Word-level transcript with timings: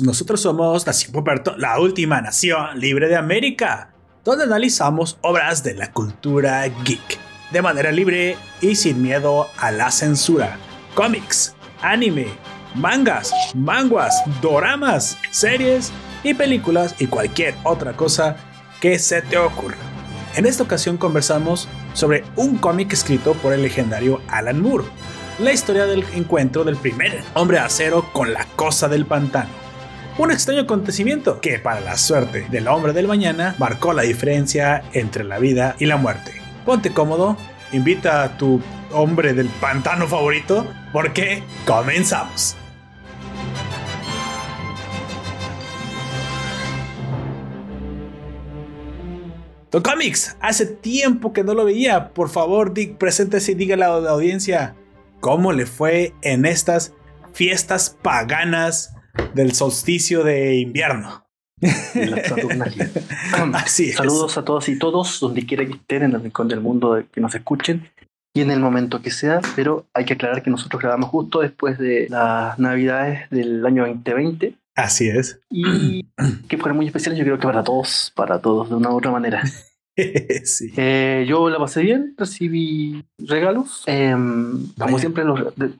nosotros 0.00 0.40
somos 0.40 0.84
la 1.56 1.80
última 1.80 2.20
nación 2.20 2.78
libre 2.78 3.08
de 3.08 3.16
América, 3.16 3.90
donde 4.24 4.44
analizamos 4.44 5.18
obras 5.22 5.62
de 5.62 5.74
la 5.74 5.92
cultura 5.92 6.66
geek 6.84 7.18
de 7.52 7.62
manera 7.62 7.92
libre 7.92 8.36
y 8.60 8.74
sin 8.74 9.02
miedo 9.02 9.48
a 9.58 9.70
la 9.70 9.90
censura. 9.90 10.58
Cómics, 10.94 11.54
anime, 11.82 12.26
mangas, 12.74 13.32
manguas, 13.54 14.14
doramas, 14.42 15.16
series 15.30 15.92
y 16.24 16.34
películas 16.34 16.94
y 16.98 17.06
cualquier 17.06 17.54
otra 17.62 17.92
cosa 17.94 18.36
que 18.80 18.98
se 18.98 19.22
te 19.22 19.38
ocurra. 19.38 19.76
En 20.34 20.46
esta 20.46 20.64
ocasión 20.64 20.96
conversamos 20.96 21.68
sobre 21.94 22.24
un 22.36 22.56
cómic 22.58 22.92
escrito 22.92 23.34
por 23.34 23.52
el 23.52 23.62
legendario 23.62 24.20
Alan 24.28 24.60
Moore 24.60 24.84
la 25.38 25.52
historia 25.52 25.84
del 25.84 26.04
encuentro 26.14 26.64
del 26.64 26.76
primer 26.76 27.22
hombre 27.34 27.58
acero 27.58 28.10
con 28.12 28.32
la 28.32 28.46
cosa 28.56 28.88
del 28.88 29.04
pantano. 29.04 29.65
Un 30.18 30.30
extraño 30.30 30.62
acontecimiento 30.62 31.42
que, 31.42 31.58
para 31.58 31.80
la 31.80 31.98
suerte 31.98 32.46
del 32.50 32.68
hombre 32.68 32.94
del 32.94 33.06
mañana, 33.06 33.54
marcó 33.58 33.92
la 33.92 34.00
diferencia 34.02 34.82
entre 34.94 35.24
la 35.24 35.38
vida 35.38 35.76
y 35.78 35.84
la 35.84 35.98
muerte. 35.98 36.32
Ponte 36.64 36.90
cómodo, 36.90 37.36
invita 37.72 38.22
a 38.22 38.38
tu 38.38 38.62
hombre 38.92 39.34
del 39.34 39.48
pantano 39.60 40.06
favorito, 40.06 40.66
porque 40.90 41.42
comenzamos. 41.66 42.56
Comics, 49.82 50.38
hace 50.40 50.64
tiempo 50.64 51.34
que 51.34 51.44
no 51.44 51.52
lo 51.52 51.66
veía. 51.66 52.14
Por 52.14 52.30
favor, 52.30 52.72
Dick, 52.72 52.96
preséntese 52.96 53.52
y 53.52 53.54
dígale 53.54 53.84
a 53.84 54.00
la 54.00 54.10
audiencia 54.12 54.74
cómo 55.20 55.52
le 55.52 55.66
fue 55.66 56.14
en 56.22 56.46
estas 56.46 56.94
fiestas 57.34 57.90
paganas 58.02 58.95
del 59.34 59.52
solsticio 59.52 60.24
de 60.24 60.56
invierno. 60.56 61.26
Así 63.54 63.92
Saludos 63.92 64.36
a 64.36 64.44
todos 64.44 64.68
y 64.68 64.78
todos, 64.78 65.20
donde 65.20 65.46
quiera 65.46 65.64
que 65.64 65.72
estén, 65.72 66.02
en 66.02 66.14
el 66.14 66.22
rincón 66.22 66.48
del 66.48 66.60
mundo 66.60 67.02
que 67.10 67.20
nos 67.20 67.34
escuchen 67.34 67.88
y 68.34 68.42
en 68.42 68.50
el 68.50 68.60
momento 68.60 69.00
que 69.00 69.10
sea, 69.10 69.40
pero 69.54 69.86
hay 69.94 70.04
que 70.04 70.12
aclarar 70.12 70.42
que 70.42 70.50
nosotros 70.50 70.82
grabamos 70.82 71.08
justo 71.08 71.40
después 71.40 71.78
de 71.78 72.06
las 72.10 72.58
navidades 72.58 73.30
del 73.30 73.64
año 73.64 73.86
2020. 73.86 74.54
Así 74.74 75.08
es. 75.08 75.40
Y 75.48 76.04
que 76.48 76.58
fueron 76.58 76.76
muy 76.76 76.86
especiales, 76.86 77.18
yo 77.18 77.24
creo 77.24 77.38
que 77.38 77.46
para 77.46 77.64
todos, 77.64 78.12
para 78.14 78.38
todos, 78.38 78.68
de 78.68 78.74
una 78.74 78.90
u 78.90 78.98
otra 78.98 79.10
manera. 79.10 79.42
sí. 80.44 80.72
Eh, 80.76 81.24
yo 81.28 81.48
la 81.48 81.58
pasé 81.58 81.82
bien, 81.82 82.14
recibí 82.18 83.04
regalos. 83.18 83.82
Em, 83.86 84.68
como 84.78 84.98
siempre, 84.98 85.24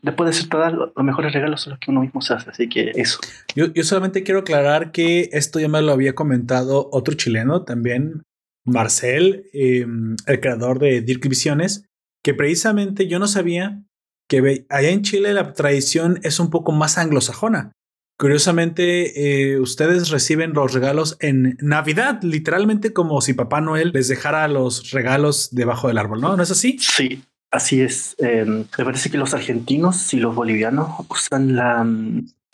después 0.02 0.28
de 0.28 0.32
ser 0.32 0.48
edad, 0.54 0.72
los 0.72 1.04
mejores 1.04 1.32
regalos 1.32 1.62
son 1.62 1.72
los 1.72 1.80
que 1.80 1.90
uno 1.90 2.00
mismo 2.00 2.22
se 2.22 2.34
hace, 2.34 2.50
así 2.50 2.68
que 2.68 2.92
eso. 2.94 3.18
Yo, 3.54 3.66
yo 3.72 3.84
solamente 3.84 4.22
quiero 4.22 4.40
aclarar 4.40 4.90
que 4.90 5.28
esto 5.32 5.60
ya 5.60 5.68
me 5.68 5.82
lo 5.82 5.92
había 5.92 6.14
comentado 6.14 6.88
otro 6.92 7.14
chileno 7.14 7.64
también, 7.64 8.22
Marcel, 8.64 9.46
em, 9.52 10.16
el 10.26 10.40
creador 10.40 10.78
de 10.78 11.02
Dirk 11.02 11.28
Visiones, 11.28 11.84
que 12.24 12.34
precisamente 12.34 13.06
yo 13.06 13.18
no 13.18 13.28
sabía 13.28 13.82
que 14.28 14.66
allá 14.68 14.90
en 14.90 15.02
Chile 15.02 15.32
la 15.34 15.52
tradición 15.52 16.18
es 16.22 16.40
un 16.40 16.50
poco 16.50 16.72
más 16.72 16.98
anglosajona. 16.98 17.72
Curiosamente, 18.18 19.52
eh, 19.52 19.60
ustedes 19.60 20.08
reciben 20.08 20.54
los 20.54 20.72
regalos 20.72 21.18
en 21.20 21.58
Navidad, 21.60 22.22
literalmente 22.22 22.94
como 22.94 23.20
si 23.20 23.34
Papá 23.34 23.60
Noel 23.60 23.90
les 23.92 24.08
dejara 24.08 24.48
los 24.48 24.90
regalos 24.90 25.54
debajo 25.54 25.88
del 25.88 25.98
árbol, 25.98 26.22
¿no? 26.22 26.34
¿No 26.34 26.42
es 26.42 26.50
así? 26.50 26.78
Sí, 26.78 27.22
así 27.50 27.82
es. 27.82 28.16
Em, 28.18 28.64
me 28.78 28.84
parece 28.84 29.10
que 29.10 29.18
los 29.18 29.34
argentinos 29.34 30.14
y 30.14 30.16
los 30.16 30.34
bolivianos 30.34 31.06
usan 31.10 31.56
la, 31.56 31.86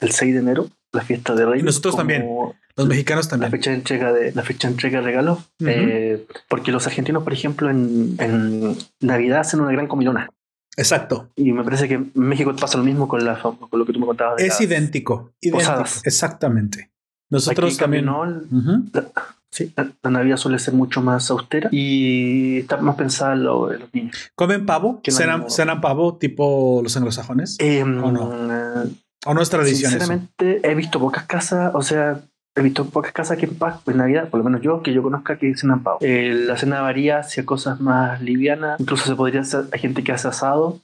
el 0.01 0.11
6 0.11 0.35
de 0.35 0.41
enero, 0.41 0.69
la 0.91 1.03
fiesta 1.03 1.37
de 1.37 1.47
Reyes. 1.47 1.63
Y 1.63 1.67
nosotros 1.67 1.97
también. 1.97 2.27
Los 2.75 2.89
mexicanos 2.89 3.29
también. 3.29 3.53
La 3.53 3.57
fecha 3.57 3.71
de 3.71 3.77
entrega 3.77 4.13
de, 4.13 4.33
la 4.33 4.43
fecha 4.43 4.67
de 4.67 4.75
entrega 4.75 4.99
de 4.99 5.05
regalos. 5.05 5.39
Eh, 5.65 6.27
porque 6.49 6.73
los 6.73 6.87
argentinos, 6.89 7.23
por 7.23 7.35
ejemplo, 7.35 7.71
en, 7.71 8.17
en 8.19 8.77
Navidad 8.99 9.41
hacen 9.41 9.61
una 9.61 9.71
gran 9.71 9.87
comilona. 9.87 10.29
Exacto. 10.77 11.31
Y 11.37 11.53
me 11.53 11.65
parece 11.65 11.89
que 11.89 11.95
en 11.95 12.13
México 12.15 12.55
pasa 12.59 12.79
lo 12.79 12.85
mismo 12.85 13.07
con, 13.09 13.25
la, 13.25 13.41
con 13.41 13.59
lo 13.71 13.85
que 13.85 13.93
tú 13.93 14.01
me 14.01 14.07
contabas. 14.07 14.41
es 14.41 14.61
idéntico. 14.61 15.33
idéntico. 15.41 15.85
Exactamente. 16.05 16.91
Nosotros 17.31 17.77
también. 17.77 18.07
la, 18.07 19.09
sí, 19.51 19.73
la, 19.77 20.11
Navidad 20.11 20.37
suele 20.37 20.59
ser 20.59 20.75
mucho 20.75 21.01
más 21.01 21.31
austera 21.31 21.69
y 21.73 22.59
está 22.59 22.77
más 22.79 22.97
pensada 22.97 23.33
en, 23.35 23.45
los 23.45 23.95
niños. 23.95 24.31
¿Comen 24.35 24.67
pavo? 24.67 25.01
¿Cenan, 25.49 25.81
pavo 25.81 26.17
tipo 26.17 26.81
los 26.83 26.97
anglosajones? 26.97 27.57
Em, 27.59 28.03
¿O 28.05 28.13
no? 28.13 28.33
Eh, 28.33 28.91
¿O 29.25 29.35
no 29.35 29.41
es 29.41 29.51
tradición? 29.51 29.93
Sinceramente, 29.93 30.61
he 30.63 30.75
visto 30.75 30.99
pocas 30.99 31.25
casas, 31.25 31.71
o 31.75 31.83
sea, 31.83 32.21
he 32.55 32.63
visto 32.63 32.85
pocas 32.87 33.13
casas 33.13 33.39
que 33.39 33.47
en 33.47 33.55
paz, 33.55 33.81
pues 33.85 33.97
Navidad, 33.97 34.29
por 34.29 34.39
lo 34.39 34.45
menos 34.45 34.61
yo, 34.61 34.83
que 34.83 34.93
yo 34.93 35.03
conozca 35.03 35.39
que 35.39 35.57
cenan 35.57 35.83
pavo. 35.83 35.99
Eh, 36.03 36.33
la 36.47 36.57
cena 36.57 36.83
varía 36.83 37.19
hacia 37.19 37.47
cosas 37.47 37.81
más 37.81 38.21
livianas, 38.21 38.79
incluso 38.81 39.07
se 39.07 39.17
podría 39.17 39.41
hacer, 39.41 39.65
hay 39.73 39.81
gente 39.81 40.05
que 40.05 40.13
hace 40.13 40.29
asado, 40.29 40.79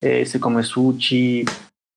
eh, 0.00 0.26
se 0.26 0.38
come 0.38 0.62
sushi, 0.62 1.44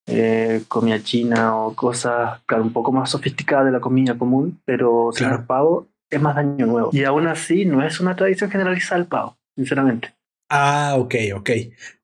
eh, 0.07 0.63
comida 0.69 1.03
china 1.03 1.57
o 1.57 1.75
cosas, 1.75 2.39
claro, 2.45 2.63
un 2.63 2.71
poco 2.71 2.91
más 2.91 3.11
sofisticadas 3.11 3.65
de 3.65 3.71
la 3.71 3.81
comida 3.81 4.17
común, 4.17 4.61
pero 4.63 5.09
cenar 5.13 5.45
pavo 5.45 5.87
es 6.09 6.21
más 6.21 6.35
daño 6.35 6.65
nuevo. 6.65 6.89
Y 6.93 7.03
aún 7.03 7.27
así 7.27 7.65
no 7.65 7.85
es 7.85 7.99
una 7.99 8.15
tradición 8.15 8.49
generalizada 8.49 9.01
el 9.01 9.07
pavo, 9.07 9.37
sinceramente. 9.55 10.13
Ah, 10.49 10.95
ok, 10.97 11.15
ok. 11.35 11.49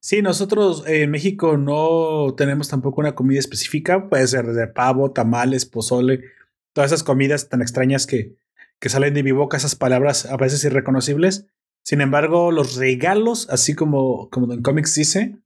Sí, 0.00 0.20
nosotros 0.20 0.84
en 0.86 1.10
México 1.10 1.56
no 1.56 2.34
tenemos 2.36 2.68
tampoco 2.68 3.00
una 3.00 3.14
comida 3.14 3.38
específica, 3.38 4.10
puede 4.10 4.26
ser 4.26 4.44
de 4.44 4.66
pavo, 4.66 5.12
tamales, 5.12 5.64
pozole, 5.64 6.24
todas 6.74 6.92
esas 6.92 7.02
comidas 7.02 7.48
tan 7.48 7.62
extrañas 7.62 8.06
que, 8.06 8.36
que 8.78 8.90
salen 8.90 9.14
de 9.14 9.22
mi 9.22 9.32
boca, 9.32 9.56
esas 9.56 9.76
palabras 9.76 10.26
a 10.26 10.36
veces 10.36 10.62
irreconocibles. 10.64 11.46
Sin 11.82 12.02
embargo, 12.02 12.50
los 12.50 12.76
regalos, 12.76 13.48
así 13.48 13.74
como, 13.74 14.28
como 14.28 14.52
en 14.52 14.60
cómics 14.60 14.94
dice, 14.94 15.38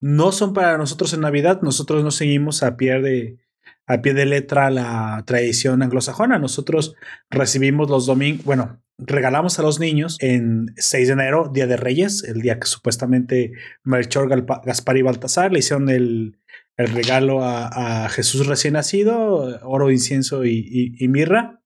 no 0.00 0.32
son 0.32 0.54
para 0.54 0.76
nosotros 0.78 1.12
en 1.12 1.20
Navidad. 1.20 1.60
Nosotros 1.62 2.02
no 2.02 2.10
seguimos 2.10 2.62
a 2.62 2.76
pie 2.76 3.00
de, 3.00 3.38
a 3.86 4.00
pie 4.02 4.14
de 4.14 4.26
letra 4.26 4.70
la 4.70 5.22
tradición 5.26 5.82
anglosajona. 5.82 6.38
Nosotros 6.38 6.94
recibimos 7.28 7.90
los 7.90 8.06
domingos, 8.06 8.44
bueno, 8.44 8.82
regalamos 8.98 9.58
a 9.58 9.62
los 9.62 9.80
niños 9.80 10.16
en 10.20 10.72
6 10.76 11.08
de 11.08 11.12
enero, 11.12 11.50
Día 11.52 11.66
de 11.66 11.76
Reyes, 11.76 12.24
el 12.24 12.40
día 12.40 12.58
que 12.58 12.66
supuestamente 12.66 13.52
Melchor, 13.82 14.28
Gaspar 14.64 14.96
y 14.96 15.02
Baltasar 15.02 15.52
le 15.52 15.58
hicieron 15.58 15.88
el, 15.88 16.39
el 16.80 16.88
regalo 16.88 17.44
a, 17.44 18.08
Jesús 18.08 18.46
recién 18.46 18.74
nacido, 18.74 19.60
oro, 19.62 19.90
incienso 19.90 20.44
y, 20.44 20.96
mirra. 21.08 21.62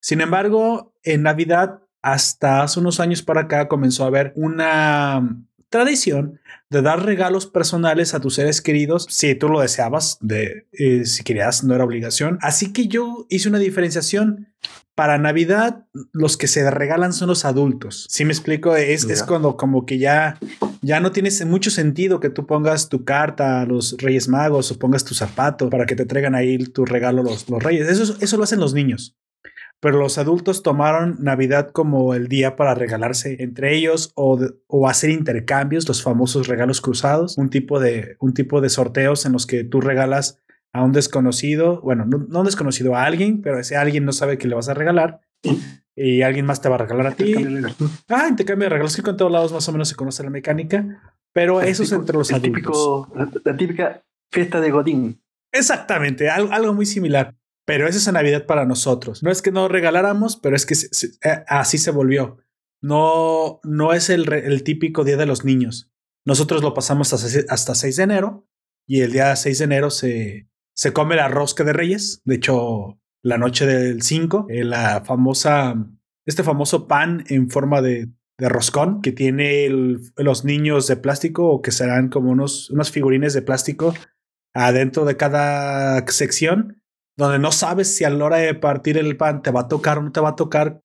Sin 0.00 0.20
embargo, 0.20 0.94
en 1.02 1.22
Navidad, 1.22 1.80
hasta 2.02 2.62
hace 2.62 2.80
unos 2.80 3.00
años 3.00 3.22
para 3.22 3.42
acá, 3.42 3.68
comenzó 3.68 4.04
a 4.04 4.08
haber 4.08 4.32
una 4.36 5.44
tradición 5.70 6.40
de 6.68 6.82
dar 6.82 7.04
regalos 7.04 7.46
personales 7.46 8.12
a 8.12 8.20
tus 8.20 8.34
seres 8.34 8.60
queridos 8.60 9.06
si 9.08 9.34
tú 9.34 9.48
lo 9.48 9.60
deseabas, 9.60 10.18
de 10.20 10.66
eh, 10.72 11.04
si 11.06 11.24
querías, 11.24 11.64
no 11.64 11.74
era 11.74 11.84
obligación. 11.84 12.38
Así 12.42 12.72
que 12.72 12.88
yo 12.88 13.26
hice 13.30 13.48
una 13.48 13.58
diferenciación. 13.58 14.48
Para 14.96 15.16
Navidad, 15.16 15.86
los 16.12 16.36
que 16.36 16.46
se 16.46 16.68
regalan 16.70 17.14
son 17.14 17.28
los 17.28 17.46
adultos. 17.46 18.06
Si 18.10 18.26
me 18.26 18.34
explico, 18.34 18.76
es, 18.76 19.04
es 19.04 19.22
cuando 19.22 19.56
como 19.56 19.86
que 19.86 19.96
ya, 19.98 20.38
ya 20.82 21.00
no 21.00 21.10
tienes 21.10 21.42
mucho 21.46 21.70
sentido 21.70 22.20
que 22.20 22.28
tú 22.28 22.46
pongas 22.46 22.90
tu 22.90 23.02
carta 23.02 23.62
a 23.62 23.66
los 23.66 23.96
Reyes 23.96 24.28
Magos 24.28 24.70
o 24.70 24.78
pongas 24.78 25.04
tu 25.04 25.14
zapato 25.14 25.70
para 25.70 25.86
que 25.86 25.96
te 25.96 26.04
traigan 26.04 26.34
ahí 26.34 26.58
tu 26.58 26.84
regalo 26.84 27.22
los, 27.22 27.48
los 27.48 27.62
Reyes. 27.62 27.88
Eso, 27.88 28.14
eso 28.20 28.36
lo 28.36 28.42
hacen 28.42 28.60
los 28.60 28.74
niños 28.74 29.16
pero 29.80 29.98
los 29.98 30.18
adultos 30.18 30.62
tomaron 30.62 31.16
Navidad 31.20 31.70
como 31.70 32.14
el 32.14 32.28
día 32.28 32.54
para 32.54 32.74
regalarse 32.74 33.42
entre 33.42 33.74
ellos 33.74 34.12
o, 34.14 34.38
o, 34.66 34.88
hacer 34.88 35.10
intercambios, 35.10 35.88
los 35.88 36.02
famosos 36.02 36.46
regalos 36.46 36.80
cruzados, 36.80 37.38
un 37.38 37.48
tipo, 37.48 37.80
de, 37.80 38.16
un 38.20 38.34
tipo 38.34 38.60
de 38.60 38.68
sorteos 38.68 39.24
en 39.24 39.32
los 39.32 39.46
que 39.46 39.64
tú 39.64 39.80
regalas 39.80 40.38
a 40.72 40.82
un 40.82 40.92
desconocido, 40.92 41.80
bueno, 41.80 42.04
no, 42.04 42.40
un 42.40 42.44
desconocido, 42.44 42.94
a 42.94 43.04
alguien, 43.04 43.40
pero 43.40 43.58
ese 43.58 43.76
alguien 43.76 44.04
no 44.04 44.12
sabe 44.12 44.38
que 44.38 44.48
le 44.48 44.54
vas 44.54 44.68
a 44.68 44.74
regalar 44.74 45.20
y 45.96 46.22
alguien 46.22 46.46
más 46.46 46.60
te 46.60 46.68
va 46.68 46.76
a 46.76 46.78
regalar 46.78 47.08
a 47.08 47.12
ti. 47.12 47.34
Ah, 48.08 48.26
intercambio 48.28 48.66
de 48.66 48.70
regalos, 48.70 48.94
que 48.94 49.02
con 49.02 49.16
todos 49.16 49.32
lados 49.32 49.52
más 49.52 49.68
o 49.68 49.72
menos 49.72 49.88
se 49.88 49.96
conoce 49.96 50.22
la 50.22 50.30
mecánica, 50.30 51.14
pero 51.32 51.60
eso 51.60 51.82
es 51.82 51.92
entre 51.92 52.16
los 52.16 52.32
adultos. 52.32 53.08
la, 53.44 53.56
típica 53.56 54.02
fiesta 54.30 54.60
de 54.60 54.70
Godín. 54.70 55.22
Exactamente, 55.52 56.28
algo, 56.30 56.52
algo 56.52 56.74
muy 56.74 56.86
similar. 56.86 57.34
Pero 57.70 57.86
esa 57.86 57.98
es 57.98 58.12
Navidad 58.12 58.46
para 58.46 58.66
nosotros. 58.66 59.22
No 59.22 59.30
es 59.30 59.42
que 59.42 59.52
no 59.52 59.68
regaláramos, 59.68 60.36
pero 60.36 60.56
es 60.56 60.66
que 60.66 60.74
eh, 60.74 61.44
así 61.46 61.78
se 61.78 61.92
volvió. 61.92 62.38
No, 62.82 63.60
no 63.62 63.92
es 63.92 64.10
el, 64.10 64.32
el, 64.32 64.64
típico 64.64 65.04
día 65.04 65.16
de 65.16 65.26
los 65.26 65.44
niños. 65.44 65.88
Nosotros 66.26 66.64
lo 66.64 66.74
pasamos 66.74 67.12
hasta, 67.12 67.28
hasta 67.48 67.76
6 67.76 67.96
de 67.96 68.02
enero 68.02 68.48
y 68.88 69.02
el 69.02 69.12
día 69.12 69.36
6 69.36 69.58
de 69.58 69.64
enero 69.66 69.90
se, 69.90 70.48
se 70.74 70.92
come 70.92 71.14
la 71.14 71.28
rosca 71.28 71.62
de 71.62 71.72
Reyes. 71.72 72.22
De 72.24 72.34
hecho, 72.34 72.98
la 73.22 73.38
noche 73.38 73.66
del 73.66 74.02
5, 74.02 74.46
eh, 74.48 74.64
la 74.64 75.04
famosa, 75.04 75.76
este 76.26 76.42
famoso 76.42 76.88
pan 76.88 77.22
en 77.28 77.50
forma 77.50 77.82
de, 77.82 78.08
de 78.36 78.48
roscón 78.48 79.00
que 79.00 79.12
tiene 79.12 79.68
los 80.16 80.44
niños 80.44 80.88
de 80.88 80.96
plástico 80.96 81.48
o 81.48 81.62
que 81.62 81.70
serán 81.70 82.08
como 82.08 82.32
unos, 82.32 82.68
unos 82.70 82.90
figurines 82.90 83.32
de 83.32 83.42
plástico 83.42 83.94
adentro 84.54 85.04
de 85.04 85.16
cada 85.16 86.04
sección 86.08 86.79
donde 87.20 87.38
no 87.38 87.52
sabes 87.52 87.94
si 87.94 88.04
a 88.04 88.10
la 88.10 88.24
hora 88.24 88.36
de 88.38 88.54
partir 88.54 88.96
el 88.98 89.16
pan 89.16 89.42
te 89.42 89.50
va 89.50 89.60
a 89.60 89.68
tocar 89.68 89.98
o 89.98 90.02
no 90.02 90.12
te 90.12 90.20
va 90.20 90.30
a 90.30 90.36
tocar 90.36 90.82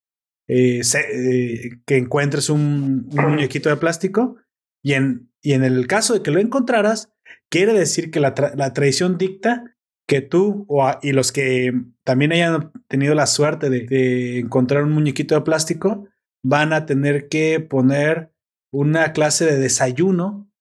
eh, 0.47 0.81
eh, 0.81 1.69
que 1.85 1.97
encuentres 1.97 2.49
un, 2.49 3.07
muñequito 3.07 3.69
de 3.69 3.77
plástico. 3.77 4.37
Y 4.83 4.93
en, 4.93 5.31
y 5.41 5.53
en 5.53 5.63
el 5.63 5.87
caso 5.87 6.13
de 6.13 6.21
que 6.21 6.31
lo 6.31 6.39
encontraras, 6.39 7.11
quiere 7.49 7.73
decir 7.73 8.11
que 8.11 8.19
la, 8.19 8.33
tradición 8.33 9.17
dicta 9.17 9.75
que 10.07 10.21
tú 10.21 10.65
o 10.67 10.91
y 11.01 11.13
los 11.13 11.31
que 11.31 11.73
también 12.03 12.31
hayan 12.31 12.71
tenido 12.87 13.15
la 13.15 13.25
suerte 13.25 13.69
de, 13.69 13.87
de, 13.87 14.39
encontrar 14.39 14.83
un 14.83 14.91
muñequito 14.91 15.33
de 15.33 15.41
plástico 15.41 16.07
van 16.43 16.73
a 16.73 16.85
tener 16.85 17.27
que 17.27 17.59
poner 17.59 18.31
una 18.71 19.13
clase 19.13 19.45
de 19.45 19.57
desayuno 19.57 20.51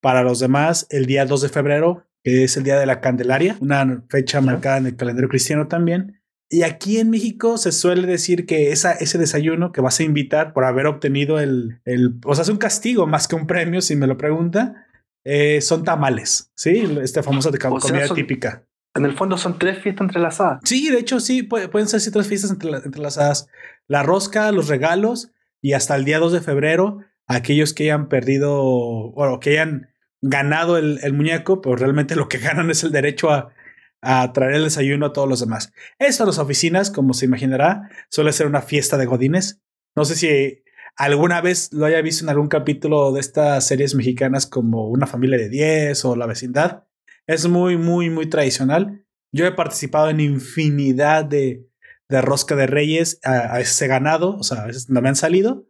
para 0.00 0.22
los 0.22 0.38
demás 0.38 0.86
el 0.88 1.04
día 1.04 1.26
2 1.26 1.42
de 1.42 1.48
febrero, 1.50 2.05
que 2.26 2.42
es 2.42 2.56
el 2.56 2.64
día 2.64 2.76
de 2.76 2.86
la 2.86 3.00
Candelaria, 3.00 3.56
una 3.60 4.02
fecha 4.10 4.40
marcada 4.40 4.78
en 4.78 4.86
el 4.86 4.96
calendario 4.96 5.28
cristiano 5.28 5.68
también. 5.68 6.20
Y 6.50 6.64
aquí 6.64 6.98
en 6.98 7.08
México 7.08 7.56
se 7.56 7.70
suele 7.70 8.04
decir 8.04 8.46
que 8.46 8.72
esa, 8.72 8.94
ese 8.94 9.16
desayuno 9.16 9.70
que 9.70 9.80
vas 9.80 10.00
a 10.00 10.02
invitar 10.02 10.52
por 10.52 10.64
haber 10.64 10.86
obtenido 10.86 11.38
el, 11.38 11.80
el 11.84 12.18
o 12.24 12.34
sea, 12.34 12.42
es 12.42 12.48
un 12.48 12.56
castigo 12.56 13.06
más 13.06 13.28
que 13.28 13.36
un 13.36 13.46
premio, 13.46 13.80
si 13.80 13.94
me 13.94 14.08
lo 14.08 14.18
pregunta, 14.18 14.88
eh, 15.22 15.60
son 15.60 15.84
tamales, 15.84 16.50
¿sí? 16.56 16.98
Esta 17.00 17.22
famosa 17.22 17.52
de 17.52 17.58
comida 17.58 18.12
típica. 18.12 18.66
En 18.96 19.04
el 19.04 19.12
fondo 19.12 19.38
son 19.38 19.60
tres 19.60 19.78
fiestas 19.78 20.06
entrelazadas. 20.06 20.58
Sí, 20.64 20.90
de 20.90 20.98
hecho 20.98 21.20
sí, 21.20 21.44
pueden 21.44 21.86
ser 21.86 22.00
tres 22.12 22.26
fiestas 22.26 22.50
entrelazadas. 22.50 23.48
La 23.86 24.02
rosca, 24.02 24.50
los 24.50 24.66
regalos 24.66 25.30
y 25.62 25.74
hasta 25.74 25.94
el 25.94 26.04
día 26.04 26.18
2 26.18 26.32
de 26.32 26.40
febrero, 26.40 27.04
aquellos 27.28 27.72
que 27.72 27.84
hayan 27.84 28.08
perdido 28.08 28.52
o 28.64 29.38
que 29.38 29.50
hayan 29.50 29.90
ganado 30.22 30.78
el, 30.78 30.98
el 31.02 31.12
muñeco, 31.12 31.60
pues 31.60 31.80
realmente 31.80 32.16
lo 32.16 32.28
que 32.28 32.38
ganan 32.38 32.70
es 32.70 32.84
el 32.84 32.92
derecho 32.92 33.30
a, 33.30 33.54
a 34.02 34.32
traer 34.32 34.54
el 34.54 34.64
desayuno 34.64 35.06
a 35.06 35.12
todos 35.12 35.28
los 35.28 35.40
demás. 35.40 35.72
Esto 35.98 36.22
en 36.22 36.28
las 36.28 36.38
oficinas, 36.38 36.90
como 36.90 37.14
se 37.14 37.24
imaginará, 37.24 37.90
suele 38.08 38.32
ser 38.32 38.46
una 38.46 38.62
fiesta 38.62 38.96
de 38.96 39.06
godines. 39.06 39.60
No 39.96 40.04
sé 40.04 40.14
si 40.14 40.62
alguna 40.96 41.40
vez 41.40 41.72
lo 41.72 41.86
haya 41.86 42.00
visto 42.02 42.24
en 42.24 42.30
algún 42.30 42.48
capítulo 42.48 43.12
de 43.12 43.20
estas 43.20 43.66
series 43.66 43.94
mexicanas 43.94 44.46
como 44.46 44.88
Una 44.88 45.06
familia 45.06 45.38
de 45.38 45.48
10 45.48 46.04
o 46.04 46.16
La 46.16 46.26
vecindad. 46.26 46.84
Es 47.26 47.48
muy, 47.48 47.76
muy, 47.76 48.10
muy 48.10 48.28
tradicional. 48.28 49.04
Yo 49.32 49.46
he 49.46 49.52
participado 49.52 50.08
en 50.08 50.20
infinidad 50.20 51.24
de, 51.24 51.66
de 52.08 52.22
rosca 52.22 52.54
de 52.54 52.66
reyes. 52.66 53.18
A, 53.24 53.58
veces 53.58 53.80
he 53.82 53.88
ganado, 53.88 54.36
o 54.36 54.42
sea, 54.42 54.62
a 54.62 54.66
veces 54.66 54.88
no 54.88 55.00
me 55.02 55.08
han 55.08 55.16
salido. 55.16 55.68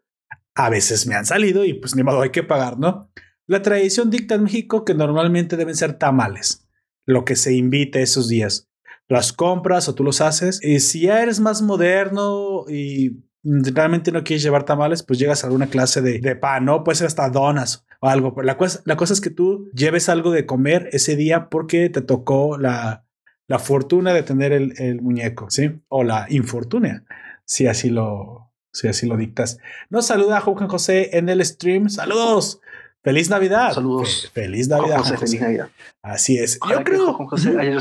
A 0.54 0.70
veces 0.70 1.06
me 1.06 1.14
han 1.14 1.26
salido 1.26 1.64
y 1.64 1.74
pues 1.74 1.96
ni 1.96 2.02
modo 2.02 2.22
hay 2.22 2.30
que 2.30 2.42
pagar, 2.42 2.78
¿no? 2.78 3.10
La 3.46 3.62
tradición 3.62 4.10
dicta 4.10 4.34
en 4.34 4.44
México 4.44 4.84
que 4.84 4.94
normalmente 4.94 5.56
deben 5.56 5.76
ser 5.76 5.94
tamales 5.94 6.66
lo 7.06 7.24
que 7.24 7.36
se 7.36 7.54
invite 7.54 8.02
esos 8.02 8.28
días. 8.28 8.68
Las 9.08 9.32
compras 9.32 9.88
o 9.88 9.94
tú 9.94 10.02
los 10.02 10.20
haces. 10.20 10.60
Y 10.62 10.80
si 10.80 11.02
ya 11.02 11.22
eres 11.22 11.38
más 11.38 11.62
moderno 11.62 12.64
y 12.68 13.22
realmente 13.44 14.10
no 14.10 14.24
quieres 14.24 14.42
llevar 14.42 14.64
tamales, 14.64 15.04
pues 15.04 15.18
llegas 15.18 15.44
a 15.44 15.46
alguna 15.46 15.68
clase 15.68 16.02
de, 16.02 16.36
pan, 16.36 16.64
¿no? 16.64 16.82
Puede 16.82 16.96
ser 16.96 17.06
hasta 17.06 17.30
donas 17.30 17.86
o 18.00 18.08
algo. 18.08 18.34
La 18.42 18.56
cosa, 18.56 18.82
es 19.12 19.20
que 19.20 19.30
tú 19.30 19.70
lleves 19.72 20.08
algo 20.08 20.32
de 20.32 20.46
comer 20.46 20.88
ese 20.92 21.14
día 21.14 21.48
porque 21.48 21.88
te 21.88 22.02
tocó 22.02 22.58
la, 22.58 23.06
la 23.46 23.60
fortuna 23.60 24.12
de 24.12 24.24
tener 24.24 24.52
el, 24.52 24.74
el, 24.78 25.00
muñeco, 25.00 25.48
¿sí? 25.50 25.80
O 25.88 26.02
la 26.02 26.26
infortuna, 26.28 27.04
si 27.44 27.68
así 27.68 27.90
lo, 27.90 28.52
así 28.88 29.06
lo 29.06 29.16
dictas. 29.16 29.58
Nos 29.88 30.06
saluda 30.06 30.40
Juan 30.40 30.66
José 30.66 31.16
en 31.16 31.28
el 31.28 31.44
stream. 31.44 31.88
Saludos. 31.88 32.60
Feliz 33.06 33.30
Navidad. 33.30 33.72
Saludos. 33.72 34.32
feliz 34.34 34.66
Navidad. 34.66 34.98
José, 34.98 35.16
Feliz 35.16 35.40
Navidad. 35.40 35.68
Así 36.02 36.38
es. 36.38 36.58
Yo 36.68 36.82
creo. 36.82 37.16
que 37.16 37.24
José 37.26 37.50
haya 37.50 37.72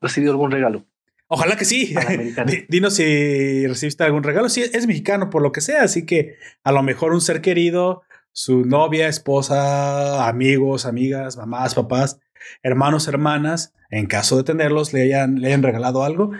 recibido, 0.00 0.30
algún 0.30 0.52
regalo. 0.52 0.84
Ojalá 1.26 1.56
que 1.56 1.64
sí. 1.64 1.96
Dinos 2.68 2.94
si 2.94 3.66
recibiste 3.66 4.04
algún 4.04 4.22
regalo. 4.22 4.48
Sí, 4.48 4.62
es 4.62 4.86
mexicano 4.86 5.30
por 5.30 5.42
lo 5.42 5.50
que 5.50 5.62
sea, 5.62 5.82
así 5.82 6.06
que 6.06 6.36
a 6.62 6.70
lo 6.70 6.84
mejor 6.84 7.12
un 7.12 7.20
ser 7.20 7.40
querido, 7.40 8.02
su 8.30 8.64
novia, 8.66 9.08
esposa, 9.08 10.28
amigos, 10.28 10.86
amigas, 10.86 11.36
mamás, 11.36 11.74
papás, 11.74 12.20
hermanos, 12.62 13.08
hermanas, 13.08 13.74
en 13.90 14.06
caso 14.06 14.36
de 14.36 14.44
tenerlos, 14.44 14.92
le 14.92 15.02
hayan, 15.02 15.40
le 15.40 15.48
hayan 15.48 15.64
regalado 15.64 16.04
algo. 16.04 16.30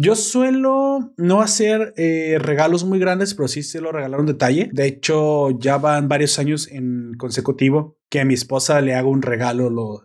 Yo 0.00 0.14
suelo 0.14 1.12
no 1.16 1.40
hacer 1.40 1.92
eh, 1.96 2.38
regalos 2.38 2.84
muy 2.84 3.00
grandes, 3.00 3.34
pero 3.34 3.48
sí 3.48 3.64
se 3.64 3.80
lo 3.80 3.90
regalar 3.90 4.20
un 4.20 4.26
detalle. 4.26 4.70
De 4.72 4.86
hecho, 4.86 5.58
ya 5.58 5.76
van 5.78 6.06
varios 6.06 6.38
años 6.38 6.68
en 6.70 7.14
consecutivo 7.18 7.97
que 8.10 8.20
a 8.20 8.24
mi 8.24 8.34
esposa 8.34 8.80
le 8.80 8.94
hago 8.94 9.10
un 9.10 9.22
regalo 9.22 9.70
lo, 9.70 10.02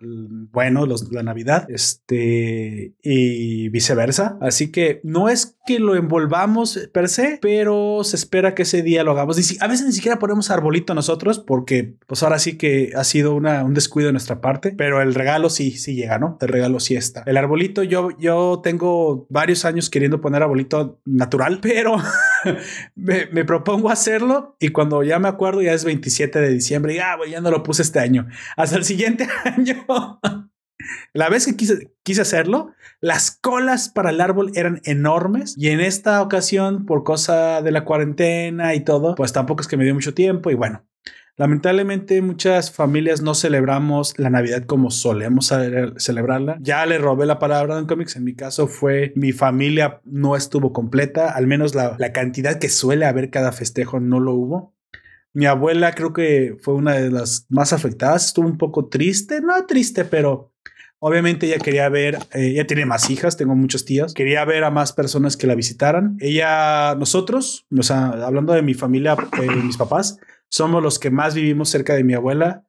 bueno, 0.52 0.86
los, 0.86 1.12
la 1.12 1.24
Navidad, 1.24 1.66
este, 1.70 2.94
y 3.02 3.70
viceversa. 3.70 4.38
Así 4.42 4.72
que 4.72 5.00
no 5.04 5.30
es 5.30 5.58
que 5.66 5.80
lo 5.80 5.96
envolvamos 5.96 6.90
per 6.94 7.08
se, 7.08 7.40
pero 7.42 8.04
se 8.04 8.18
espera 8.18 8.54
que 8.54 8.64
ese 8.64 8.82
día 8.82 9.04
lo 9.04 9.12
hagamos. 9.12 9.38
A 9.62 9.68
veces 9.68 9.86
ni 9.86 9.94
siquiera 9.94 10.20
ponemos 10.20 10.52
arbolito 10.52 10.94
nosotros, 10.94 11.40
porque 11.40 11.96
pues 12.06 12.24
ahora 12.24 12.40
sí 12.40 12.58
que 12.58 12.92
ha 12.96 13.04
sido 13.06 13.34
una, 13.36 13.64
un 13.64 13.74
descuido 13.74 14.08
de 14.08 14.14
nuestra 14.14 14.42
parte, 14.42 14.74
pero 14.78 15.02
el 15.02 15.14
regalo 15.14 15.50
sí, 15.50 15.72
sí 15.72 15.96
llega, 15.96 16.20
¿no? 16.20 16.38
El 16.42 16.50
regalo 16.50 16.80
sí 16.80 16.96
está. 16.96 17.24
El 17.26 17.38
arbolito, 17.38 17.84
yo, 17.84 18.10
yo 18.20 18.60
tengo 18.62 19.26
varios 19.30 19.64
años 19.64 19.90
queriendo 19.90 20.20
poner 20.20 20.44
arbolito 20.44 21.00
natural, 21.06 21.60
pero 21.62 21.96
me, 22.96 23.46
propongo 23.46 23.90
hacerlo 23.90 24.56
y 24.60 24.70
cuando 24.70 25.04
ya 25.04 25.20
me 25.20 25.28
acuerdo 25.28 25.62
ya 25.62 25.74
es 25.74 25.86
27 25.86 26.40
de 26.40 26.50
diciembre 26.50 26.96
y 26.96 27.00
ah, 27.00 27.18
ya 27.30 27.42
no 27.42 27.52
lo 27.52 27.64
puse 27.64 27.82
este 27.82 28.00
año. 28.00 28.28
Hasta 28.58 28.78
el 28.78 28.84
siguiente 28.84 29.28
año. 29.46 29.86
La 31.14 31.30
vez 31.30 31.46
que 31.46 31.56
quise, 31.56 31.92
quise 32.04 32.22
hacerlo, 32.22 32.74
las 33.00 33.32
colas 33.32 33.90
para 33.90 34.10
el 34.10 34.20
árbol 34.20 34.52
eran 34.56 34.82
enormes 34.84 35.56
y 35.58 35.70
en 35.70 35.80
esta 35.80 36.22
ocasión, 36.22 36.86
por 36.86 37.04
cosa 37.04 37.62
de 37.62 37.72
la 37.72 37.86
cuarentena 37.86 38.76
y 38.76 38.82
todo, 38.82 39.16
pues 39.16 39.32
tampoco 39.32 39.62
es 39.62 39.68
que 39.68 39.78
me 39.78 39.86
dio 39.86 39.94
mucho 39.94 40.14
tiempo 40.14 40.52
y 40.52 40.56
bueno, 40.56 40.86
Lamentablemente 41.36 42.22
muchas 42.22 42.72
familias 42.72 43.24
no 43.24 43.34
celebramos 43.34 44.20
la 44.20 44.30
Navidad 44.30 44.66
como 44.66 44.92
solemos 44.92 45.52
celebrarla. 45.98 46.58
Ya 46.62 46.86
le 46.86 47.00
robé 47.00 47.26
la 47.26 47.40
palabra 47.40 47.74
a 47.74 47.78
Don 47.78 47.88
Comics. 47.88 48.16
En 48.16 48.24
mi 48.24 48.36
caso 48.36 48.68
fue 48.68 49.14
mi 49.16 49.32
familia 49.32 50.00
no 50.06 50.36
estuvo 50.36 50.74
completa. 50.74 51.32
Al 51.32 51.48
menos 51.48 51.74
la, 51.74 51.98
cantidad 52.14 52.60
que 52.60 52.70
suele 52.70 53.06
haber 53.06 53.32
cada 53.32 53.52
festejo 53.52 54.00
no 54.00 54.20
lo 54.20 54.34
hubo. 54.34 54.76
Mi 55.34 55.48
abuela 55.48 55.94
creo 55.94 56.14
que 56.14 56.56
fue 56.62 56.76
una 56.76 56.94
de 56.94 57.10
las 57.10 57.48
más 57.50 57.74
afectadas. 57.74 58.28
Estuvo 58.28 58.48
un 58.48 58.60
poco 58.60 58.88
triste. 58.90 59.42
No 59.42 59.66
triste, 59.66 60.06
pero 60.06 60.52
Obviamente 61.06 61.48
ella 61.48 61.60
quería 61.60 61.90
ver, 61.90 62.16
eh, 62.32 62.52
ella 62.52 62.66
tiene 62.66 62.86
más 62.86 63.10
hijas, 63.10 63.36
tengo 63.36 63.56
muchos 63.56 63.84
tíos, 63.84 64.14
quería 64.14 64.46
ver 64.46 64.64
a 64.64 64.72
más 64.72 64.94
personas 64.94 65.36
que 65.36 65.48
la 65.48 65.54
visitaran. 65.54 66.16
Ella, 66.22 66.96
nosotros, 66.96 67.68
o 67.78 67.84
sea, 67.84 68.06
hablando 68.26 68.54
de 68.54 68.62
mi 68.62 68.74
familia, 68.74 69.18
eh, 69.42 69.52
mis 69.66 69.76
papás, 69.76 70.18
somos 70.54 70.84
los 70.84 71.00
que 71.00 71.10
más 71.10 71.34
vivimos 71.34 71.70
cerca 71.70 71.96
de 71.96 72.04
mi 72.04 72.14
abuela. 72.14 72.64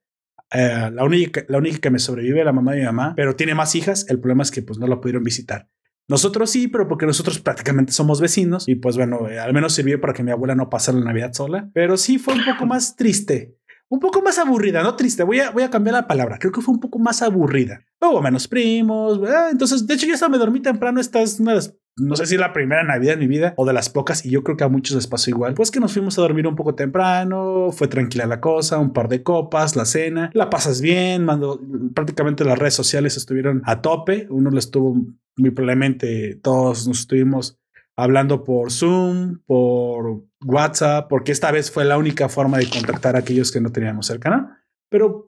Eh, 0.50 0.90
la, 0.90 1.04
única, 1.04 1.44
la 1.48 1.58
única 1.58 1.78
que 1.80 1.90
me 1.90 1.98
sobrevive, 1.98 2.42
la 2.42 2.52
mamá 2.52 2.72
de 2.72 2.78
mi 2.78 2.86
mamá, 2.86 3.12
pero 3.14 3.36
tiene 3.36 3.54
más 3.54 3.74
hijas. 3.74 4.06
El 4.08 4.20
problema 4.20 4.42
es 4.42 4.50
que 4.50 4.62
pues 4.62 4.78
no 4.78 4.86
la 4.86 5.02
pudieron 5.02 5.22
visitar. 5.22 5.68
Nosotros 6.08 6.48
sí, 6.50 6.68
pero 6.68 6.88
porque 6.88 7.04
nosotros 7.04 7.40
prácticamente 7.40 7.92
somos 7.92 8.22
vecinos 8.22 8.66
y 8.68 8.76
pues 8.76 8.96
bueno, 8.96 9.28
eh, 9.28 9.38
al 9.38 9.52
menos 9.52 9.74
sirvió 9.74 10.00
para 10.00 10.14
que 10.14 10.22
mi 10.22 10.30
abuela 10.30 10.54
no 10.54 10.70
pasara 10.70 10.98
la 10.98 11.04
Navidad 11.04 11.34
sola, 11.34 11.70
pero 11.74 11.98
sí 11.98 12.18
fue 12.18 12.32
un 12.32 12.44
poco 12.46 12.64
más 12.66 12.96
triste, 12.96 13.58
un 13.94 14.00
poco 14.00 14.22
más 14.22 14.38
aburrida, 14.38 14.82
no 14.82 14.96
triste, 14.96 15.22
voy 15.22 15.40
a, 15.40 15.50
voy 15.50 15.62
a 15.62 15.70
cambiar 15.70 15.94
la 15.94 16.06
palabra, 16.06 16.38
creo 16.38 16.52
que 16.52 16.60
fue 16.60 16.74
un 16.74 16.80
poco 16.80 16.98
más 16.98 17.22
aburrida. 17.22 17.80
Hubo 18.00 18.20
menos 18.20 18.48
primos, 18.48 19.20
entonces 19.50 19.86
de 19.86 19.94
hecho 19.94 20.06
yo 20.06 20.14
hasta 20.14 20.28
me 20.28 20.38
dormí 20.38 20.60
temprano, 20.60 21.00
esta 21.00 21.22
es 21.22 21.40
una 21.40 21.52
de 21.52 21.56
las 21.56 21.74
no 21.96 22.16
sé 22.16 22.26
si 22.26 22.36
la 22.36 22.52
primera 22.52 22.82
Navidad 22.82 23.14
en 23.14 23.20
mi 23.20 23.28
vida 23.28 23.54
o 23.56 23.64
de 23.64 23.72
las 23.72 23.88
pocas, 23.88 24.26
y 24.26 24.30
yo 24.30 24.42
creo 24.42 24.56
que 24.56 24.64
a 24.64 24.68
muchos 24.68 24.96
les 24.96 25.06
pasó 25.06 25.30
igual, 25.30 25.54
pues 25.54 25.70
que 25.70 25.78
nos 25.78 25.92
fuimos 25.92 26.18
a 26.18 26.22
dormir 26.22 26.46
un 26.46 26.56
poco 26.56 26.74
temprano, 26.74 27.68
fue 27.70 27.86
tranquila 27.86 28.26
la 28.26 28.40
cosa, 28.40 28.78
un 28.78 28.92
par 28.92 29.08
de 29.08 29.22
copas, 29.22 29.76
la 29.76 29.84
cena, 29.84 30.30
la 30.34 30.50
pasas 30.50 30.80
bien, 30.80 31.24
mando, 31.24 31.60
prácticamente 31.94 32.44
las 32.44 32.58
redes 32.58 32.74
sociales 32.74 33.16
estuvieron 33.16 33.62
a 33.64 33.80
tope, 33.80 34.26
uno 34.30 34.50
lo 34.50 34.58
estuvo 34.58 34.96
muy 35.36 35.50
probablemente, 35.50 36.34
todos 36.42 36.88
nos 36.88 37.00
estuvimos 37.00 37.60
hablando 37.96 38.44
por 38.44 38.72
Zoom, 38.72 39.38
por 39.46 40.24
WhatsApp, 40.44 41.08
porque 41.08 41.32
esta 41.32 41.50
vez 41.50 41.70
fue 41.70 41.84
la 41.84 41.98
única 41.98 42.28
forma 42.28 42.58
de 42.58 42.68
contactar 42.68 43.16
a 43.16 43.20
aquellos 43.20 43.52
que 43.52 43.60
no 43.60 43.72
teníamos 43.72 44.10
el 44.10 44.20
canal, 44.20 44.48
pero 44.88 45.24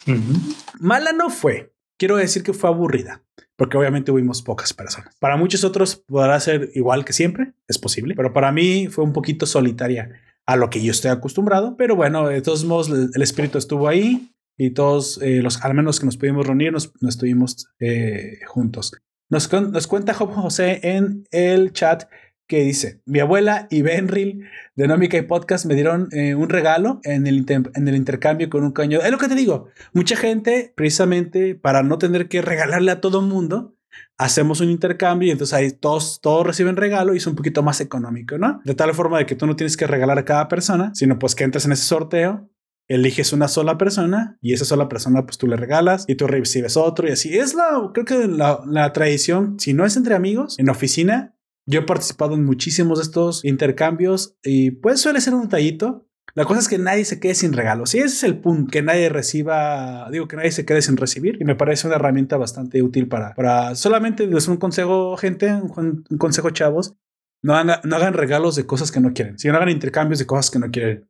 mala 0.81 1.13
no 1.13 1.31
fue, 1.31 1.73
quiero 1.99 2.17
decir 2.17 2.43
que 2.43 2.53
fue 2.53 2.71
aburrida 2.71 3.23
porque 3.57 3.77
obviamente 3.77 4.13
huimos 4.13 4.43
pocas 4.43 4.73
personas. 4.73 5.17
Para 5.19 5.37
muchos 5.37 5.65
otros 5.65 5.97
podrá 5.97 6.39
ser 6.41 6.71
igual 6.75 7.05
que 7.05 7.13
siempre, 7.13 7.55
es 7.67 7.79
posible, 7.79 8.15
pero 8.15 8.33
para 8.33 8.53
mí 8.53 8.89
fue 8.89 9.05
un 9.05 9.13
poquito 9.13 9.47
solitaria 9.47 10.11
a 10.45 10.57
lo 10.57 10.71
que 10.71 10.83
yo 10.83 10.93
estoy 10.93 11.11
acostumbrado, 11.11 11.77
pero 11.77 11.97
bueno, 11.97 12.29
de 12.29 12.43
todos 12.43 12.65
modos 12.65 12.91
el 12.91 13.23
espíritu 13.23 13.59
estuvo 13.59 13.89
ahí 13.89 14.31
y 14.57 14.71
todos 14.71 15.21
eh, 15.23 15.43
los, 15.43 15.63
al 15.65 15.75
menos 15.75 15.99
que 15.99 16.07
nos 16.07 16.17
pudimos 16.17 16.47
reunir, 16.47 16.73
nos, 16.73 16.93
estuvimos 17.09 17.67
eh, 17.81 18.39
juntos. 18.47 18.93
Nos, 19.29 19.53
nos 19.53 19.87
cuenta 19.87 20.15
Job 20.15 20.33
José 20.33 20.81
en 20.83 21.25
el 21.33 21.73
chat 21.73 22.05
que 22.47 22.63
dice, 22.63 23.01
mi 23.07 23.21
abuela 23.21 23.67
y 23.71 23.83
Benril 23.83 24.45
de 24.77 24.87
Nómica 24.87 25.17
y 25.17 25.23
Podcast 25.23 25.67
me 25.67 25.75
dieron 25.75 26.09
eh, 26.13 26.35
un 26.35 26.49
regalo 26.49 27.01
en 27.03 27.27
el, 27.27 27.45
en 27.49 27.89
el 27.89 27.97
intercambio 27.97 28.49
con 28.49 28.63
un 28.65 28.73
caño. 28.73 29.01
Es 29.01 29.11
lo 29.11 29.19
que 29.19 29.29
te 29.29 29.35
digo, 29.35 29.69
mucha 29.93 30.17
gente, 30.17 30.73
precisamente 30.77 31.55
para 31.55 31.83
no 31.83 31.99
tener 31.99 32.29
que 32.29 32.43
regalarle 32.43 32.93
a 32.93 33.01
todo 33.01 33.21
mundo, 33.21 33.77
hacemos 34.19 34.61
un 34.61 34.71
intercambio 34.71 35.29
y 35.29 35.33
entonces 35.33 35.55
ahí 35.55 35.73
todos, 35.73 36.21
todos 36.21 36.47
reciben 36.47 36.77
regalo 36.77 37.15
y 37.15 37.19
es 37.19 37.27
un 37.27 37.35
poquito 37.35 37.63
más 37.63 37.81
económico, 37.81 38.39
¿no? 38.39 38.61
De 38.65 38.75
tal 38.75 38.95
forma 38.95 39.19
de 39.19 39.27
que 39.27 39.35
tú 39.35 39.47
no 39.47 39.57
tienes 39.57 39.77
que 39.77 39.87
regalar 39.87 40.19
a 40.19 40.25
cada 40.25 40.49
persona, 40.49 40.93
sino 40.95 41.19
pues 41.19 41.35
que 41.35 41.45
entres 41.45 41.65
en 41.67 41.73
ese 41.73 41.85
sorteo 41.85 42.49
eliges 42.89 43.33
una 43.33 43.49
sola 43.49 43.79
persona 43.79 44.39
y 44.41 44.53
esa 44.53 44.65
sola 44.65 44.89
persona 44.89 45.27
pues 45.27 45.39
tú 45.39 45.49
le 45.49 45.57
regalas 45.57 46.05
y 46.07 46.15
tú 46.15 46.29
recibes 46.29 46.77
otro 46.77 47.09
y 47.09 47.13
así. 47.13 47.37
Es 47.37 47.55
la, 47.55 47.91
creo 47.93 48.05
que 48.05 48.29
la 48.29 48.93
tradición, 48.93 49.59
si 49.59 49.75
no 49.75 49.85
es 49.85 49.97
entre 49.97 50.15
amigos, 50.15 50.57
en 50.59 50.71
oficina, 50.71 51.36
yo 51.67 51.81
he 51.81 51.83
participado 51.83 52.35
en 52.35 52.45
muchísimos 52.45 52.99
de 52.99 53.03
estos 53.03 53.45
intercambios 53.45 54.37
y 54.43 54.71
pues 54.71 55.01
suele 55.01 55.21
ser 55.21 55.35
un 55.35 55.43
detallito. 55.43 56.07
La 56.35 56.45
cosa 56.45 56.61
es 56.61 56.69
que 56.69 56.79
nadie 56.79 57.05
se 57.05 57.19
quede 57.19 57.35
sin 57.35 57.55
regalos. 57.55 57.95
Y 57.95 57.99
ese 57.99 58.09
es 58.09 58.23
el 58.25 58.39
punto, 58.39 58.71
que 58.71 58.83
nadie 58.83 59.09
reciba, 59.09 60.09
digo 60.11 60.29
que 60.29 60.37
nadie 60.37 60.53
se 60.53 60.67
quede 60.67 60.83
sin 60.83 60.97
recibir. 60.97 61.39
Y 61.41 61.45
me 61.45 61.55
parece 61.55 61.87
una 61.87 61.97
herramienta 61.97 62.37
bastante 62.37 62.83
útil 62.83 63.09
para, 63.09 63.35
para 63.35 63.75
solamente 63.75 64.27
les 64.27 64.47
un 64.47 64.59
consejo, 64.59 65.17
gente, 65.17 65.53
un, 65.53 66.05
consejo 66.19 66.51
chavos. 66.51 66.95
No 67.43 67.55
hagan, 67.55 67.81
no 67.85 67.97
hagan 67.97 68.15
regalos 68.15 68.55
de 68.55 68.67
cosas 68.67 68.93
que 68.93 69.01
no 69.01 69.13
quieren. 69.13 69.39
Si 69.39 69.49
no 69.49 69.57
hagan 69.57 69.71
intercambios 69.71 70.19
de 70.19 70.27
cosas 70.27 70.51
que 70.51 70.59
no 70.59 70.71
quieren. 70.71 71.09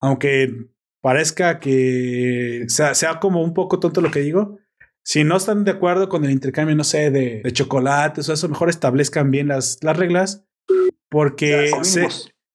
Aunque 0.00 0.52
parezca 1.00 1.58
que 1.58 2.64
sea, 2.68 2.94
sea 2.94 3.18
como 3.18 3.42
un 3.42 3.54
poco 3.54 3.80
tonto 3.80 4.00
lo 4.00 4.10
que 4.10 4.20
digo, 4.20 4.58
si 5.06 5.22
no 5.22 5.36
están 5.36 5.62
de 5.62 5.70
acuerdo 5.70 6.08
con 6.08 6.24
el 6.24 6.32
intercambio, 6.32 6.74
no 6.74 6.82
sé, 6.82 7.12
de, 7.12 7.40
de 7.44 7.52
chocolates 7.52 8.28
o 8.28 8.32
eso, 8.32 8.48
mejor 8.48 8.68
establezcan 8.68 9.30
bien 9.30 9.46
las, 9.46 9.78
las 9.82 9.96
reglas. 9.96 10.44
Porque 11.08 11.70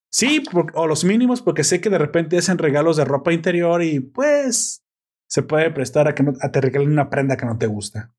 sí, 0.10 0.44
o 0.74 0.86
los 0.86 1.06
mínimos, 1.06 1.42
porque 1.42 1.64
sé 1.64 1.80
que 1.80 1.90
de 1.90 1.98
repente 1.98 2.38
hacen 2.38 2.58
regalos 2.58 2.98
de 2.98 3.06
ropa 3.06 3.32
interior 3.32 3.82
y 3.82 4.02
pues 4.02 4.84
se 5.30 5.44
puede 5.44 5.72
prestar 5.72 6.10
a 6.10 6.14
que 6.14 6.24
no, 6.24 6.34
a 6.42 6.52
te 6.52 6.60
regalen 6.60 6.92
una 6.92 7.10
prenda 7.10 7.38
que 7.38 7.46
no 7.46 7.58
te 7.58 7.68
gusta. 7.68 8.14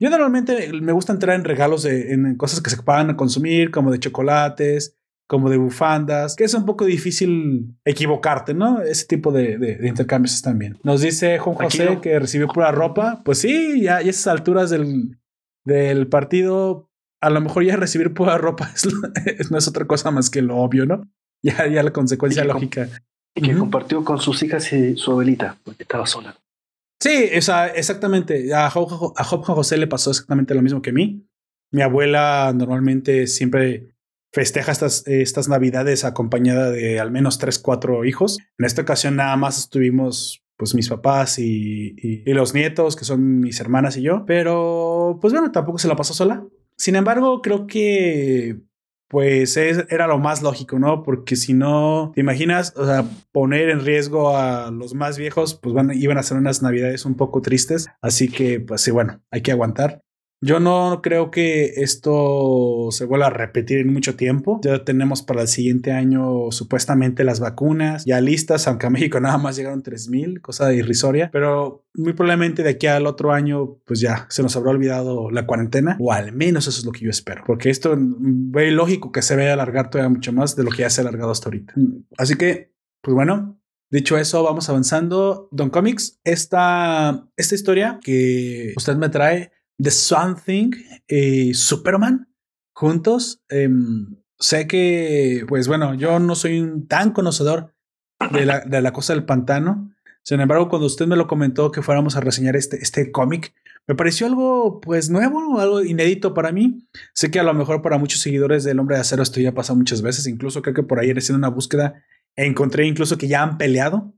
Yo 0.00 0.10
normalmente 0.10 0.72
me 0.72 0.92
gusta 0.92 1.12
entrar 1.12 1.36
en 1.36 1.44
regalos 1.44 1.84
de, 1.84 2.12
en 2.12 2.36
cosas 2.36 2.60
que 2.60 2.70
se 2.70 2.82
puedan 2.82 3.14
consumir, 3.14 3.70
como 3.70 3.92
de 3.92 4.00
chocolates, 4.00 4.97
como 5.28 5.50
de 5.50 5.58
bufandas, 5.58 6.34
que 6.34 6.44
es 6.44 6.54
un 6.54 6.64
poco 6.64 6.86
difícil 6.86 7.76
equivocarte, 7.84 8.54
¿no? 8.54 8.80
Ese 8.80 9.06
tipo 9.06 9.30
de, 9.30 9.58
de, 9.58 9.86
intercambios 9.86 10.34
están 10.34 10.58
bien. 10.58 10.78
Nos 10.82 11.02
dice 11.02 11.38
Juan 11.38 11.54
José 11.54 11.98
que 12.00 12.18
recibió 12.18 12.48
pura 12.48 12.72
ropa. 12.72 13.20
Pues 13.24 13.38
sí, 13.38 13.82
ya, 13.82 13.98
a 13.98 14.00
esas 14.00 14.26
alturas 14.28 14.70
del, 14.70 15.18
del 15.66 16.08
partido, 16.08 16.88
a 17.20 17.28
lo 17.28 17.42
mejor 17.42 17.62
ya 17.64 17.76
recibir 17.76 18.14
pura 18.14 18.38
ropa 18.38 18.72
es, 19.26 19.50
no 19.50 19.58
es 19.58 19.68
otra 19.68 19.86
cosa 19.86 20.10
más 20.10 20.30
que 20.30 20.40
lo 20.40 20.56
obvio, 20.56 20.86
¿no? 20.86 21.06
Ya, 21.42 21.66
ya 21.68 21.82
la 21.82 21.92
consecuencia 21.92 22.42
lógica. 22.44 22.88
Y 23.34 23.42
que 23.42 23.54
compartió 23.54 24.02
con 24.04 24.18
sus 24.18 24.42
hijas 24.42 24.72
y 24.72 24.96
su 24.96 25.10
abuelita, 25.10 25.58
porque 25.62 25.82
estaba 25.82 26.06
sola. 26.06 26.36
Sí, 27.00 27.28
o 27.36 27.42
sea, 27.42 27.68
exactamente. 27.68 28.52
A 28.54 28.70
Job, 28.70 29.12
a 29.14 29.24
Job 29.24 29.44
José 29.44 29.76
le 29.76 29.86
pasó 29.86 30.10
exactamente 30.10 30.54
lo 30.54 30.62
mismo 30.62 30.80
que 30.80 30.90
a 30.90 30.94
mí. 30.94 31.28
Mi 31.70 31.82
abuela 31.82 32.50
normalmente 32.56 33.26
siempre 33.26 33.94
festeja 34.32 34.72
estas, 34.72 35.06
estas 35.06 35.48
navidades 35.48 36.04
acompañada 36.04 36.70
de 36.70 37.00
al 37.00 37.10
menos 37.10 37.38
tres, 37.38 37.58
cuatro 37.58 38.04
hijos. 38.04 38.38
En 38.58 38.66
esta 38.66 38.82
ocasión 38.82 39.16
nada 39.16 39.36
más 39.36 39.58
estuvimos 39.58 40.44
pues 40.56 40.74
mis 40.74 40.88
papás 40.88 41.38
y, 41.38 41.94
y, 41.96 42.32
los 42.32 42.52
nietos, 42.52 42.96
que 42.96 43.04
son 43.04 43.38
mis 43.38 43.60
hermanas 43.60 43.96
y 43.96 44.02
yo, 44.02 44.24
pero 44.26 45.18
pues 45.20 45.32
bueno, 45.32 45.52
tampoco 45.52 45.78
se 45.78 45.86
la 45.86 45.94
pasó 45.94 46.14
sola. 46.14 46.44
Sin 46.76 46.96
embargo, 46.96 47.42
creo 47.42 47.68
que 47.68 48.58
pues 49.08 49.56
era 49.56 50.06
lo 50.06 50.18
más 50.18 50.42
lógico, 50.42 50.78
¿no? 50.78 51.02
Porque 51.02 51.34
si 51.34 51.54
no, 51.54 52.12
te 52.14 52.20
imaginas, 52.20 52.74
o 52.76 52.84
sea, 52.84 53.04
poner 53.32 53.70
en 53.70 53.84
riesgo 53.84 54.36
a 54.36 54.70
los 54.70 54.94
más 54.94 55.16
viejos, 55.16 55.54
pues 55.54 55.74
van, 55.74 55.92
iban 55.94 56.18
a 56.18 56.22
ser 56.22 56.36
unas 56.36 56.62
navidades 56.62 57.06
un 57.06 57.16
poco 57.16 57.40
tristes. 57.40 57.88
Así 58.02 58.28
que, 58.28 58.60
pues 58.60 58.82
sí, 58.82 58.90
bueno, 58.90 59.22
hay 59.30 59.40
que 59.40 59.52
aguantar. 59.52 60.02
Yo 60.40 60.60
no 60.60 61.00
creo 61.02 61.32
que 61.32 61.82
esto 61.82 62.88
se 62.90 63.04
vuelva 63.04 63.26
a 63.26 63.30
repetir 63.30 63.78
en 63.78 63.92
mucho 63.92 64.14
tiempo. 64.14 64.60
Ya 64.62 64.84
tenemos 64.84 65.22
para 65.22 65.42
el 65.42 65.48
siguiente 65.48 65.90
año 65.90 66.52
supuestamente 66.52 67.24
las 67.24 67.40
vacunas 67.40 68.04
ya 68.04 68.20
listas, 68.20 68.68
aunque 68.68 68.86
a 68.86 68.90
México 68.90 69.18
nada 69.20 69.38
más 69.38 69.56
llegaron 69.56 69.82
3000, 69.82 70.40
cosa 70.40 70.72
irrisoria, 70.72 71.30
pero 71.32 71.84
muy 71.94 72.12
probablemente 72.12 72.62
de 72.62 72.70
aquí 72.70 72.86
al 72.86 73.06
otro 73.06 73.32
año, 73.32 73.78
pues 73.84 74.00
ya 74.00 74.26
se 74.28 74.42
nos 74.42 74.54
habrá 74.56 74.70
olvidado 74.70 75.30
la 75.30 75.46
cuarentena, 75.46 75.96
o 76.00 76.12
al 76.12 76.32
menos 76.32 76.68
eso 76.68 76.78
es 76.78 76.86
lo 76.86 76.92
que 76.92 77.04
yo 77.04 77.10
espero, 77.10 77.42
porque 77.44 77.70
esto 77.70 77.96
ve 77.98 78.70
lógico 78.70 79.10
que 79.10 79.22
se 79.22 79.34
vaya 79.34 79.50
a 79.50 79.54
alargar 79.54 79.90
todavía 79.90 80.14
mucho 80.14 80.32
más 80.32 80.54
de 80.54 80.62
lo 80.62 80.70
que 80.70 80.82
ya 80.82 80.90
se 80.90 81.00
ha 81.00 81.02
alargado 81.02 81.32
hasta 81.32 81.48
ahorita. 81.48 81.74
Así 82.16 82.36
que, 82.36 82.72
pues 83.02 83.14
bueno, 83.14 83.58
Dicho 83.90 84.18
eso, 84.18 84.42
vamos 84.42 84.68
avanzando. 84.68 85.48
Don 85.50 85.70
Comics, 85.70 86.20
esta, 86.22 87.26
esta 87.38 87.54
historia 87.54 87.98
que 88.02 88.74
usted 88.76 88.96
me 88.96 89.08
trae 89.08 89.50
The 89.82 89.90
Something 89.90 90.70
y 91.06 91.54
Superman 91.54 92.28
juntos. 92.72 93.42
Em, 93.48 94.16
sé 94.38 94.66
que, 94.66 95.44
pues 95.48 95.68
bueno, 95.68 95.94
yo 95.94 96.18
no 96.18 96.34
soy 96.34 96.60
un 96.60 96.86
tan 96.86 97.12
conocedor 97.12 97.74
de 98.32 98.46
la, 98.46 98.60
de 98.60 98.80
la 98.80 98.92
cosa 98.92 99.14
del 99.14 99.24
pantano. 99.24 99.94
Sin 100.22 100.40
embargo, 100.40 100.68
cuando 100.68 100.86
usted 100.86 101.06
me 101.06 101.16
lo 101.16 101.26
comentó 101.26 101.70
que 101.70 101.82
fuéramos 101.82 102.16
a 102.16 102.20
reseñar 102.20 102.54
este, 102.54 102.76
este 102.82 103.10
cómic, 103.10 103.54
me 103.88 103.94
pareció 103.94 104.26
algo 104.26 104.80
pues 104.82 105.08
nuevo, 105.08 105.58
algo 105.58 105.82
inédito 105.82 106.34
para 106.34 106.52
mí. 106.52 106.86
Sé 107.14 107.30
que 107.30 107.40
a 107.40 107.42
lo 107.42 107.54
mejor 107.54 107.80
para 107.80 107.96
muchos 107.96 108.20
seguidores 108.20 108.62
del 108.62 108.78
Hombre 108.78 108.96
de 108.96 109.00
Acero 109.00 109.22
esto 109.22 109.40
ya 109.40 109.54
pasado 109.54 109.78
muchas 109.78 110.02
veces. 110.02 110.26
Incluso 110.26 110.60
creo 110.60 110.74
que 110.74 110.82
por 110.82 111.00
ahí 111.00 111.10
haciendo 111.10 111.38
una 111.38 111.48
búsqueda 111.48 112.04
encontré 112.36 112.86
incluso 112.86 113.16
que 113.16 113.28
ya 113.28 113.42
han 113.42 113.56
peleado 113.56 114.14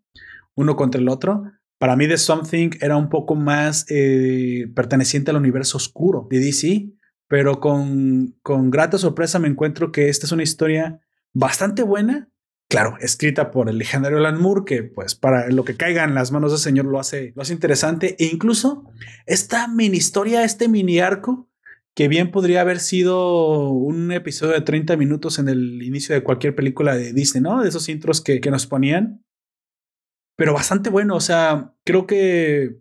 uno 0.57 0.75
contra 0.75 1.01
el 1.01 1.09
otro. 1.09 1.45
Para 1.81 1.97
mí 1.97 2.07
The 2.07 2.19
Something 2.19 2.73
era 2.83 2.99
un 2.99 3.09
poco 3.09 3.35
más 3.35 3.87
eh, 3.89 4.71
perteneciente 4.75 5.31
al 5.31 5.39
universo 5.39 5.79
oscuro 5.79 6.29
de 6.31 6.39
DC, 6.39 6.91
pero 7.27 7.59
con, 7.59 8.37
con 8.43 8.71
grata 8.71 8.99
sorpresa 8.99 9.39
me 9.39 9.49
encuentro 9.49 9.91
que 9.91 10.11
esta 10.11 10.27
es 10.27 10.33
una 10.33 10.43
historia 10.43 11.01
bastante 11.33 11.83
buena, 11.83 12.29
claro, 12.69 12.99
escrita 13.01 13.51
por 13.51 13.71
el 13.71 13.79
legendario 13.79 14.19
Alan 14.19 14.39
Moore, 14.39 14.65
que 14.67 14.83
pues 14.83 15.15
para 15.15 15.49
lo 15.49 15.65
que 15.65 15.79
caiga 15.79 16.05
en 16.05 16.15
las 16.15 16.33
manos 16.33 16.53
del 16.53 16.61
señor 16.61 16.85
lo 16.85 17.01
hace, 17.01 17.33
lo 17.35 17.41
hace 17.41 17.55
interesante, 17.55 18.15
e 18.19 18.27
incluso 18.27 18.85
esta 19.25 19.67
mini 19.67 19.97
historia, 19.97 20.45
este 20.45 20.69
mini 20.69 20.99
arco, 20.99 21.49
que 21.95 22.09
bien 22.09 22.31
podría 22.31 22.61
haber 22.61 22.79
sido 22.79 23.71
un 23.71 24.13
episodio 24.13 24.53
de 24.53 24.61
30 24.61 24.99
minutos 24.99 25.39
en 25.39 25.49
el 25.49 25.83
inicio 25.83 26.15
de 26.15 26.23
cualquier 26.23 26.55
película 26.55 26.95
de 26.95 27.15
Disney, 27.15 27.43
¿no? 27.43 27.63
De 27.63 27.71
esos 27.71 27.89
intros 27.89 28.21
que, 28.21 28.43
que 28.43 28.51
nos 28.51 28.67
ponían 28.67 29.25
pero 30.41 30.55
bastante 30.55 30.89
bueno. 30.89 31.17
O 31.17 31.21
sea, 31.21 31.75
creo 31.85 32.07
que 32.07 32.79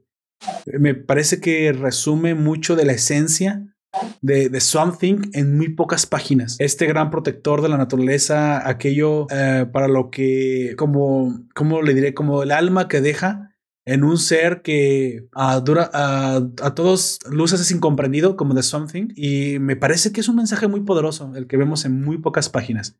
me 0.65 0.95
parece 0.95 1.41
que 1.41 1.73
resume 1.73 2.33
mucho 2.33 2.77
de 2.77 2.85
la 2.85 2.93
esencia 2.93 3.75
de, 4.21 4.47
de 4.47 4.61
Something 4.61 5.31
en 5.33 5.57
muy 5.57 5.67
pocas 5.67 6.05
páginas. 6.05 6.55
Este 6.59 6.85
gran 6.85 7.11
protector 7.11 7.61
de 7.61 7.67
la 7.67 7.75
naturaleza, 7.75 8.65
aquello 8.65 9.27
eh, 9.29 9.65
para 9.73 9.89
lo 9.89 10.09
que, 10.09 10.73
como, 10.77 11.47
como 11.53 11.81
le 11.81 11.93
diré, 11.93 12.13
como 12.13 12.43
el 12.43 12.51
alma 12.51 12.87
que 12.87 13.01
deja 13.01 13.57
en 13.85 14.05
un 14.05 14.17
ser 14.19 14.61
que 14.61 15.27
a, 15.33 15.59
dura, 15.59 15.89
a, 15.93 16.37
a, 16.61 16.75
todos 16.75 17.19
luces 17.29 17.59
es 17.59 17.71
incomprendido, 17.71 18.37
como 18.37 18.53
de 18.53 18.63
Something. 18.63 19.09
Y 19.17 19.59
me 19.59 19.75
parece 19.75 20.13
que 20.13 20.21
es 20.21 20.29
un 20.29 20.37
mensaje 20.37 20.69
muy 20.69 20.79
poderoso, 20.79 21.33
el 21.35 21.45
que 21.45 21.57
vemos 21.57 21.83
en 21.83 21.99
muy 21.99 22.19
pocas 22.19 22.47
páginas. 22.47 22.97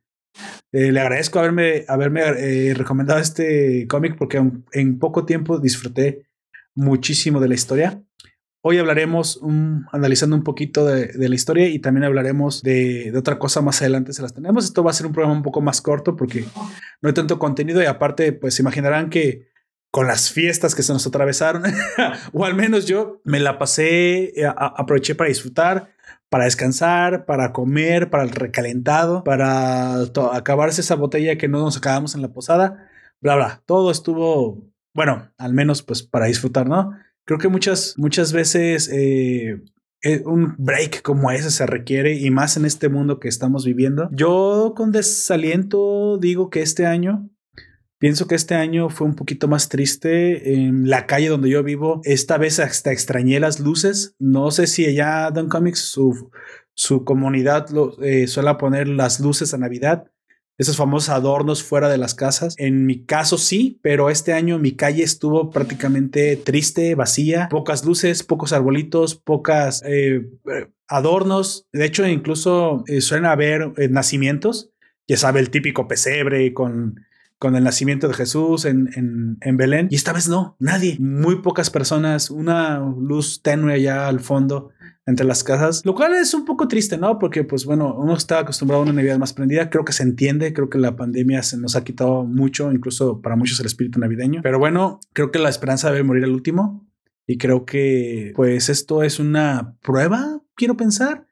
Eh, 0.72 0.92
le 0.92 1.00
agradezco 1.00 1.38
haberme, 1.38 1.84
haberme 1.88 2.22
eh, 2.22 2.74
recomendado 2.74 3.18
este 3.18 3.86
cómic 3.88 4.16
porque 4.16 4.40
en, 4.72 4.98
poco 4.98 5.24
tiempo 5.24 5.58
disfruté 5.58 6.26
muchísimo 6.74 7.40
de 7.40 7.48
la 7.48 7.54
historia. 7.54 8.02
Hoy 8.62 8.78
hablaremos 8.78 9.40
analizando 9.90 10.36
un 10.36 10.44
poquito 10.44 10.84
de, 10.84 11.10
la 11.16 11.34
historia 11.34 11.68
y 11.68 11.78
también 11.78 12.04
hablaremos 12.04 12.62
de, 12.62 13.10
de, 13.10 13.18
otra 13.18 13.38
cosa 13.38 13.62
más 13.62 13.80
adelante. 13.80 14.12
Se 14.12 14.20
las 14.20 14.34
tenemos. 14.34 14.66
Esto 14.66 14.84
va 14.84 14.90
a 14.90 14.94
ser 14.94 15.06
un 15.06 15.12
programa 15.12 15.34
un 15.34 15.42
poco 15.42 15.62
más 15.62 15.80
corto 15.80 16.14
porque 16.14 16.44
no 17.00 17.08
hay 17.08 17.14
tanto 17.14 17.38
contenido 17.38 17.82
y 17.82 17.86
aparte, 17.86 18.32
pues 18.32 18.60
imaginarán 18.60 19.08
que 19.08 19.50
con 19.90 20.06
las 20.06 20.30
fiestas 20.30 20.74
que 20.74 20.82
se 20.82 20.92
nos 20.92 21.06
atravesaron, 21.06 21.64
o 22.32 22.44
al 22.44 22.54
menos 22.54 22.86
yo 22.86 23.20
me 23.24 23.40
la 23.40 23.58
pasé, 23.58 24.40
eh, 24.40 24.46
aproveché 24.46 25.14
para 25.14 25.28
disfrutar 25.28 25.90
para 26.30 26.44
descansar, 26.44 27.26
para 27.26 27.52
comer, 27.52 28.08
para 28.08 28.22
el 28.22 28.30
recalentado, 28.30 29.24
para 29.24 29.96
acabarse 30.32 30.80
esa 30.80 30.94
botella 30.94 31.36
que 31.36 31.48
no 31.48 31.58
nos 31.58 31.76
acabamos 31.76 32.14
en 32.14 32.22
la 32.22 32.32
posada, 32.32 32.88
bla, 33.20 33.34
bla. 33.34 33.62
Todo 33.66 33.90
estuvo, 33.90 34.64
bueno, 34.94 35.30
al 35.36 35.52
menos 35.52 35.82
pues 35.82 36.02
para 36.04 36.26
disfrutar, 36.26 36.68
¿no? 36.68 36.92
Creo 37.24 37.38
que 37.38 37.48
muchas, 37.48 37.94
muchas 37.98 38.32
veces 38.32 38.88
eh, 38.92 39.60
eh, 40.02 40.22
un 40.24 40.54
break 40.56 41.02
como 41.02 41.32
ese 41.32 41.50
se 41.50 41.66
requiere 41.66 42.14
y 42.14 42.30
más 42.30 42.56
en 42.56 42.64
este 42.64 42.88
mundo 42.88 43.18
que 43.18 43.28
estamos 43.28 43.64
viviendo. 43.64 44.08
Yo 44.12 44.74
con 44.76 44.92
desaliento 44.92 46.16
digo 46.18 46.48
que 46.48 46.62
este 46.62 46.86
año 46.86 47.28
Pienso 48.00 48.26
que 48.26 48.34
este 48.34 48.54
año 48.54 48.88
fue 48.88 49.06
un 49.06 49.14
poquito 49.14 49.46
más 49.46 49.68
triste. 49.68 50.54
En 50.54 50.88
la 50.88 51.06
calle 51.06 51.28
donde 51.28 51.50
yo 51.50 51.62
vivo, 51.62 52.00
esta 52.04 52.38
vez 52.38 52.58
hasta 52.58 52.92
extrañé 52.92 53.38
las 53.40 53.60
luces. 53.60 54.14
No 54.18 54.50
sé 54.50 54.66
si 54.66 54.86
allá 54.86 55.30
Don 55.30 55.50
Comics, 55.50 55.80
su, 55.80 56.30
su 56.72 57.04
comunidad 57.04 57.68
lo, 57.68 58.02
eh, 58.02 58.26
suele 58.26 58.54
poner 58.54 58.88
las 58.88 59.20
luces 59.20 59.52
a 59.52 59.58
Navidad. 59.58 60.10
esos 60.56 60.78
famosos 60.78 61.10
adornos 61.10 61.62
fuera 61.62 61.90
de 61.90 61.98
las 61.98 62.14
casas. 62.14 62.54
En 62.56 62.86
mi 62.86 63.04
caso 63.04 63.36
sí, 63.36 63.78
pero 63.82 64.08
este 64.08 64.32
año 64.32 64.58
mi 64.58 64.72
calle 64.72 65.02
estuvo 65.02 65.50
prácticamente 65.50 66.36
triste, 66.36 66.94
vacía, 66.94 67.48
pocas 67.50 67.84
luces, 67.84 68.22
pocos 68.22 68.54
arbolitos, 68.54 69.14
pocas 69.14 69.82
eh, 69.84 70.26
adornos. 70.88 71.66
De 71.70 71.84
hecho, 71.84 72.06
incluso 72.06 72.82
eh, 72.86 73.02
suelen 73.02 73.26
haber 73.26 73.72
eh, 73.76 73.88
nacimientos. 73.90 74.70
Ya 75.06 75.18
sabe, 75.18 75.40
el 75.40 75.50
típico 75.50 75.86
pesebre 75.86 76.54
con 76.54 76.96
con 77.40 77.56
el 77.56 77.64
nacimiento 77.64 78.06
de 78.06 78.12
Jesús 78.12 78.66
en, 78.66 78.90
en, 78.94 79.38
en, 79.40 79.56
Belén. 79.56 79.88
Y 79.90 79.96
esta 79.96 80.12
vez 80.12 80.28
no, 80.28 80.56
nadie. 80.60 80.98
Muy 81.00 81.40
pocas 81.40 81.70
personas, 81.70 82.30
una 82.30 82.78
luz 82.78 83.40
tenue 83.42 83.72
allá 83.72 84.08
al 84.08 84.20
fondo 84.20 84.68
entre 85.06 85.24
las 85.24 85.42
casas, 85.42 85.80
lo 85.86 85.94
cual 85.94 86.12
es 86.12 86.34
un 86.34 86.44
poco 86.44 86.68
triste, 86.68 86.98
¿no? 86.98 87.18
Porque, 87.18 87.42
pues 87.42 87.64
bueno, 87.64 87.96
uno 87.98 88.14
está 88.14 88.40
acostumbrado 88.40 88.82
a 88.82 88.84
una 88.84 88.92
Navidad 88.92 89.18
más 89.18 89.32
prendida. 89.32 89.70
Creo 89.70 89.86
que 89.86 89.94
se 89.94 90.02
entiende, 90.02 90.52
creo 90.52 90.68
que 90.68 90.76
la 90.76 90.96
pandemia 90.96 91.42
se 91.42 91.56
nos 91.56 91.76
ha 91.76 91.82
quitado 91.82 92.24
mucho, 92.24 92.70
incluso 92.72 93.22
para 93.22 93.36
muchos 93.36 93.58
el 93.58 93.66
espíritu 93.66 93.98
navideño. 93.98 94.42
Pero 94.42 94.58
bueno, 94.58 95.00
creo 95.14 95.32
que 95.32 95.38
la 95.38 95.48
esperanza 95.48 95.90
debe 95.90 96.04
morir 96.04 96.24
al 96.24 96.32
último. 96.32 96.86
Y 97.26 97.38
creo 97.38 97.64
que, 97.64 98.34
pues, 98.36 98.68
esto 98.68 99.02
es 99.02 99.18
una 99.18 99.78
prueba, 99.82 100.42
quiero 100.56 100.76
pensar. 100.76 101.26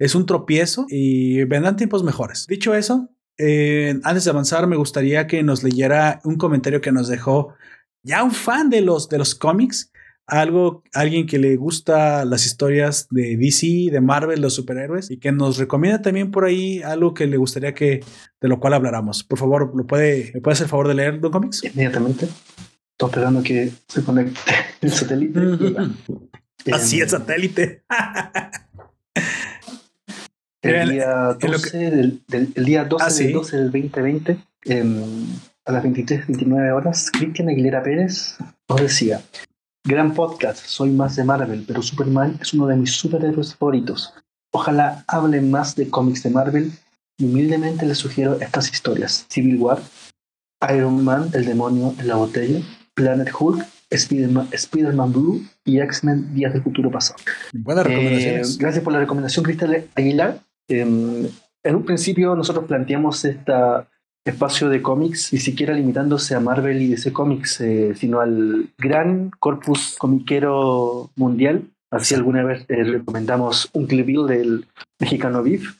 Es 0.00 0.16
un 0.16 0.26
tropiezo 0.26 0.86
y 0.88 1.44
vendrán 1.44 1.76
tiempos 1.76 2.02
mejores. 2.02 2.46
Dicho 2.48 2.74
eso, 2.74 3.10
eh, 3.38 3.98
antes 4.04 4.24
de 4.24 4.30
avanzar, 4.30 4.66
me 4.66 4.76
gustaría 4.76 5.26
que 5.26 5.42
nos 5.42 5.62
leyera 5.62 6.20
un 6.24 6.36
comentario 6.36 6.80
que 6.80 6.92
nos 6.92 7.08
dejó 7.08 7.54
ya 8.02 8.22
un 8.22 8.32
fan 8.32 8.70
de 8.70 8.80
los, 8.80 9.08
de 9.08 9.18
los 9.18 9.34
cómics, 9.34 9.92
algo, 10.26 10.82
alguien 10.92 11.26
que 11.26 11.38
le 11.38 11.56
gusta 11.56 12.24
las 12.24 12.46
historias 12.46 13.06
de 13.10 13.36
DC, 13.36 13.90
de 13.90 14.00
Marvel, 14.00 14.40
los 14.40 14.54
superhéroes, 14.54 15.10
y 15.10 15.18
que 15.18 15.32
nos 15.32 15.58
recomienda 15.58 16.02
también 16.02 16.30
por 16.30 16.44
ahí 16.44 16.82
algo 16.82 17.14
que 17.14 17.26
le 17.26 17.36
gustaría 17.36 17.74
que, 17.74 18.04
de 18.40 18.48
lo 18.48 18.58
cual 18.60 18.74
habláramos. 18.74 19.24
Por 19.24 19.38
favor, 19.38 19.72
¿lo 19.74 19.86
puede, 19.86 20.30
¿me 20.34 20.40
puede 20.40 20.54
hacer 20.54 20.64
el 20.64 20.70
favor 20.70 20.88
de 20.88 20.94
leer, 20.94 21.20
Don 21.20 21.32
Comics? 21.32 21.64
Inmediatamente. 21.64 22.26
Estoy 22.92 23.08
esperando 23.08 23.42
que 23.42 23.72
se 23.88 24.02
conecte 24.02 24.40
el 24.80 24.92
satélite. 24.92 25.40
Así 26.72 27.00
el 27.00 27.08
satélite. 27.08 27.82
El 30.62 30.90
día 30.90 31.36
12, 31.40 31.90
del, 31.90 32.22
el 32.54 32.64
día 32.64 32.84
12 32.84 33.04
ah, 33.04 33.12
del 33.12 33.32
12 33.32 33.56
del 33.56 33.72
2020, 33.72 34.38
em, 34.66 35.02
a 35.64 35.72
las 35.72 35.82
23, 35.82 36.28
29 36.28 36.72
horas, 36.72 37.10
Cristian 37.10 37.48
Aguilera 37.48 37.82
Pérez 37.82 38.36
nos 38.68 38.80
decía, 38.80 39.20
gran 39.84 40.14
podcast, 40.14 40.64
soy 40.64 40.90
más 40.90 41.16
de 41.16 41.24
Marvel, 41.24 41.64
pero 41.66 41.82
Superman 41.82 42.38
es 42.40 42.54
uno 42.54 42.68
de 42.68 42.76
mis 42.76 42.92
superhéroes 42.92 43.56
favoritos. 43.56 44.14
Ojalá 44.52 45.04
hablen 45.08 45.50
más 45.50 45.74
de 45.74 45.90
cómics 45.90 46.22
de 46.22 46.30
Marvel 46.30 46.72
y 47.18 47.24
humildemente 47.24 47.84
les 47.84 47.98
sugiero 47.98 48.38
estas 48.40 48.70
historias. 48.70 49.26
Civil 49.28 49.56
War, 49.56 49.80
Iron 50.72 51.02
Man, 51.02 51.30
el 51.34 51.44
demonio 51.44 51.92
en 51.98 52.06
la 52.06 52.14
botella, 52.14 52.60
Planet 52.94 53.32
Hulk, 53.36 53.66
Spider-Man 53.90 55.12
Blue 55.12 55.44
y 55.64 55.80
X-Men 55.80 56.34
Días 56.34 56.52
del 56.52 56.62
Futuro 56.62 56.90
Pasado. 56.90 57.18
Buenas 57.52 57.84
recomendaciones. 57.84 58.54
Eh, 58.54 58.56
gracias 58.60 58.84
por 58.84 58.92
la 58.92 59.00
recomendación, 59.00 59.44
Cristian 59.44 59.84
Aguilar. 59.96 60.40
Em, 60.72 61.28
en 61.64 61.76
un 61.76 61.84
principio 61.84 62.34
nosotros 62.34 62.64
planteamos 62.64 63.24
este 63.24 63.52
espacio 64.24 64.68
de 64.68 64.80
cómics, 64.80 65.32
ni 65.32 65.38
siquiera 65.38 65.74
limitándose 65.74 66.34
a 66.34 66.40
Marvel 66.40 66.80
y 66.80 66.88
DC 66.88 67.12
Comics, 67.12 67.60
eh, 67.60 67.94
sino 67.94 68.20
al 68.20 68.68
gran 68.78 69.30
corpus 69.38 69.96
comiquero 69.98 71.10
mundial. 71.16 71.64
Así 71.90 72.14
alguna 72.14 72.42
vez 72.42 72.64
eh, 72.68 72.84
recomendamos 72.84 73.68
un 73.74 73.86
clip 73.86 74.06
del 74.26 74.66
mexicano 74.98 75.42
Beef, 75.42 75.74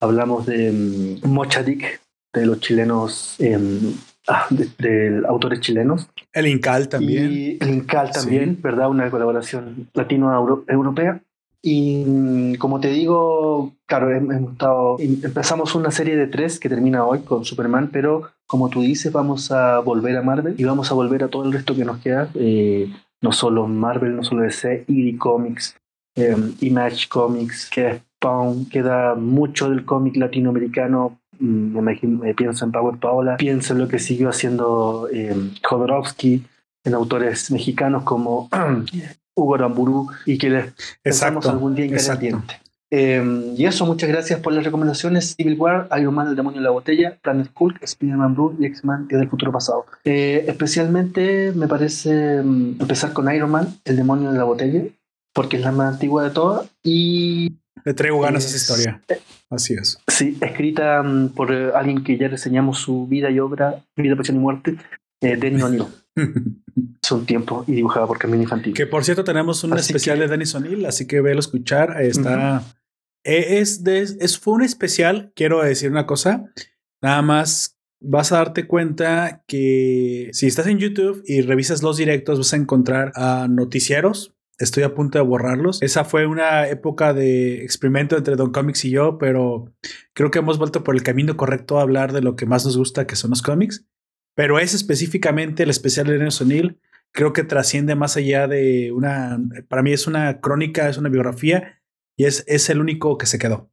hablamos 0.00 0.46
de 0.46 0.70
um, 0.70 1.30
Mocha 1.30 1.62
Dick, 1.62 2.00
de 2.32 2.46
los 2.46 2.60
chilenos, 2.60 3.36
em, 3.38 3.92
ah, 4.28 4.46
de, 4.50 5.22
autores 5.28 5.60
chilenos. 5.60 6.08
El 6.32 6.46
Incal 6.46 6.88
también. 6.88 7.32
Y 7.32 7.58
el 7.60 7.70
Incal 7.70 8.10
también, 8.10 8.58
¿verdad? 8.62 8.88
Una 8.88 9.10
colaboración 9.10 9.88
latino-europea. 9.92 11.20
Y 11.62 12.04
mm, 12.06 12.54
como 12.56 12.80
te 12.80 12.88
digo, 12.88 13.72
claro, 13.86 14.10
hemos 14.12 14.52
estado, 14.52 14.96
empezamos 14.98 15.74
una 15.74 15.90
serie 15.90 16.16
de 16.16 16.28
tres 16.28 16.60
que 16.60 16.68
termina 16.68 17.04
hoy 17.04 17.20
con 17.20 17.44
Superman, 17.44 17.90
pero 17.92 18.30
como 18.46 18.68
tú 18.68 18.82
dices, 18.82 19.12
vamos 19.12 19.50
a 19.50 19.80
volver 19.80 20.16
a 20.16 20.22
Marvel 20.22 20.54
y 20.56 20.64
vamos 20.64 20.90
a 20.90 20.94
volver 20.94 21.24
a 21.24 21.28
todo 21.28 21.44
el 21.44 21.52
resto 21.52 21.74
que 21.74 21.84
nos 21.84 21.98
queda, 21.98 22.30
eh, 22.34 22.90
no 23.20 23.32
solo 23.32 23.66
Marvel, 23.66 24.16
no 24.16 24.22
solo 24.22 24.42
DC, 24.42 24.84
ED 24.88 25.18
Comics, 25.18 25.76
em, 26.14 26.54
Image 26.60 27.08
Comics, 27.08 27.68
que 27.68 28.00
Spawn, 28.16 28.66
queda 28.66 29.14
mucho 29.16 29.68
del 29.68 29.84
cómic 29.84 30.16
latinoamericano, 30.16 31.18
mm, 31.40 31.72
me, 31.72 31.78
imagino, 31.80 32.20
pienso 32.36 32.64
en 32.64 32.72
Power 32.72 32.98
Paola, 32.98 33.36
pienso 33.36 33.72
en 33.72 33.80
lo 33.80 33.88
que 33.88 33.98
siguió 33.98 34.28
haciendo 34.28 35.08
eh, 35.12 35.34
Jodorowsky, 35.62 36.44
en 36.84 36.94
autores 36.94 37.50
mexicanos 37.50 38.04
como 38.04 38.48
Hugo 39.38 39.54
Aramburu 39.54 40.08
y 40.26 40.36
que 40.38 40.50
les 40.50 40.72
pensamos 41.02 41.46
algún 41.46 41.74
día 41.74 41.86
ingrediente. 41.86 42.60
Eh, 42.90 43.52
y 43.56 43.66
eso, 43.66 43.84
muchas 43.84 44.08
gracias 44.08 44.40
por 44.40 44.52
las 44.52 44.64
recomendaciones. 44.64 45.34
Civil 45.36 45.56
War, 45.58 45.88
Iron 45.98 46.14
Man, 46.14 46.28
El 46.28 46.36
Demonio 46.36 46.58
en 46.58 46.64
la 46.64 46.70
Botella, 46.70 47.18
Planet 47.22 47.50
Hulk, 47.58 47.82
Spider-Man 47.82 48.34
Blue 48.34 48.56
y 48.58 48.66
X-Men 48.66 49.08
Día 49.08 49.18
del 49.18 49.28
Futuro 49.28 49.52
Pasado. 49.52 49.84
Eh, 50.04 50.44
especialmente 50.48 51.52
me 51.54 51.68
parece 51.68 52.42
mm, 52.42 52.76
empezar 52.80 53.12
con 53.12 53.32
Iron 53.32 53.50
Man, 53.50 53.78
El 53.84 53.96
Demonio 53.96 54.30
en 54.30 54.38
la 54.38 54.44
Botella, 54.44 54.84
porque 55.34 55.58
es 55.58 55.62
la 55.62 55.72
más 55.72 55.94
antigua 55.94 56.24
de 56.24 56.30
todas 56.30 56.68
y... 56.82 57.56
Le 57.84 57.94
traigo 57.94 58.20
ganas 58.20 58.44
a 58.44 58.48
esa 58.48 58.56
historia. 58.56 59.00
Eh, 59.08 59.20
Así 59.50 59.74
es. 59.74 59.98
Sí, 60.08 60.36
escrita 60.40 61.02
mm, 61.02 61.30
por 61.30 61.52
alguien 61.52 62.02
que 62.02 62.16
ya 62.16 62.28
reseñamos 62.28 62.78
su 62.78 63.06
vida 63.06 63.30
y 63.30 63.38
obra, 63.38 63.82
Vida, 63.96 64.16
Pasión 64.16 64.38
y 64.38 64.40
Muerte, 64.40 64.76
eh, 65.20 65.36
Denny 65.36 65.62
O'Neill. 65.62 65.86
Hace 67.02 67.14
un 67.14 67.26
tiempo 67.26 67.64
y 67.66 67.72
dibujada 67.72 68.06
por 68.06 68.18
Camino 68.18 68.42
Infantil. 68.42 68.74
Que 68.74 68.86
por 68.86 69.04
cierto, 69.04 69.24
tenemos 69.24 69.62
un 69.64 69.76
especial 69.76 70.18
de 70.18 70.28
Dennis 70.28 70.54
O'Neill, 70.54 70.86
así 70.86 71.06
que 71.06 71.20
velo 71.20 71.40
escuchar. 71.40 72.00
Está. 72.00 72.62
Eh, 73.24 73.58
es, 73.58 73.84
de, 73.84 74.02
es 74.02 74.38
fue 74.38 74.54
un 74.54 74.62
especial. 74.62 75.32
Quiero 75.34 75.62
decir 75.62 75.90
una 75.90 76.06
cosa. 76.06 76.50
Nada 77.02 77.22
más 77.22 77.78
vas 78.00 78.32
a 78.32 78.36
darte 78.36 78.66
cuenta 78.66 79.44
que 79.46 80.30
si 80.32 80.46
estás 80.46 80.66
en 80.66 80.78
YouTube 80.78 81.22
y 81.26 81.42
revisas 81.42 81.82
los 81.82 81.96
directos, 81.96 82.38
vas 82.38 82.52
a 82.52 82.56
encontrar 82.56 83.12
a 83.14 83.46
noticieros. 83.48 84.34
Estoy 84.58 84.82
a 84.82 84.94
punto 84.94 85.18
de 85.18 85.24
borrarlos. 85.24 85.80
Esa 85.82 86.04
fue 86.04 86.26
una 86.26 86.66
época 86.68 87.14
de 87.14 87.62
experimento 87.62 88.16
entre 88.16 88.34
Don 88.34 88.50
Comics 88.50 88.84
y 88.84 88.90
yo, 88.90 89.16
pero 89.16 89.72
creo 90.14 90.32
que 90.32 90.40
hemos 90.40 90.58
vuelto 90.58 90.82
por 90.82 90.96
el 90.96 91.04
camino 91.04 91.36
correcto 91.36 91.78
a 91.78 91.82
hablar 91.82 92.12
de 92.12 92.22
lo 92.22 92.34
que 92.34 92.46
más 92.46 92.64
nos 92.64 92.76
gusta, 92.76 93.06
que 93.06 93.14
son 93.14 93.30
los 93.30 93.42
cómics. 93.42 93.86
Pero 94.38 94.60
es 94.60 94.72
específicamente 94.72 95.64
el 95.64 95.70
especial 95.70 96.06
de 96.06 96.16
Dennis 96.16 96.40
O'Neill. 96.40 96.78
Creo 97.10 97.32
que 97.32 97.42
trasciende 97.42 97.96
más 97.96 98.16
allá 98.16 98.46
de 98.46 98.92
una. 98.92 99.36
Para 99.66 99.82
mí 99.82 99.92
es 99.92 100.06
una 100.06 100.40
crónica, 100.40 100.88
es 100.88 100.96
una 100.96 101.08
biografía 101.08 101.80
y 102.16 102.24
es, 102.24 102.44
es 102.46 102.70
el 102.70 102.80
único 102.80 103.18
que 103.18 103.26
se 103.26 103.40
quedó. 103.40 103.72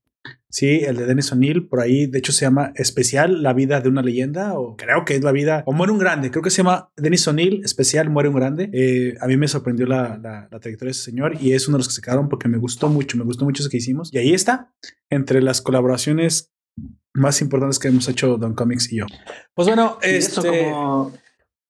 Sí, 0.49 0.80
el 0.84 0.97
de 0.97 1.06
Dennis 1.06 1.32
O'Neill, 1.32 1.67
por 1.67 1.82
ahí, 1.82 2.08
de 2.08 2.17
hecho, 2.17 2.32
se 2.32 2.45
llama 2.45 2.73
Especial, 2.78 3.43
la 3.43 3.54
vida 3.54 3.80
de 3.80 3.89
una 3.89 4.01
leyenda, 4.01 4.58
o 4.58 4.75
creo 4.75 5.06
que 5.06 5.13
es 5.15 5.23
la 5.23 5.32
vida, 5.32 5.62
o 5.67 5.71
muere 5.71 5.93
un 5.93 5.99
grande, 5.99 6.32
creo 6.32 6.41
que 6.41 6.49
se 6.49 6.63
llama 6.63 6.89
Dennis 6.97 7.28
O'Neill, 7.28 7.62
Especial, 7.63 8.10
muere 8.10 8.30
un 8.30 8.36
grande. 8.36 8.71
Eh, 8.73 9.15
a 9.21 9.28
mí 9.28 9.38
me 9.38 9.47
sorprendió 9.47 9.86
la, 9.86 10.17
la, 10.17 10.47
la, 10.49 10.60
trayectoria 10.60 10.88
de 10.88 10.91
ese 10.93 11.04
señor 11.04 11.34
y 11.39 11.51
es 11.51 11.67
uno 11.67 11.78
de 11.78 11.82
los 11.82 11.89
que 11.89 11.93
se 11.93 12.01
quedaron 12.01 12.28
porque 12.28 12.47
me 12.47 12.58
gustó 12.58 12.89
mucho, 12.89 13.17
me 13.17 13.23
gustó 13.23 13.45
mucho 13.45 13.62
eso 13.62 13.69
que 13.69 13.78
hicimos. 13.78 14.12
Y 14.12 14.17
ahí 14.17 14.34
está, 14.34 14.73
entre 15.12 15.43
las 15.43 15.62
colaboraciones 15.62 16.55
más 17.15 17.41
importantes 17.41 17.80
que 17.80 17.88
hemos 17.88 18.08
hecho 18.08 18.38
Don 18.38 18.54
Comics 18.54 18.91
y 18.91 18.97
yo. 18.97 19.06
Pues 19.54 19.67
bueno, 19.67 19.97
esto 20.01 20.43
como... 20.43 21.12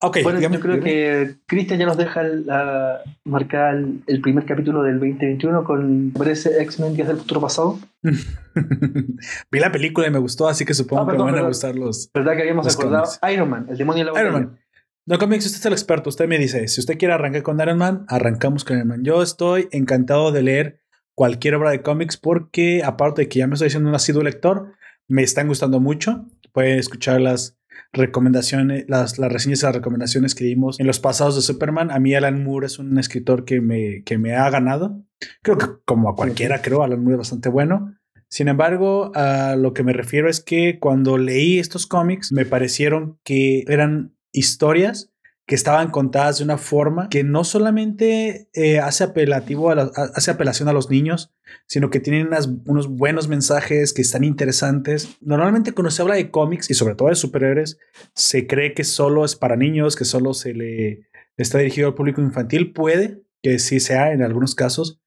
Okay, 0.01 0.23
bueno, 0.23 0.39
yo 0.39 0.59
creo 0.59 0.81
que 0.81 1.37
Cristian 1.47 1.79
ya 1.79 1.85
nos 1.85 1.97
deja 1.97 2.21
la, 2.21 3.01
marcar 3.23 3.75
el, 4.05 4.21
primer 4.21 4.45
capítulo 4.45 4.83
del 4.83 4.99
2021 4.99 5.63
con 5.63 6.11
parece 6.15 6.61
X-Men 6.61 6.95
Días 6.95 7.07
del 7.07 7.17
Futuro 7.17 7.41
Pasado. 7.41 7.79
Vi 8.03 9.59
la 9.59 9.71
película 9.71 10.05
y 10.05 10.11
me 10.11 10.19
gustó, 10.19 10.47
así 10.47 10.65
que 10.65 10.73
supongo 10.73 11.03
ah, 11.03 11.11
que 11.11 11.17
me 11.17 11.23
van 11.23 11.37
a 11.37 11.47
gustar 11.47 11.75
los. 11.75 12.11
¿Verdad 12.13 12.35
que 12.35 12.41
habíamos 12.41 12.71
acordado? 12.71 13.09
Iron 13.33 13.49
Man, 13.49 13.67
el 13.69 13.77
demonio 13.77 14.05
de 14.05 14.11
la 14.11 14.21
Iron 14.21 14.33
Man. 14.33 14.59
No 15.07 15.17
Comics, 15.17 15.45
usted 15.45 15.59
es 15.59 15.65
el 15.65 15.73
experto. 15.73 16.09
Usted 16.09 16.27
me 16.27 16.37
dice, 16.37 16.67
si 16.67 16.81
usted 16.81 16.97
quiere 16.97 17.13
arrancar 17.13 17.41
con 17.41 17.59
Iron 17.59 17.77
Man, 17.77 18.05
arrancamos 18.09 18.65
con 18.65 18.75
Iron 18.75 18.89
Man. 18.89 19.03
Yo 19.03 19.23
estoy 19.23 19.69
encantado 19.71 20.31
de 20.31 20.43
leer 20.43 20.79
cualquier 21.15 21.55
obra 21.55 21.71
de 21.71 21.81
cómics 21.81 22.17
porque, 22.17 22.83
aparte 22.83 23.23
de 23.23 23.29
que 23.29 23.39
ya 23.39 23.47
me 23.47 23.53
estoy 23.53 23.67
diciendo 23.67 23.89
un 23.89 23.95
asiduo 23.95 24.21
lector, 24.21 24.73
me 25.07 25.23
están 25.23 25.47
gustando 25.47 25.79
mucho. 25.79 26.25
Pueden 26.51 26.79
escuchar 26.79 27.21
las 27.21 27.57
recomendaciones, 27.91 28.85
las, 28.87 29.17
las 29.17 29.31
reseñas 29.31 29.61
y 29.61 29.65
las 29.65 29.75
recomendaciones 29.75 30.35
que 30.35 30.45
dimos 30.45 30.79
en 30.79 30.87
los 30.87 30.99
pasados 30.99 31.35
de 31.35 31.41
Superman. 31.41 31.91
A 31.91 31.99
mí 31.99 32.13
Alan 32.13 32.43
Moore 32.43 32.67
es 32.67 32.79
un 32.79 32.97
escritor 32.97 33.45
que 33.45 33.61
me, 33.61 34.03
que 34.03 34.17
me 34.17 34.35
ha 34.35 34.49
ganado. 34.49 35.03
Creo 35.41 35.57
que 35.57 35.67
como 35.85 36.09
a 36.09 36.15
cualquiera, 36.15 36.61
creo, 36.61 36.83
Alan 36.83 37.01
Moore 37.01 37.15
es 37.15 37.19
bastante 37.19 37.49
bueno. 37.49 37.95
Sin 38.29 38.47
embargo, 38.47 39.11
a 39.15 39.55
lo 39.55 39.73
que 39.73 39.83
me 39.83 39.93
refiero 39.93 40.29
es 40.29 40.41
que 40.41 40.79
cuando 40.79 41.17
leí 41.17 41.59
estos 41.59 41.85
cómics 41.87 42.31
me 42.31 42.45
parecieron 42.45 43.19
que 43.23 43.63
eran 43.67 44.15
historias 44.31 45.11
que 45.47 45.55
estaban 45.55 45.91
contadas 45.91 46.39
de 46.39 46.43
una 46.43 46.57
forma 46.57 47.07
que 47.09 47.23
no 47.23 47.43
solamente 47.43 48.49
eh, 48.53 48.79
hace 48.79 49.03
apelativo 49.03 49.69
a 49.69 49.91
hace 50.15 50.31
apelación 50.31 50.69
a 50.69 50.73
los 50.73 50.89
niños, 50.89 51.33
sino 51.67 51.91
que 51.91 51.99
tienen 51.99 52.29
unos 52.65 52.87
buenos 52.87 53.27
mensajes 53.27 53.93
que 53.93 54.01
están 54.01 54.23
interesantes. 54.23 55.17
Normalmente 55.21 55.71
cuando 55.71 55.91
se 55.91 56.01
habla 56.01 56.15
de 56.15 56.31
cómics 56.31 56.71
y 56.71 56.73
sobre 56.73 56.95
todo 56.95 57.09
de 57.09 57.15
superhéroes, 57.15 57.77
se 58.13 58.47
cree 58.47 58.73
que 58.73 58.83
solo 58.83 59.23
es 59.23 59.35
para 59.35 59.55
niños, 59.55 59.95
que 59.95 60.05
solo 60.05 60.33
se 60.33 60.53
le 60.53 61.07
está 61.37 61.59
dirigido 61.59 61.89
al 61.89 61.95
público 61.95 62.21
infantil. 62.21 62.73
Puede 62.73 63.21
que 63.43 63.59
sí 63.59 63.79
sea 63.79 64.13
en 64.13 64.23
algunos 64.23 64.55
casos, 64.55 64.99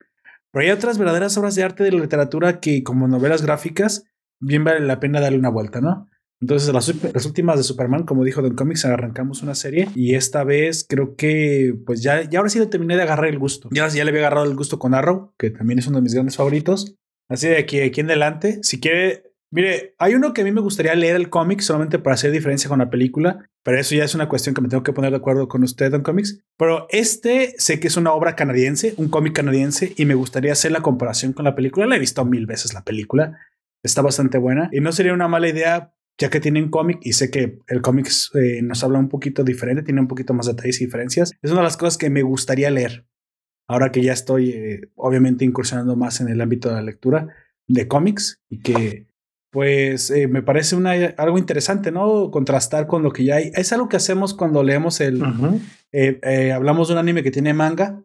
pero 0.53 0.65
hay 0.65 0.71
otras 0.71 0.99
verdaderas 0.99 1.37
obras 1.37 1.57
de 1.57 1.65
arte 1.65 1.83
de 1.83 1.91
la 1.91 2.01
literatura 2.01 2.61
que 2.61 2.85
como 2.85 3.09
novelas 3.09 3.43
gráficas 3.43 4.05
bien 4.39 4.63
vale 4.63 4.81
la 4.81 5.01
pena 5.01 5.21
darle 5.21 5.39
una 5.39 5.51
vuelta, 5.51 5.81
¿no? 5.81 6.09
Entonces, 6.41 6.73
las, 6.73 7.27
últimas 7.27 7.57
de 7.57 7.65
Superman, 7.65 8.05
como 8.05 8.23
dijo 8.23 8.43
Don 8.43 8.55
Comics, 8.55 8.85
arrancamos 8.85 9.43
una 9.43 9.57
serie 9.57 9.89
y 9.95 10.15
esta 10.15 10.45
vez 10.45 10.87
creo 10.89 11.17
que, 11.17 11.75
pues 11.85 12.03
ya, 12.03 12.29
ya 12.29 12.39
ahora 12.39 12.49
sí 12.49 12.61
le 12.61 12.67
terminé 12.67 12.97
de 12.97 13.03
agarrar 13.03 13.27
el 13.27 13.39
gusto. 13.39 13.69
Ya, 13.73 13.89
ya 13.89 14.05
le 14.05 14.11
había 14.11 14.21
agarrado 14.21 14.47
el 14.47 14.55
gusto 14.55 14.79
con 14.79 14.95
Arrow, 14.95 15.33
que 15.37 15.51
también 15.51 15.81
es 15.81 15.89
uno 15.89 15.97
de 15.97 16.03
mis 16.03 16.15
grandes 16.15 16.37
favoritos. 16.37 16.95
Así 17.29 17.49
de 17.49 17.59
aquí, 17.59 17.81
aquí 17.81 18.01
en 18.01 18.07
adelante, 18.07 18.61
si 18.63 18.79
quiere, 18.79 19.25
mire, 19.51 19.97
hay 19.99 20.15
uno 20.15 20.33
que 20.33 20.43
a 20.43 20.45
mí 20.45 20.53
me 20.53 20.61
gustaría 20.61 20.95
leer 20.95 21.17
el 21.17 21.29
cómic 21.29 21.61
solamente 21.61 21.99
para 21.99 22.15
hacer 22.15 22.31
diferencia 22.31 22.69
con 22.69 22.79
la 22.79 22.89
película, 22.89 23.45
pero 23.65 23.81
eso 23.81 23.97
ya 23.97 24.05
es 24.05 24.15
una 24.15 24.29
cuestión 24.29 24.55
que 24.55 24.61
me 24.61 24.69
tengo 24.69 24.85
que 24.85 24.93
poner 24.93 25.11
de 25.11 25.17
acuerdo 25.17 25.49
con 25.49 25.65
usted, 25.65 25.91
Don 25.91 26.03
Comics. 26.03 26.41
Pero 26.57 26.87
este 26.91 27.55
sé 27.59 27.81
que 27.81 27.89
es 27.89 27.97
una 27.97 28.13
obra 28.13 28.37
canadiense, 28.37 28.95
un 28.97 29.09
cómic 29.09 29.35
canadiense, 29.35 29.93
y 29.97 30.05
me 30.05 30.15
gustaría 30.15 30.53
hacer 30.53 30.71
la 30.71 30.83
comparación 30.83 31.33
con 31.33 31.45
la 31.45 31.57
película. 31.57 31.87
La 31.87 31.97
he 31.97 32.01
visto 32.01 32.25
mil 32.25 32.47
veces 32.47 32.73
la 32.75 32.85
película. 32.85 33.39
Está 33.83 34.03
bastante 34.03 34.39
buena 34.39 34.71
y 34.73 34.81
no 34.81 34.91
sería 34.93 35.13
una 35.13 35.29
mala 35.29 35.49
idea 35.49 35.93
ya 36.19 36.31
que 36.31 36.41
tiene 36.41 36.63
un 36.63 36.69
cómic 36.69 36.99
y 37.03 37.13
sé 37.13 37.31
que 37.31 37.61
el 37.69 37.81
cómic 37.81 38.11
eh, 38.35 38.61
nos 38.63 38.83
habla 38.83 38.99
un 38.99 39.09
poquito 39.09 39.45
diferente, 39.45 39.85
tiene 39.85 40.01
un 40.01 40.09
poquito 40.09 40.35
más 40.35 40.47
detalles 40.47 40.81
y 40.81 40.87
diferencias. 40.87 41.33
Es 41.41 41.53
una 41.53 41.61
de 41.61 41.67
las 41.67 41.77
cosas 41.77 41.97
que 41.97 42.11
me 42.11 42.23
gustaría 42.23 42.71
leer. 42.71 43.07
Ahora 43.69 43.93
que 43.93 44.03
ya 44.03 44.13
estoy, 44.13 44.51
eh, 44.51 44.81
obviamente, 44.97 45.45
incursionando 45.45 45.95
más 45.95 46.21
en 46.21 46.29
el 46.29 46.41
ámbito 46.41 46.69
de 46.69 46.75
la 46.75 46.83
lectura 46.83 47.29
de 47.69 47.87
cómics 47.87 48.41
y 48.49 48.61
que, 48.61 49.07
pues, 49.53 50.11
eh, 50.11 50.27
me 50.27 50.43
parece 50.43 50.75
una, 50.75 50.93
algo 50.93 51.39
interesante, 51.39 51.93
¿no? 51.93 52.31
Contrastar 52.33 52.89
con 52.89 53.03
lo 53.03 53.13
que 53.13 53.25
ya 53.25 53.37
hay. 53.37 53.53
Es 53.55 53.73
algo 53.73 53.89
que 53.89 53.97
hacemos 53.97 54.35
cuando 54.35 54.65
leemos 54.65 55.01
el. 55.01 55.23
hablamos 56.53 56.89
de 56.89 56.95
un 56.95 56.99
anime 56.99 57.23
que 57.23 57.31
tiene 57.31 57.55
manga. 57.55 58.03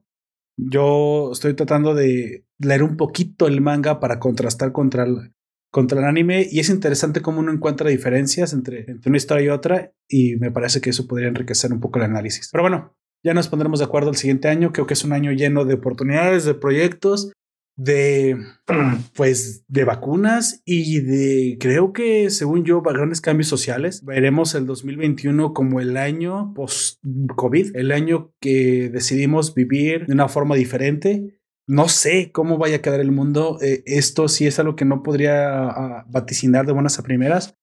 Yo 0.56 1.32
estoy 1.32 1.56
tratando 1.56 1.96
de 1.96 2.46
leer 2.60 2.84
un 2.84 2.96
poquito 2.96 3.48
el 3.48 3.62
manga 3.62 4.00
para 4.00 4.20
contrastar 4.20 4.72
contra 4.72 5.06
el, 5.06 5.34
contra 5.74 6.00
el 6.00 6.06
anime 6.06 6.48
y 6.52 6.60
es 6.60 6.70
interesante 6.70 7.22
cómo 7.22 7.40
uno 7.40 7.52
encuentra 7.52 7.90
diferencias 7.90 8.54
entre, 8.54 8.86
entre 8.92 9.10
una 9.10 9.18
historia 9.18 9.46
y 9.46 9.50
otra 9.50 9.92
y 10.08 10.36
me 10.36 10.52
parece 10.52 10.82
que 10.82 10.92
eso 10.92 11.08
podría 11.08 11.30
enriquecer 11.30 11.74
un 11.74 11.80
poco 11.80 11.98
el 11.98 12.06
análisis. 12.06 12.48
Pero 12.52 12.62
bueno, 12.62 12.96
ya 13.26 13.34
nos 13.34 13.48
pondremos 13.48 13.80
de 13.80 13.86
acuerdo 13.86 14.12
el 14.12 14.16
siguiente 14.16 14.50
año. 14.50 14.72
Creo 14.72 14.86
que 14.86 14.94
es 14.94 15.04
un 15.04 15.14
año 15.14 15.32
lleno 15.32 15.66
de 15.66 15.74
oportunidades, 15.74 16.46
de 16.46 16.54
proyectos, 16.54 17.32
de 17.76 18.38
pues 19.16 19.66
de 19.68 19.84
vacunas 19.84 20.62
y 20.64 21.00
de 21.00 21.58
creo 21.60 21.92
que 21.92 22.30
según 22.30 22.66
yo 22.66 22.84
grandes 22.84 23.20
cambios 23.20 23.48
sociales. 23.48 24.06
Veremos 24.06 24.54
el 24.54 24.68
2021 24.68 25.56
como 25.56 25.80
el 25.80 25.98
año 25.98 26.54
post 26.54 27.02
COVID, 27.36 27.76
el 27.76 27.92
año 27.92 28.32
que 28.40 28.92
decidimos 28.94 29.56
vivir 29.56 30.06
de 30.06 30.14
una 30.14 30.28
forma 30.28 30.54
diferente 30.54 31.40
no 31.68 31.88
sé 31.88 32.32
cómo 32.32 32.58
vaya 32.58 32.78
a 32.78 32.82
quedar 32.82 33.00
el 33.00 33.12
mundo. 33.12 33.58
Eh, 33.62 33.84
esto 33.86 34.28
sí 34.28 34.46
es 34.48 34.60
algo 34.60 34.76
que 34.76 34.86
no 34.86 35.04
podría 35.04 35.68
ah, 35.68 36.06
vaticinar 36.10 36.66
de 36.66 36.74
buenas 36.74 37.00
a 37.00 37.04
primeras. 37.04 37.56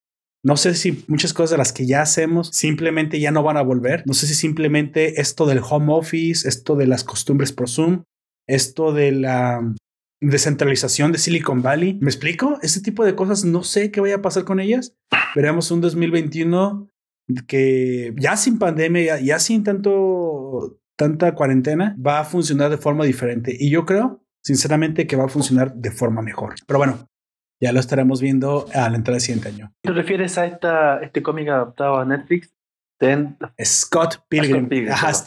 No 0.43 0.57
sé 0.57 0.75
si 0.75 1.05
muchas 1.07 1.35
cosas 1.35 1.51
de 1.51 1.59
las 1.59 1.73
que 1.73 1.87
ya 1.87 2.01
hacemos 2.01 2.49
simplemente 2.53 3.21
ya 3.21 3.31
no 3.31 3.43
van 3.43 3.59
a 3.59 3.63
volver. 3.63 4.03
No 4.07 4.15
sé 4.15 4.27
si 4.27 4.35
simplemente 4.35 5.21
esto 5.21 5.45
del 5.47 5.61
home 5.63 5.93
office, 5.93 6.49
esto 6.49 6.77
de 6.77 6.87
las 6.87 7.05
costumbres 7.05 7.53
por 7.53 7.69
Zoom, 7.69 8.05
esto 8.49 8.93
de 8.93 9.13
la 9.13 9.61
descentralización 10.23 11.13
de 11.13 11.19
Silicon 11.19 11.61
Valley. 11.61 11.99
¿Me 12.01 12.09
explico? 12.09 12.59
Este 12.63 12.81
tipo 12.81 13.05
de 13.05 13.15
cosas 13.15 13.45
no 13.45 13.63
sé 13.63 13.91
qué 13.91 14.01
vaya 14.01 14.17
a 14.17 14.23
pasar 14.23 14.45
con 14.45 14.61
ellas. 14.61 14.95
Veremos 15.35 15.71
un 15.71 15.83
2021 15.83 16.89
que 17.47 18.15
ya 18.17 18.37
sin 18.37 18.59
pandemia, 18.59 19.21
ya 19.21 19.39
sin 19.39 19.63
tanto 19.63 20.80
tanta 21.01 21.35
cuarentena 21.35 21.97
va 21.97 22.21
a 22.21 22.25
funcionar 22.25 22.69
de 22.69 22.77
forma 22.77 23.07
diferente. 23.07 23.57
Y 23.59 23.71
yo 23.71 23.87
creo, 23.87 24.23
sinceramente, 24.45 25.07
que 25.07 25.17
va 25.17 25.25
a 25.25 25.29
funcionar 25.29 25.73
de 25.73 25.91
forma 25.91 26.21
mejor. 26.21 26.57
Pero 26.67 26.77
bueno, 26.79 27.09
ya 27.59 27.73
lo 27.73 27.81
estaremos 27.81 28.21
viendo 28.21 28.67
a 28.75 28.91
la 28.91 28.97
entrada 28.99 29.15
del 29.15 29.23
siguiente 29.23 29.49
año. 29.49 29.73
¿Te 29.83 29.93
refieres 29.93 30.37
a 30.37 30.45
esta, 30.45 31.01
este 31.01 31.23
cómic 31.23 31.49
adaptado 31.49 31.97
a 31.97 32.05
Netflix? 32.05 32.53
Scott 33.65 34.27
Pilgrim. 34.29 34.69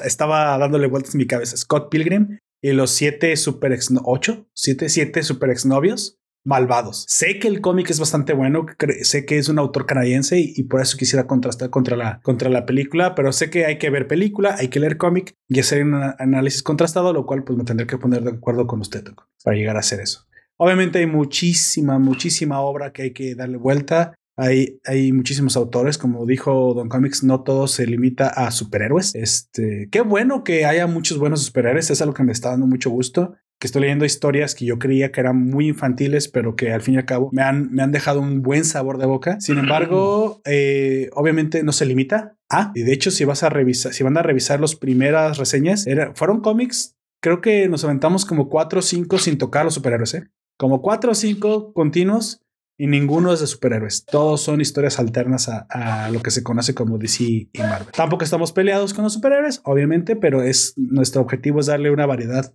estaba 0.05 0.55
dándole 0.59 0.85
vueltas 0.85 1.15
en 1.15 1.17
mi 1.17 1.25
cabeza. 1.25 1.57
Scott 1.57 1.89
Pilgrim 1.89 2.37
y 2.61 2.71
los 2.73 2.91
siete 2.91 3.35
super 3.35 3.71
ex, 3.71 3.91
ocho, 4.03 4.45
siete, 4.53 4.89
siete 4.89 5.23
super 5.23 5.49
exnovios 5.49 6.19
malvados. 6.43 7.05
Sé 7.07 7.39
que 7.39 7.47
el 7.47 7.61
cómic 7.61 7.89
es 7.89 7.99
bastante 7.99 8.33
bueno, 8.33 8.65
sé 9.01 9.25
que 9.25 9.37
es 9.37 9.49
un 9.49 9.59
autor 9.59 9.85
canadiense 9.85 10.39
y, 10.39 10.63
por 10.63 10.81
eso 10.81 10.97
quisiera 10.97 11.27
contrastar 11.27 11.69
contra 11.69 11.95
la, 11.95 12.19
contra 12.21 12.49
la 12.49 12.65
película, 12.65 13.15
pero 13.15 13.31
sé 13.31 13.49
que 13.49 13.65
hay 13.65 13.77
que 13.77 13.89
ver 13.89 14.07
película, 14.07 14.55
hay 14.57 14.67
que 14.67 14.79
leer 14.79 14.97
cómic 14.97 15.35
y 15.47 15.59
hacer 15.59 15.83
un 15.83 15.95
análisis 16.17 16.63
contrastado, 16.63 17.13
lo 17.13 17.25
cual 17.25 17.43
pues 17.43 17.57
me 17.57 17.63
tendré 17.63 17.87
que 17.87 17.97
poner 17.97 18.23
de 18.23 18.31
acuerdo 18.31 18.67
con 18.67 18.81
usted 18.81 19.03
para 19.43 19.55
llegar 19.55 19.77
a 19.77 19.79
hacer 19.79 19.99
eso. 19.99 20.25
Obviamente 20.57 20.99
hay 20.99 21.07
muchísima, 21.07 21.99
muchísima 21.99 22.59
obra 22.61 22.91
que 22.93 23.03
hay 23.03 23.13
que 23.13 23.35
darle 23.35 23.57
vuelta. 23.57 24.13
Hay, 24.35 24.79
hay 24.85 25.11
muchísimos 25.11 25.55
autores, 25.57 25.99
como 25.99 26.25
dijo 26.25 26.73
Don 26.73 26.89
Comics, 26.89 27.23
no 27.23 27.43
todo 27.43 27.67
se 27.67 27.85
limita 27.85 28.29
a 28.29 28.49
superhéroes. 28.49 29.13
Este, 29.13 29.89
qué 29.91 30.01
bueno 30.01 30.43
que 30.43 30.65
haya 30.65 30.87
muchos 30.87 31.19
buenos 31.19 31.43
superhéroes, 31.43 31.91
es 31.91 32.01
algo 32.01 32.15
que 32.15 32.23
me 32.23 32.31
está 32.31 32.49
dando 32.49 32.65
mucho 32.65 32.89
gusto 32.89 33.35
que 33.63 33.67
estoy 33.67 33.83
leyendo 33.83 34.03
historias 34.03 34.55
que 34.55 34.65
yo 34.65 34.77
creía 34.77 35.13
que 35.13 35.21
eran 35.21 35.41
muy 35.41 35.69
infantiles, 35.69 36.27
pero 36.27 36.57
que 36.57 36.73
al 36.73 36.81
fin 36.81 36.95
y 36.95 36.97
al 36.97 37.05
cabo 37.05 37.29
me 37.31 37.43
han, 37.43 37.71
me 37.71 37.81
han 37.81 37.93
dejado 37.93 38.19
un 38.19 38.41
buen 38.41 38.65
sabor 38.65 38.97
de 38.97 39.05
boca. 39.05 39.39
Sin 39.39 39.57
embargo, 39.57 40.41
eh, 40.43 41.09
obviamente 41.13 41.63
no 41.63 41.71
se 41.71 41.85
limita 41.85 42.35
a, 42.49 42.73
y 42.75 42.81
de 42.81 42.91
hecho, 42.91 43.09
si 43.09 43.23
vas 43.23 43.41
a 43.41 43.47
revisar, 43.47 43.93
si 43.93 44.03
van 44.03 44.17
a 44.17 44.21
revisar 44.21 44.59
las 44.59 44.75
primeras 44.75 45.37
reseñas, 45.37 45.85
fueron 46.13 46.41
cómics, 46.41 46.97
creo 47.21 47.39
que 47.39 47.69
nos 47.69 47.85
aventamos 47.85 48.25
como 48.25 48.49
cuatro 48.49 48.79
o 48.79 48.81
cinco 48.81 49.17
sin 49.17 49.37
tocar 49.37 49.63
los 49.63 49.75
superhéroes, 49.75 50.13
¿eh? 50.15 50.23
Como 50.59 50.81
cuatro 50.81 51.13
o 51.13 51.15
cinco 51.15 51.71
continuos 51.71 52.41
y 52.77 52.87
ninguno 52.87 53.31
es 53.31 53.39
de 53.39 53.47
superhéroes. 53.47 54.03
Todos 54.03 54.41
son 54.41 54.59
historias 54.59 54.99
alternas 54.99 55.47
a, 55.47 55.67
a, 55.69 56.11
lo 56.11 56.21
que 56.21 56.31
se 56.31 56.43
conoce 56.43 56.75
como 56.75 56.97
DC 56.97 57.23
y 57.23 57.49
Marvel. 57.59 57.93
Tampoco 57.95 58.25
estamos 58.25 58.51
peleados 58.51 58.93
con 58.93 59.05
los 59.05 59.13
superhéroes, 59.13 59.61
obviamente, 59.63 60.17
pero 60.17 60.43
es 60.43 60.73
nuestro 60.75 61.21
objetivo 61.21 61.61
es 61.61 61.67
darle 61.67 61.91
una 61.91 62.05
variedad 62.05 62.53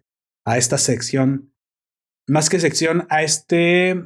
a 0.48 0.56
esta 0.56 0.78
sección, 0.78 1.52
más 2.26 2.48
que 2.48 2.58
sección, 2.58 3.06
a 3.10 3.22
este, 3.22 4.02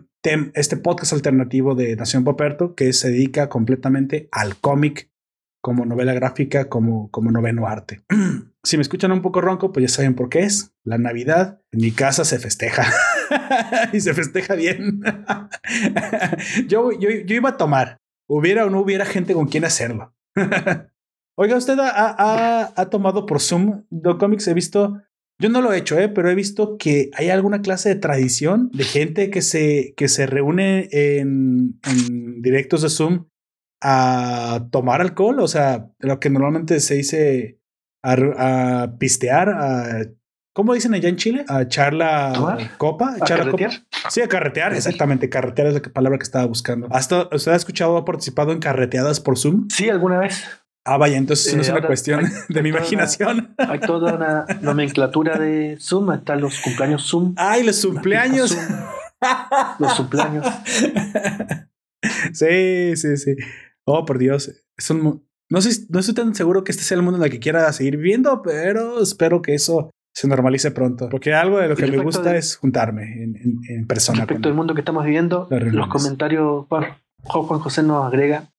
este 0.55 0.77
podcast 0.77 1.13
alternativo 1.13 1.77
de 1.77 1.95
Nación 1.95 2.25
Poperto 2.25 2.75
que 2.75 2.93
se 2.93 3.11
dedica 3.11 3.49
completamente 3.49 4.29
al 4.33 4.57
cómic 4.57 5.09
como 5.61 5.87
novela 5.87 6.13
gráfica, 6.15 6.69
como, 6.69 7.13
como 7.13 7.31
noveno 7.31 7.69
arte. 7.69 8.03
si 8.65 8.77
me 8.77 8.83
escuchan 8.83 9.13
un 9.13 9.23
poco 9.23 9.41
ronco, 9.41 9.73
pues 9.73 9.85
ya 9.85 9.89
saben 9.89 10.17
por 10.17 10.29
qué 10.31 10.41
es. 10.41 10.75
La 10.83 10.99
Navidad 10.99 11.61
en 11.71 11.81
mi 11.81 11.93
casa 11.93 12.25
se 12.25 12.41
festeja 12.41 12.93
y 13.93 14.01
se 14.01 14.13
festeja 14.13 14.57
bien. 14.57 15.01
yo, 16.67 16.91
yo, 16.91 17.09
yo, 17.09 17.37
iba 17.37 17.51
a 17.51 17.57
tomar, 17.57 17.99
hubiera 18.29 18.67
o 18.67 18.71
no 18.71 18.81
hubiera 18.81 19.05
gente 19.05 19.35
con 19.35 19.47
quien 19.47 19.65
hacerlo. 19.65 20.13
Oiga, 21.37 21.57
usted 21.57 21.79
ha, 21.79 22.73
ha, 22.77 22.91
tomado 22.91 23.27
por 23.27 23.41
Zoom 23.41 23.85
Do 23.91 24.19
Comics. 24.19 24.49
He 24.49 24.55
visto 24.55 25.01
yo 25.38 25.49
no 25.49 25.61
lo 25.61 25.73
he 25.73 25.79
hecho, 25.79 25.99
¿eh? 25.99 26.09
pero 26.09 26.31
he 26.31 26.35
visto 26.35 26.77
que 26.79 27.11
hay 27.14 27.31
alguna 27.31 27.62
clase 27.62 27.88
de 27.88 27.97
tradición 27.97 28.71
de 28.73 28.85
gente 28.85 29.31
que 29.31 29.42
se, 29.42 29.95
que 29.97 30.09
se 30.09 30.27
reúne 30.27 30.88
en, 30.92 31.81
directos 32.40 32.83
de 32.83 32.90
Zoom 32.90 33.27
a 33.83 34.68
tomar 34.71 35.01
alcohol, 35.01 35.40
o 35.40 35.49
sea, 35.49 35.90
lo 35.99 36.21
que 36.21 36.31
normalmente 36.31 36.79
se 36.81 36.95
dice 36.95 37.59
a, 38.05 38.95
pistear, 38.99 39.49
a 39.49 40.07
¿Cómo 40.55 40.75
dicen 40.75 40.92
allá 40.92 41.09
en 41.09 41.16
Chile? 41.16 41.45
A 41.49 41.62
echar 41.62 41.95
la 41.95 42.68
copa, 42.77 43.16
echar 43.16 43.40
¿A 43.40 43.45
la 43.45 43.51
copa. 43.51 43.71
Sí, 44.11 44.21
a 44.21 44.29
carretear, 44.29 44.75
exactamente. 44.75 45.31
Carretear 45.31 45.68
es 45.68 45.75
la 45.75 45.81
palabra 45.81 46.18
que 46.18 46.25
estaba 46.25 46.45
buscando. 46.45 46.88
¿Hasta 46.90 47.29
usted 47.33 47.53
ha 47.53 47.57
escuchado 47.57 47.95
o 47.95 47.97
ha 47.97 48.05
participado 48.05 48.53
en 48.53 48.59
carreteadas 48.59 49.18
por 49.18 49.38
Zoom? 49.38 49.68
Sí, 49.71 49.88
alguna 49.88 50.18
vez. 50.18 50.45
Ah, 50.85 50.97
vaya, 50.97 51.16
entonces 51.16 51.55
no 51.55 51.62
es 51.62 51.68
una 51.68 51.79
eh, 51.79 51.87
cuestión 51.87 52.25
de 52.49 52.62
mi 52.62 52.71
imaginación. 52.71 53.55
hay 53.57 53.79
toda 53.81 54.14
una 54.14 54.47
nomenclatura 54.62 55.38
de 55.38 55.77
Zoom, 55.81 56.12
están 56.12 56.40
los 56.40 56.59
cumpleaños 56.61 57.09
Zoom. 57.09 57.35
¡Ay, 57.37 57.62
los 57.62 57.85
cumpleaños! 57.85 58.57
los 59.79 59.95
cumpleaños. 59.95 60.47
Sí, 62.33 62.97
sí, 62.97 63.16
sí. 63.16 63.37
Oh, 63.85 64.05
por 64.05 64.18
Dios. 64.18 64.51
no, 65.49 65.61
sé, 65.61 65.87
no 65.88 66.01
estoy 66.01 66.14
tan 66.14 66.35
seguro 66.35 66.64
que 66.64 66.73
este 66.73 66.83
sea 66.83 66.97
el 66.97 67.03
mundo 67.03 67.18
en 67.18 67.25
el 67.25 67.31
que 67.31 67.38
quiera 67.38 67.73
seguir 67.73 67.97
viviendo, 67.97 68.42
pero 68.42 69.01
espero 69.01 69.40
que 69.40 69.55
eso 69.55 69.92
se 70.12 70.27
normalice 70.27 70.73
pronto. 70.73 71.09
Porque 71.09 71.33
algo 71.33 71.61
de 71.61 71.68
lo 71.68 71.77
que 71.77 71.87
me 71.87 72.03
gusta 72.03 72.35
es 72.37 72.57
juntarme 72.57 73.23
en, 73.23 73.61
en, 73.68 73.87
persona. 73.87 74.21
Respecto 74.21 74.49
al 74.49 74.57
mundo 74.57 74.75
que 74.75 74.81
estamos 74.81 75.05
viviendo, 75.05 75.47
los 75.49 75.87
comentarios, 75.87 76.66
Juan 76.68 77.61
José 77.61 77.85
nos 77.85 78.05
agrega 78.05 78.52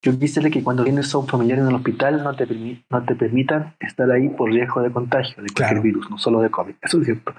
Yo 0.00 0.16
quisiera 0.16 0.48
que 0.48 0.62
cuando 0.62 0.84
tienes 0.84 1.12
a 1.12 1.18
un 1.18 1.26
familiar 1.26 1.58
en 1.58 1.66
el 1.66 1.74
hospital 1.74 2.22
no 2.22 2.34
te, 2.36 2.46
no 2.88 3.04
te 3.04 3.14
permitan 3.16 3.74
estar 3.80 4.08
ahí 4.10 4.28
por 4.28 4.50
riesgo 4.50 4.80
de 4.80 4.92
contagio 4.92 5.42
de 5.42 5.48
cualquier 5.50 5.82
virus, 5.82 6.08
no 6.08 6.18
solo 6.18 6.40
de 6.40 6.50
COVID. 6.50 6.74
Eso 6.82 6.98
es 6.98 7.04
cierto. 7.04 7.34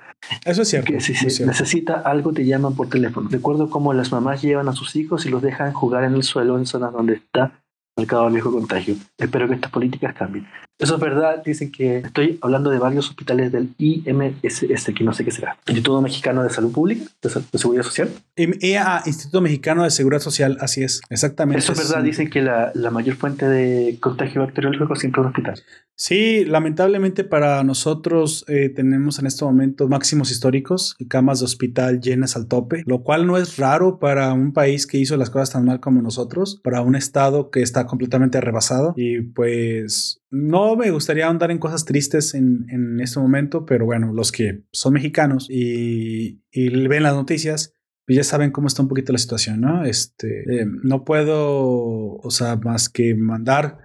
Eso 0.45 0.61
es 0.61 0.67
cierto. 0.67 0.91
Que 0.91 0.99
si 0.99 1.13
se 1.13 1.45
necesita 1.45 2.01
algo 2.01 2.33
te 2.33 2.45
llaman 2.45 2.75
por 2.75 2.89
teléfono. 2.89 3.29
Recuerdo 3.29 3.69
cómo 3.69 3.93
las 3.93 4.11
mamás 4.11 4.41
llevan 4.41 4.67
a 4.67 4.73
sus 4.73 4.95
hijos 4.97 5.25
y 5.25 5.29
los 5.29 5.41
dejan 5.41 5.71
jugar 5.71 6.03
en 6.03 6.15
el 6.15 6.23
suelo 6.23 6.57
en 6.57 6.65
zonas 6.65 6.91
donde 6.91 7.13
está 7.13 7.58
marcado 7.99 8.27
el 8.27 8.33
riesgo 8.33 8.51
de 8.51 8.57
contagio. 8.57 8.95
Espero 9.17 9.47
que 9.47 9.55
estas 9.55 9.71
políticas 9.71 10.13
cambien. 10.13 10.47
Eso 10.79 10.95
es 10.95 11.01
verdad, 11.01 11.43
dicen 11.43 11.73
que 11.73 11.97
estoy 11.97 12.39
hablando 12.41 12.69
de 12.69 12.79
varios 12.79 13.09
hospitales 13.09 13.51
del 13.51 13.75
IMSS, 13.77 14.91
que 14.95 15.03
no 15.03 15.11
sé 15.11 15.25
qué 15.25 15.31
será. 15.31 15.57
Instituto 15.67 16.01
Mexicano 16.01 16.41
de 16.41 16.49
Salud 16.49 16.71
Pública, 16.71 17.03
de, 17.21 17.57
Seguridad 17.59 17.83
Social. 17.83 18.09
IMEA, 18.37 19.03
Instituto 19.05 19.41
Mexicano 19.41 19.83
de 19.83 19.91
Seguridad 19.91 20.21
Social, 20.21 20.57
así 20.61 20.81
es, 20.81 21.01
exactamente. 21.09 21.59
Eso 21.59 21.73
es 21.73 21.79
verdad, 21.79 22.01
dicen 22.01 22.29
que 22.29 22.41
la, 22.41 22.71
la, 22.75 22.91
mayor 22.91 23.17
fuente 23.17 23.45
de 23.45 23.97
contagio 23.99 24.41
bacteriológico 24.41 24.95
siempre 24.95 25.19
es 25.19 25.23
un 25.25 25.29
hospital. 25.31 25.61
Sí, 26.01 26.45
lamentablemente 26.45 27.25
para 27.25 27.61
nosotros 27.65 28.45
eh, 28.47 28.69
tenemos 28.69 29.19
en 29.19 29.27
este 29.27 29.43
momento 29.43 29.89
máximos 29.89 30.31
históricos, 30.31 30.95
camas 31.09 31.39
de 31.39 31.45
hospital 31.45 31.99
llenas 31.99 32.37
al 32.37 32.47
tope, 32.47 32.83
lo 32.85 33.03
cual 33.03 33.27
no 33.27 33.35
es 33.35 33.57
raro 33.57 33.99
para 33.99 34.31
un 34.31 34.53
país 34.53 34.87
que 34.87 34.97
hizo 34.97 35.17
las 35.17 35.29
cosas 35.29 35.51
tan 35.51 35.65
mal 35.65 35.81
como 35.81 36.01
nosotros, 36.01 36.61
para 36.63 36.81
un 36.81 36.95
estado 36.95 37.51
que 37.51 37.61
está 37.61 37.85
completamente 37.89 38.39
rebasado 38.39 38.93
y 38.95 39.21
pues 39.21 40.21
no 40.29 40.75
me 40.75 40.91
gustaría 40.91 41.27
ahondar 41.27 41.51
en 41.51 41.57
cosas 41.57 41.85
tristes 41.85 42.33
en, 42.33 42.65
en 42.69 42.99
este 43.01 43.19
momento, 43.19 43.65
pero 43.65 43.85
bueno, 43.85 44.13
los 44.13 44.31
que 44.31 44.63
son 44.71 44.93
mexicanos 44.93 45.47
y, 45.49 46.41
y 46.51 46.87
ven 46.87 47.03
las 47.03 47.15
noticias, 47.15 47.73
pues 48.05 48.15
ya 48.15 48.23
saben 48.23 48.51
cómo 48.51 48.67
está 48.67 48.81
un 48.81 48.87
poquito 48.87 49.11
la 49.11 49.19
situación, 49.19 49.61
¿no? 49.61 49.83
Este, 49.83 50.61
eh, 50.61 50.65
no 50.83 51.03
puedo, 51.03 52.15
o 52.15 52.31
sea, 52.31 52.55
más 52.55 52.89
que 52.89 53.15
mandar 53.15 53.79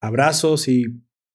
abrazos 0.00 0.66
y 0.68 0.86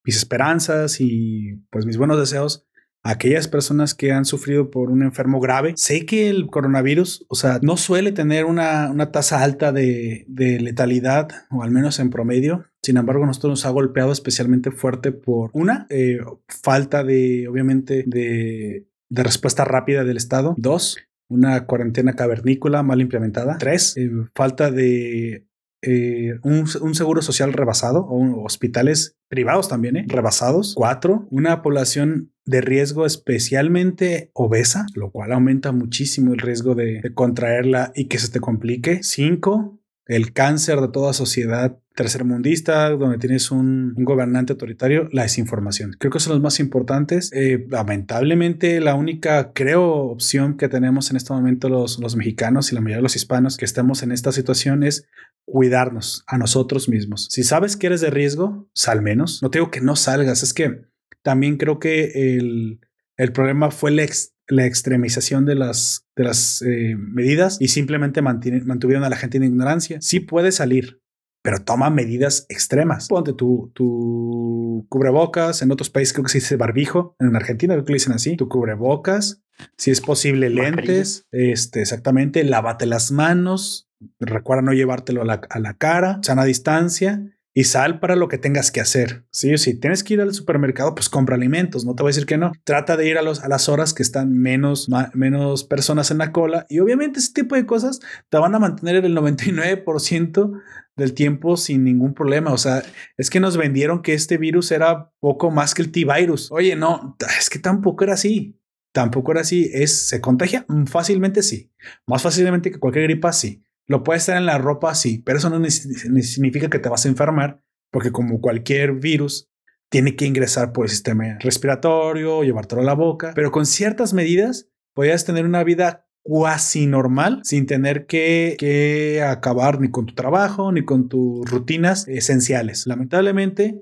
mis 0.04 0.18
esperanzas 0.18 1.00
y 1.00 1.64
pues 1.72 1.86
mis 1.86 1.98
buenos 1.98 2.20
deseos 2.20 2.66
aquellas 3.06 3.48
personas 3.48 3.94
que 3.94 4.12
han 4.12 4.26
sufrido 4.26 4.72
por 4.72 4.90
un 4.90 5.04
enfermo 5.04 5.40
grave. 5.40 5.74
Sé 5.78 6.08
que 6.08 6.28
el 6.28 6.48
coronavirus, 6.48 7.26
o 7.30 7.36
sea, 7.36 7.60
no 7.62 7.78
suele 7.78 8.12
tener 8.12 8.46
una, 8.46 9.12
tasa 9.12 9.44
alta 9.44 9.72
de, 9.72 10.26
letalidad, 10.28 11.30
o 11.52 11.62
al 11.62 11.70
menos 11.70 12.00
en 12.00 12.10
promedio. 12.10 12.66
Sin 12.82 12.98
embargo, 12.98 13.26
nosotros 13.26 13.52
nos 13.52 13.66
ha 13.66 13.70
golpeado 13.70 14.12
especialmente 14.12 14.72
fuerte 14.72 15.12
por 15.12 15.52
una, 15.54 15.86
eh, 15.90 16.18
falta 16.48 17.04
de, 17.04 17.48
obviamente, 17.48 18.04
de, 18.08 18.88
respuesta 19.12 19.64
rápida 19.64 20.04
del 20.04 20.18
Estado. 20.18 20.56
Dos, 20.58 20.98
una 21.30 21.68
cuarentena 21.68 22.14
cavernícola 22.14 22.82
mal 22.82 23.02
implementada. 23.02 23.58
Tres, 23.60 23.96
eh, 23.98 24.10
falta 24.34 24.72
de 24.72 25.46
eh, 25.88 26.40
un, 26.42 26.96
seguro 26.96 27.22
social 27.22 27.54
rebasado 27.54 28.00
o 28.08 28.44
hospitales 28.44 29.16
privados 29.30 29.70
también, 29.70 29.98
¿eh? 29.98 30.06
rebasados. 30.08 30.74
Cuatro, 30.76 31.28
una 31.30 31.62
población 31.62 32.32
de 32.46 32.62
riesgo 32.62 33.06
especialmente 33.06 34.30
obesa, 34.34 34.86
lo 34.94 35.12
cual 35.12 35.34
aumenta 35.34 35.72
muchísimo 35.72 36.34
el 36.34 36.40
riesgo 36.40 36.76
de, 36.76 37.02
contraerla 37.14 37.92
y 37.96 38.06
que 38.06 38.20
se 38.20 38.30
te 38.30 38.40
complique. 38.40 39.00
Cinco, 39.02 39.80
el 40.06 40.34
cáncer 40.34 40.80
de 40.80 40.90
toda 40.90 41.14
sociedad 41.14 41.80
tercermundista, 41.96 42.90
donde 42.90 43.18
tienes 43.18 43.52
un, 43.52 43.94
gobernante 43.98 44.54
autoritario, 44.54 45.08
la 45.12 45.24
desinformación. 45.24 45.96
Creo 45.98 46.12
que 46.12 46.20
son 46.20 46.34
los 46.34 46.42
más 46.42 46.60
importantes. 46.60 47.32
Eh, 47.34 47.66
lamentablemente, 47.70 48.82
la 48.82 48.96
única, 48.96 49.54
creo, 49.54 49.94
opción 49.94 50.58
que 50.58 50.68
tenemos 50.68 51.10
en 51.10 51.18
este 51.18 51.34
momento 51.34 51.70
los, 51.70 52.00
los 52.00 52.16
mexicanos 52.16 52.72
y 52.72 52.76
la 52.76 52.82
mayoría 52.82 52.98
de 52.98 53.04
los 53.04 53.16
hispanos 53.16 53.58
que 53.58 53.66
estamos 53.66 54.04
en 54.04 54.12
esta 54.12 54.32
situación 54.32 54.84
es 54.84 55.08
cuidarnos 55.46 56.24
a 56.28 56.38
nosotros 56.38 56.90
mismos. 56.90 57.28
Si 57.32 57.44
sabes 57.44 57.78
que 57.78 57.88
eres 57.88 58.02
de 58.02 58.10
riesgo, 58.10 58.70
sal 58.74 59.02
menos. 59.02 59.42
No 59.42 59.50
te 59.50 59.60
digo 59.60 59.72
que 59.72 59.82
no 59.82 59.96
salgas, 59.96 60.44
es 60.44 60.54
que 60.54 60.82
también 61.26 61.58
creo 61.58 61.80
que 61.80 62.38
el, 62.38 62.80
el 63.18 63.32
problema 63.34 63.72
fue 63.72 63.90
la, 63.90 64.06
la 64.48 64.68
extremización 64.68 65.46
de 65.46 65.56
las, 65.56 66.06
de 66.16 66.24
las 66.24 66.62
eh, 66.62 66.96
medidas 66.96 67.58
y 67.60 67.70
simplemente 67.70 68.22
mantuvieron 68.22 69.04
a 69.04 69.10
la 69.10 69.16
gente 69.16 69.38
en 69.38 69.44
ignorancia. 69.44 69.98
Sí 70.02 70.20
puede 70.20 70.52
salir, 70.52 71.02
pero 71.42 71.64
toma 71.64 71.90
medidas 71.90 72.46
extremas. 72.48 73.08
Ponte 73.08 73.34
tu, 73.34 73.72
tu 73.74 74.86
cubrebocas, 74.88 75.64
en 75.64 75.72
otros 75.72 75.90
países 75.90 76.14
creo 76.14 76.26
que 76.26 76.32
se 76.32 76.38
dice 76.38 76.58
barbijo, 76.58 77.16
en 77.20 77.36
Argentina 77.36 77.74
creo 77.74 77.86
que 77.86 77.94
le 77.94 77.98
dicen 77.98 78.14
así, 78.14 78.38
tu 78.38 78.48
cubrebocas, 78.48 79.42
si 79.78 79.90
es 79.90 80.02
posible 80.02 80.52
lentes, 80.52 81.26
este, 81.32 81.82
exactamente, 81.82 82.44
lávate 82.44 82.86
las 82.86 83.12
manos, 83.12 83.90
recuerda 84.20 84.62
no 84.62 84.74
llevártelo 84.74 85.24
a 85.24 85.26
la, 85.26 85.42
a 85.50 85.60
la 85.60 85.74
cara, 85.76 86.20
sana 86.22 86.46
distancia 86.46 87.35
y 87.58 87.64
sal 87.64 88.00
para 88.02 88.18
lo 88.18 88.28
que 88.28 88.38
tengas 88.38 88.70
que 88.70 88.82
hacer. 88.82 89.26
Sí 89.32 89.58
sí, 89.58 89.80
tienes 89.80 90.04
que 90.04 90.16
ir 90.16 90.22
al 90.22 90.34
supermercado, 90.34 90.94
pues 90.94 91.08
compra 91.08 91.36
alimentos, 91.36 91.86
no 91.86 91.96
te 91.96 92.04
voy 92.04 92.10
a 92.10 92.14
decir 92.14 92.26
que 92.26 92.38
no. 92.38 92.52
Trata 92.66 92.98
de 92.98 93.08
ir 93.08 93.18
a, 93.18 93.22
los, 93.22 93.42
a 93.44 93.48
las 93.48 93.70
horas 93.70 93.94
que 93.94 94.04
están 94.04 94.38
menos, 94.38 94.90
menos 95.14 95.64
personas 95.64 96.12
en 96.12 96.18
la 96.18 96.34
cola 96.34 96.66
y 96.70 96.80
obviamente 96.80 97.20
ese 97.20 97.32
tipo 97.32 97.56
de 97.56 97.66
cosas 97.66 98.02
te 98.30 98.38
van 98.38 98.54
a 98.56 98.60
mantener 98.60 99.06
el 99.06 99.16
99% 99.16 100.62
del 100.98 101.14
tiempo 101.14 101.56
sin 101.56 101.86
ningún 101.86 102.14
problema. 102.14 102.52
O 102.52 102.58
sea, 102.58 102.84
es 103.18 103.30
que 103.30 103.40
nos 103.40 103.56
vendieron 103.56 104.02
que 104.02 104.14
este 104.14 104.38
virus 104.38 104.72
era 104.72 105.14
poco 105.22 105.50
más 105.50 105.74
que 105.74 105.82
el 105.82 105.94
T-Virus. 105.94 106.52
Oye, 106.52 106.76
no, 106.76 107.16
es 107.40 107.50
que 107.50 107.60
tampoco 107.60 108.04
era 108.04 108.16
así. 108.16 108.60
Tampoco 108.92 109.32
era 109.32 109.42
así. 109.42 109.70
Es, 109.74 110.08
¿Se 110.08 110.20
contagia? 110.20 110.66
Fácilmente 110.88 111.42
sí. 111.42 111.72
Más 112.06 112.22
fácilmente 112.22 112.70
que 112.70 112.80
cualquier 112.80 113.06
gripa, 113.06 113.32
sí. 113.32 113.65
Lo 113.88 114.04
puedes 114.04 114.24
estar 114.24 114.38
en 114.38 114.46
la 114.46 114.58
ropa, 114.58 114.96
sí, 114.96 115.22
pero 115.26 115.38
eso 115.38 115.50
no 115.50 115.70
significa 115.70 116.70
que 116.70 116.80
te 116.80 116.90
vas 116.90 117.06
a 117.06 117.10
enfermar, 117.10 117.62
porque 117.92 118.12
como 118.12 118.42
cualquier 118.42 118.94
virus, 118.94 119.50
tiene 119.90 120.16
que 120.16 120.26
ingresar 120.26 120.74
por 120.74 120.86
el 120.86 120.90
sistema 120.90 121.38
respiratorio, 121.40 122.44
llevártelo 122.44 122.82
a 122.82 122.86
la 122.86 122.94
boca, 122.96 123.32
pero 123.36 123.52
con 123.52 123.66
ciertas 123.66 124.14
medidas 124.14 124.68
podrías 124.94 125.26
tener 125.26 125.46
una 125.46 125.64
vida 125.64 126.08
cuasi 126.24 126.88
normal 126.88 127.42
sin 127.44 127.68
tener 127.68 128.08
que, 128.08 128.56
que, 128.58 129.22
acabar 129.22 129.80
ni 129.80 129.92
con 129.92 130.08
tu 130.08 130.16
trabajo 130.16 130.72
ni 130.72 130.84
con 130.84 131.08
tus 131.08 131.50
rutinas 131.50 132.08
esenciales. 132.08 132.88
Lamentablemente, 132.88 133.80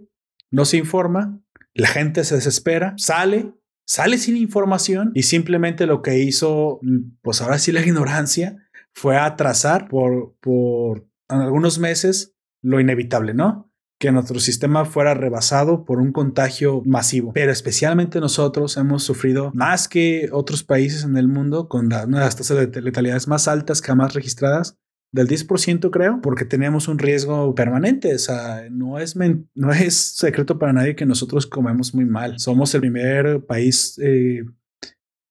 no 0.52 0.66
se 0.66 0.78
informa, 0.78 1.42
la 1.74 1.88
gente 1.88 2.24
se 2.26 2.36
desespera, 2.36 2.94
sale, 2.98 3.54
sale 3.88 4.18
sin 4.18 4.38
información 4.38 5.12
y 5.16 5.24
simplemente 5.24 5.88
lo 5.88 6.02
que 6.02 6.20
hizo, 6.20 6.80
pues 7.22 7.42
ahora 7.42 7.58
sí 7.60 7.72
la 7.72 7.82
ignorancia, 7.82 8.62
fue 8.93 9.17
atrasar 9.17 9.88
por, 9.88 10.36
por 10.39 11.08
algunos 11.27 11.79
meses 11.79 12.36
lo 12.62 12.79
inevitable, 12.79 13.34
¿no? 13.34 13.73
que 14.03 14.12
nuestro 14.12 14.38
sistema 14.41 14.84
fuera 14.84 15.13
rebasado 15.13 15.86
por 15.86 16.01
un 16.01 16.12
contagio 16.12 16.82
masivo. 16.86 17.32
Pero 17.32 17.53
especialmente 17.53 18.19
nosotros 18.19 18.75
hemos 18.75 19.03
sufrido 19.03 19.51
más 19.53 19.88
que 19.88 20.27
otros 20.34 20.62
países 20.62 21.06
en 21.06 21.15
el 21.15 21.29
mundo 21.29 21.69
con 21.69 21.86
una 21.86 22.01
de 22.06 22.12
las 22.12 22.36
tasas 22.36 22.69
de 22.69 22.82
letalidades 22.82 23.29
más 23.29 23.47
altas 23.47 23.82
jamás 23.82 24.13
registradas 24.13 24.77
del 25.13 25.29
10% 25.29 25.89
creo, 25.89 26.19
porque 26.21 26.43
tenemos 26.43 26.89
un 26.89 26.99
riesgo 26.99 27.56
permanente. 27.56 28.13
O 28.13 28.19
sea, 28.19 28.67
no 28.69 28.99
es, 28.99 29.15
no 29.56 29.71
es 29.71 29.95
secreto 29.95 30.60
para 30.60 30.73
nadie 30.73 30.97
que 30.97 31.06
nosotros 31.06 31.47
comemos 31.47 31.95
muy 31.95 32.03
mal. 32.03 32.39
Somos 32.39 32.75
el 32.75 32.82
primer 32.82 33.45
país 33.45 33.97
eh, 34.03 34.43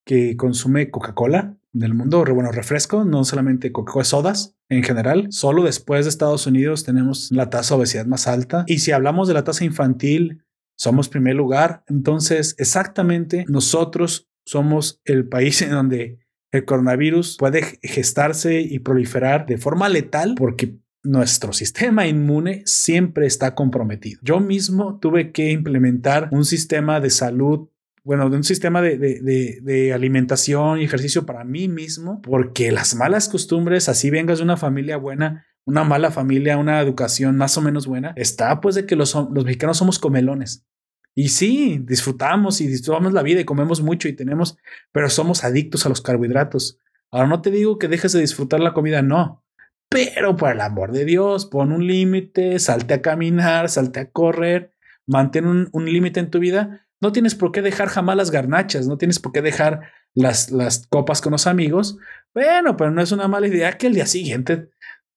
que 0.06 0.34
consume 0.36 0.90
Coca-Cola 0.90 1.58
del 1.72 1.94
mundo, 1.94 2.24
bueno, 2.34 2.52
refresco, 2.52 3.04
no 3.04 3.24
solamente 3.24 3.72
Coca-Cola, 3.72 4.04
sodas 4.04 4.56
en 4.68 4.82
general. 4.82 5.28
Solo 5.30 5.64
después 5.64 6.04
de 6.04 6.10
Estados 6.10 6.46
Unidos 6.46 6.84
tenemos 6.84 7.30
la 7.32 7.50
tasa 7.50 7.74
de 7.74 7.80
obesidad 7.80 8.06
más 8.06 8.26
alta. 8.26 8.64
Y 8.66 8.80
si 8.80 8.92
hablamos 8.92 9.28
de 9.28 9.34
la 9.34 9.44
tasa 9.44 9.64
infantil, 9.64 10.44
somos 10.76 11.08
primer 11.08 11.34
lugar. 11.34 11.84
Entonces, 11.88 12.54
exactamente, 12.58 13.44
nosotros 13.48 14.28
somos 14.44 15.00
el 15.04 15.28
país 15.28 15.62
en 15.62 15.70
donde 15.70 16.18
el 16.50 16.64
coronavirus 16.64 17.36
puede 17.38 17.62
gestarse 17.82 18.60
y 18.60 18.78
proliferar 18.80 19.46
de 19.46 19.56
forma 19.56 19.88
letal 19.88 20.34
porque 20.36 20.76
nuestro 21.02 21.52
sistema 21.52 22.06
inmune 22.06 22.62
siempre 22.66 23.26
está 23.26 23.54
comprometido. 23.54 24.20
Yo 24.22 24.38
mismo 24.40 24.98
tuve 25.00 25.32
que 25.32 25.50
implementar 25.50 26.28
un 26.30 26.44
sistema 26.44 27.00
de 27.00 27.10
salud 27.10 27.68
bueno, 28.04 28.30
de 28.30 28.36
un 28.36 28.44
sistema 28.44 28.82
de, 28.82 28.98
de, 28.98 29.60
de, 29.62 29.92
alimentación 29.92 30.80
y 30.80 30.84
ejercicio 30.84 31.24
para 31.24 31.44
mí 31.44 31.68
mismo, 31.68 32.20
porque 32.20 32.72
las 32.72 32.96
malas 32.96 33.28
costumbres, 33.28 33.88
así 33.88 34.10
vengas 34.10 34.38
de 34.38 34.44
una 34.44 34.56
familia 34.56 34.96
buena, 34.96 35.46
una 35.64 35.84
mala 35.84 36.10
familia, 36.10 36.58
una 36.58 36.80
educación 36.80 37.36
más 37.36 37.56
o 37.56 37.60
menos 37.60 37.86
buena, 37.86 38.12
está 38.16 38.60
pues 38.60 38.74
de 38.74 38.86
que 38.86 38.96
los, 38.96 39.14
los 39.14 39.44
mexicanos 39.44 39.78
somos 39.78 40.00
comelones. 40.00 40.66
Y 41.14 41.28
sí, 41.28 41.78
disfrutamos 41.84 42.60
y 42.60 42.66
disfrutamos 42.66 43.12
la 43.12 43.22
vida 43.22 43.40
y 43.40 43.44
comemos 43.44 43.82
mucho 43.82 44.08
y 44.08 44.14
tenemos, 44.14 44.56
pero 44.90 45.08
somos 45.08 45.44
adictos 45.44 45.86
a 45.86 45.88
los 45.88 46.00
carbohidratos. 46.00 46.80
Ahora 47.10 47.28
no 47.28 47.42
te 47.42 47.50
digo 47.50 47.78
que 47.78 47.88
dejes 47.88 48.12
de 48.12 48.20
disfrutar 48.20 48.60
la 48.60 48.72
comida, 48.72 49.02
no. 49.02 49.44
Pero 49.90 50.36
por 50.36 50.50
el 50.50 50.60
amor 50.62 50.90
de 50.90 51.04
Dios, 51.04 51.46
pon 51.46 51.70
un 51.70 51.86
límite, 51.86 52.58
salte 52.58 52.94
a 52.94 53.02
caminar, 53.02 53.68
salte 53.68 54.00
a 54.00 54.10
correr, 54.10 54.72
mantén 55.06 55.46
un, 55.46 55.68
un 55.72 55.84
límite 55.84 56.18
en 56.18 56.30
tu 56.30 56.38
vida 56.38 56.88
no 57.02 57.10
tienes 57.10 57.34
por 57.34 57.50
qué 57.50 57.62
dejar 57.62 57.88
jamás 57.88 58.16
las 58.16 58.30
garnachas, 58.30 58.86
no 58.86 58.96
tienes 58.96 59.18
por 59.18 59.32
qué 59.32 59.42
dejar 59.42 59.90
las, 60.14 60.52
las 60.52 60.86
copas 60.86 61.20
con 61.20 61.32
los 61.32 61.48
amigos. 61.48 61.98
Bueno, 62.32 62.76
pero 62.76 62.92
no 62.92 63.02
es 63.02 63.10
una 63.10 63.26
mala 63.26 63.48
idea 63.48 63.76
que 63.76 63.88
el 63.88 63.94
día 63.94 64.06
siguiente 64.06 64.70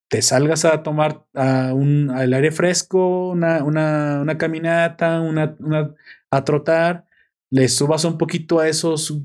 te 0.08 0.20
salgas 0.20 0.64
a 0.64 0.82
tomar 0.82 1.24
a 1.32 1.72
un, 1.72 2.10
al 2.10 2.32
aire 2.32 2.50
fresco, 2.50 3.30
una, 3.30 3.62
una, 3.62 4.18
una 4.20 4.36
caminata, 4.36 5.20
una, 5.20 5.56
una, 5.60 5.94
a 6.30 6.44
trotar, 6.44 7.06
le 7.50 7.68
subas 7.68 8.04
un 8.04 8.18
poquito 8.18 8.58
a 8.58 8.68
esos 8.68 9.16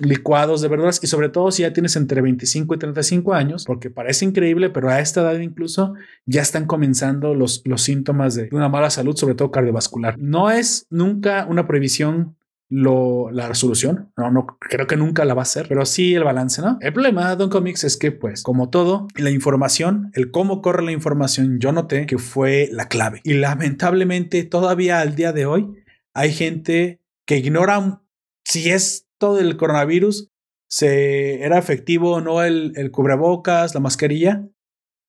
licuados 0.00 0.60
de 0.60 0.68
verduras 0.68 1.00
y 1.02 1.06
sobre 1.06 1.28
todo 1.28 1.50
si 1.50 1.62
ya 1.62 1.72
tienes 1.72 1.96
entre 1.96 2.20
25 2.20 2.74
y 2.74 2.78
35 2.78 3.34
años, 3.34 3.64
porque 3.64 3.90
parece 3.90 4.24
increíble, 4.24 4.70
pero 4.70 4.90
a 4.90 5.00
esta 5.00 5.22
edad 5.22 5.38
incluso 5.38 5.94
ya 6.24 6.42
están 6.42 6.66
comenzando 6.66 7.34
los, 7.34 7.62
los 7.64 7.82
síntomas 7.82 8.34
de 8.34 8.48
una 8.52 8.68
mala 8.68 8.90
salud, 8.90 9.16
sobre 9.16 9.34
todo 9.34 9.50
cardiovascular. 9.50 10.18
No 10.18 10.50
es 10.50 10.86
nunca 10.90 11.46
una 11.48 11.66
previsión 11.66 12.36
lo, 12.68 13.30
la 13.30 13.48
resolución. 13.48 14.12
No, 14.16 14.30
no 14.30 14.46
creo 14.58 14.86
que 14.86 14.96
nunca 14.96 15.24
la 15.24 15.34
va 15.34 15.42
a 15.42 15.46
ser, 15.46 15.66
pero 15.68 15.86
sí 15.86 16.14
el 16.14 16.24
balance, 16.24 16.62
¿no? 16.62 16.78
El 16.80 16.92
problema 16.92 17.30
de 17.30 17.36
Don 17.36 17.50
Comics 17.50 17.84
es 17.84 17.96
que, 17.96 18.12
pues, 18.12 18.42
como 18.42 18.70
todo, 18.70 19.08
la 19.16 19.30
información, 19.30 20.10
el 20.14 20.30
cómo 20.30 20.62
corre 20.62 20.82
la 20.82 20.92
información, 20.92 21.58
yo 21.60 21.72
noté 21.72 22.06
que 22.06 22.18
fue 22.18 22.68
la 22.72 22.88
clave. 22.88 23.20
Y 23.24 23.34
lamentablemente, 23.34 24.44
todavía 24.44 25.00
al 25.00 25.14
día 25.14 25.32
de 25.32 25.46
hoy, 25.46 25.68
hay 26.14 26.32
gente 26.32 27.00
que 27.24 27.38
ignora 27.38 28.02
si 28.44 28.70
es 28.70 29.05
todo 29.18 29.38
el 29.38 29.56
coronavirus, 29.56 30.28
se 30.68 31.42
era 31.42 31.58
efectivo 31.58 32.12
o 32.12 32.20
no 32.20 32.42
el, 32.42 32.72
el 32.76 32.90
cubrebocas, 32.90 33.74
la 33.74 33.80
mascarilla, 33.80 34.48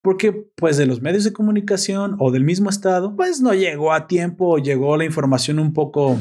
porque 0.02 0.32
pues 0.56 0.76
de 0.76 0.86
los 0.86 1.02
medios 1.02 1.24
de 1.24 1.32
comunicación 1.32 2.16
o 2.18 2.30
del 2.30 2.44
mismo 2.44 2.70
estado, 2.70 3.16
pues 3.16 3.40
no 3.40 3.54
llegó 3.54 3.92
a 3.92 4.06
tiempo, 4.06 4.58
llegó 4.58 4.96
la 4.96 5.04
información 5.04 5.58
un 5.58 5.72
poco 5.72 6.18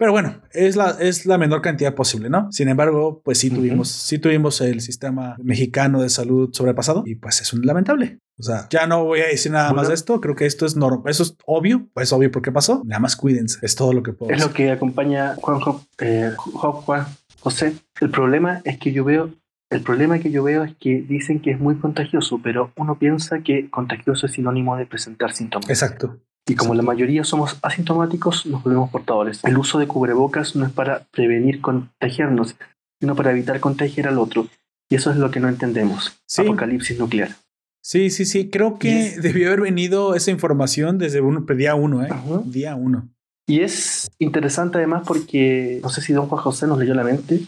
pero 0.00 0.12
bueno, 0.12 0.40
es 0.52 0.76
la, 0.76 0.96
es 0.98 1.26
la 1.26 1.36
menor 1.36 1.60
cantidad 1.60 1.94
posible, 1.94 2.30
¿no? 2.30 2.50
Sin 2.52 2.70
embargo, 2.70 3.20
pues 3.22 3.36
sí 3.36 3.50
tuvimos, 3.50 3.90
sí 3.90 4.18
tuvimos 4.18 4.62
el 4.62 4.80
sistema 4.80 5.36
mexicano 5.42 6.00
de 6.00 6.08
salud 6.08 6.48
sobrepasado 6.54 7.02
y 7.04 7.16
pues 7.16 7.42
es 7.42 7.52
un 7.52 7.66
lamentable. 7.66 8.18
O 8.38 8.42
sea, 8.42 8.66
ya 8.70 8.86
no 8.86 9.04
voy 9.04 9.20
a 9.20 9.26
decir 9.26 9.52
nada 9.52 9.74
más 9.74 9.88
de 9.88 9.94
esto. 9.94 10.22
Creo 10.22 10.34
que 10.34 10.46
esto 10.46 10.64
es 10.64 10.74
normal. 10.74 11.02
Eso 11.10 11.24
es 11.24 11.36
obvio. 11.44 11.86
Es 11.96 12.14
obvio 12.14 12.30
por 12.30 12.40
qué 12.40 12.50
pasó. 12.50 12.80
Nada 12.86 12.98
más 12.98 13.14
cuídense. 13.14 13.58
Es 13.60 13.74
todo 13.74 13.92
lo 13.92 14.02
que 14.02 14.14
puedo. 14.14 14.32
Es 14.32 14.40
lo 14.40 14.54
que 14.54 14.70
acompaña 14.70 15.36
Juan, 15.36 15.60
eh, 15.98 16.32
Juan 16.34 17.04
José. 17.40 17.74
El 18.00 18.10
problema 18.10 18.62
es 18.64 18.78
que 18.78 18.92
yo 18.92 19.04
veo 19.04 19.30
el 19.70 19.82
problema 19.82 20.18
que 20.18 20.32
yo 20.32 20.42
veo 20.42 20.64
es 20.64 20.74
que 20.76 21.00
dicen 21.00 21.40
que 21.40 21.52
es 21.52 21.60
muy 21.60 21.76
contagioso, 21.76 22.40
pero 22.42 22.72
uno 22.76 22.98
piensa 22.98 23.40
que 23.40 23.70
contagioso 23.70 24.26
es 24.26 24.32
sinónimo 24.32 24.76
de 24.76 24.84
presentar 24.84 25.32
síntomas. 25.32 25.70
Exacto. 25.70 26.18
Y 26.48 26.56
como 26.56 26.74
la 26.74 26.82
mayoría 26.82 27.22
somos 27.22 27.56
asintomáticos, 27.62 28.46
nos 28.46 28.64
volvemos 28.64 28.90
portadores. 28.90 29.44
El 29.44 29.56
uso 29.56 29.78
de 29.78 29.86
cubrebocas 29.86 30.56
no 30.56 30.66
es 30.66 30.72
para 30.72 31.04
prevenir 31.12 31.60
contagiarnos, 31.60 32.56
sino 32.98 33.14
para 33.14 33.30
evitar 33.30 33.60
contagiar 33.60 34.08
al 34.08 34.18
otro. 34.18 34.48
Y 34.88 34.96
eso 34.96 35.12
es 35.12 35.16
lo 35.16 35.30
que 35.30 35.38
no 35.38 35.48
entendemos. 35.48 36.20
Apocalipsis 36.36 36.98
nuclear. 36.98 37.36
Sí, 37.80 38.10
sí, 38.10 38.24
sí. 38.24 38.50
Creo 38.50 38.78
que 38.78 39.20
debió 39.22 39.46
haber 39.46 39.60
venido 39.60 40.16
esa 40.16 40.32
información 40.32 40.98
desde 40.98 41.20
un, 41.20 41.46
día 41.46 41.76
uno, 41.76 42.04
¿eh? 42.04 42.08
Día 42.46 42.74
uno. 42.74 43.08
Y 43.50 43.62
es 43.62 44.08
interesante 44.20 44.78
además 44.78 45.02
porque 45.04 45.80
no 45.82 45.88
sé 45.88 46.00
si 46.02 46.12
don 46.12 46.28
Juan 46.28 46.40
José 46.40 46.68
nos 46.68 46.78
leyó 46.78 46.94
la 46.94 47.02
mente, 47.02 47.40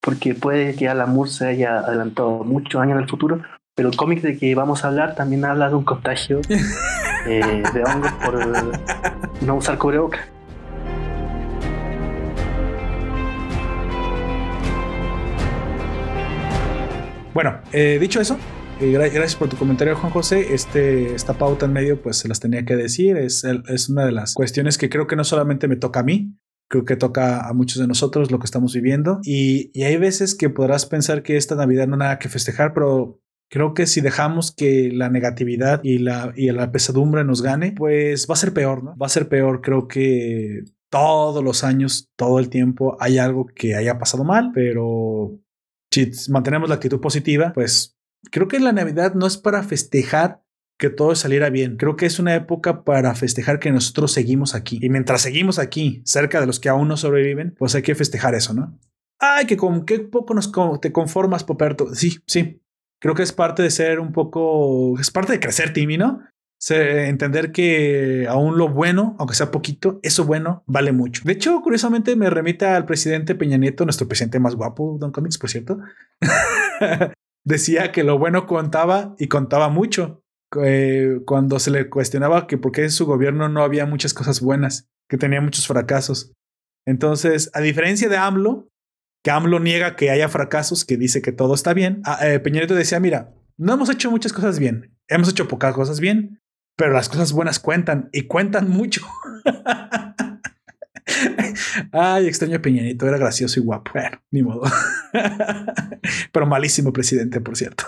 porque 0.00 0.34
puede 0.34 0.74
que 0.74 0.88
Alan 0.88 1.12
Moore 1.12 1.30
se 1.30 1.46
haya 1.46 1.80
adelantado 1.80 2.44
muchos 2.44 2.80
años 2.80 2.96
en 2.96 3.02
el 3.02 3.10
futuro, 3.10 3.42
pero 3.74 3.90
el 3.90 3.94
cómic 3.94 4.22
de 4.22 4.38
que 4.38 4.54
vamos 4.54 4.82
a 4.82 4.88
hablar 4.88 5.14
también 5.14 5.44
habla 5.44 5.68
de 5.68 5.74
un 5.74 5.84
contagio 5.84 6.40
eh, 7.26 7.62
de 7.74 7.84
hongos 7.84 8.12
por 8.24 8.38
no 9.42 9.56
usar 9.56 9.76
cubrebocas. 9.76 10.22
Bueno, 17.34 17.58
eh, 17.70 17.98
dicho 18.00 18.18
eso, 18.18 18.38
gracias 18.92 19.36
por 19.36 19.48
tu 19.48 19.56
comentario, 19.56 19.96
Juan 19.96 20.12
José. 20.12 20.54
Este, 20.54 21.14
esta 21.14 21.34
pauta 21.34 21.66
en 21.66 21.72
medio, 21.72 22.00
pues 22.00 22.16
se 22.18 22.28
las 22.28 22.40
tenía 22.40 22.64
que 22.64 22.76
decir. 22.76 23.16
Es, 23.16 23.44
es 23.44 23.88
una 23.88 24.06
de 24.06 24.12
las 24.12 24.34
cuestiones 24.34 24.78
que 24.78 24.88
creo 24.88 25.06
que 25.06 25.16
no 25.16 25.24
solamente 25.24 25.68
me 25.68 25.76
toca 25.76 26.00
a 26.00 26.04
mí, 26.04 26.36
creo 26.68 26.84
que 26.84 26.96
toca 26.96 27.48
a 27.48 27.52
muchos 27.52 27.78
de 27.80 27.86
nosotros 27.86 28.30
lo 28.30 28.38
que 28.38 28.46
estamos 28.46 28.74
viviendo. 28.74 29.20
Y, 29.22 29.70
y 29.72 29.84
hay 29.84 29.96
veces 29.96 30.34
que 30.34 30.50
podrás 30.50 30.86
pensar 30.86 31.22
que 31.22 31.36
esta 31.36 31.54
Navidad 31.54 31.86
no 31.86 31.94
hay 31.94 32.00
nada 32.00 32.18
que 32.18 32.28
festejar, 32.28 32.72
pero 32.74 33.20
Creo 33.50 33.72
que 33.72 33.86
si 33.86 34.00
dejamos 34.00 34.52
que 34.52 34.90
la 34.92 35.10
negatividad 35.10 35.80
y 35.84 35.98
la, 35.98 36.32
y 36.34 36.50
la 36.50 36.72
pesadumbre 36.72 37.22
nos 37.22 37.40
gane, 37.40 37.70
pues 37.70 38.26
va 38.28 38.34
a 38.34 38.38
ser 38.38 38.52
peor, 38.52 38.82
¿no? 38.82 38.96
Va 38.96 39.06
a 39.06 39.10
ser 39.10 39.28
peor. 39.28 39.60
Creo 39.60 39.86
que 39.86 40.64
todos 40.90 41.44
los 41.44 41.62
años, 41.62 42.10
todo 42.16 42.40
el 42.40 42.48
tiempo, 42.48 42.96
hay 42.98 43.18
algo 43.18 43.46
que 43.46 43.76
haya 43.76 43.98
pasado 43.98 44.24
mal, 44.24 44.50
pero 44.52 45.38
si 45.90 46.10
mantenemos 46.30 46.68
la 46.68 46.76
actitud 46.76 47.00
positiva, 47.00 47.52
pues 47.52 47.96
creo 48.30 48.48
que 48.48 48.60
la 48.60 48.72
Navidad 48.72 49.14
no 49.14 49.26
es 49.26 49.36
para 49.36 49.62
festejar 49.62 50.42
que 50.78 50.90
todo 50.90 51.14
saliera 51.14 51.50
bien. 51.50 51.76
Creo 51.76 51.96
que 51.96 52.06
es 52.06 52.18
una 52.18 52.34
época 52.34 52.84
para 52.84 53.14
festejar 53.14 53.60
que 53.60 53.70
nosotros 53.70 54.12
seguimos 54.12 54.54
aquí. 54.54 54.78
Y 54.82 54.88
mientras 54.88 55.22
seguimos 55.22 55.58
aquí, 55.58 56.02
cerca 56.04 56.40
de 56.40 56.46
los 56.46 56.60
que 56.60 56.68
aún 56.68 56.88
no 56.88 56.96
sobreviven, 56.96 57.54
pues 57.58 57.74
hay 57.74 57.82
que 57.82 57.94
festejar 57.94 58.34
eso, 58.34 58.54
¿no? 58.54 58.78
Ay, 59.18 59.46
que 59.46 59.56
con 59.56 59.86
qué 59.86 60.00
poco 60.00 60.34
nos 60.34 60.50
te 60.80 60.92
conformas, 60.92 61.44
Poperto. 61.44 61.94
Sí, 61.94 62.18
sí, 62.26 62.60
creo 63.00 63.14
que 63.14 63.22
es 63.22 63.32
parte 63.32 63.62
de 63.62 63.70
ser 63.70 64.00
un 64.00 64.12
poco, 64.12 64.98
es 64.98 65.10
parte 65.10 65.32
de 65.32 65.40
crecer, 65.40 65.72
Timmy, 65.72 65.96
¿no? 65.96 66.22
entender 66.70 67.52
que 67.52 68.26
aún 68.28 68.56
lo 68.56 68.70
bueno, 68.70 69.16
aunque 69.18 69.34
sea 69.34 69.50
poquito, 69.50 70.00
eso 70.02 70.24
bueno 70.24 70.64
vale 70.66 70.92
mucho. 70.92 71.22
De 71.24 71.32
hecho, 71.34 71.60
curiosamente 71.60 72.16
me 72.16 72.30
remite 72.30 72.64
al 72.64 72.86
presidente 72.86 73.34
Peña 73.34 73.58
Nieto, 73.58 73.84
nuestro 73.84 74.08
presidente 74.08 74.40
más 74.40 74.54
guapo, 74.54 74.96
Don 74.98 75.12
Comics, 75.12 75.36
por 75.36 75.50
cierto. 75.50 75.78
Decía 77.44 77.92
que 77.92 78.04
lo 78.04 78.18
bueno 78.18 78.46
contaba 78.46 79.14
y 79.18 79.28
contaba 79.28 79.68
mucho. 79.68 80.22
Eh, 80.62 81.20
cuando 81.26 81.58
se 81.58 81.70
le 81.70 81.90
cuestionaba 81.90 82.46
que 82.46 82.58
por 82.58 82.72
qué 82.72 82.84
en 82.84 82.90
su 82.90 83.06
gobierno 83.06 83.48
no 83.48 83.62
había 83.62 83.86
muchas 83.86 84.14
cosas 84.14 84.40
buenas, 84.40 84.88
que 85.08 85.18
tenía 85.18 85.40
muchos 85.40 85.66
fracasos. 85.66 86.32
Entonces, 86.86 87.50
a 87.54 87.60
diferencia 87.60 88.08
de 88.08 88.16
AMLO, 88.16 88.68
que 89.24 89.30
AMLO 89.30 89.58
niega 89.58 89.96
que 89.96 90.10
haya 90.10 90.28
fracasos, 90.28 90.84
que 90.84 90.96
dice 90.96 91.22
que 91.22 91.32
todo 91.32 91.54
está 91.54 91.74
bien. 91.74 92.02
Ah, 92.04 92.18
eh, 92.26 92.40
Peñarito 92.40 92.74
decía, 92.74 93.00
mira, 93.00 93.34
no 93.56 93.74
hemos 93.74 93.90
hecho 93.90 94.10
muchas 94.10 94.32
cosas 94.32 94.58
bien, 94.58 94.96
hemos 95.08 95.28
hecho 95.28 95.48
pocas 95.48 95.74
cosas 95.74 95.98
bien, 95.98 96.40
pero 96.76 96.92
las 96.92 97.08
cosas 97.08 97.32
buenas 97.32 97.58
cuentan 97.58 98.10
y 98.12 98.22
cuentan 98.22 98.68
mucho. 98.68 99.02
Ay, 101.92 102.26
extraño 102.26 102.56
a 102.56 102.62
Peñanito, 102.62 103.06
era 103.06 103.18
gracioso 103.18 103.60
y 103.60 103.62
guapo. 103.62 103.92
Bueno, 103.94 104.22
ni 104.30 104.42
modo. 104.42 104.62
pero 106.32 106.46
malísimo 106.46 106.92
presidente, 106.92 107.40
por 107.40 107.56
cierto. 107.56 107.84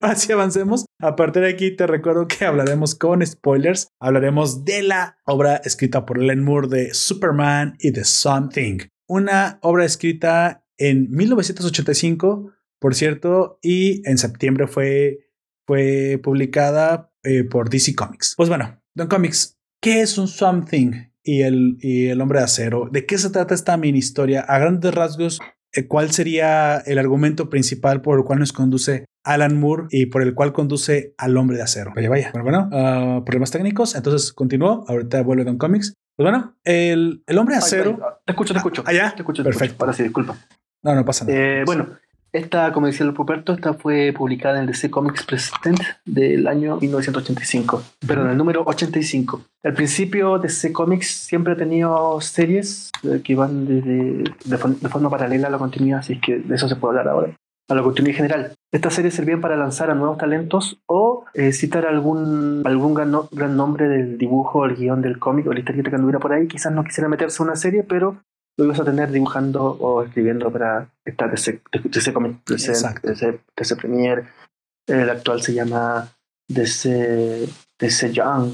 Así 0.00 0.30
avancemos. 0.30 0.84
A 1.00 1.16
partir 1.16 1.42
de 1.42 1.50
aquí 1.50 1.74
te 1.74 1.86
recuerdo 1.86 2.28
que 2.28 2.44
hablaremos 2.44 2.94
con 2.94 3.26
spoilers. 3.26 3.88
Hablaremos 4.00 4.64
de 4.64 4.82
la 4.82 5.18
obra 5.26 5.56
escrita 5.56 6.06
por 6.06 6.18
Len 6.18 6.44
Moore 6.44 6.68
de 6.68 6.94
Superman 6.94 7.76
y 7.80 7.92
The 7.92 8.04
Something 8.04 8.78
una 9.08 9.58
obra 9.62 9.84
escrita 9.84 10.64
en 10.76 11.10
1985, 11.10 12.52
por 12.78 12.94
cierto, 12.94 13.58
y 13.62 14.08
en 14.08 14.18
septiembre 14.18 14.68
fue, 14.68 15.30
fue 15.66 16.20
publicada 16.22 17.12
eh, 17.24 17.44
por 17.44 17.70
DC 17.70 17.94
Comics. 17.94 18.34
Pues 18.36 18.48
bueno, 18.48 18.80
Don 18.94 19.08
Comics, 19.08 19.58
¿qué 19.82 20.02
es 20.02 20.18
un 20.18 20.28
Something 20.28 21.07
y 21.28 21.42
el, 21.42 21.76
y 21.80 22.06
el 22.06 22.22
hombre 22.22 22.38
de 22.38 22.46
acero? 22.46 22.88
¿De 22.90 23.04
qué 23.04 23.18
se 23.18 23.28
trata 23.28 23.54
esta 23.54 23.76
mini 23.76 23.98
historia? 23.98 24.40
A 24.40 24.58
grandes 24.58 24.94
rasgos, 24.94 25.40
eh, 25.74 25.86
¿cuál 25.86 26.10
sería 26.10 26.78
el 26.78 26.98
argumento 26.98 27.50
principal 27.50 28.00
por 28.00 28.18
el 28.18 28.24
cual 28.24 28.38
nos 28.38 28.54
conduce 28.54 29.04
Alan 29.24 29.60
Moore 29.60 29.88
y 29.90 30.06
por 30.06 30.22
el 30.22 30.34
cual 30.34 30.54
conduce 30.54 31.14
al 31.18 31.36
hombre 31.36 31.58
de 31.58 31.64
acero? 31.64 31.92
Vaya, 31.94 32.08
vaya. 32.08 32.30
Bueno, 32.32 32.44
bueno, 32.44 32.70
ah, 32.72 33.22
problemas 33.26 33.50
técnicos. 33.50 33.94
Entonces 33.94 34.32
continúo. 34.32 34.86
Ahorita 34.88 35.22
vuelve 35.22 35.44
Don 35.44 35.58
Comics. 35.58 35.92
Pues 36.16 36.24
bueno, 36.24 36.56
el, 36.64 37.22
el 37.26 37.38
hombre 37.38 37.56
de 37.56 37.58
acero. 37.58 37.98
te 38.24 38.32
escucho, 38.32 38.54
te 38.54 38.58
escucho. 38.58 38.82
Allá. 38.86 39.08
Ah, 39.08 39.12
te 39.14 39.20
escucho, 39.20 39.44
Perfecto. 39.44 39.84
Ahora 39.84 39.92
sí, 39.92 40.04
disculpa. 40.04 40.34
No, 40.82 40.94
no 40.94 41.04
pasa 41.04 41.26
nada. 41.26 41.38
Eh, 41.38 41.62
bueno, 41.66 41.90
esta, 42.32 42.72
como 42.72 42.86
decía 42.86 43.06
el 43.06 43.14
Puperto, 43.14 43.52
esta 43.52 43.74
fue 43.74 44.12
publicada 44.16 44.56
en 44.56 44.62
el 44.62 44.66
DC 44.66 44.90
Comics 44.90 45.24
Present 45.24 45.80
del 46.04 46.46
año 46.46 46.78
1985, 46.80 47.82
pero 48.06 48.22
en 48.22 48.30
el 48.30 48.36
número 48.36 48.62
85. 48.66 49.42
Al 49.64 49.74
principio 49.74 50.38
DC 50.38 50.72
Comics 50.72 51.08
siempre 51.08 51.54
ha 51.54 51.56
tenido 51.56 52.20
series 52.20 52.90
eh, 53.02 53.20
que 53.24 53.34
van 53.34 53.66
desde, 53.66 54.24
de, 54.44 54.58
forma 54.88 55.10
paralela 55.10 55.48
a 55.48 55.50
la 55.50 55.58
continuidad, 55.58 56.00
así 56.00 56.20
que 56.20 56.38
de 56.38 56.54
eso 56.54 56.68
se 56.68 56.76
puede 56.76 56.98
hablar 56.98 57.14
ahora 57.14 57.34
a 57.68 57.74
la 57.74 57.82
continuidad 57.82 58.16
general. 58.16 58.52
Estas 58.72 58.94
series 58.94 59.14
servían 59.14 59.40
para 59.40 59.56
lanzar 59.56 59.90
a 59.90 59.94
nuevos 59.94 60.18
talentos 60.18 60.80
o 60.86 61.24
eh, 61.34 61.52
citar 61.52 61.86
algún, 61.86 62.62
algún 62.64 62.94
gran, 62.94 63.56
nombre 63.56 63.88
del 63.88 64.16
dibujo, 64.16 64.64
el 64.64 64.76
guion 64.76 65.02
del 65.02 65.18
cómic 65.18 65.46
o 65.46 65.52
la 65.52 65.60
historia 65.60 65.82
que 65.82 65.94
anduviera 65.94 66.18
por 66.18 66.32
ahí. 66.32 66.48
Quizás 66.48 66.72
no 66.72 66.84
quisiera 66.84 67.08
meterse 67.08 67.42
en 67.42 67.48
una 67.48 67.56
serie, 67.56 67.82
pero 67.82 68.22
lo 68.58 68.64
ibas 68.64 68.80
a 68.80 68.84
tener 68.84 69.10
dibujando 69.10 69.64
o 69.64 70.02
escribiendo 70.02 70.50
para 70.50 70.88
esta 71.04 71.28
DC 71.28 71.60
Comic, 72.12 72.44
DC, 72.44 73.40
DC, 73.56 73.76
Premier. 73.76 74.24
El 74.86 75.08
actual 75.08 75.40
se 75.40 75.54
llama 75.54 76.08
DC, 76.48 77.48
DC 77.78 78.12
Young, 78.12 78.50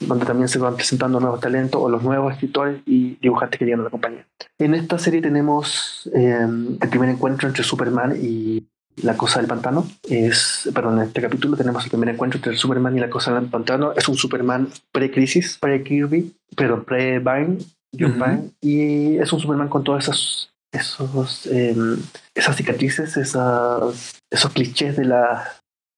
donde 0.00 0.24
también 0.24 0.48
se 0.48 0.60
van 0.60 0.76
presentando 0.76 1.18
nuevos 1.18 1.40
talentos 1.40 1.82
o 1.82 1.88
los 1.88 2.02
nuevos 2.04 2.32
escritores 2.32 2.80
y 2.86 3.16
dibujantes 3.16 3.58
que 3.58 3.64
llegan 3.64 3.80
a 3.80 3.84
la 3.84 3.90
compañía. 3.90 4.24
En 4.58 4.72
esta 4.74 4.98
serie 4.98 5.20
tenemos 5.20 6.08
eh, 6.14 6.46
el 6.80 6.88
primer 6.88 7.08
encuentro 7.08 7.48
entre 7.48 7.64
Superman 7.64 8.16
y 8.22 8.68
la 9.02 9.16
cosa 9.16 9.40
del 9.40 9.48
pantano. 9.48 9.84
Es, 10.08 10.70
perdón, 10.72 11.00
en 11.00 11.06
este 11.06 11.20
capítulo 11.20 11.56
tenemos 11.56 11.82
el 11.82 11.90
primer 11.90 12.10
encuentro 12.10 12.38
entre 12.38 12.56
Superman 12.56 12.96
y 12.96 13.00
la 13.00 13.10
cosa 13.10 13.34
del 13.34 13.50
pantano. 13.50 13.94
Es 13.96 14.08
un 14.08 14.14
Superman 14.14 14.68
pre-crisis, 14.92 15.58
pre-Kirby, 15.58 16.36
pero 16.56 16.84
pre-Vine, 16.84 17.58
John 17.98 18.52
y 18.60 19.16
es 19.16 19.32
un 19.32 19.40
Superman 19.40 19.68
con 19.68 19.84
todas 19.84 20.04
esas 20.04 20.50
esos, 20.74 21.46
em, 21.46 21.98
esas 22.34 22.56
cicatrices, 22.56 23.16
esas, 23.16 24.18
esos 24.30 24.52
clichés 24.52 24.96
de 24.96 25.04
la 25.04 25.44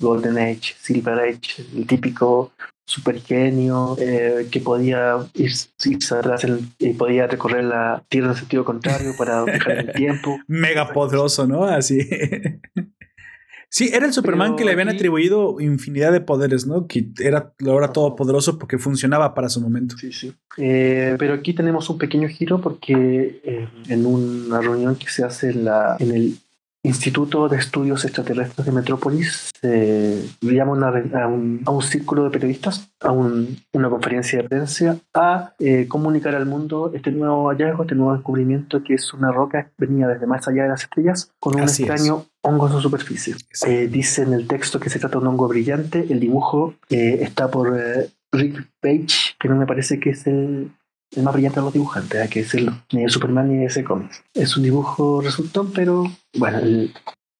Golden 0.00 0.38
Age, 0.38 0.74
Silver 0.78 1.18
Age, 1.18 1.64
el 1.74 1.86
típico 1.86 2.52
super 2.88 3.20
genio 3.20 3.96
eh, 3.98 4.46
que 4.50 4.60
podía 4.60 5.16
irse 5.34 6.14
atrás 6.14 6.46
y 6.78 6.92
podía 6.92 7.26
recorrer 7.26 7.64
la 7.64 8.04
tierra 8.08 8.28
en 8.28 8.36
sentido 8.36 8.64
contrario 8.64 9.12
para 9.18 9.44
dejar 9.44 9.78
el 9.78 9.92
tiempo. 9.94 10.38
Mega 10.46 10.92
poderoso, 10.92 11.46
¿no? 11.46 11.64
Así. 11.64 11.98
Sí, 13.76 13.90
era 13.92 14.06
el 14.06 14.14
Superman 14.14 14.56
que 14.56 14.64
le 14.64 14.72
habían 14.72 14.88
atribuido 14.88 15.60
infinidad 15.60 16.10
de 16.10 16.22
poderes, 16.22 16.66
¿no? 16.66 16.86
Que 16.86 17.08
era 17.20 17.52
ahora 17.66 17.92
todopoderoso 17.92 18.58
porque 18.58 18.78
funcionaba 18.78 19.34
para 19.34 19.50
su 19.50 19.60
momento. 19.60 19.98
Sí, 19.98 20.14
sí. 20.14 20.32
Eh, 20.56 21.14
pero 21.18 21.34
aquí 21.34 21.52
tenemos 21.52 21.90
un 21.90 21.98
pequeño 21.98 22.26
giro 22.26 22.58
porque 22.58 23.42
eh, 23.44 23.68
en 23.90 24.06
una 24.06 24.62
reunión 24.62 24.96
que 24.96 25.10
se 25.10 25.24
hace 25.24 25.50
en, 25.50 25.66
la, 25.66 25.94
en 25.98 26.10
el 26.10 26.38
Instituto 26.86 27.48
de 27.48 27.56
Estudios 27.56 28.04
Extraterrestres 28.04 28.64
de 28.64 28.70
Metrópolis 28.72 29.50
se 29.60 30.22
llama 30.40 30.88
a, 31.14 31.26
un, 31.26 31.82
círculo 31.82 32.24
de 32.24 32.30
periodistas, 32.30 32.92
a 33.00 33.10
una 33.10 33.90
conferencia 33.90 34.40
de 34.40 34.48
prensa, 34.48 34.96
a 35.12 35.54
eh, 35.58 35.88
comunicar 35.88 36.36
al 36.36 36.46
mundo 36.46 36.92
este 36.94 37.10
nuevo 37.10 37.48
hallazgo, 37.48 37.82
este 37.82 37.96
nuevo 37.96 38.14
descubrimiento 38.14 38.84
que 38.84 38.94
es 38.94 39.12
una 39.12 39.32
roca 39.32 39.64
que 39.64 39.86
venía 39.86 40.06
desde 40.06 40.26
más 40.26 40.46
allá 40.46 40.62
de 40.62 40.68
las 40.68 40.84
estrellas 40.84 41.32
con 41.40 41.56
un 41.56 41.62
extraño 41.62 42.26
hongo 42.42 42.68
en 42.68 42.72
su 42.74 42.80
superficie. 42.80 43.34
Eh, 43.66 43.88
dice 43.90 44.22
en 44.22 44.32
el 44.32 44.46
texto 44.46 44.78
que 44.78 44.88
se 44.88 45.00
trata 45.00 45.18
de 45.18 45.22
un 45.22 45.26
hongo 45.26 45.48
brillante, 45.48 46.06
el 46.08 46.20
dibujo 46.20 46.74
eh, 46.88 47.18
está 47.20 47.50
por 47.50 47.76
Rick 48.32 48.70
Page, 48.80 49.34
que 49.40 49.48
no 49.48 49.56
me 49.56 49.66
parece 49.66 49.98
que 49.98 50.10
es 50.10 50.24
el 50.28 50.70
el 51.14 51.22
más 51.22 51.34
brillante 51.34 51.60
de 51.60 51.64
los 51.64 51.72
dibujantes, 51.72 52.24
¿eh? 52.24 52.28
que 52.28 52.40
es 52.40 52.54
el, 52.54 52.70
ni 52.92 53.04
el 53.04 53.10
Superman 53.10 53.48
ni 53.48 53.64
ese 53.64 53.84
cómic. 53.84 54.24
Es 54.34 54.56
un 54.56 54.62
dibujo 54.62 55.20
resultón, 55.20 55.72
pero 55.72 56.04
bueno, 56.36 56.60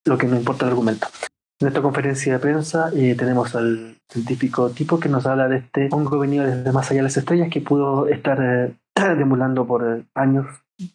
lo 0.07 0.19
que 0.19 0.27
no 0.27 0.37
importa 0.37 0.65
el 0.65 0.73
argumento. 0.73 1.09
En 1.61 1.69
esta 1.69 1.83
conferencia 1.83 2.35
de 2.35 2.39
prensa 2.39 2.91
eh, 2.95 3.15
tenemos 3.19 3.55
al 3.55 3.97
científico 4.11 4.71
tipo 4.71 5.01
que 5.01 5.09
nos 5.09 5.27
habla 5.27 5.49
de 5.49 5.59
este 5.59 5.89
hongo 5.91 6.19
venido 6.19 6.45
desde 6.45 6.71
más 6.73 6.91
allá 6.91 6.99
de 6.99 7.05
las 7.05 7.17
estrellas 7.17 7.49
que 7.51 7.61
pudo 7.61 8.07
estar 8.09 8.39
eh, 8.43 8.75
demulando 9.17 9.67
por 9.67 10.05
años, 10.15 10.47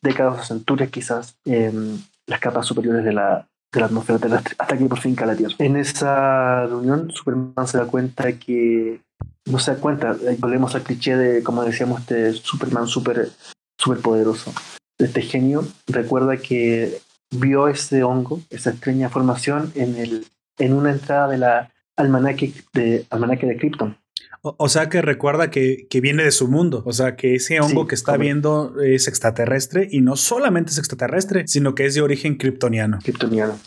décadas 0.02 0.40
o 0.40 0.44
centurias 0.44 0.90
quizás 0.90 1.38
las 1.46 2.40
capas 2.40 2.68
superiores 2.68 3.04
de 3.04 3.14
la, 3.14 3.48
de 3.74 3.80
la 3.80 3.88
atmósfera 3.88 4.20
terrestre 4.20 4.56
hasta 4.58 4.78
que 4.78 4.86
por 4.86 5.00
fin 5.00 5.16
cae 5.16 5.28
la 5.28 5.36
Tierra. 5.36 5.56
En 5.60 5.76
esa 5.76 6.68
reunión 6.68 7.10
Superman 7.12 7.68
se 7.68 7.78
da 7.78 7.86
cuenta 7.86 8.34
que 8.34 9.02
no 9.46 9.60
se 9.60 9.72
da 9.72 9.78
cuenta. 9.80 10.16
Volvemos 10.40 10.76
al 10.76 10.84
cliché 10.84 11.16
de, 11.16 11.44
como 11.44 11.64
decíamos, 11.64 12.02
este 12.02 12.34
Superman 12.34 12.88
súper 12.88 13.30
super 13.78 14.00
poderoso. 14.02 14.54
Este 14.98 15.22
genio 15.22 15.68
recuerda 15.88 16.38
que 16.38 17.00
vio 17.32 17.68
ese 17.68 18.04
hongo, 18.04 18.42
esa 18.50 18.72
extraña 18.72 19.10
formación 19.10 19.72
en, 19.76 19.96
el, 19.98 20.28
en 20.60 20.74
una 20.74 20.92
entrada 20.92 21.28
de 21.28 21.38
la 21.38 21.72
almanaque 21.98 22.54
de, 22.74 23.06
almanaque 23.10 23.48
de 23.48 23.58
Krypton. 23.58 23.98
O, 24.44 24.70
sea 24.70 24.90
que 24.90 25.04
recuerda 25.04 25.52
que, 25.52 25.86
que, 25.88 26.02
viene 26.02 26.24
de 26.24 26.32
su 26.32 26.48
mundo. 26.48 26.82
O 26.88 26.94
sea 26.94 27.16
que 27.16 27.36
ese 27.36 27.60
hongo 27.62 27.86
que 27.86 27.94
está 27.94 28.18
viendo 28.18 28.74
es 28.82 29.08
extraterrestre 29.08 29.88
y 29.92 30.02
no 30.02 30.16
solamente 30.16 30.72
es 30.72 30.80
extraterrestre, 30.80 31.48
sino 31.48 31.76
que 31.76 31.86
es 31.86 31.94
de 31.94 32.02
origen 32.02 32.38
kryptoniano. 32.38 32.98
Kryptoniano 33.04 33.60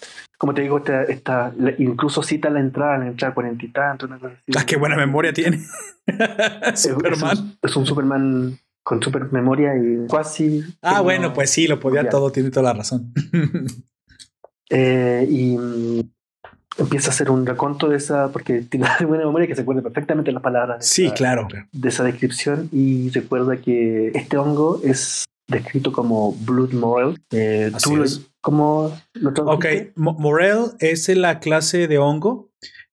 como 0.44 0.52
te 0.52 0.60
digo, 0.60 0.84
esta, 1.08 1.54
incluso 1.78 2.22
cita 2.22 2.50
la 2.50 2.60
entrada, 2.60 2.98
la 2.98 3.06
entrada 3.06 3.32
cuarenta 3.32 3.64
y 3.64 3.68
tanto, 3.68 4.04
una 4.04 4.18
cosa 4.18 4.34
Ah, 4.54 4.66
qué 4.66 4.76
buena 4.76 4.94
memoria 4.94 5.32
tiene. 5.32 5.64
Superman. 6.74 7.56
Es 7.62 7.74
un, 7.74 7.86
Superman 7.86 8.58
con 8.82 9.02
super 9.02 9.32
memoria 9.32 9.74
y 9.74 10.06
casi. 10.06 10.62
Ah, 10.82 11.00
bueno, 11.00 11.32
pues 11.32 11.48
sí, 11.48 11.66
lo 11.66 11.80
podía 11.80 12.10
todo, 12.10 12.30
tiene 12.30 12.50
toda 12.50 12.64
la 12.64 12.72
razón. 12.74 13.14
Eh, 14.70 15.26
y 15.30 15.58
mm, 15.58 16.00
empieza 16.78 17.10
a 17.10 17.12
hacer 17.12 17.30
un 17.30 17.46
raconto 17.46 17.88
de 17.88 17.98
esa, 17.98 18.32
porque 18.32 18.62
tiene 18.70 18.88
buena 19.06 19.24
memoria 19.26 19.46
que 19.46 19.54
se 19.54 19.62
acuerda 19.62 19.82
perfectamente 19.82 20.32
las 20.32 20.42
palabras. 20.42 20.86
Sí, 20.86 21.10
claro. 21.12 21.48
De 21.70 21.88
esa 21.88 22.02
descripción 22.02 22.68
y 22.72 23.10
recuerda 23.10 23.58
que 23.58 24.08
este 24.14 24.36
hongo 24.36 24.80
es 24.82 25.24
descrito 25.48 25.92
como 25.92 26.32
Blood 26.32 26.72
Morel. 26.72 27.20
Eh, 27.30 27.70
tú 27.82 28.04
¿Cómo 28.44 28.94
lo 29.14 29.30
Ok, 29.30 29.64
Morel 29.96 30.72
es 30.78 31.08
la 31.08 31.40
clase 31.40 31.88
de 31.88 31.96
hongo 31.96 32.52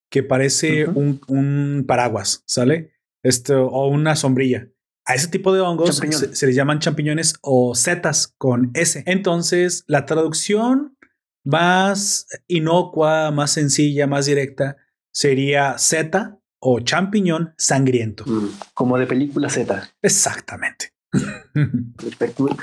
que 0.09 0.23
parece 0.23 0.87
un, 0.87 1.83
paraguas, 1.85 2.41
¿sale? 2.47 2.93
Esto, 3.21 3.67
o 3.67 3.89
una 3.89 4.15
sombrilla. 4.15 4.69
A 5.05 5.15
ese 5.15 5.27
tipo 5.27 5.53
de 5.53 5.59
hongos 5.59 5.97
se, 5.97 6.35
se, 6.35 6.47
les 6.47 6.55
llaman 6.55 6.79
champiñones 6.79 7.35
o 7.41 7.75
setas 7.75 8.33
con 8.37 8.71
S. 8.75 9.03
Entonces, 9.05 9.83
la 9.87 10.05
traducción 10.05 10.97
más 11.43 12.27
inocua, 12.47 13.31
más 13.31 13.51
sencilla, 13.51 14.07
más 14.07 14.27
directa 14.27 14.77
sería 15.13 15.77
seta 15.77 16.39
o 16.61 16.79
champiñón 16.79 17.53
sangriento. 17.57 18.23
Mm, 18.25 18.51
como 18.73 18.97
de 18.97 19.05
película 19.05 19.49
Z. 19.49 19.91
Exactamente. 20.01 20.93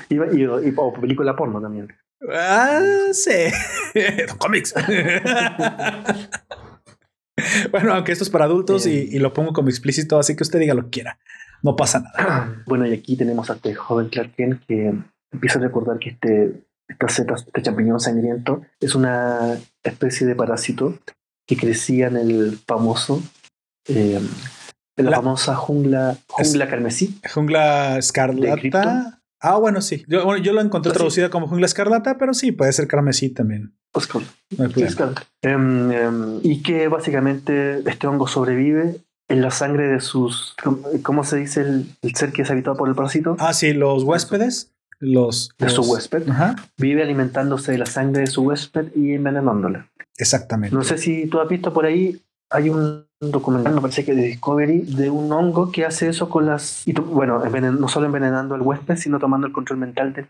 Y, 0.08 0.14
y, 0.14 0.46
o 0.46 0.92
película 0.94 1.36
porno 1.36 1.60
también. 1.60 1.88
Ah, 2.26 2.80
sí. 3.12 3.52
Cómics. 4.38 4.74
bueno, 7.70 7.94
aunque 7.94 8.12
esto 8.12 8.24
es 8.24 8.30
para 8.30 8.46
adultos 8.46 8.86
y, 8.86 9.18
lo 9.18 9.32
pongo 9.32 9.52
como 9.52 9.68
explícito, 9.68 10.18
así 10.18 10.36
que 10.36 10.42
usted 10.42 10.58
diga 10.58 10.74
lo 10.74 10.84
que 10.84 10.90
quiera. 10.90 11.18
No 11.62 11.76
pasa 11.76 12.00
nada. 12.00 12.54
Bueno, 12.66 12.86
y 12.86 12.92
aquí 12.92 13.16
tenemos 13.16 13.50
a 13.50 13.54
este 13.54 13.74
joven 13.74 14.08
Clark 14.08 14.34
Kent 14.36 14.64
que 14.66 14.94
empieza 15.32 15.58
a 15.58 15.62
recordar 15.62 15.98
que 15.98 16.10
este, 16.10 16.64
esta 16.88 17.34
este 17.34 17.62
champiñón 17.62 18.00
sangriento, 18.00 18.62
es 18.80 18.94
una 18.94 19.58
especie 19.82 20.26
de 20.26 20.34
parásito 20.34 20.98
que 21.46 21.56
crecía 21.56 22.08
en 22.08 22.16
el 22.16 22.58
famoso, 22.66 23.22
eh, 23.88 24.20
en 24.96 25.04
la, 25.04 25.16
famosa 25.16 25.54
jungla, 25.54 26.16
jungla 26.28 26.68
carmesí. 26.68 27.18
Jungla 27.32 27.98
escarlata. 27.98 29.17
Ah, 29.40 29.56
bueno, 29.56 29.80
sí. 29.80 30.04
Yo, 30.08 30.24
bueno, 30.24 30.42
yo 30.42 30.52
lo 30.52 30.60
encontré 30.60 30.92
traducida 30.92 31.30
como 31.30 31.46
jungla 31.46 31.66
escarlata, 31.66 32.18
pero 32.18 32.34
sí, 32.34 32.52
puede 32.52 32.72
ser 32.72 32.88
carmesí 32.88 33.30
también. 33.30 33.74
Oscar. 33.92 34.22
Em, 35.42 35.92
em, 35.92 36.40
y 36.42 36.62
que 36.62 36.88
básicamente 36.88 37.88
este 37.88 38.06
hongo 38.06 38.26
sobrevive 38.26 39.00
en 39.28 39.42
la 39.42 39.50
sangre 39.50 39.88
de 39.88 40.00
sus. 40.00 40.54
¿Cómo 41.02 41.24
se 41.24 41.36
dice 41.36 41.60
el, 41.60 42.14
ser 42.14 42.32
que 42.32 42.42
es 42.42 42.50
habitado 42.50 42.76
por 42.76 42.88
el 42.88 42.94
parásito? 42.94 43.36
Ah, 43.38 43.52
sí, 43.52 43.72
los 43.72 44.04
huéspedes. 44.04 44.72
Los, 45.00 45.50
de 45.58 45.68
su 45.68 45.82
huésped. 45.82 46.24
Vive 46.76 47.04
alimentándose 47.04 47.70
de 47.70 47.78
la 47.78 47.86
sangre 47.86 48.22
de 48.22 48.26
su 48.26 48.42
huésped 48.42 48.88
y 48.96 49.14
envenenándola. 49.14 49.88
Exactamente. 50.16 50.74
No 50.74 50.82
sé 50.82 50.98
si 50.98 51.28
tú 51.28 51.38
has 51.38 51.48
visto 51.48 51.72
por 51.72 51.86
ahí 51.86 52.20
hay 52.50 52.70
un 52.70 53.07
documental, 53.20 53.74
me 53.74 53.80
parece 53.80 54.04
que 54.04 54.14
de 54.14 54.22
Discovery, 54.22 54.80
de 54.80 55.10
un 55.10 55.32
hongo 55.32 55.72
que 55.72 55.84
hace 55.84 56.08
eso 56.08 56.28
con 56.28 56.46
las. 56.46 56.86
Y 56.86 56.92
bueno, 56.92 57.42
no 57.72 57.88
solo 57.88 58.06
envenenando 58.06 58.54
al 58.54 58.62
huésped, 58.62 58.96
sino 58.96 59.18
tomando 59.18 59.46
el 59.46 59.52
control 59.52 59.78
mental 59.78 60.12
de. 60.12 60.26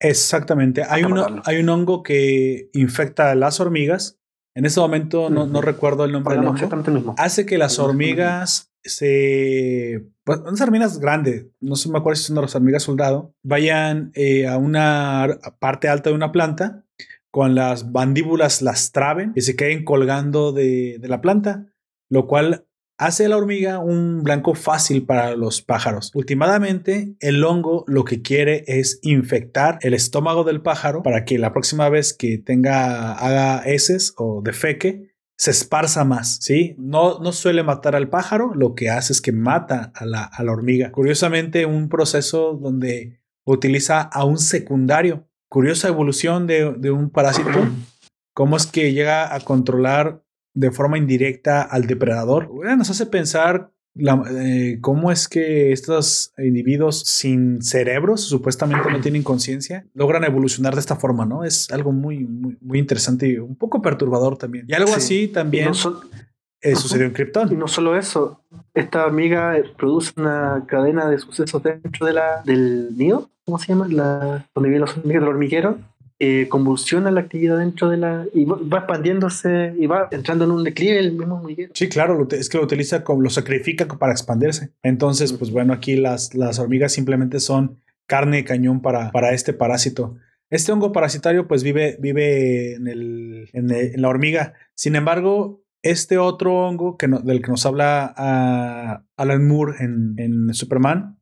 Exactamente. 0.00 0.82
Hay, 0.88 1.04
hay 1.44 1.58
un 1.58 1.68
hongo 1.68 2.02
que 2.02 2.70
infecta 2.72 3.30
a 3.30 3.34
las 3.34 3.60
hormigas. 3.60 4.18
En 4.54 4.64
ese 4.64 4.80
momento 4.80 5.28
no, 5.30 5.60
recuerdo 5.60 6.04
el 6.04 6.12
nombre 6.12 6.36
del 6.36 6.46
hongo. 6.46 6.90
Mismo. 6.90 7.14
Hace 7.18 7.46
que 7.46 7.58
las 7.58 7.78
hormigas 7.78 8.72
se. 8.82 10.06
Pues, 10.24 10.40
unas 10.40 10.60
hormigas 10.60 10.98
grandes, 10.98 11.46
no 11.60 11.76
sé 11.76 11.88
me 11.88 11.98
acuerdo 11.98 12.16
si 12.16 12.24
son 12.24 12.36
las 12.36 12.54
hormigas 12.56 12.82
soldado, 12.82 13.32
vayan 13.44 14.10
eh, 14.14 14.48
a 14.48 14.56
una 14.56 15.38
parte 15.60 15.88
alta 15.88 16.10
de 16.10 16.16
una 16.16 16.32
planta 16.32 16.84
con 17.36 17.54
las 17.54 17.86
mandíbulas 17.90 18.62
las 18.62 18.92
traben 18.92 19.32
y 19.36 19.42
se 19.42 19.56
queden 19.56 19.84
colgando 19.84 20.52
de, 20.52 20.98
la 21.02 21.20
planta, 21.20 21.66
lo 22.08 22.26
cual 22.26 22.66
hace 22.98 23.26
a 23.26 23.28
la 23.28 23.36
hormiga 23.36 23.78
un 23.78 24.22
blanco 24.22 24.54
fácil 24.54 25.04
para 25.04 25.36
los 25.36 25.60
pájaros. 25.60 26.10
Últimamente, 26.14 27.14
el 27.20 27.44
hongo 27.44 27.84
lo 27.86 28.04
que 28.04 28.22
quiere 28.22 28.64
es 28.66 28.98
infectar 29.02 29.78
el 29.82 29.94
estómago 29.94 30.44
del 30.44 30.62
pájaro 30.62 31.02
para 31.02 31.24
que 31.24 31.38
la 31.38 31.52
próxima 31.52 31.88
vez 31.88 32.14
que 32.14 32.38
tenga, 32.38 33.12
haga 33.12 33.62
heces 33.66 34.14
o 34.16 34.40
defeque, 34.42 35.14
se 35.38 35.50
esparza 35.50 36.04
más, 36.04 36.38
¿sí? 36.40 36.74
No, 36.78 37.18
no 37.18 37.30
suele 37.32 37.62
matar 37.62 37.94
al 37.94 38.08
pájaro, 38.08 38.54
lo 38.54 38.74
que 38.74 38.88
hace 38.88 39.12
es 39.12 39.20
que 39.20 39.32
mata 39.32 39.92
a 39.94 40.06
la, 40.06 40.24
a 40.24 40.42
la 40.42 40.52
hormiga. 40.52 40.90
Curiosamente, 40.92 41.66
un 41.66 41.90
proceso 41.90 42.54
donde 42.54 43.20
utiliza 43.44 44.00
a 44.00 44.24
un 44.24 44.38
secundario 44.38 45.28
curiosa 45.48 45.88
evolución 45.88 46.46
de, 46.46 46.90
un 46.90 47.10
parásito. 47.10 47.50
¿Cómo 48.34 48.56
es 48.56 48.66
que 48.66 48.92
llega 48.92 49.34
a 49.34 49.40
controlar 49.40 50.22
de 50.56 50.70
forma 50.70 50.98
indirecta 50.98 51.62
al 51.62 51.86
depredador? 51.86 52.50
nos 52.76 52.90
hace 52.90 53.06
pensar 53.06 53.70
eh, 53.98 54.78
cómo 54.80 55.12
es 55.12 55.28
que 55.28 55.72
estos 55.72 56.32
individuos 56.38 57.00
sin 57.00 57.62
cerebros, 57.62 58.22
supuestamente 58.22 58.90
no 58.90 59.00
tienen 59.00 59.22
conciencia, 59.22 59.86
logran 59.94 60.24
evolucionar 60.24 60.74
de 60.74 60.80
esta 60.80 60.96
forma, 60.96 61.24
¿no? 61.24 61.44
Es 61.44 61.70
algo 61.70 61.92
muy, 61.92 62.24
muy, 62.24 62.56
muy 62.60 62.78
interesante 62.78 63.28
y 63.28 63.36
un 63.36 63.56
poco 63.56 63.80
perturbador 63.80 64.36
también. 64.36 64.66
Y 64.68 64.74
algo 64.74 64.94
así 64.94 65.28
también 65.28 65.72
eh, 66.62 66.74
sucedió 66.74 67.06
en 67.06 67.12
Krypton. 67.12 67.52
Y 67.52 67.56
no 67.56 67.68
solo 67.68 67.96
eso, 67.96 68.42
esta 68.74 69.04
amiga 69.04 69.54
produce 69.76 70.12
una 70.16 70.64
cadena 70.66 71.08
de 71.08 71.18
sucesos 71.18 71.62
dentro 71.62 72.06
de 72.06 72.14
la, 72.14 72.42
del 72.44 72.96
nido, 72.96 73.30
¿cómo 73.44 73.58
se 73.58 73.68
llama? 73.68 73.88
La, 73.88 74.46
donde 74.54 74.68
viven 74.68 74.80
los 74.80 74.96
hormigueros 74.96 75.22
del 75.22 75.28
hormiguero 75.28 75.78
eh, 76.18 76.48
convulsiona 76.48 77.10
la 77.10 77.20
actividad 77.20 77.58
dentro 77.58 77.90
de 77.90 77.98
la. 77.98 78.26
y 78.32 78.44
va 78.46 78.78
expandiéndose 78.78 79.74
y 79.78 79.86
va 79.86 80.08
entrando 80.10 80.44
en 80.44 80.50
un 80.50 80.64
declive 80.64 80.98
el 80.98 81.12
mismo 81.12 81.36
hormiguero. 81.36 81.72
Sí, 81.74 81.88
claro, 81.88 82.26
es 82.30 82.48
que 82.48 82.56
lo 82.56 82.64
utiliza 82.64 83.04
como 83.04 83.20
lo 83.20 83.28
sacrifica 83.28 83.86
para 83.86 84.12
expandirse. 84.12 84.72
Entonces, 84.82 85.32
pues 85.34 85.50
bueno, 85.50 85.74
aquí 85.74 85.96
las, 85.96 86.34
las 86.34 86.58
hormigas 86.58 86.92
simplemente 86.92 87.38
son 87.38 87.82
carne 88.06 88.38
de 88.38 88.44
cañón 88.44 88.80
para, 88.80 89.10
para 89.10 89.34
este 89.34 89.52
parásito. 89.52 90.16
Este 90.48 90.72
hongo 90.72 90.92
parasitario, 90.92 91.48
pues 91.48 91.62
vive, 91.62 91.98
vive 92.00 92.74
en, 92.74 92.86
el, 92.86 93.50
en, 93.52 94.00
la 94.00 94.08
hormiga. 94.08 94.54
Sin 94.74 94.94
embargo, 94.96 95.64
este 95.82 96.18
otro 96.18 96.66
hongo 96.66 96.96
que 96.96 97.08
del 97.08 97.42
que 97.42 97.50
nos 97.50 97.66
habla 97.66 98.14
a 98.16 99.04
Alan 99.16 99.46
Moore 99.46 99.74
en, 99.80 100.14
en 100.18 100.54
Superman 100.54 101.15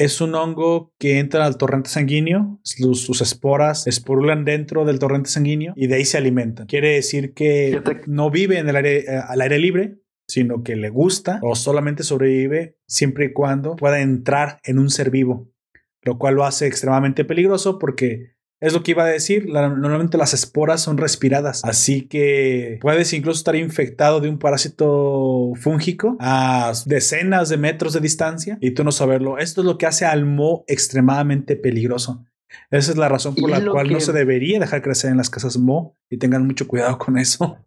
es 0.00 0.22
un 0.22 0.34
hongo 0.34 0.94
que 0.98 1.18
entra 1.18 1.44
al 1.44 1.58
torrente 1.58 1.90
sanguíneo, 1.90 2.58
sus, 2.62 3.20
esporas 3.20 3.86
esporulan 3.86 4.46
dentro 4.46 4.86
del 4.86 4.98
torrente 4.98 5.28
sanguíneo 5.28 5.74
y 5.76 5.88
de 5.88 5.96
ahí 5.96 6.06
se 6.06 6.16
alimentan. 6.16 6.66
Quiere 6.66 6.94
decir 6.94 7.34
que 7.34 7.82
no 8.06 8.30
vive 8.30 8.58
en 8.58 8.68
el 8.70 8.76
aire, 8.76 9.00
eh, 9.00 9.20
al 9.28 9.42
aire 9.42 9.58
libre, 9.58 9.98
sino 10.26 10.62
que 10.62 10.74
le 10.74 10.88
gusta 10.88 11.38
o 11.42 11.54
solamente 11.54 12.02
sobrevive 12.02 12.78
siempre 12.86 13.26
y 13.26 13.32
cuando 13.34 13.76
pueda 13.76 14.00
entrar 14.00 14.58
en 14.64 14.78
un 14.78 14.88
ser 14.88 15.10
vivo, 15.10 15.52
lo 16.00 16.16
cual 16.16 16.36
lo 16.36 16.44
hace 16.44 16.66
extremadamente 16.66 17.26
peligroso 17.26 17.78
porque 17.78 18.36
es 18.60 18.72
lo 18.72 18.82
que 18.82 18.92
iba 18.92 19.04
a 19.04 19.08
decir. 19.08 19.46
normalmente 19.48 20.18
las 20.18 20.34
esporas 20.34 20.82
son 20.82 20.98
respiradas, 20.98 21.64
así 21.64 22.02
que 22.02 22.78
puedes 22.80 23.12
incluso 23.12 23.38
estar 23.38 23.56
infectado 23.56 24.20
de 24.20 24.28
un 24.28 24.38
parásito 24.38 25.52
fúngico 25.56 26.16
a 26.20 26.72
decenas 26.86 27.48
de 27.48 27.56
metros 27.56 27.94
de 27.94 28.00
distancia 28.00 28.58
y 28.60 28.72
tú 28.72 28.84
no 28.84 28.92
saberlo. 28.92 29.38
Esto 29.38 29.62
es 29.62 29.64
lo 29.64 29.78
que 29.78 29.86
hace 29.86 30.04
al 30.04 30.26
mo 30.26 30.64
extremadamente 30.66 31.56
peligroso. 31.56 32.24
Esa 32.70 32.90
es 32.90 32.96
la 32.96 33.08
razón 33.08 33.34
por 33.34 33.48
la 33.48 33.64
cual 33.64 33.90
no 33.90 34.00
se 34.00 34.12
debería 34.12 34.58
dejar 34.58 34.82
crecer 34.82 35.10
en 35.10 35.16
las 35.16 35.30
casas 35.30 35.56
mo 35.56 35.96
y 36.10 36.18
tengan 36.18 36.46
mucho 36.46 36.66
cuidado 36.66 36.98
con 36.98 37.16
eso. 37.16 37.58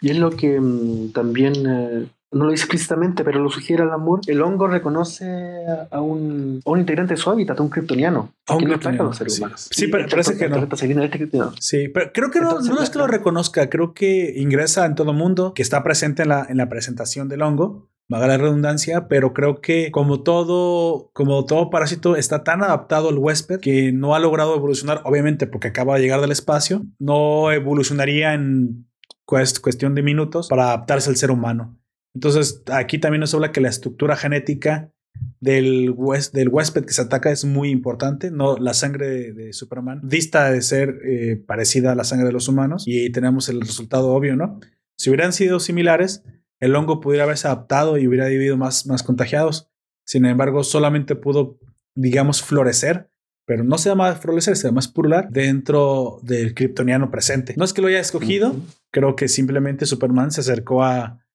Y 0.00 0.10
es 0.10 0.18
lo 0.18 0.30
que 0.30 0.60
mm, 0.60 1.12
también 1.12 1.54
eh, 1.66 2.06
no 2.32 2.44
lo 2.44 2.50
dice 2.50 2.64
explícitamente, 2.64 3.24
pero 3.24 3.40
lo 3.40 3.50
sugiere 3.50 3.84
el 3.84 3.90
amor. 3.90 4.20
El 4.26 4.42
hongo 4.42 4.66
reconoce 4.66 5.64
a 5.90 6.00
un, 6.00 6.60
a 6.64 6.70
un 6.70 6.80
integrante 6.80 7.14
de 7.14 7.18
su 7.18 7.30
hábitat, 7.30 7.58
a 7.58 7.62
un 7.62 7.70
kryptoniano. 7.70 8.32
A 8.46 8.56
un 8.56 8.64
kryptoniano. 8.64 9.12
Sí, 9.56 9.86
pero 9.88 10.08
parece 10.08 10.36
que 10.36 10.48
no. 10.48 10.56
Este 10.56 11.28
sí, 11.60 11.88
pero 11.88 12.12
creo 12.12 12.30
que 12.30 12.40
no, 12.40 12.60
no 12.60 12.82
es 12.82 12.90
que 12.90 12.98
lo 12.98 13.06
reconozca, 13.06 13.68
creo 13.68 13.94
que 13.94 14.34
ingresa 14.36 14.86
en 14.86 14.94
todo 14.94 15.12
mundo, 15.12 15.54
que 15.54 15.62
está 15.62 15.82
presente 15.82 16.22
en 16.22 16.30
la, 16.30 16.46
en 16.48 16.56
la 16.56 16.68
presentación 16.68 17.28
del 17.28 17.42
hongo 17.42 17.88
vaga 18.08 18.28
la 18.28 18.38
redundancia, 18.38 19.08
pero 19.08 19.32
creo 19.32 19.60
que 19.60 19.90
como 19.90 20.22
todo, 20.22 21.10
como 21.12 21.44
todo 21.44 21.70
parásito 21.70 22.16
está 22.16 22.44
tan 22.44 22.62
adaptado 22.62 23.08
al 23.08 23.18
huésped 23.18 23.60
que 23.60 23.92
no 23.92 24.14
ha 24.14 24.20
logrado 24.20 24.54
evolucionar, 24.54 25.02
obviamente 25.04 25.46
porque 25.46 25.68
acaba 25.68 25.96
de 25.96 26.02
llegar 26.02 26.20
del 26.20 26.32
espacio, 26.32 26.82
no 26.98 27.50
evolucionaría 27.50 28.34
en 28.34 28.86
cuestión 29.24 29.94
de 29.94 30.02
minutos 30.02 30.48
para 30.48 30.66
adaptarse 30.66 31.10
al 31.10 31.16
ser 31.16 31.30
humano. 31.30 31.76
Entonces, 32.16 32.62
aquí 32.72 32.96
también 32.96 33.20
nos 33.20 33.34
habla 33.34 33.52
que 33.52 33.60
la 33.60 33.68
estructura 33.68 34.16
genética 34.16 34.90
del, 35.38 35.94
del 36.32 36.48
huésped 36.48 36.86
que 36.86 36.94
se 36.94 37.02
ataca 37.02 37.30
es 37.30 37.44
muy 37.44 37.68
importante. 37.68 38.30
No, 38.30 38.56
la 38.56 38.72
sangre 38.72 39.34
de, 39.34 39.52
Superman 39.52 40.00
dista 40.02 40.50
de 40.50 40.62
ser 40.62 40.98
eh, 41.04 41.36
parecida 41.36 41.92
a 41.92 41.94
la 41.94 42.04
sangre 42.04 42.28
de 42.28 42.32
los 42.32 42.48
humanos 42.48 42.84
y 42.86 43.12
tenemos 43.12 43.50
el 43.50 43.60
resultado 43.60 44.14
obvio, 44.14 44.34
¿no? 44.34 44.58
Si 44.96 45.10
hubieran 45.10 45.34
sido 45.34 45.60
similares, 45.60 46.22
el 46.58 46.74
hongo 46.74 47.00
pudiera 47.00 47.24
haberse 47.24 47.48
adaptado 47.48 47.98
y 47.98 48.08
hubiera 48.08 48.28
vivido 48.28 48.56
más, 48.56 48.86
más 48.86 49.02
contagiados. 49.02 49.68
Sin 50.06 50.24
embargo, 50.24 50.64
solamente 50.64 51.16
pudo, 51.16 51.58
digamos, 51.94 52.42
florecer, 52.42 53.10
pero 53.44 53.62
no 53.62 53.76
se 53.76 53.90
llama 53.90 54.14
florecer, 54.14 54.56
se 54.56 54.68
llama 54.68 54.80
purular 54.94 55.28
dentro 55.28 56.18
del 56.22 56.54
kryptoniano 56.54 57.10
presente. 57.10 57.52
No 57.58 57.66
es 57.66 57.74
que 57.74 57.82
lo 57.82 57.88
haya 57.88 58.00
escogido, 58.00 58.56
creo 58.90 59.16
que 59.16 59.28
simplemente 59.28 59.84
Superman 59.84 60.30
se 60.30 60.40
acercó 60.40 60.82
a, 60.82 61.25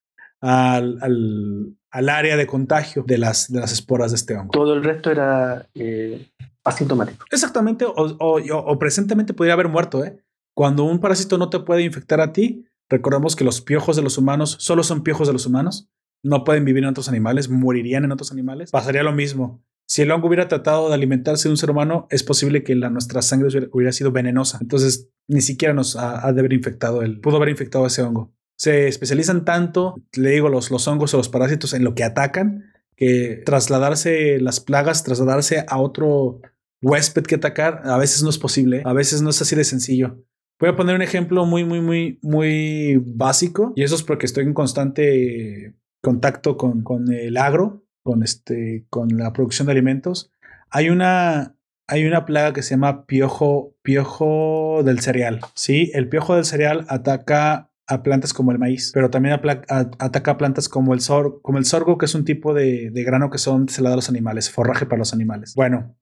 al, 0.42 1.76
al, 1.90 2.08
área 2.08 2.36
de 2.36 2.46
contagio 2.46 3.04
de 3.06 3.16
las, 3.16 3.50
de 3.50 3.60
las 3.60 3.72
esporas 3.72 4.10
de 4.10 4.16
este 4.16 4.36
hongo. 4.36 4.50
Todo 4.50 4.74
el 4.74 4.82
resto 4.82 5.10
era 5.10 5.68
eh, 5.74 6.28
asintomático. 6.64 7.24
Exactamente, 7.30 7.84
o, 7.84 7.94
o, 7.94 8.78
presentemente 8.78 9.34
podría 9.34 9.54
haber 9.54 9.68
muerto. 9.68 10.04
¿eh? 10.04 10.18
Cuando 10.54 10.84
un 10.84 10.98
parásito 10.98 11.38
no 11.38 11.48
te 11.48 11.60
puede 11.60 11.82
infectar 11.82 12.20
a 12.20 12.32
ti, 12.32 12.66
recordemos 12.90 13.36
que 13.36 13.44
los 13.44 13.60
piojos 13.60 13.96
de 13.96 14.02
los 14.02 14.18
humanos 14.18 14.56
solo 14.58 14.82
son 14.82 15.02
piojos 15.02 15.28
de 15.28 15.32
los 15.32 15.46
humanos, 15.46 15.88
no 16.24 16.44
pueden 16.44 16.64
vivir 16.64 16.82
en 16.82 16.90
otros 16.90 17.08
animales, 17.08 17.48
morirían 17.48 18.04
en 18.04 18.12
otros 18.12 18.32
animales. 18.32 18.70
Pasaría 18.70 19.02
lo 19.02 19.12
mismo. 19.12 19.62
Si 19.86 20.02
el 20.02 20.10
hongo 20.10 20.28
hubiera 20.28 20.48
tratado 20.48 20.88
de 20.88 20.94
alimentarse 20.94 21.48
de 21.48 21.52
un 21.52 21.56
ser 21.56 21.70
humano, 21.70 22.06
es 22.10 22.22
posible 22.22 22.62
que 22.62 22.74
la, 22.74 22.90
nuestra 22.90 23.22
sangre 23.22 23.68
hubiera, 23.72 23.92
sido 23.92 24.10
venenosa. 24.10 24.58
Entonces, 24.60 25.10
ni 25.28 25.40
siquiera 25.40 25.74
nos 25.74 25.96
ha, 25.96 26.26
ha 26.26 26.32
de 26.32 26.40
haber 26.40 26.52
infectado 26.52 27.02
el, 27.02 27.20
pudo 27.20 27.36
haber 27.36 27.50
infectado 27.50 27.86
ese 27.86 28.02
hongo 28.02 28.32
se 28.62 28.86
especializan 28.86 29.44
tanto, 29.44 29.96
le 30.12 30.30
digo, 30.30 30.48
los, 30.48 30.70
los 30.70 30.86
hongos 30.86 31.12
o 31.12 31.16
los 31.16 31.28
parásitos 31.28 31.74
en 31.74 31.82
lo 31.82 31.96
que 31.96 32.04
atacan, 32.04 32.70
que 32.94 33.42
trasladarse 33.44 34.38
las 34.38 34.60
plagas, 34.60 35.02
trasladarse 35.02 35.64
a 35.66 35.80
otro 35.80 36.40
huésped 36.80 37.24
que 37.24 37.34
atacar, 37.34 37.82
a 37.84 37.98
veces 37.98 38.22
no 38.22 38.30
es 38.30 38.38
posible, 38.38 38.82
a 38.84 38.92
veces 38.92 39.20
no 39.20 39.30
es 39.30 39.42
así 39.42 39.56
de 39.56 39.64
sencillo. 39.64 40.24
Voy 40.60 40.68
a 40.68 40.76
poner 40.76 40.94
un 40.94 41.02
ejemplo 41.02 41.44
muy, 41.44 41.64
muy, 41.64 41.80
muy, 41.80 42.20
muy 42.22 43.02
básico, 43.04 43.72
y 43.74 43.82
eso 43.82 43.96
es 43.96 44.04
porque 44.04 44.26
estoy 44.26 44.44
en 44.44 44.54
constante 44.54 45.74
contacto 46.00 46.56
con, 46.56 46.84
con 46.84 47.12
el 47.12 47.38
agro, 47.38 47.84
con, 48.04 48.22
este, 48.22 48.86
con 48.90 49.08
la 49.16 49.32
producción 49.32 49.66
de 49.66 49.72
alimentos. 49.72 50.30
Hay 50.70 50.88
una, 50.88 51.56
hay 51.88 52.04
una 52.04 52.24
plaga 52.26 52.52
que 52.52 52.62
se 52.62 52.70
llama 52.70 53.06
piojo, 53.06 53.74
piojo 53.82 54.82
del 54.84 55.00
cereal. 55.00 55.40
Sí, 55.54 55.90
el 55.94 56.08
piojo 56.08 56.36
del 56.36 56.44
cereal 56.44 56.86
ataca 56.86 57.71
a 57.86 58.02
plantas 58.02 58.32
como 58.32 58.52
el 58.52 58.58
maíz, 58.58 58.90
pero 58.94 59.10
también 59.10 59.34
ataca 59.34 60.30
a 60.30 60.38
plantas 60.38 60.68
como 60.68 60.94
el, 60.94 61.00
como 61.42 61.58
el 61.58 61.64
sorgo, 61.64 61.98
que 61.98 62.06
es 62.06 62.14
un 62.14 62.24
tipo 62.24 62.54
de, 62.54 62.90
grano 62.94 63.30
que 63.30 63.38
son 63.38 63.68
se 63.68 63.86
a 63.86 63.96
los 63.96 64.08
animales, 64.08 64.50
forraje 64.50 64.86
para 64.86 64.98
los 64.98 65.12
animales. 65.12 65.54
Bueno, 65.54 65.96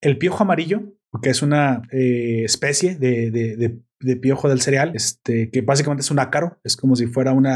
el 0.00 0.18
piojo 0.18 0.42
amarillo, 0.42 0.94
que 1.22 1.30
es 1.30 1.42
una 1.42 1.82
eh, 1.92 2.42
especie 2.44 2.96
de, 2.96 3.80
piojo 4.20 4.48
del 4.48 4.60
cereal, 4.60 4.92
este, 4.94 5.50
que 5.50 5.60
básicamente 5.60 6.02
es 6.02 6.10
un 6.10 6.18
ácaro, 6.18 6.58
es 6.64 6.76
como 6.76 6.96
si 6.96 7.06
fuera 7.06 7.32
un 7.32 7.46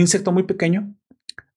insecto 0.00 0.32
muy 0.32 0.44
pequeño, 0.44 0.94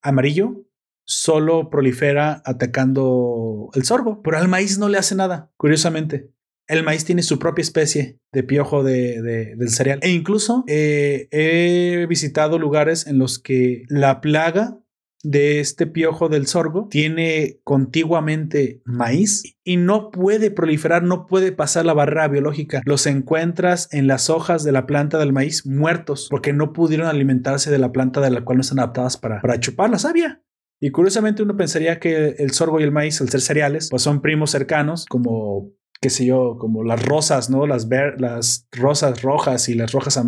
amarillo, 0.02 0.64
solo 1.06 1.70
prolifera 1.70 2.42
atacando 2.46 3.70
el 3.74 3.84
sorgo, 3.84 4.22
pero 4.22 4.38
al 4.38 4.50
maíz 4.50 4.78
no 4.78 4.90
le 4.90 4.98
hace 4.98 5.16
nada, 5.16 5.52
curiosamente 5.56 6.32
el 6.68 6.84
maíz 6.84 7.05
tiene 7.05 7.24
su 7.24 7.39
propia 7.39 7.61
especie 7.61 8.20
de 8.32 8.43
piojo 8.43 8.84
de, 8.84 9.22
del 9.57 9.70
cereal. 9.70 9.99
E 10.01 10.09
incluso 10.09 10.63
eh, 10.68 11.28
he 11.32 12.05
visitado 12.07 12.59
lugares 12.59 13.07
en 13.07 13.18
los 13.18 13.39
que 13.39 13.84
la 13.88 14.22
plaga 14.22 14.80
de 15.24 15.59
este 15.59 15.88
piojo 15.88 16.30
del 16.30 16.47
sorgo 16.47 16.88
tiene 16.89 17.59
contiguamente 17.63 18.82
maíz 18.86 19.57
y 19.63 19.78
no 19.78 20.11
puede 20.11 20.51
proliferar, 20.51 21.03
no 21.03 21.26
puede 21.26 21.51
pasar 21.51 21.86
la 21.86 21.93
barrera 21.93 22.28
biológica. 22.28 22.82
Los 22.86 23.07
encuentras 23.07 23.91
en 23.91 24.07
las 24.07 24.30
hojas 24.30 24.63
de 24.63 24.72
la 24.72 24.86
planta 24.86 25.18
del 25.18 25.34
maíz 25.34 25.65
muertos 25.65 26.28
porque 26.30 26.53
no 26.53 26.72
pudieron 26.72 27.07
alimentarse 27.07 27.72
de 27.72 27.80
la 27.80 27.91
planta 27.91 28.22
de 28.22 28.30
la 28.30 28.45
cual 28.45 28.57
no 28.57 28.61
están 28.61 28.80
adaptadas 28.80 29.18
para, 29.18 29.41
para 29.41 29.59
chupar 29.59 29.89
la 29.89 29.99
savia. 29.99 30.41
Y 30.80 30.91
curiosamente 30.91 31.41
uno 31.41 31.57
pensaría 31.57 31.99
que 31.99 32.36
el 32.38 32.51
sorgo 32.51 32.80
y 32.80 32.84
el 32.84 32.91
maíz, 32.91 33.20
al 33.20 33.30
ser 33.30 33.41
cereales, 33.41 33.89
pues 33.89 34.03
son 34.03 34.22
primos 34.22 34.51
cercanos, 34.51 35.05
como 35.07 35.72
qué 36.02 36.10
sé 36.10 36.26
yo, 36.26 36.58
como 36.60 36.84
las 36.84 37.04
rosas, 37.06 37.50
¿no? 37.50 37.68
Las, 37.68 37.88
las 38.18 38.68
rosas 38.72 39.22
rojas 39.22 39.70
y 39.70 39.76
las 39.76 39.91
rojas 39.91 40.20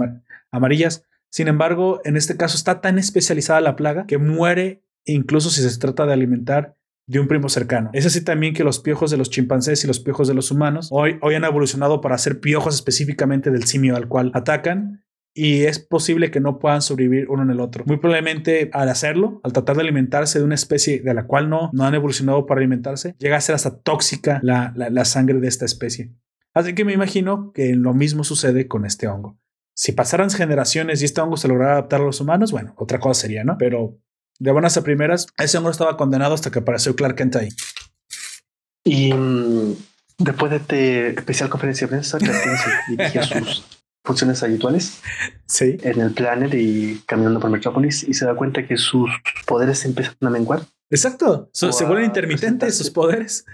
amarillas. 0.51 1.03
Sin 1.30 1.47
embargo, 1.47 2.01
en 2.03 2.17
este 2.17 2.38
caso 2.38 2.57
está 2.57 2.82
tan 2.82 2.97
especializada 2.97 3.61
la 3.61 3.76
plaga 3.76 4.05
que 4.07 4.17
muere 4.17 4.84
incluso 5.05 5.49
si 5.49 5.61
se 5.61 5.80
trata 5.80 6.05
de 6.05 6.13
alimentar 6.13 6.76
de 7.07 7.20
un 7.20 7.28
primo 7.28 7.49
cercano. 7.49 7.89
Es 7.93 8.05
así 8.05 8.24
también 8.24 8.53
que 8.53 8.63
los 8.63 8.80
piojos 8.80 9.09
de 9.09 9.17
los 9.17 9.30
chimpancés 9.30 9.84
y 9.84 9.88
los 9.88 9.99
piojos 9.99 10.28
de 10.28 10.36
los 10.36 10.51
humanos 10.51 10.89
hoy, 10.91 11.17
hoy 11.22 11.34
han 11.34 11.43
evolucionado 11.43 12.01
para 12.01 12.17
ser 12.20 12.39
piojos 12.39 12.76
específicamente 12.76 13.49
del 13.49 13.63
simio 13.63 13.95
al 13.95 14.07
cual 14.07 14.32
atacan 14.36 15.03
y 15.41 15.63
es 15.63 15.79
posible 15.79 16.31
que 16.31 16.41
no 16.41 16.59
puedan 16.59 16.81
sobrevivir 16.81 17.29
uno 17.29 17.43
en 17.43 17.49
el 17.49 17.61
otro. 17.61 17.85
Muy 17.85 17.95
probablemente 17.95 18.69
al 18.73 18.89
hacerlo, 18.89 19.39
al 19.45 19.53
tratar 19.53 19.77
de 19.77 19.83
alimentarse 19.83 20.37
de 20.37 20.43
una 20.43 20.55
especie 20.55 20.99
de 20.99 21.13
la 21.13 21.27
cual 21.27 21.49
no, 21.49 21.69
no 21.71 21.85
han 21.85 21.95
evolucionado 21.95 22.45
para 22.45 22.59
alimentarse, 22.59 23.15
llega 23.19 23.37
a 23.37 23.41
ser 23.41 23.55
hasta 23.55 23.79
tóxica 23.79 24.41
la, 24.43 24.73
la, 24.75 25.05
sangre 25.05 25.39
de 25.39 25.47
esta 25.47 25.63
especie. 25.63 26.11
Así 26.53 26.75
que 26.75 26.83
me 26.83 26.91
imagino 26.91 27.53
que 27.53 27.73
lo 27.73 27.93
mismo 27.93 28.25
sucede 28.25 28.67
con 28.67 28.85
este 28.85 29.07
hongo. 29.07 29.39
Si 29.73 29.93
pasaran 29.93 30.29
generaciones 30.29 31.01
y 31.01 31.05
este 31.05 31.21
hongo 31.21 31.37
se 31.37 31.47
lograra 31.47 31.71
adaptar 31.71 32.01
a 32.01 32.05
los 32.05 32.19
humanos, 32.19 32.51
bueno, 32.51 32.73
otra 32.75 32.99
cosa 32.99 33.21
sería, 33.21 33.45
¿no? 33.45 33.57
Pero 33.57 33.97
de 34.39 34.51
buenas 34.51 34.75
a 34.75 34.83
primeras, 34.83 35.27
ese 35.37 35.57
hombre 35.57 35.71
estaba 35.71 35.95
condenado 35.95 36.33
hasta 36.33 36.51
que 36.51 36.59
apareció 36.59 36.97
Clark 36.97 37.15
Kent 37.15 37.37
ahí. 37.37 37.49
Y 38.83 39.13
mm, 39.13 39.73
después 40.17 40.51
de 40.51 40.57
este 40.57 41.09
especial 41.11 41.47
conferencia 41.47 41.87
de 41.87 41.91
prensa, 41.91 42.17
Clark 42.17 42.43
Kent 42.43 42.57
se 42.57 42.91
dirige 42.91 43.19
a 43.19 43.23
sus 43.23 43.78
funciones 44.10 44.41
habituales 44.41 45.01
Sí. 45.45 45.78
en 45.84 46.01
el 46.01 46.12
Planet 46.12 46.51
y 46.55 47.01
caminando 47.05 47.39
por 47.39 47.51
Metrópolis 47.51 48.01
y 48.03 48.16
se 48.16 48.26
da 48.26 48.34
cuenta 48.34 48.66
que 48.68 48.76
sus 48.76 49.07
poderes 49.45 49.86
empiezan 49.86 50.16
a 50.22 50.30
menguar, 50.32 50.62
Exacto. 50.91 51.51
So- 51.53 51.72
se 51.72 51.86
vuelven 51.86 52.05
intermitentes 52.05 52.76
sus 52.76 52.89
poderes. 52.89 53.45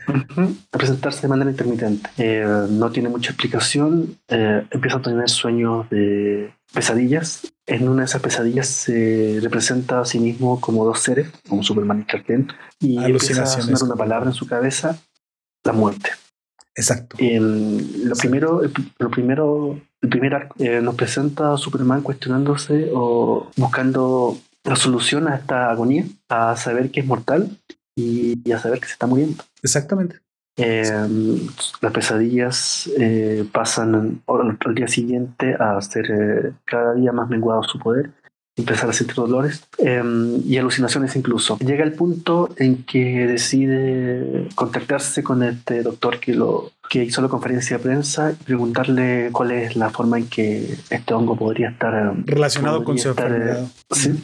A 0.72 0.78
presentarse 0.78 1.24
de 1.24 1.28
manera 1.28 1.52
intermitente. 1.52 2.10
Eh, 2.18 2.48
no 2.70 2.90
tiene 2.94 3.10
mucha 3.10 3.32
explicación, 3.32 4.18
eh, 4.30 4.66
empieza 4.72 4.98
a 5.00 5.02
tener 5.02 5.30
sueños 5.30 5.90
de 5.90 6.54
pesadillas. 6.74 7.42
En 7.68 7.90
una 7.90 8.04
de 8.04 8.06
esas 8.06 8.22
pesadillas 8.22 8.68
se 8.68 9.40
representa 9.42 10.00
a 10.00 10.06
sí 10.06 10.18
mismo 10.20 10.62
como 10.62 10.86
dos 10.86 11.02
seres, 11.02 11.28
como 11.50 11.62
Superman 11.62 12.00
y 12.02 12.06
Clark 12.06 12.26
Kent, 12.26 12.52
y 12.80 13.04
empieza 13.04 13.44
a 13.44 13.48
sonar 13.48 13.84
una 13.84 13.96
palabra 13.96 14.30
en 14.30 14.34
su 14.34 14.48
cabeza, 14.48 14.98
la 15.66 15.74
muerte. 15.74 16.12
Exacto. 16.74 17.18
El- 17.20 18.08
lo 18.08 18.16
primero, 18.16 18.62
lo 19.00 19.10
primero, 19.12 19.82
el 20.06 20.10
primer 20.10 20.36
arco 20.36 20.56
eh, 20.60 20.82
nos 20.82 20.96
presenta 20.96 21.54
a 21.54 21.58
Superman 21.58 22.02
cuestionándose 22.02 22.92
o 22.94 23.50
buscando 23.58 24.38
la 24.64 24.76
solución 24.76 25.28
a 25.28 25.36
esta 25.36 25.70
agonía, 25.70 26.06
a 26.30 26.56
saber 26.56 26.92
que 26.92 27.02
es 27.02 27.06
mortal 27.06 27.58
y, 27.96 28.40
y 28.48 28.52
a 28.52 28.60
saber 28.60 28.80
que 28.80 28.88
se 28.88 28.94
está 28.94 29.08
muriendo. 29.08 29.44
Exactamente. 29.62 30.20
Eh, 30.58 31.08
las 31.82 31.92
pesadillas 31.92 32.90
eh, 32.98 33.46
pasan 33.52 34.22
al, 34.28 34.58
al 34.66 34.76
día 34.76 34.88
siguiente 34.88 35.54
a 35.60 35.82
ser 35.82 36.06
eh, 36.10 36.54
cada 36.64 36.94
día 36.94 37.12
más 37.12 37.30
menguado 37.30 37.64
su 37.64 37.78
poder, 37.78 38.12
empezar 38.58 38.90
a 38.90 38.94
sentir 38.94 39.16
dolores 39.16 39.64
eh, 39.80 40.02
y 40.46 40.58
alucinaciones 40.58 41.16
incluso. 41.16 41.58
Llega 41.60 41.84
el 41.84 41.92
punto 41.94 42.50
en 42.58 42.84
que 42.84 43.28
decide 43.28 44.48
contactarse 44.56 45.24
con 45.24 45.44
este 45.44 45.82
doctor 45.84 46.20
que 46.20 46.34
lo 46.34 46.72
que 46.90 47.04
hizo 47.04 47.22
la 47.22 47.28
conferencia 47.28 47.78
de 47.78 47.84
prensa 47.84 48.32
y 48.32 48.44
preguntarle 48.44 49.30
cuál 49.32 49.52
es 49.52 49.76
la 49.76 49.90
forma 49.90 50.20
en 50.20 50.28
que 50.28 50.78
este 50.90 51.14
hongo 51.14 51.36
podría 51.36 51.70
estar 51.70 51.94
eh, 51.94 52.24
Relacionado 52.28 52.84
con 52.84 52.98
su 52.98 53.10
estar, 53.10 53.32
eh, 53.32 53.36
enfermedad. 53.36 53.68
Sí. 53.92 54.24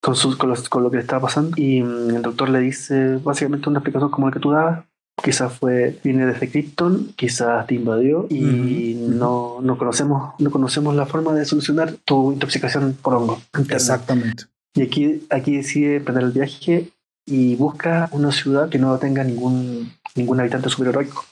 Con, 0.00 0.16
sus- 0.16 0.36
con, 0.36 0.48
los- 0.48 0.68
con 0.68 0.82
lo 0.82 0.90
que 0.90 0.96
le 0.96 1.02
estaba 1.02 1.22
pasando. 1.22 1.50
Y 1.56 1.82
mm, 1.82 2.16
el 2.16 2.22
doctor 2.22 2.48
le 2.48 2.60
dice 2.60 3.18
básicamente 3.22 3.68
una 3.68 3.78
explicación 3.80 4.10
como 4.10 4.26
la 4.28 4.32
que 4.32 4.40
tú 4.40 4.50
dabas. 4.52 4.84
Quizás 5.22 5.52
fue, 5.52 5.98
viene 6.04 6.26
desde 6.26 6.48
Krypton, 6.48 7.12
quizás 7.16 7.66
te 7.66 7.74
invadió 7.74 8.26
y 8.30 8.94
no, 8.98 9.58
no, 9.60 9.76
conocemos, 9.76 10.34
no 10.38 10.50
conocemos 10.50 10.94
la 10.94 11.06
forma 11.06 11.34
de 11.34 11.44
solucionar 11.44 11.92
tu 12.04 12.32
intoxicación 12.32 12.96
por 13.02 13.14
hongo. 13.14 13.40
interna. 13.56 13.76
Exactamente. 13.76 14.44
Y 14.74 14.82
aquí, 14.82 15.26
aquí 15.30 15.56
decide 15.56 15.96
emprender 15.96 16.24
el 16.24 16.30
viaje 16.32 16.88
y 17.26 17.56
busca 17.56 18.08
una 18.12 18.30
ciudad 18.32 18.68
que 18.68 18.78
no 18.78 18.96
tenga 18.98 19.24
ningún, 19.24 19.92
ningún 20.14 20.40
habitante 20.40 20.68
superheroico. 20.68 21.24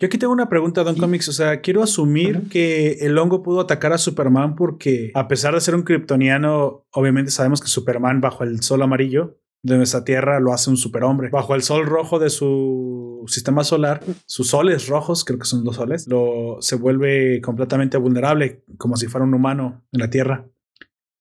Yo 0.00 0.06
aquí 0.06 0.18
tengo 0.18 0.32
una 0.32 0.48
pregunta, 0.48 0.82
Don 0.84 0.94
Sí. 0.94 1.00
Comics. 1.00 1.28
O 1.28 1.32
sea, 1.32 1.60
quiero 1.60 1.82
asumir 1.82 2.48
que 2.48 2.98
el 3.00 3.16
hongo 3.18 3.42
pudo 3.42 3.60
atacar 3.60 3.92
a 3.92 3.98
Superman 3.98 4.56
porque, 4.56 5.10
a 5.14 5.28
pesar 5.28 5.54
de 5.54 5.60
ser 5.60 5.74
un 5.74 5.82
kryptoniano, 5.82 6.84
obviamente 6.92 7.30
sabemos 7.30 7.60
que 7.60 7.68
Superman, 7.68 8.20
bajo 8.20 8.44
el 8.44 8.60
sol 8.62 8.82
amarillo 8.82 9.38
de 9.62 9.76
nuestra 9.76 10.04
Tierra, 10.04 10.40
lo 10.40 10.52
hace 10.52 10.70
un 10.70 10.76
superhombre. 10.76 11.30
Bajo 11.30 11.54
el 11.54 11.62
sol 11.62 11.86
rojo 11.86 12.18
de 12.18 12.30
su 12.30 13.07
sistema 13.26 13.64
solar, 13.64 14.02
sus 14.26 14.48
soles 14.48 14.86
rojos, 14.88 15.24
creo 15.24 15.38
que 15.38 15.44
son 15.46 15.64
los 15.64 15.76
soles, 15.76 16.06
lo, 16.06 16.58
se 16.60 16.76
vuelve 16.76 17.40
completamente 17.40 17.96
vulnerable, 17.96 18.62
como 18.76 18.96
si 18.96 19.06
fuera 19.06 19.24
un 19.24 19.34
humano 19.34 19.82
en 19.92 20.00
la 20.00 20.10
Tierra. 20.10 20.46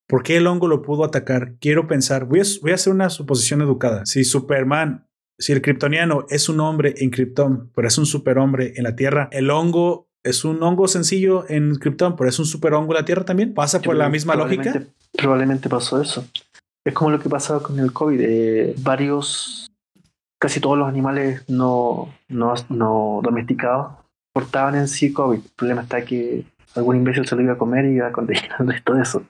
¿Por 0.07 0.23
qué 0.23 0.37
el 0.37 0.47
hongo 0.47 0.67
lo 0.67 0.81
pudo 0.81 1.03
atacar? 1.03 1.55
Quiero 1.59 1.87
pensar, 1.87 2.25
voy 2.25 2.39
a, 2.39 2.43
voy 2.61 2.71
a 2.71 2.75
hacer 2.75 2.93
una 2.93 3.09
suposición 3.09 3.61
educada. 3.61 4.05
Si 4.05 4.23
Superman 4.23 5.05
si 5.39 5.53
el 5.53 5.61
kryptoniano 5.61 6.25
es 6.29 6.49
un 6.49 6.59
hombre 6.61 6.95
en 6.97 7.11
Krypton, 7.11 7.71
pero 7.75 7.87
es 7.87 7.97
un 7.99 8.07
superhombre 8.07 8.73
en 8.75 8.83
la 8.85 8.95
Tierra, 8.95 9.29
el 9.31 9.51
hongo 9.51 10.09
es 10.23 10.43
un 10.43 10.63
hongo 10.63 10.87
sencillo 10.87 11.45
en 11.47 11.75
Krypton, 11.75 12.15
pero 12.15 12.27
es 12.27 12.39
un 12.39 12.45
superhongo 12.47 12.91
en 12.93 12.97
la 12.99 13.05
Tierra 13.05 13.23
también. 13.23 13.53
¿Pasa 13.53 13.79
por 13.79 13.95
la 13.95 14.09
misma 14.09 14.35
lógica? 14.35 14.63
Probablemente- 14.63 14.93
Probablemente 15.15 15.69
pasó 15.69 16.01
eso. 16.01 16.25
Es 16.83 16.93
como 16.93 17.11
lo 17.11 17.19
que 17.19 17.29
pasaba 17.29 17.61
con 17.61 17.79
el 17.79 17.93
COVID. 17.93 18.19
eh, 18.19 18.75
varios, 18.79 19.66
casi 20.39 20.59
todos 20.59 20.77
los 20.77 20.87
animales 20.87 21.43
no, 21.49 22.13
no, 22.29 22.53
no 22.69 23.19
domesticados 23.23 23.93
portaban 24.33 24.75
en 24.75 24.87
sí 24.87 25.11
COVID. 25.13 25.37
El 25.39 25.51
problema 25.55 25.81
está 25.81 26.03
que 26.05 26.45
algún 26.75 26.95
imbécil 26.97 27.27
se 27.27 27.35
lo 27.35 27.41
iba 27.41 27.53
a 27.53 27.57
comer 27.57 27.85
y 27.85 27.95
iba 27.95 28.07
a 28.07 28.11
contagiar 28.11 28.55
el 28.59 28.67
resto 28.67 28.93
de 28.93 29.01
eso. 29.01 29.23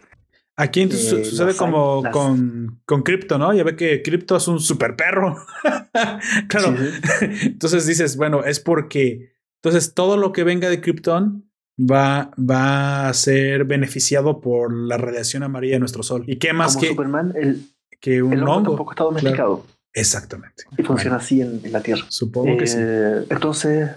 Aquí 0.59 0.81
entonces 0.81 1.13
Eh, 1.13 1.23
su- 1.25 1.31
sucede 1.31 1.55
como 1.55 2.01
las- 2.03 2.11
con, 2.11 2.81
con 2.85 3.03
Crypto, 3.03 3.37
¿no? 3.37 3.53
Ya 3.53 3.63
ve 3.63 3.75
que 3.75 4.01
Crypto 4.01 4.35
es 4.37 4.47
un 4.47 4.59
super 4.59 4.95
perro. 4.95 5.37
claro. 6.47 6.75
Sí, 6.77 6.83
sí. 7.19 7.25
Entonces 7.47 7.85
dices, 7.85 8.17
bueno, 8.17 8.43
es 8.43 8.59
porque 8.59 9.33
entonces 9.61 9.93
todo 9.93 10.17
lo 10.17 10.31
que 10.31 10.43
venga 10.43 10.69
de 10.69 10.81
Krypton 10.81 11.49
va, 11.79 12.31
va 12.39 13.07
a 13.07 13.13
ser 13.13 13.65
beneficiado 13.65 14.39
por 14.41 14.73
la 14.73 14.97
radiación 14.97 15.43
amarilla 15.43 15.75
de 15.75 15.79
nuestro 15.79 16.03
sol. 16.03 16.23
¿Y 16.27 16.37
qué 16.37 16.53
más 16.53 16.73
Como 16.73 16.81
que, 16.81 16.87
Superman, 16.89 17.33
el, 17.35 17.61
que 17.99 18.21
un 18.23 18.33
el 18.33 18.39
hongo 18.41 18.51
hongo? 18.53 18.69
tampoco 18.71 18.91
está 18.91 19.03
domesticado 19.03 19.63
Exactamente. 19.99 20.63
y 20.77 20.83
funciona 20.83 21.17
Bueno, 21.17 21.23
así 21.25 21.41
en, 21.41 21.61
en 21.63 21.71
la 21.71 21.81
Tierra. 21.81 22.05
supongo 22.09 22.57
que 22.57 22.67
sí. 22.67 22.77
Eh, 22.79 23.25
Entonces, 23.29 23.89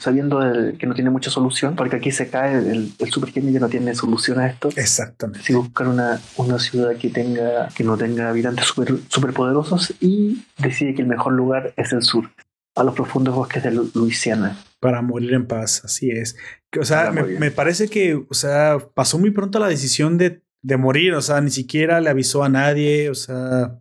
sabiendo 0.00 0.42
el- 0.42 0.76
que 0.78 0.86
no 0.86 0.94
tiene 0.94 1.10
mucha 1.10 1.30
solución, 1.30 1.76
porque 1.76 1.96
aquí 1.96 2.10
se 2.10 2.28
cae 2.28 2.54
el, 2.58 2.92
el 2.98 3.10
supergenio 3.12 3.52
ya 3.52 3.60
no 3.60 3.68
tiene 3.68 3.94
solución 3.94 4.38
a 4.40 4.48
esto. 4.48 4.68
Exactamente. 4.76 5.44
si 5.46 5.54
buscar 5.54 5.86
una, 5.88 6.20
una 6.36 6.58
ciudad 6.58 6.96
que 6.96 7.08
tenga 7.10 7.68
que 7.68 7.84
no 7.84 7.96
tenga 7.96 8.28
habitantes 8.30 8.66
super, 8.66 8.94
superpoderosos 9.08 9.94
y 10.00 10.42
decide 10.58 10.94
que 10.94 11.02
el 11.02 11.08
mejor 11.08 11.32
lugar 11.34 11.72
es 11.76 11.92
el 11.92 12.02
sur, 12.02 12.30
a 12.74 12.82
los 12.82 12.94
profundos 12.94 13.34
bosques 13.34 13.62
de 13.62 13.70
Lu- 13.70 13.90
Luisiana. 13.94 14.58
Para 14.80 15.00
morir 15.02 15.32
en 15.34 15.46
paz, 15.46 15.82
así 15.84 16.10
es. 16.10 16.36
Que, 16.70 16.80
O 16.80 16.84
sea, 16.84 17.10
me, 17.12 17.22
me 17.22 17.50
parece 17.50 17.88
que, 17.88 18.14
o 18.16 18.34
sea, 18.34 18.78
pasó 18.94 19.18
muy 19.18 19.30
pronto 19.30 19.58
la 19.58 19.68
decisión 19.68 20.18
de, 20.18 20.42
de 20.62 20.76
morir, 20.76 21.14
o 21.14 21.22
sea, 21.22 21.40
ni 21.40 21.50
siquiera 21.50 22.00
le 22.00 22.10
avisó 22.10 22.42
a 22.44 22.48
nadie, 22.48 23.08
o 23.08 23.14
sea, 23.14 23.78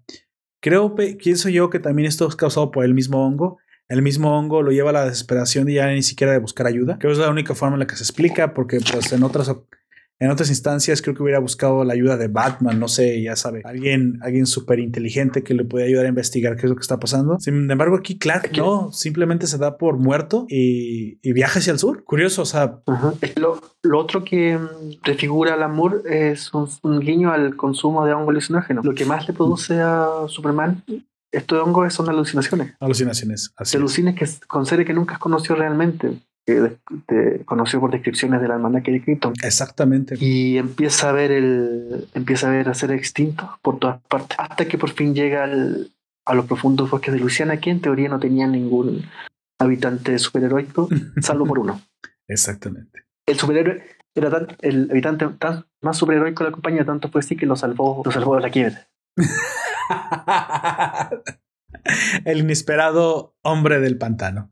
creo, 0.65 0.95
pienso 0.95 1.47
yo 1.49 1.69
que 1.69 1.77
también 1.77 2.07
esto 2.07 2.27
es 2.27 2.35
causado 2.35 2.71
por 2.71 2.85
el 2.85 2.95
mismo 2.95 3.23
hongo. 3.23 3.59
El 3.87 4.01
mismo 4.01 4.35
hongo 4.35 4.63
lo 4.63 4.71
lleva 4.71 4.89
a 4.89 4.93
la 4.93 5.05
desesperación 5.05 5.69
y 5.69 5.75
ya 5.75 5.85
ni 5.91 6.01
siquiera 6.01 6.33
de 6.33 6.39
buscar 6.39 6.65
ayuda. 6.65 6.97
Creo 6.97 7.11
que 7.11 7.19
es 7.19 7.23
la 7.23 7.29
única 7.29 7.53
forma 7.53 7.75
en 7.75 7.81
la 7.81 7.85
que 7.85 7.95
se 7.95 8.01
explica, 8.01 8.55
porque 8.55 8.79
pues 8.79 9.13
en 9.13 9.21
otras 9.21 9.55
en 10.19 10.31
otras 10.31 10.49
instancias 10.49 11.01
creo 11.01 11.13
que 11.15 11.23
hubiera 11.23 11.39
buscado 11.39 11.83
la 11.83 11.93
ayuda 11.93 12.15
de 12.17 12.27
Batman, 12.29 12.79
no 12.79 12.87
sé, 12.87 13.21
ya 13.21 13.35
sabe, 13.35 13.61
alguien, 13.65 14.17
alguien 14.21 14.45
súper 14.45 14.79
inteligente 14.79 15.43
que 15.43 15.53
le 15.53 15.65
puede 15.65 15.85
ayudar 15.85 16.05
a 16.05 16.09
investigar 16.09 16.55
qué 16.55 16.63
es 16.67 16.69
lo 16.69 16.75
que 16.75 16.81
está 16.81 16.99
pasando. 16.99 17.37
Sin 17.39 17.69
embargo, 17.69 17.97
aquí 17.97 18.17
Clark 18.17 18.45
Aquí- 18.47 18.59
no, 18.61 18.91
simplemente 18.93 19.45
se 19.47 19.57
da 19.57 19.77
por 19.77 19.97
muerto 19.97 20.45
y, 20.49 21.19
y 21.21 21.33
viaja 21.33 21.59
hacia 21.59 21.73
el 21.73 21.79
sur. 21.79 22.03
Curioso, 22.03 22.43
o 22.43 22.45
sea, 22.45 22.79
Lo, 23.35 23.59
lo 23.83 23.99
otro 23.99 24.23
que 24.23 24.57
mm, 24.57 25.01
prefigura 25.03 25.55
el 25.55 25.63
amor 25.63 26.03
es 26.09 26.53
un, 26.53 26.69
un 26.83 26.99
guiño 27.01 27.31
al 27.31 27.55
consumo 27.55 28.05
de 28.05 28.13
hongo 28.13 28.31
alucinógeno. 28.31 28.81
Lo 28.83 28.93
que 28.93 29.05
más 29.05 29.27
le 29.27 29.33
produce 29.33 29.81
a 29.81 30.07
Superman 30.27 30.83
esto 31.31 31.55
de 31.55 31.61
hongo 31.61 31.89
son 31.89 32.07
alucinaciones. 32.07 32.73
alucinaciones. 32.79 33.51
Así 33.57 33.75
es. 33.75 33.81
alucines 33.81 34.15
que, 34.15 34.25
con 34.47 34.65
seres 34.65 34.85
que 34.87 34.93
nunca 34.93 35.15
has 35.15 35.19
conocido 35.19 35.55
realmente, 35.57 36.13
de- 36.53 36.77
te 37.07 37.45
conoció 37.45 37.79
por 37.79 37.91
descripciones 37.91 38.41
del 38.41 38.51
almanaque 38.51 38.91
de 38.91 39.01
Krypton. 39.01 39.33
Exactamente. 39.43 40.15
y 40.19 40.57
empieza 40.57 41.09
a 41.09 41.11
ver 41.11 41.31
el 41.31 42.07
empieza 42.13 42.47
a 42.47 42.51
ver 42.51 42.69
a 42.69 42.73
ser 42.73 42.91
extintos 42.91 43.49
por 43.61 43.79
todas 43.79 43.99
partes 44.07 44.37
hasta 44.39 44.65
que 44.65 44.77
por 44.77 44.91
fin 44.91 45.13
llega 45.15 45.43
al- 45.43 45.91
a 46.25 46.33
los 46.33 46.45
profundos 46.45 46.89
bosques 46.89 47.13
de 47.13 47.19
Luisiana 47.19 47.57
que 47.59 47.69
en 47.71 47.81
teoría 47.81 48.09
no 48.09 48.19
tenía 48.19 48.47
ningún 48.47 49.03
habitante 49.59 50.17
superheroico 50.19 50.89
salvo 51.21 51.45
por 51.45 51.59
uno 51.59 51.81
Exactamente. 52.27 53.03
el 53.27 53.37
superhéroe 53.39 53.83
era 54.15 54.29
tan, 54.29 54.47
el 54.61 54.87
habitante 54.91 55.27
tan, 55.39 55.65
más 55.81 55.97
superheroico 55.97 56.43
de 56.43 56.49
la 56.49 56.53
compañía 56.53 56.85
tanto 56.85 57.09
fue 57.09 57.19
así 57.19 57.35
que 57.35 57.45
lo 57.45 57.55
salvó 57.55 58.01
lo 58.05 58.11
salvó 58.11 58.35
de 58.35 58.41
la 58.41 58.49
quiebra 58.51 58.87
el 62.25 62.39
inesperado 62.39 63.35
hombre 63.43 63.79
del 63.79 63.97
pantano. 63.97 64.51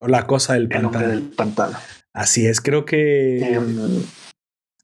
O 0.00 0.08
la 0.08 0.26
cosa 0.26 0.54
del 0.54 0.68
el 0.70 0.84
hombre 0.84 1.00
pantano. 1.00 1.08
del 1.08 1.22
pantano 1.30 1.78
Así 2.12 2.46
es, 2.46 2.60
creo 2.60 2.84
que 2.84 3.38
Em, 3.38 4.02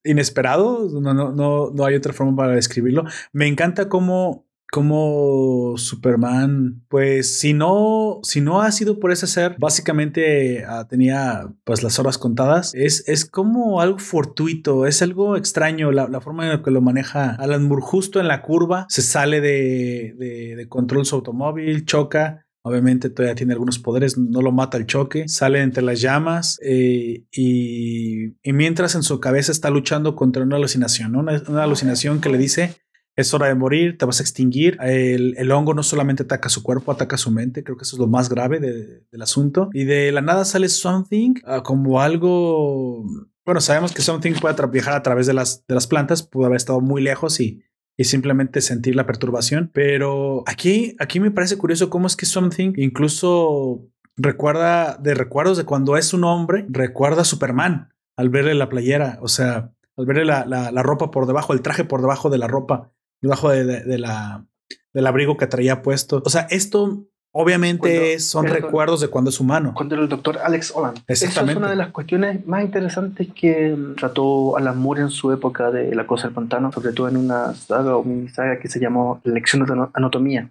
inesperado, 0.05 0.89
no, 1.01 1.14
no, 1.14 1.33
no, 1.33 1.71
no 1.71 1.85
hay 1.85 1.95
otra 1.97 2.12
forma 2.12 2.37
para 2.37 2.53
describirlo. 2.53 3.05
Me 3.33 3.49
encanta 3.49 3.89
cómo, 3.89 4.47
cómo 4.71 5.75
Superman, 5.77 6.85
pues 6.89 7.39
si 7.39 7.53
no, 7.53 8.21
si 8.23 8.41
no 8.41 8.62
ha 8.62 8.71
sido 8.73 9.01
por 9.01 9.11
ese 9.11 9.27
ser, 9.27 9.57
básicamente 9.59 10.64
ah, 10.64 10.87
tenía 10.89 11.53
pues 11.64 11.83
las 11.83 11.99
horas 11.99 12.19
contadas. 12.19 12.73
Es, 12.75 13.09
es 13.09 13.25
como 13.25 13.81
algo 13.81 13.99
fortuito, 13.99 14.87
es 14.87 15.03
algo 15.03 15.37
extraño 15.37 15.91
la, 15.93 16.09
la 16.09 16.21
forma 16.21 16.45
en 16.45 16.51
la 16.51 16.62
que 16.62 16.71
lo 16.71 16.81
maneja 16.81 17.35
Alan 17.35 17.67
Moore 17.67 17.83
justo 17.83 18.21
en 18.21 18.29
la 18.29 18.43
curva, 18.43 18.87
se 18.89 19.03
sale 19.03 19.41
de, 19.41 20.14
de, 20.17 20.57
de 20.57 20.69
control 20.69 21.05
su 21.05 21.17
automóvil, 21.17 21.85
choca. 21.85 22.46
Obviamente 22.67 23.11
todavía 23.11 23.37
tiene 23.37 23.53
algunos 23.53 23.79
poderes, 23.79 24.19
no 24.19 24.43
lo 24.43 24.51
mata 24.51 24.77
el 24.77 24.87
choque, 24.87 25.29
sale 25.29 25.62
entre 25.62 25.83
las 25.85 26.01
llamas 26.01 26.59
eh, 26.62 27.25
y, 27.31 28.35
mientras 28.53 28.95
en 28.97 29.03
su 29.05 29.21
cabeza 29.21 29.53
está 29.53 29.71
luchando 29.71 30.17
contra 30.17 30.43
una 30.43 30.57
alucinación, 30.57 31.14
una 31.14 31.62
alucinación 31.62 32.21
que 32.21 32.29
le 32.29 32.39
dice 32.39 32.75
es 33.17 33.33
hora 33.33 33.47
de 33.47 33.55
morir, 33.55 33.97
te 33.97 34.05
vas 34.05 34.21
a 34.21 34.23
extinguir. 34.23 34.77
El, 34.81 35.51
hongo 35.51 35.73
no 35.73 35.83
solamente 35.83 36.25
ataca 36.25 36.51
su 36.51 36.62
cuerpo, 36.62 36.93
ataca 36.93 37.17
su 37.17 37.31
mente. 37.31 37.64
Creo 37.64 37.77
que 37.77 37.85
eso 37.85 37.97
es 37.97 38.01
lo 38.01 38.07
más 38.07 38.29
grave 38.29 38.61
del 38.61 39.23
asunto. 39.23 39.71
Y 39.73 39.85
de 39.85 40.12
la 40.12 40.21
nada 40.21 40.45
sale 40.45 40.69
Something 40.69 41.35
ah, 41.47 41.62
como 41.62 42.03
algo. 42.03 43.05
Bueno, 43.45 43.62
sabemos 43.62 43.93
que 43.93 44.03
Something 44.03 44.35
puede 44.35 44.55
viajar 44.67 44.95
a 44.95 45.03
través 45.03 45.27
de 45.27 45.33
las, 45.33 45.67
de 45.67 45.75
las 45.75 45.87
plantas, 45.87 46.23
pudo 46.23 46.45
haber 46.45 46.57
estado 46.57 46.81
muy 46.83 47.01
lejos 47.01 47.41
y, 47.41 47.62
y 47.97 48.05
simplemente 48.05 48.61
sentir 48.61 48.97
la 48.97 49.07
perturbación. 49.07 49.71
Pero 49.73 50.45
aquí, 50.47 50.97
aquí 50.99 51.21
me 51.21 51.31
parece 51.31 51.57
curioso 51.57 51.91
cómo 51.91 52.07
es 52.07 52.17
que 52.17 52.27
Something 52.27 52.73
incluso 52.77 53.89
recuerda 54.17 54.97
de 54.97 55.15
recuerdos 55.15 55.59
de 55.59 55.65
cuando 55.65 55.97
es 55.97 56.15
un 56.15 56.25
hombre, 56.25 56.67
recuerda 56.69 57.23
a 57.23 57.27
Superman 57.27 57.93
al 58.17 58.31
verle 58.31 58.55
la 58.55 58.69
playera, 58.69 59.19
o 59.21 59.29
sea, 59.29 59.73
al 59.97 60.07
verle 60.07 60.25
la, 60.25 60.45
la 60.47 60.83
ropa 60.83 61.11
por 61.11 61.27
debajo, 61.27 61.53
el 61.53 61.63
traje 61.63 61.85
por 61.85 62.01
debajo 62.01 62.31
de 62.31 62.39
la 62.39 62.47
ropa 62.47 62.93
debajo 63.21 63.51
de, 63.51 63.99
la, 63.99 64.47
del 64.93 65.07
abrigo 65.07 65.37
que 65.37 65.47
traía 65.47 65.83
puesto. 65.83 66.23
O 66.25 66.31
sea, 66.31 66.47
esto 66.51 67.07
obviamente 67.39 68.18
son 68.18 68.47
recuerdos 68.47 69.01
de 69.01 69.09
cuando 69.09 69.30
es 69.30 69.39
humano. 69.41 69.72
Cuando 69.74 69.95
era 69.95 70.03
el 70.03 70.09
doctor 70.09 70.39
Alex 70.43 70.72
Holland. 70.74 71.01
Esa 71.07 71.26
es 71.26 71.57
una 71.57 71.68
de 71.68 71.76
las 71.76 71.91
cuestiones 71.91 72.47
más 72.47 72.62
interesantes 72.62 73.28
que 73.34 73.76
trató 73.97 74.57
Alan 74.57 74.78
Moore 74.78 75.03
en 75.03 75.11
su 75.11 75.30
época 75.32 75.70
de 75.70 75.95
La 75.95 76.07
Cosa 76.07 76.24
del 76.24 76.34
Pantano, 76.34 76.72
sobre 76.72 76.93
todo 76.93 77.09
en 77.09 77.16
una 77.16 77.55
saga 77.55 77.97
o 77.97 78.05
mini 78.05 78.28
saga 78.28 78.59
que 78.59 78.68
se 78.68 78.80
llamó 78.80 79.20
Lección 79.24 79.64
de 79.66 79.89
Anatomía. 79.93 80.51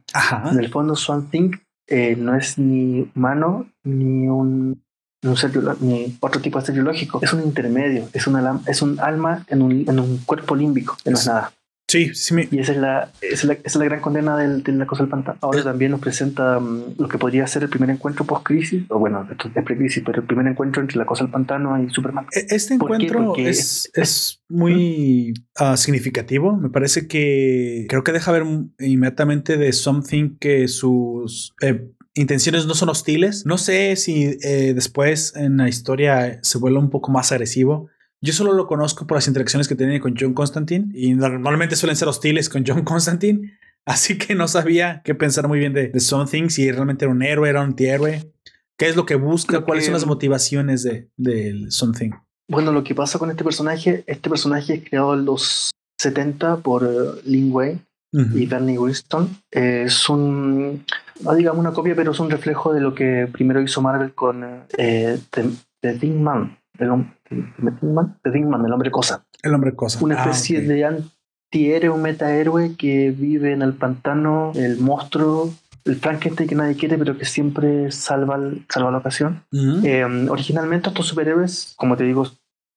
En 0.51 0.59
el 0.59 0.69
fondo, 0.69 0.95
Swan 0.95 1.29
Thing 1.29 1.51
eh, 1.87 2.15
no 2.15 2.35
es 2.35 2.57
ni 2.57 3.09
humano 3.15 3.67
ni 3.83 4.27
un 4.27 4.81
ni 5.79 6.17
otro 6.19 6.39
tipo 6.39 6.59
de 6.59 6.65
ser 6.67 6.75
biológico, 6.75 7.19
es 7.19 7.33
un 7.33 7.41
intermedio, 7.41 8.07
es, 8.13 8.27
una, 8.27 8.61
es 8.67 8.83
un 8.83 8.99
alma 8.99 9.43
en 9.47 9.63
un, 9.63 9.71
en 9.89 9.99
un 9.99 10.19
cuerpo 10.19 10.55
límbico, 10.55 10.95
no 11.03 11.13
es 11.13 11.25
nada. 11.25 11.51
Sí, 11.87 12.15
sí. 12.15 12.35
Y 12.51 12.59
esa 12.59 12.71
es 12.71 12.77
la, 12.79 13.11
es 13.21 13.43
la, 13.43 13.53
es 13.63 13.75
la 13.75 13.85
gran 13.85 14.01
condena 14.01 14.35
del, 14.37 14.63
de 14.63 14.71
la 14.73 14.87
cosa 14.87 15.03
del 15.03 15.09
pantano. 15.09 15.37
Ahora 15.41 15.63
también 15.63 15.91
nos 15.91 15.99
presenta 15.99 16.59
mm, 16.59 16.95
lo 16.97 17.07
que 17.07 17.17
podría 17.17 17.45
ser 17.45 17.63
el 17.63 17.69
primer 17.69 17.89
encuentro 17.89 18.25
post-crisis, 18.25 18.85
o 18.89 18.97
bueno, 18.97 19.27
esto 19.29 19.49
es 19.53 19.63
pre-crisis, 19.63 20.03
pero 20.05 20.21
el 20.21 20.27
primer 20.27 20.47
encuentro 20.47 20.81
entre 20.81 20.97
la 20.97 21.05
cosa 21.05 21.23
del 21.23 21.31
pantano 21.31 21.81
y 21.81 21.89
Superman. 21.89 22.25
E, 22.35 22.47
este 22.49 22.73
encuentro 22.73 23.35
es, 23.37 23.91
es, 23.93 24.41
muy 24.47 25.33
ah, 25.55 25.77
significativo. 25.77 26.57
Me 26.57 26.69
parece 26.69 27.07
que 27.07 27.85
creo 27.89 28.03
que 28.03 28.11
deja 28.11 28.31
ver 28.31 28.43
inmediatamente 28.79 29.57
de 29.57 29.71
Something 29.73 30.37
que 30.37 30.67
sus 30.67 31.53
eh, 31.61 31.89
intenciones 32.15 32.65
no 32.65 32.73
son 32.73 32.89
hostiles. 32.89 33.45
No 33.45 33.57
sé 33.57 33.95
si 33.95 34.37
eh, 34.41 34.73
después 34.73 35.35
en 35.35 35.57
la 35.57 35.69
historia 35.69 36.39
se 36.41 36.57
vuelve 36.57 36.79
un 36.79 36.89
poco 36.89 37.11
más 37.11 37.31
agresivo. 37.31 37.89
Yo 38.25 38.33
solo 38.33 38.53
lo 38.53 38.65
conozco 38.65 39.05
por 39.05 39.17
las 39.17 39.27
interacciones 39.27 39.67
que 39.67 39.75
tiene 39.75 39.99
con 39.99 40.15
John 40.19 40.33
Constantine 40.33 40.87
y 40.95 41.13
normalmente 41.13 41.75
suelen 41.75 41.95
ser 41.95 42.07
hostiles 42.07 42.49
con 42.49 42.63
John 42.65 42.83
Constantine. 42.83 43.59
Así 43.85 44.17
que 44.17 44.33
no 44.33 44.47
sabía 44.47 45.03
qué 45.05 45.13
pensar 45.13 45.47
muy 45.47 45.59
bien 45.59 45.73
de, 45.73 45.89
de 45.89 45.99
Something, 45.99 46.49
si 46.49 46.71
realmente 46.71 47.05
era 47.05 47.11
un 47.11 47.21
héroe, 47.21 47.47
era 47.47 47.61
un 47.61 47.67
antihéroe. 47.67 48.33
¿Qué 48.79 48.87
es 48.87 48.95
lo 48.95 49.05
que 49.05 49.13
busca? 49.13 49.61
¿Cuáles 49.61 49.85
son 49.85 49.93
las 49.93 50.07
motivaciones 50.07 50.81
de, 50.81 51.07
de 51.17 51.67
Something? 51.69 52.13
Bueno, 52.49 52.71
lo 52.71 52.83
que 52.83 52.95
pasa 52.95 53.19
con 53.19 53.29
este 53.29 53.43
personaje, 53.43 54.03
este 54.07 54.27
personaje 54.27 54.73
es 54.73 54.89
creado 54.89 55.13
en 55.13 55.25
los 55.25 55.69
70 56.01 56.57
por 56.57 56.83
uh, 56.83 57.21
Lin 57.25 57.53
Wei 57.53 57.79
y 58.33 58.45
Bernie 58.47 58.79
Winston. 58.79 59.29
es 59.51 60.09
un, 60.09 60.83
no 61.21 61.35
digamos 61.35 61.59
una 61.59 61.73
copia, 61.73 61.95
pero 61.95 62.11
es 62.11 62.19
un 62.19 62.31
reflejo 62.31 62.73
de 62.73 62.81
lo 62.81 62.95
que 62.95 63.27
primero 63.31 63.61
hizo 63.61 63.81
Marvel 63.81 64.13
con 64.13 64.63
eh, 64.77 65.19
The, 65.29 65.43
The 65.81 66.07
Man 66.07 66.57
el, 66.79 67.05
el 67.29 68.73
hombre 68.73 68.91
cosa. 68.91 69.25
El 69.41 69.53
hombre 69.53 69.75
cosa. 69.75 70.03
Una 70.03 70.15
ah, 70.15 70.23
especie 70.23 70.61
de 70.61 70.85
antihéroe 70.85 71.89
o 71.89 71.97
metahéroe 71.97 72.75
que 72.75 73.11
vive 73.11 73.53
en 73.53 73.61
el 73.61 73.73
pantano, 73.73 74.51
el 74.55 74.77
monstruo, 74.77 75.53
el 75.85 75.95
Frankenstein 75.97 76.49
que 76.49 76.55
nadie 76.55 76.75
quiere, 76.75 76.97
pero 76.97 77.17
que 77.17 77.25
siempre 77.25 77.91
salva, 77.91 78.39
salva 78.69 78.91
la 78.91 78.97
ocasión. 78.97 79.43
Eh, 79.83 80.03
originalmente 80.29 80.89
estos 80.89 81.07
superhéroes, 81.07 81.73
como 81.77 81.95
te 81.95 82.03
digo, 82.03 82.27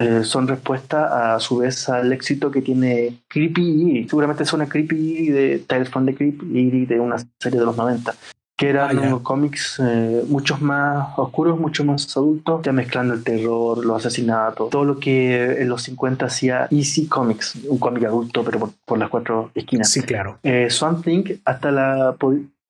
eh, 0.00 0.22
son 0.22 0.46
respuesta 0.46 1.34
a 1.34 1.40
su 1.40 1.58
vez 1.58 1.88
al 1.88 2.12
éxito 2.12 2.52
que 2.52 2.62
tiene 2.62 3.18
Creepy 3.26 4.06
Seguramente 4.08 4.44
es 4.44 4.52
una 4.52 4.68
Creepy 4.68 5.30
de 5.30 5.58
Tales 5.58 5.88
from 5.88 6.06
the 6.06 6.14
Creep 6.14 6.40
y 6.44 6.86
de 6.86 7.00
una 7.00 7.16
serie 7.40 7.58
de 7.58 7.66
los 7.66 7.76
90 7.76 8.14
que 8.58 8.68
eran 8.68 8.98
ah, 8.98 9.20
cómics 9.22 9.80
eh, 9.80 10.24
muchos 10.28 10.60
más 10.60 11.16
oscuros, 11.16 11.60
mucho 11.60 11.84
más 11.84 12.14
adultos, 12.16 12.60
ya 12.64 12.72
mezclando 12.72 13.14
el 13.14 13.22
terror, 13.22 13.86
los 13.86 14.04
asesinatos, 14.04 14.70
todo 14.70 14.84
lo 14.84 14.98
que 14.98 15.62
en 15.62 15.68
los 15.68 15.82
50 15.82 16.26
hacía 16.26 16.66
Easy 16.72 17.06
Comics, 17.06 17.54
un 17.68 17.78
cómic 17.78 18.04
adulto, 18.04 18.42
pero 18.42 18.72
por, 18.84 18.98
las 18.98 19.08
cuatro 19.10 19.52
esquinas. 19.54 19.88
Sí, 19.88 20.02
claro. 20.02 20.38
Eh, 20.42 20.68
Swamp 20.70 21.04
Thing, 21.04 21.24
hasta 21.44 21.70
la. 21.70 22.16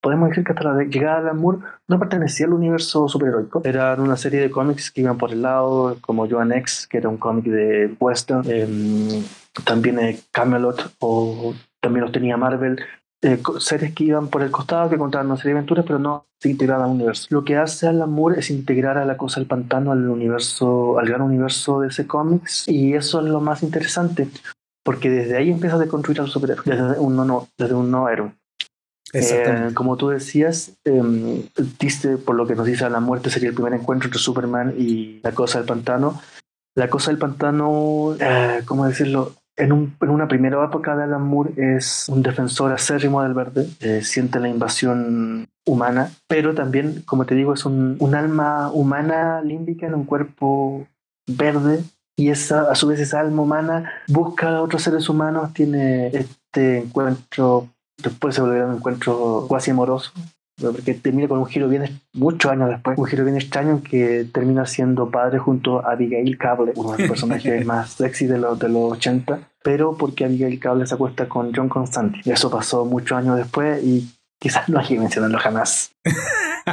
Podemos 0.00 0.28
decir 0.28 0.44
que 0.44 0.52
hasta 0.52 0.62
la 0.62 0.84
llegada 0.84 1.22
de 1.22 1.32
Moore 1.32 1.58
no 1.88 1.98
pertenecía 1.98 2.46
al 2.46 2.52
universo 2.52 3.08
superheroico. 3.08 3.62
Eran 3.64 4.00
una 4.00 4.16
serie 4.16 4.40
de 4.40 4.50
cómics 4.50 4.90
que 4.90 5.00
iban 5.00 5.16
por 5.16 5.32
el 5.32 5.42
lado, 5.42 5.96
como 6.02 6.28
Joan 6.28 6.52
X, 6.52 6.86
que 6.88 6.98
era 6.98 7.08
un 7.08 7.16
cómic 7.16 7.46
de 7.46 7.96
western. 7.98 8.42
Em, 8.48 9.24
también 9.64 9.98
Camelot, 10.30 10.92
o 11.00 11.54
también 11.80 12.02
los 12.02 12.12
tenía 12.12 12.36
Marvel, 12.36 12.78
eh, 13.22 13.40
seres 13.58 13.94
que 13.94 14.04
iban 14.04 14.28
por 14.28 14.42
el 14.42 14.50
costado, 14.50 14.88
que 14.88 14.96
contaban 14.96 15.26
una 15.26 15.36
serie 15.36 15.52
de 15.52 15.58
aventuras, 15.58 15.84
pero 15.84 15.98
no 15.98 16.26
se 16.40 16.50
integraban 16.50 16.84
al 16.84 16.94
universo. 16.94 17.26
Lo 17.30 17.44
que 17.44 17.56
hace 17.56 17.88
Alan 17.88 18.10
Moore 18.10 18.38
es 18.38 18.50
integrar 18.50 18.96
a 18.96 19.04
la 19.04 19.16
cosa 19.16 19.40
del 19.40 19.48
pantano 19.48 19.90
al 19.92 20.08
universo, 20.08 20.98
al 20.98 21.08
gran 21.08 21.22
universo 21.22 21.80
de 21.80 21.88
ese 21.88 22.06
cómics, 22.06 22.68
y 22.68 22.94
eso 22.94 23.20
es 23.20 23.26
lo 23.26 23.40
más 23.40 23.62
interesante, 23.62 24.28
porque 24.84 25.10
desde 25.10 25.36
ahí 25.36 25.50
empieza 25.50 25.76
a 25.76 25.80
deconstruir 25.80 26.20
al 26.20 26.28
superhéroe, 26.28 26.64
desde 26.64 26.98
un 27.00 27.16
no, 27.16 27.48
desde 27.58 27.74
un 27.74 27.90
no 27.90 28.08
héroe. 28.08 28.32
Eh, 29.12 29.70
como 29.74 29.96
tú 29.96 30.10
decías, 30.10 30.72
eh, 30.84 31.42
dice, 31.80 32.18
por 32.18 32.36
lo 32.36 32.46
que 32.46 32.54
nos 32.54 32.66
dice 32.66 32.88
la 32.90 33.00
muerte 33.00 33.30
sería 33.30 33.48
el 33.48 33.54
primer 33.54 33.72
encuentro 33.72 34.06
entre 34.08 34.20
Superman 34.20 34.74
y 34.76 35.20
la 35.22 35.32
cosa 35.32 35.58
del 35.58 35.66
pantano. 35.66 36.20
La 36.74 36.88
cosa 36.88 37.10
del 37.10 37.18
pantano, 37.18 38.14
eh, 38.20 38.62
¿cómo 38.66 38.86
decirlo? 38.86 39.34
En, 39.58 39.72
un, 39.72 39.96
en, 40.00 40.10
una 40.10 40.28
primera 40.28 40.64
época 40.64 40.96
de 40.96 41.04
Alan 41.04 41.22
Moore 41.22 41.52
es 41.56 42.08
un 42.08 42.22
defensor 42.22 42.72
acérrimo 42.72 43.22
del 43.22 43.34
verde, 43.34 43.68
eh, 43.80 44.02
siente 44.02 44.40
la 44.40 44.48
invasión 44.48 45.48
humana, 45.66 46.10
pero 46.26 46.54
también, 46.54 47.02
como 47.04 47.26
te 47.26 47.34
digo, 47.34 47.52
es 47.52 47.66
un, 47.66 47.96
un, 47.98 48.14
alma 48.14 48.70
humana 48.72 49.42
límbica 49.42 49.86
en 49.86 49.94
un 49.94 50.04
cuerpo 50.04 50.86
verde 51.26 51.82
y 52.16 52.30
esa, 52.30 52.70
a 52.70 52.74
su 52.74 52.86
vez 52.86 53.00
esa 53.00 53.20
alma 53.20 53.42
humana 53.42 53.92
busca 54.08 54.56
a 54.56 54.62
otros 54.62 54.82
seres 54.82 55.08
humanos, 55.08 55.52
tiene 55.52 56.08
este 56.08 56.78
encuentro, 56.78 57.68
después 58.02 58.34
se 58.34 58.40
vuelve 58.40 58.64
un 58.64 58.76
encuentro 58.76 59.44
cuasi 59.48 59.72
amoroso 59.72 60.12
porque 60.60 60.94
termina 60.94 61.28
con 61.28 61.38
un 61.38 61.46
giro 61.46 61.68
bien, 61.68 62.00
muchos 62.14 62.50
años 62.50 62.68
después, 62.68 62.98
un 62.98 63.06
giro 63.06 63.24
bien 63.24 63.36
extraño 63.36 63.70
en 63.70 63.82
que 63.82 64.26
termina 64.32 64.66
siendo 64.66 65.10
padre 65.10 65.38
junto 65.38 65.84
a 65.84 65.92
Abigail 65.92 66.36
Cable, 66.36 66.72
uno 66.74 66.92
de 66.92 66.98
los 66.98 67.08
personajes 67.08 67.64
más 67.66 67.90
sexy 67.90 68.26
de 68.26 68.38
los, 68.38 68.58
de 68.58 68.68
los 68.68 68.92
80, 68.92 69.38
pero 69.62 69.96
porque 69.96 70.24
Abigail 70.24 70.58
Cable 70.58 70.86
se 70.86 70.94
acuesta 70.94 71.28
con 71.28 71.52
John 71.54 71.68
Constantine. 71.68 72.22
Y 72.24 72.30
eso 72.30 72.50
pasó 72.50 72.84
muchos 72.84 73.18
años 73.18 73.36
después 73.36 73.82
y 73.82 74.08
quizás 74.38 74.68
no 74.68 74.78
hay 74.78 74.86
que 74.86 74.98
mencionarlo 74.98 75.38
jamás. 75.38 75.92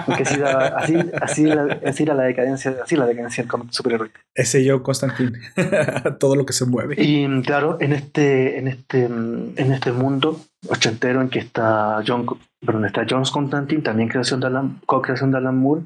Porque 0.06 0.24
así, 0.24 0.42
así, 0.42 0.96
así, 1.22 1.50
así, 1.86 2.04
era 2.04 2.14
la 2.14 2.24
decadencia, 2.24 2.76
así 2.84 2.96
la 2.96 3.06
decadencia 3.06 3.44
del 3.44 3.50
cómic 3.50 3.72
superhéroe. 3.72 4.12
Ese 4.34 4.64
yo, 4.64 4.84
Constantine. 4.84 5.40
Todo 6.20 6.36
lo 6.36 6.46
que 6.46 6.54
se 6.54 6.66
mueve. 6.66 6.96
Y 6.98 7.42
claro, 7.44 7.78
en 7.80 7.94
este, 7.94 8.60
en 8.60 8.68
este, 8.68 9.06
en 9.06 9.72
este 9.72 9.92
mundo 9.92 10.42
ochentero 10.68 11.22
en 11.22 11.30
que 11.30 11.40
está 11.40 12.04
John, 12.06 12.26
perdón, 12.66 12.86
está 12.86 13.06
John 13.10 13.24
Constantine, 13.24 13.82
también 13.82 14.10
creación 14.10 14.40
de 14.40 14.48
Alan, 14.48 14.82
co-creación 14.86 15.32
de 15.32 15.38
Alan 15.38 15.58
Moore. 15.58 15.84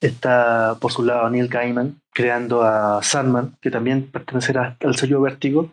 Está 0.00 0.76
por 0.78 0.92
su 0.92 1.02
lado 1.02 1.30
Neil 1.30 1.48
Gaiman 1.48 1.96
creando 2.12 2.62
a 2.62 3.02
Sandman, 3.02 3.56
que 3.62 3.70
también 3.70 4.10
pertenecerá 4.10 4.76
al 4.84 4.96
sello 4.96 5.22
Vértigo. 5.22 5.70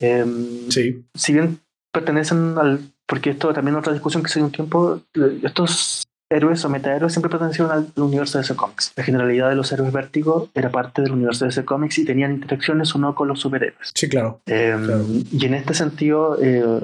Em, 0.00 0.70
sí. 0.70 1.04
Si 1.14 1.32
bien 1.32 1.60
pertenecen 1.92 2.56
al. 2.58 2.80
Porque 3.06 3.30
esto 3.30 3.52
también 3.52 3.76
es 3.76 3.80
otra 3.80 3.92
discusión 3.92 4.22
que 4.22 4.30
se 4.30 4.38
dio 4.38 4.46
un 4.46 4.52
tiempo. 4.52 5.00
Estos 5.42 6.04
héroes 6.30 6.64
o 6.64 6.70
metahéroes 6.70 7.12
siempre 7.12 7.30
pertenecieron 7.30 7.70
al 7.70 7.92
universo 7.96 8.38
de 8.38 8.44
ese 8.44 8.56
cómics. 8.56 8.92
La 8.96 9.04
generalidad 9.04 9.50
de 9.50 9.56
los 9.56 9.70
héroes 9.72 9.92
Vértigo 9.92 10.48
era 10.54 10.70
parte 10.70 11.02
del 11.02 11.12
universo 11.12 11.44
de 11.44 11.50
ese 11.50 11.64
cómics 11.64 11.98
y 11.98 12.04
tenían 12.04 12.32
interacciones 12.32 12.94
o 12.94 12.98
no 12.98 13.14
con 13.14 13.28
los 13.28 13.40
superhéroes. 13.40 13.92
Sí, 13.94 14.08
claro. 14.08 14.40
Em, 14.46 15.22
y 15.30 15.44
en 15.44 15.54
este 15.54 15.74
sentido, 15.74 16.38
eh, 16.40 16.80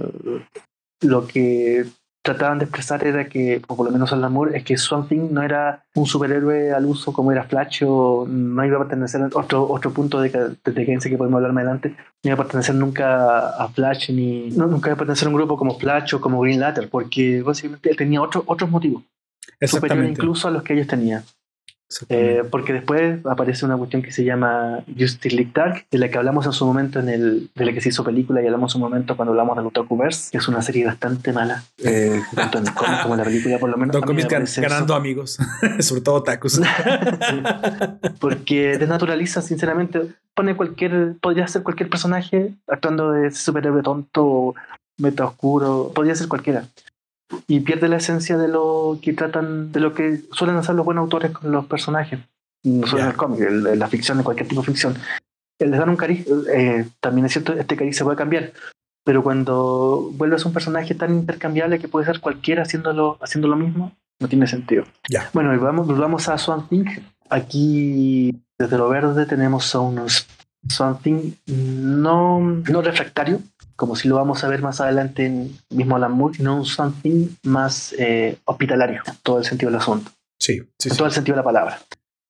lo 1.01 1.27
que 1.27 1.87
trataban 2.23 2.59
de 2.59 2.65
expresar 2.67 3.07
era 3.07 3.29
que, 3.29 3.63
o 3.67 3.77
por 3.77 3.87
lo 3.87 3.93
menos 3.93 4.13
el 4.13 4.23
amor, 4.23 4.55
es 4.55 4.63
que 4.63 4.77
Something 4.77 5.33
no 5.33 5.43
era 5.43 5.85
un 5.95 6.07
superhéroe 6.07 6.73
al 6.73 6.85
uso 6.85 7.13
como 7.13 7.33
era 7.33 7.45
Flash 7.45 7.85
o 7.87 8.27
no 8.29 8.65
iba 8.65 8.77
a 8.77 8.81
pertenecer 8.81 9.23
a 9.23 9.27
otro, 9.33 9.67
otro 9.71 9.91
punto 9.91 10.21
de, 10.21 10.29
de 10.29 11.01
que 11.01 11.17
podemos 11.17 11.39
hablar 11.39 11.53
más 11.53 11.63
adelante, 11.63 11.97
no 12.23 12.31
iba 12.31 12.35
a 12.35 12.45
pertenecer 12.45 12.75
nunca 12.75 13.49
a 13.51 13.69
Flash 13.69 14.11
ni 14.11 14.51
no, 14.51 14.67
nunca 14.67 14.91
iba 14.91 14.95
a 14.95 14.99
pertenecer 14.99 15.27
a 15.27 15.31
un 15.31 15.37
grupo 15.37 15.57
como 15.57 15.79
Flash 15.79 16.15
o 16.15 16.21
como 16.21 16.41
Green 16.41 16.61
Lantern, 16.61 16.89
porque 16.91 17.43
básicamente 17.43 17.91
él 17.91 17.97
tenía 17.97 18.21
otro, 18.21 18.45
otros 18.47 18.71
motivos. 18.71 19.03
Superiores 19.61 20.11
incluso 20.11 20.49
a 20.49 20.51
los 20.51 20.63
que 20.63 20.75
ellos 20.75 20.87
tenían. 20.87 21.23
Eh, 22.09 22.45
porque 22.51 22.73
después 22.73 23.25
aparece 23.27 23.67
una 23.67 23.77
cuestión 23.77 24.03
que 24.03 24.13
se 24.13 24.25
llama 24.25 24.85
Justice 24.87 25.35
League 25.35 25.51
Dark, 25.53 25.87
de 25.91 25.99
la 25.99 26.09
que 26.09 26.19
hablamos 26.19 26.47
en 26.47 26.53
su 26.53 26.65
momento 26.65 27.01
en 27.01 27.09
el, 27.09 27.51
de 27.55 27.65
la 27.65 27.73
que 27.73 27.81
se 27.81 27.89
hizo 27.89 28.05
película 28.05 28.41
y 28.41 28.47
hablamos 28.47 28.71
en 28.71 28.73
su 28.75 28.79
momento 28.79 29.17
cuando 29.17 29.33
hablamos 29.33 29.57
de 29.57 29.63
Otakuverse, 29.63 30.31
que 30.31 30.39
es 30.39 30.47
una 30.47 30.63
serie 30.63 30.87
bastante 30.87 31.33
mala, 31.33 31.65
eh, 31.79 32.23
tanto 32.35 32.59
en 32.59 32.69
el 32.69 32.75
cómic 32.75 33.03
como 33.03 33.15
en 33.15 33.19
la 33.19 33.25
película, 33.25 33.59
por 33.59 33.71
lo 33.71 33.77
menos. 33.77 34.01
Don 34.01 34.17
ganando 34.57 34.95
amigos, 34.95 35.39
sobre 35.81 36.03
todo 36.03 36.23
tacos. 36.23 36.61
porque 38.21 38.79
desnaturaliza, 38.79 39.43
sinceramente, 39.43 40.01
pone 40.35 40.55
cualquier, 40.55 41.17
podría 41.21 41.49
ser 41.49 41.65
cualquier 41.65 41.91
personaje 41.91 42.55
actuando 42.69 43.11
de 43.13 43.33
superhéroe 43.33 43.83
tonto, 43.83 44.55
meta 44.97 45.25
oscuro, 45.25 45.91
podría 45.93 46.15
ser 46.15 46.29
cualquiera 46.29 46.65
y 47.47 47.61
pierde 47.61 47.89
la 47.89 47.97
esencia 47.97 48.37
de 48.37 48.49
lo 48.49 48.99
que 49.03 49.13
tratan, 49.13 49.73
de 49.73 49.81
lo 49.81 49.95
que 49.95 50.23
suelen 50.33 50.57
hacer 50.57 50.75
los 50.75 50.85
buenos 50.85 51.03
autores 51.03 51.31
con 51.31 51.53
los 51.53 51.67
personajes. 51.67 52.21
No 52.65 52.87
solo 52.87 53.03
en 53.03 53.09
el 53.09 53.17
cómic, 53.17 53.41
en 53.41 53.79
la 53.79 53.89
ficción, 53.89 54.19
de 54.19 54.25
cualquier 54.25 54.49
tipo 54.49 54.61
de 54.61 54.67
ficción. 54.67 54.95
Les 55.59 55.79
dan 55.79 55.89
un 55.89 55.97
cariz, 55.97 56.27
eh, 56.53 56.87
también 57.01 57.27
es 57.27 57.33
cierto, 57.33 57.53
este 57.53 57.77
cariz 57.77 57.97
se 57.97 58.05
puede 58.05 58.17
cambiar, 58.17 58.53
pero 59.05 59.23
cuando 59.23 60.11
vuelves 60.15 60.45
un 60.45 60.53
personaje 60.53 60.95
tan 60.95 61.13
intercambiable 61.13 61.79
que 61.79 61.89
puede 61.89 62.07
ser 62.07 62.21
cualquiera 62.21 62.63
haciéndolo, 62.63 63.19
haciendo 63.21 63.49
lo 63.49 63.57
mismo, 63.57 63.93
no 64.21 64.29
tiene 64.29 64.47
sentido. 64.47 64.85
Ya. 65.09 65.31
Bueno, 65.33 65.55
y 65.55 65.59
vamos, 65.59 65.87
vamos 65.99 66.29
a 66.29 66.39
Swamp 66.39 66.69
Thing. 66.69 66.87
Aquí, 67.29 68.43
desde 68.59 68.79
lo 68.79 68.89
verde, 68.89 69.27
tenemos 69.27 69.75
a 69.75 69.81
unos 69.81 70.27
Swamp 70.69 71.03
Thing 71.03 71.33
no, 71.47 72.41
no 72.41 72.83
refractario, 72.83 73.41
como 73.81 73.97
si 73.97 74.09
lo 74.09 74.17
vamos 74.17 74.45
a 74.45 74.49
ver 74.49 74.61
más 74.61 74.83
adelante 74.83 75.25
en 75.25 75.57
mismo 75.71 75.97
Alan 75.97 76.13
Moore, 76.13 76.37
sino 76.37 76.55
un 76.55 76.67
something 76.67 77.29
más 77.45 77.95
eh, 77.99 78.37
hospitalario, 78.45 79.01
en 79.07 79.15
todo 79.23 79.39
el 79.39 79.47
sentido 79.47 79.71
del 79.71 79.81
asunto. 79.81 80.11
Sí, 80.39 80.61
sí. 80.79 80.91
En 80.91 80.97
todo 80.99 81.07
el 81.07 81.15
sentido 81.15 81.37
de 81.37 81.39
la 81.39 81.45
palabra. 81.45 81.79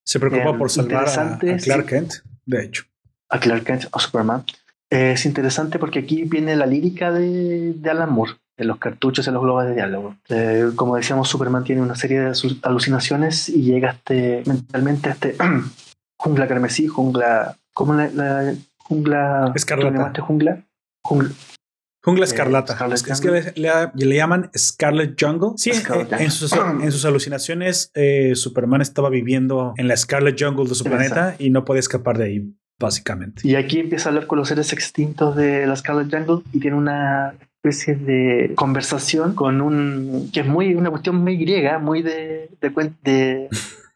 Se 0.05 0.17
preocupa 0.17 0.57
por 0.57 0.69
salvar 0.69 1.09
a, 1.09 1.37
Clark 1.37 1.85
Kent, 1.87 2.13
de 2.45 2.63
hecho. 2.63 2.85
A 3.27 3.37
Clark 3.37 3.65
Kent, 3.65 3.87
a 3.91 3.99
Superman. 3.99 4.45
es 4.89 5.25
interesante 5.25 5.77
porque 5.77 5.99
aquí 5.99 6.23
viene 6.23 6.55
la 6.55 6.65
lírica 6.65 7.11
de, 7.11 7.73
de 7.73 7.89
Alan 7.89 8.13
Moore, 8.13 8.35
de 8.55 8.63
los 8.63 8.77
cartuchos 8.77 9.27
y 9.27 9.31
los 9.31 9.41
globos 9.41 9.65
de 9.65 9.73
diálogo. 9.73 10.15
Eh, 10.29 10.69
como 10.77 10.95
decíamos, 10.95 11.27
Superman 11.27 11.65
tiene 11.65 11.81
una 11.81 11.95
serie 11.95 12.21
de 12.21 12.33
alucinaciones 12.61 13.49
y 13.49 13.63
llega 13.63 13.91
este, 13.91 14.43
mentalmente 14.45 15.09
a 15.09 15.11
este 15.11 15.35
jungla 16.17 16.47
carmesí, 16.47 16.87
jungla. 16.87 17.57
¿Cómo 17.73 17.93
la, 17.93 18.07
la 18.07 18.53
jungla? 18.77 19.51
Escarlata. 19.53 20.21
jungla? 20.21 20.63
Jungla, 21.03 22.25
eh, 22.25 22.27
Escarlata. 22.27 22.77
es, 22.93 23.21
que 23.21 23.53
le, 23.55 24.15
llaman 24.15 24.49
Scarlet 24.57 25.15
Jungle. 25.19 25.51
Sí, 25.57 25.71
en, 26.17 26.31
sus, 26.91 27.05
alucinaciones, 27.05 27.91
eh, 27.93 28.33
Superman 28.35 28.81
estaba 28.81 29.09
viviendo 29.09 29.73
en 29.77 29.87
la 29.87 29.95
Scarlet 29.95 30.41
Jungle 30.41 30.67
de 30.67 30.75
su 30.75 30.83
planeta 30.83 31.35
y 31.37 31.49
no 31.51 31.63
puede 31.63 31.79
escapar 31.79 32.17
de 32.17 32.25
ahí, 32.25 32.55
básicamente. 32.79 33.47
Y 33.47 33.55
aquí 33.55 33.79
empieza 33.79 34.09
a 34.09 34.09
hablar 34.09 34.27
con 34.27 34.39
los 34.39 34.47
seres 34.47 34.73
extintos 34.73 35.35
de 35.35 35.67
la 35.67 35.75
Scarlet 35.75 36.11
Jungle 36.11 36.43
y 36.51 36.59
tiene 36.59 36.77
una 36.77 37.35
especie 37.63 37.95
de 37.95 38.53
conversación 38.55 39.35
con 39.35 39.61
un 39.61 40.31
que 40.33 40.39
es 40.39 40.47
muy 40.47 40.73
una 40.73 40.89
cuestión 40.89 41.17
muy 41.17 41.37
griega, 41.37 41.77
muy 41.77 42.01
de, 42.01 42.49
de, 42.59 42.91
de 43.03 43.49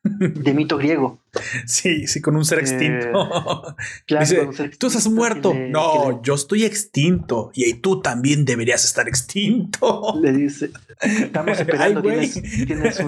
de 0.06 0.54
mito 0.54 0.78
griego. 0.78 1.20
Sí, 1.66 2.08
sí, 2.08 2.22
con 2.22 2.38
un 2.38 2.46
ser 2.46 2.60
extinto. 2.60 3.76
Dice, 4.08 4.48
tú 4.80 4.88
estás 4.88 5.10
muerto. 5.10 5.54
no, 5.54 6.24
yo 6.24 6.36
estoy 6.36 6.64
extinto 6.64 7.52
y 7.54 7.74
tú 7.76 8.02
también 8.02 8.46
deberías 8.46 8.86
estar 8.86 9.08
extinto. 9.10 10.18
Le 10.22 10.32
dice, 10.32 10.72
estamos 11.02 11.60
esperando, 11.60 12.02
tienes, 12.02 13.00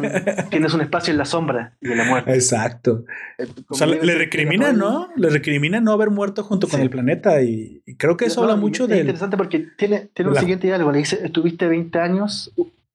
un, 0.74 0.82
espacio 0.82 1.12
en 1.12 1.18
la 1.18 1.24
sombra 1.26 1.78
y 1.80 1.92
en 1.92 1.98
la 2.00 2.04
muerte. 2.04 2.34
Exacto. 2.34 3.06
Eh, 3.38 3.48
o 3.70 3.76
sea, 3.76 3.88
le, 3.88 4.16
recrimina, 4.16 4.74
¿no? 4.74 5.10
Le 5.16 5.30
recrimina 5.30 5.80
no 5.80 5.94
haber 5.94 6.10
muerto 6.10 6.44
junto 6.44 6.68
con 6.68 6.82
el 6.82 6.90
planeta 6.90 7.42
y, 7.42 7.82
creo 7.98 8.18
que 8.18 8.26
eso 8.26 8.42
habla 8.42 8.58
mucho 8.58 8.88
de... 8.88 8.96
Es 8.96 9.02
interesante 9.02 9.38
porque 9.38 9.68
tiene, 9.78 10.10
tiene 10.14 10.32
un 10.32 10.38
siguiente 10.38 10.68
diálogo. 10.68 10.92
Le 10.92 11.00
dice, 11.00 11.20
estuviste 11.24 11.68
20 11.68 11.98
años 12.00 12.52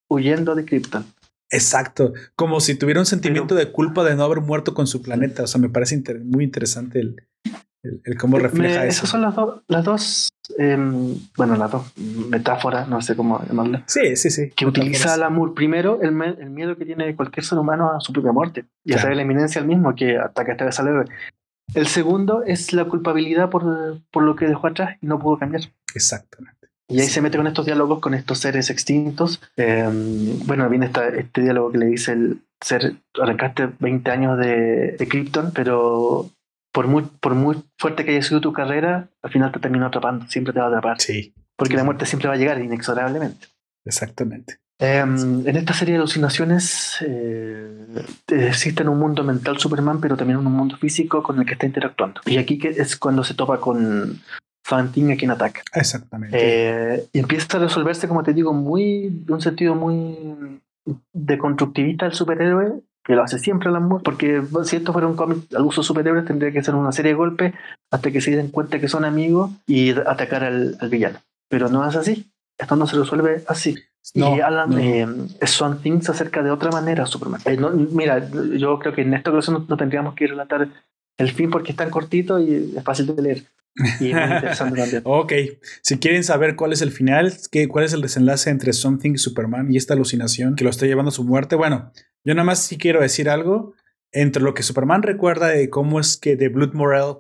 huyendo 0.09 0.55
de 0.55 0.65
Krypton. 0.65 1.07
Exacto, 1.53 2.15
como 2.35 2.61
si 2.61 2.77
tuviera 2.77 2.99
un 2.99 3.07
sentimiento 3.07 3.55
de 3.55 3.71
culpa 3.71 4.03
de 4.05 4.17
no 4.17 4.25
haber 4.25 4.41
muerto 4.41 4.73
con 4.73 4.87
su 4.87 5.03
planeta. 5.03 5.43
O 5.43 5.47
sea, 5.47 5.61
me 5.61 5.69
parece 5.69 6.03
muy 6.25 6.45
interesante 6.45 6.99
el, 6.99 7.17
el, 7.83 8.17
cómo 8.19 8.39
refleja 8.39 8.87
eso. 8.87 9.05
Esas 9.05 9.11
son 9.11 9.21
las, 9.21 9.35
las 9.69 9.85
dos, 9.85 10.29
em, 10.57 11.15
bueno, 11.37 11.57
las 11.57 11.71
dos 11.71 11.93
metáforas, 11.99 12.89
no 12.89 13.03
sé 13.03 13.15
cómo 13.15 13.45
llamarlas. 13.47 13.83
Sí, 13.87 14.17
sí, 14.17 14.31
sí. 14.31 14.51
Que 14.57 14.65
utiliza 14.65 15.15
el 15.15 15.23
amor. 15.23 15.53
Primero, 15.53 16.01
el, 16.01 16.19
el, 16.41 16.49
miedo 16.49 16.75
que 16.79 16.87
tiene 16.87 17.15
cualquier 17.15 17.45
ser 17.45 17.59
humano 17.59 17.93
a 17.93 18.01
su 18.01 18.15
propia 18.15 18.33
muerte 18.33 18.65
y 18.83 18.95
a 18.95 18.99
saber 18.99 19.17
la 19.17 19.23
eminencia 19.23 19.61
al 19.61 19.67
mismo 19.67 19.95
que 19.95 20.19
que 20.35 20.53
esta 20.53 20.65
vez 20.65 20.81
El 21.75 21.87
segundo 21.87 22.45
es 22.45 22.73
la 22.73 22.87
culpabilidad 22.87 23.51
por, 23.51 24.01
por 24.11 24.23
lo 24.23 24.37
que 24.37 24.47
dejó 24.47 24.69
atrás 24.69 24.97
y 25.03 25.07
no 25.07 25.19
pudo 25.19 25.39
cambiar. 25.39 25.65
Exactamente. 25.95 26.62
Y 26.89 27.01
ahí 27.01 27.07
se 27.07 27.23
mete 27.23 27.39
con 27.39 27.47
estos 27.47 27.65
diálogos 27.65 28.01
con 28.01 28.15
estos 28.15 28.39
seres 28.39 28.69
extintos. 28.71 29.41
Em, 29.57 30.39
bueno, 30.47 30.69
viene 30.69 30.91
este 31.17 31.41
diálogo 31.41 31.73
que 31.73 31.79
le 31.79 31.87
dice 31.87 32.13
el 32.13 32.43
ser, 32.61 32.97
arrancaste 33.21 33.71
20 33.79 34.11
años 34.11 34.39
de, 34.39 34.97
de 34.99 35.09
Krypton, 35.09 35.53
pero 35.55 36.31
por 36.73 36.87
muy, 36.87 37.05
por 37.21 37.35
muy 37.35 37.63
fuerte 37.79 38.05
que 38.05 38.13
haya 38.13 38.23
sido 38.23 38.41
tu 38.41 38.53
carrera, 38.53 39.09
al 39.23 39.31
final 39.31 39.53
te 39.53 39.61
terminó 39.61 39.87
atrapando, 39.87 40.27
siempre 40.27 40.53
te 40.53 40.61
va 40.61 40.67
a 40.67 40.69
atrapar. 40.69 41.01
Sí. 41.01 41.35
Porque 41.57 41.77
la 41.77 41.85
muerte 41.85 42.07
siempre 42.07 42.29
va 42.29 42.35
a 42.35 42.39
llegar 42.39 42.61
inexorablemente. 42.61 43.47
Exactamente. 43.85 44.59
Em, 44.79 45.47
en 45.47 45.57
esta 45.57 45.75
serie 45.75 45.95
de 45.95 45.99
alucinaciones 45.99 46.97
eh, 47.07 47.87
existe 48.29 48.83
un 48.83 48.99
mundo 48.99 49.23
mental 49.23 49.59
Superman, 49.59 50.01
pero 50.01 50.17
también 50.17 50.39
un 50.39 50.45
mundo 50.47 50.77
físico 50.77 51.23
con 51.23 51.39
el 51.39 51.47
que 51.47 51.53
está 51.53 51.67
interactuando. 51.67 52.21
Y 52.27 52.39
aquí 52.39 52.59
es 52.65 52.97
cuando 52.97 53.23
se 53.23 53.35
topa 53.35 53.61
con, 53.61 54.21
Fanting 54.65 55.13
a 55.13 55.17
quien 55.17 55.31
ataca. 55.31 55.63
Exactamente. 55.75 56.37
Eh, 56.41 57.09
y 57.13 57.19
empieza 57.19 57.57
a 57.57 57.61
resolverse, 57.61 58.09
como 58.09 58.23
te 58.23 58.33
digo, 58.33 58.53
muy, 58.53 59.09
de 59.11 59.33
un 59.33 59.41
sentido 59.41 59.75
muy 59.75 60.61
de 61.13 61.39
constructivista 61.39 62.07
el 62.07 62.13
superhéroe, 62.13 62.81
que 63.05 63.15
lo 63.15 63.23
hace 63.23 63.39
siempre 63.39 63.69
el 63.69 63.77
amor, 63.77 64.03
porque 64.03 64.43
si 64.65 64.77
esto 64.77 64.93
fuera 64.93 65.09
un 65.09 65.17
cómic 65.17 65.39
al 65.55 65.63
uso 65.63 65.83
superhéroe, 65.83 66.23
tendría 66.23 66.53
que 66.53 66.63
ser 66.63 66.75
una 66.75 66.93
serie 66.93 67.13
de 67.13 67.17
golpes 67.17 67.55
hasta 67.91 68.11
que 68.11 68.21
se 68.21 68.31
den 68.37 68.49
cuenta 68.49 68.81
que 68.81 68.89
son 68.89 69.05
amigos 69.05 69.51
y 69.67 69.91
atacar 69.91 70.45
al, 70.45 70.77
villano. 70.89 71.19
Pero 71.49 71.69
no 71.69 71.87
es 71.89 71.97
así. 71.97 72.31
Esto 72.57 72.77
no 72.77 72.87
se 72.87 72.97
resuelve 72.97 73.43
así. 73.49 73.77
y 74.15 74.23
Alan 74.41 74.79
eh, 74.79 75.07
Thing 75.83 76.01
se 76.01 76.13
acerca 76.13 76.43
de 76.43 76.51
otra 76.51 76.71
manera 76.71 77.05
a 77.05 77.07
Superman. 77.07 77.41
Eh, 77.45 77.59
mira, 77.91 78.25
yo 78.57 78.79
creo 78.79 78.95
que 78.95 79.03
en 79.03 79.15
esta 79.15 79.31
ocasión 79.31 79.67
no, 79.69 79.77
tendríamos 79.77 80.15
que 80.15 80.29
relatar 80.29 80.69
el 81.19 81.33
fin 81.33 81.51
porque 81.51 81.73
es 81.73 81.77
tan 81.77 81.91
cortito 81.91 82.39
y 82.39 82.75
es 82.77 82.85
fácil 82.85 83.15
de 83.15 83.23
leer. 83.23 83.43
Y 84.01 84.13
ok, 85.05 85.33
si 85.83 85.99
quieren 85.99 86.25
saber 86.25 86.57
cuál 86.57 86.73
es 86.73 86.83
el 86.83 86.93
final, 86.93 87.33
qué, 87.51 87.69
cuál 87.69 87.85
es 87.85 87.93
el 87.93 88.03
desenlace 88.03 88.51
entre 88.51 88.73
Something 88.73 89.17
Superman 89.17 89.73
y 89.73 89.77
esta 89.77 89.95
alucinación 89.95 90.57
que 90.57 90.65
lo 90.65 90.71
está 90.71 90.87
llevando 90.87 91.09
a 91.09 91.13
su 91.13 91.25
muerte, 91.25 91.57
bueno, 91.57 91.93
yo 92.25 92.35
nada 92.35 92.45
más 92.45 92.63
sí 92.63 92.79
quiero 92.79 93.01
decir 93.01 93.29
algo. 93.29 93.75
Entre 94.15 94.43
lo 94.43 94.53
que 94.53 94.63
Superman 94.63 95.03
recuerda 95.03 95.49
de 95.49 95.71
cómo 95.71 95.99
es 95.99 96.19
que 96.19 96.37
The 96.37 96.51
Blood 96.51 96.75
Morel 96.75 97.17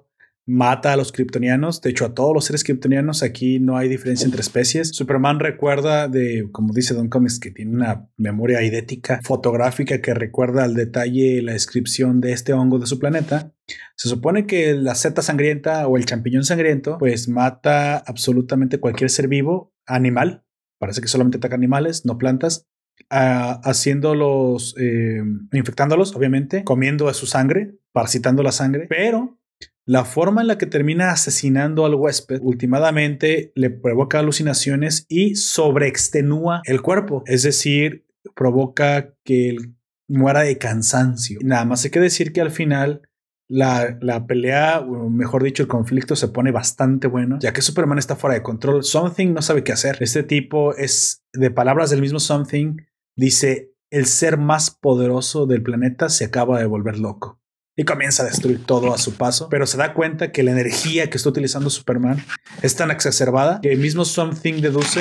mata 0.46 0.92
a 0.92 0.96
los 0.96 1.12
kryptonianos, 1.12 1.80
de 1.80 1.90
hecho 1.90 2.04
a 2.04 2.14
todos 2.14 2.34
los 2.34 2.44
seres 2.44 2.64
kryptonianos, 2.64 3.22
aquí 3.22 3.60
no 3.60 3.76
hay 3.76 3.88
diferencia 3.88 4.24
entre 4.24 4.40
especies. 4.40 4.88
Superman 4.88 5.38
recuerda 5.38 6.08
de, 6.08 6.48
como 6.50 6.72
dice 6.72 6.94
Don 6.94 7.08
Comics, 7.08 7.38
que 7.38 7.50
tiene 7.50 7.76
una 7.76 8.08
memoria 8.16 8.62
idética, 8.62 9.20
fotográfica 9.22 10.00
que 10.00 10.14
recuerda 10.14 10.64
al 10.64 10.74
detalle 10.74 11.42
la 11.42 11.52
descripción 11.52 12.20
de 12.20 12.32
este 12.32 12.52
hongo 12.52 12.78
de 12.78 12.86
su 12.86 12.98
planeta. 12.98 13.52
Se 13.96 14.08
supone 14.08 14.46
que 14.46 14.74
la 14.74 14.94
seta 14.94 15.22
sangrienta 15.22 15.86
o 15.86 15.96
el 15.96 16.06
champiñón 16.06 16.44
sangriento 16.44 16.98
pues 16.98 17.28
mata 17.28 17.98
absolutamente 17.98 18.80
cualquier 18.80 19.10
ser 19.10 19.28
vivo, 19.28 19.72
animal, 19.86 20.44
parece 20.78 21.00
que 21.00 21.08
solamente 21.08 21.38
ataca 21.38 21.54
animales, 21.54 22.04
no 22.04 22.18
plantas, 22.18 22.66
ah, 23.10 23.60
haciéndolos, 23.62 24.74
eh, 24.78 25.22
infectándolos, 25.52 26.16
obviamente, 26.16 26.64
comiendo 26.64 27.12
su 27.14 27.26
sangre, 27.26 27.76
parasitando 27.92 28.42
la 28.42 28.52
sangre, 28.52 28.86
pero 28.88 29.38
la 29.84 30.04
forma 30.04 30.42
en 30.42 30.46
la 30.46 30.58
que 30.58 30.66
termina 30.66 31.10
asesinando 31.10 31.84
al 31.84 31.94
huésped 31.94 32.40
últimamente 32.42 33.52
le 33.56 33.70
provoca 33.70 34.20
alucinaciones 34.20 35.06
y 35.08 35.34
sobreextenúa 35.34 36.62
el 36.64 36.82
cuerpo, 36.82 37.24
es 37.26 37.42
decir, 37.42 38.06
provoca 38.36 39.14
que 39.24 39.48
él 39.48 39.74
muera 40.08 40.42
de 40.42 40.58
cansancio. 40.58 41.40
Nada 41.42 41.64
más 41.64 41.84
hay 41.84 41.90
que 41.90 42.00
decir 42.00 42.32
que 42.32 42.40
al 42.40 42.50
final 42.50 43.02
la, 43.48 43.98
la, 44.00 44.26
pelea, 44.26 44.80
o 44.80 45.10
mejor 45.10 45.42
dicho, 45.42 45.62
el 45.62 45.68
conflicto 45.68 46.16
se 46.16 46.28
pone 46.28 46.52
bastante 46.52 47.08
bueno, 47.08 47.38
ya 47.40 47.52
que 47.52 47.60
Superman 47.60 47.98
está 47.98 48.16
fuera 48.16 48.34
de 48.34 48.42
control. 48.42 48.84
Something 48.84 49.32
no 49.34 49.42
sabe 49.42 49.64
qué 49.64 49.72
hacer. 49.72 49.98
Este 50.00 50.22
tipo 50.22 50.74
es, 50.76 51.24
de 51.32 51.50
palabras 51.50 51.90
del 51.90 52.00
mismo 52.00 52.20
Something, 52.20 52.76
dice, 53.16 53.74
el 53.90 54.06
ser 54.06 54.38
más 54.38 54.70
poderoso 54.70 55.46
del 55.46 55.62
planeta 55.62 56.08
se 56.08 56.24
acaba 56.24 56.60
de 56.60 56.66
volver 56.66 56.98
loco 56.98 57.41
y 57.76 57.84
comienza 57.84 58.22
a 58.22 58.26
destruir 58.26 58.64
todo 58.64 58.92
a 58.92 58.98
su 58.98 59.14
paso, 59.14 59.48
pero 59.48 59.66
se 59.66 59.78
da 59.78 59.94
cuenta 59.94 60.30
que 60.32 60.42
la 60.42 60.52
energía 60.52 61.08
que 61.08 61.16
está 61.16 61.28
utilizando 61.28 61.70
Superman 61.70 62.18
es 62.62 62.76
tan 62.76 62.90
exacerbada 62.90 63.60
que 63.62 63.72
el 63.72 63.78
mismo 63.78 64.04
Something 64.04 64.60
deduce 64.60 65.00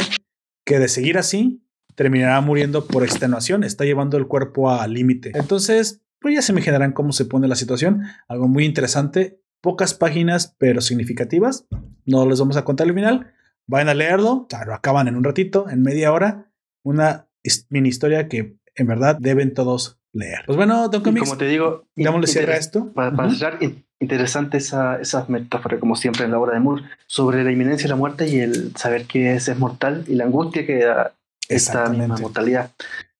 que 0.65 0.79
de 0.79 0.87
seguir 0.87 1.17
así 1.17 1.63
terminará 1.95 2.39
muriendo 2.41 2.87
por 2.87 3.03
extenuación, 3.03 3.63
está 3.63 3.83
llevando 3.83 4.17
el 4.17 4.27
cuerpo 4.27 4.71
al 4.71 4.93
límite. 4.93 5.31
Entonces, 5.35 6.01
pues 6.19 6.35
ya 6.35 6.41
se 6.41 6.53
me 6.53 6.61
generan 6.61 6.93
cómo 6.93 7.11
se 7.11 7.25
pone 7.25 7.47
la 7.47 7.55
situación. 7.55 8.03
Algo 8.27 8.47
muy 8.47 8.65
interesante, 8.65 9.41
pocas 9.59 9.93
páginas, 9.93 10.55
pero 10.57 10.81
significativas. 10.81 11.67
No 12.05 12.27
les 12.27 12.39
vamos 12.39 12.57
a 12.57 12.63
contar 12.63 12.87
el 12.87 12.93
final. 12.93 13.33
Vayan 13.67 13.89
a 13.89 13.93
leerlo, 13.93 14.47
o 14.51 14.65
lo 14.65 14.73
acaban 14.73 15.07
en 15.07 15.15
un 15.15 15.23
ratito, 15.23 15.69
en 15.69 15.81
media 15.81 16.11
hora. 16.11 16.51
Una 16.83 17.27
mini 17.69 17.89
historia 17.89 18.27
que 18.27 18.57
en 18.75 18.87
verdad 18.87 19.17
deben 19.19 19.53
todos 19.53 20.00
leer. 20.13 20.43
Pues 20.45 20.57
bueno, 20.57 20.87
Don 20.89 21.01
Comics. 21.01 21.29
Como 21.29 21.37
te 21.37 21.47
digo, 21.47 21.85
dámosle 21.95 22.27
cierre 22.27 22.53
a 22.53 22.57
esto. 22.57 22.91
Para, 22.93 23.29
cerrar, 23.31 23.59
interesante 23.99 24.57
esa, 24.57 24.99
esas 24.99 25.29
metáforas, 25.29 25.79
como 25.79 25.95
siempre 25.95 26.25
en 26.25 26.31
la 26.31 26.39
obra 26.39 26.53
de 26.53 26.59
Moore, 26.59 26.83
sobre 27.07 27.43
la 27.43 27.51
inminencia 27.51 27.85
de 27.85 27.89
la 27.89 27.95
muerte 27.95 28.27
y 28.27 28.39
el 28.39 28.75
saber 28.75 29.05
que 29.05 29.33
es, 29.33 29.47
es 29.47 29.57
mortal 29.57 30.03
y 30.07 30.15
la 30.15 30.25
angustia 30.25 30.65
que 30.65 30.83
da 30.83 31.13
esta 31.47 31.89
misma 31.89 32.17
mortalidad. 32.17 32.71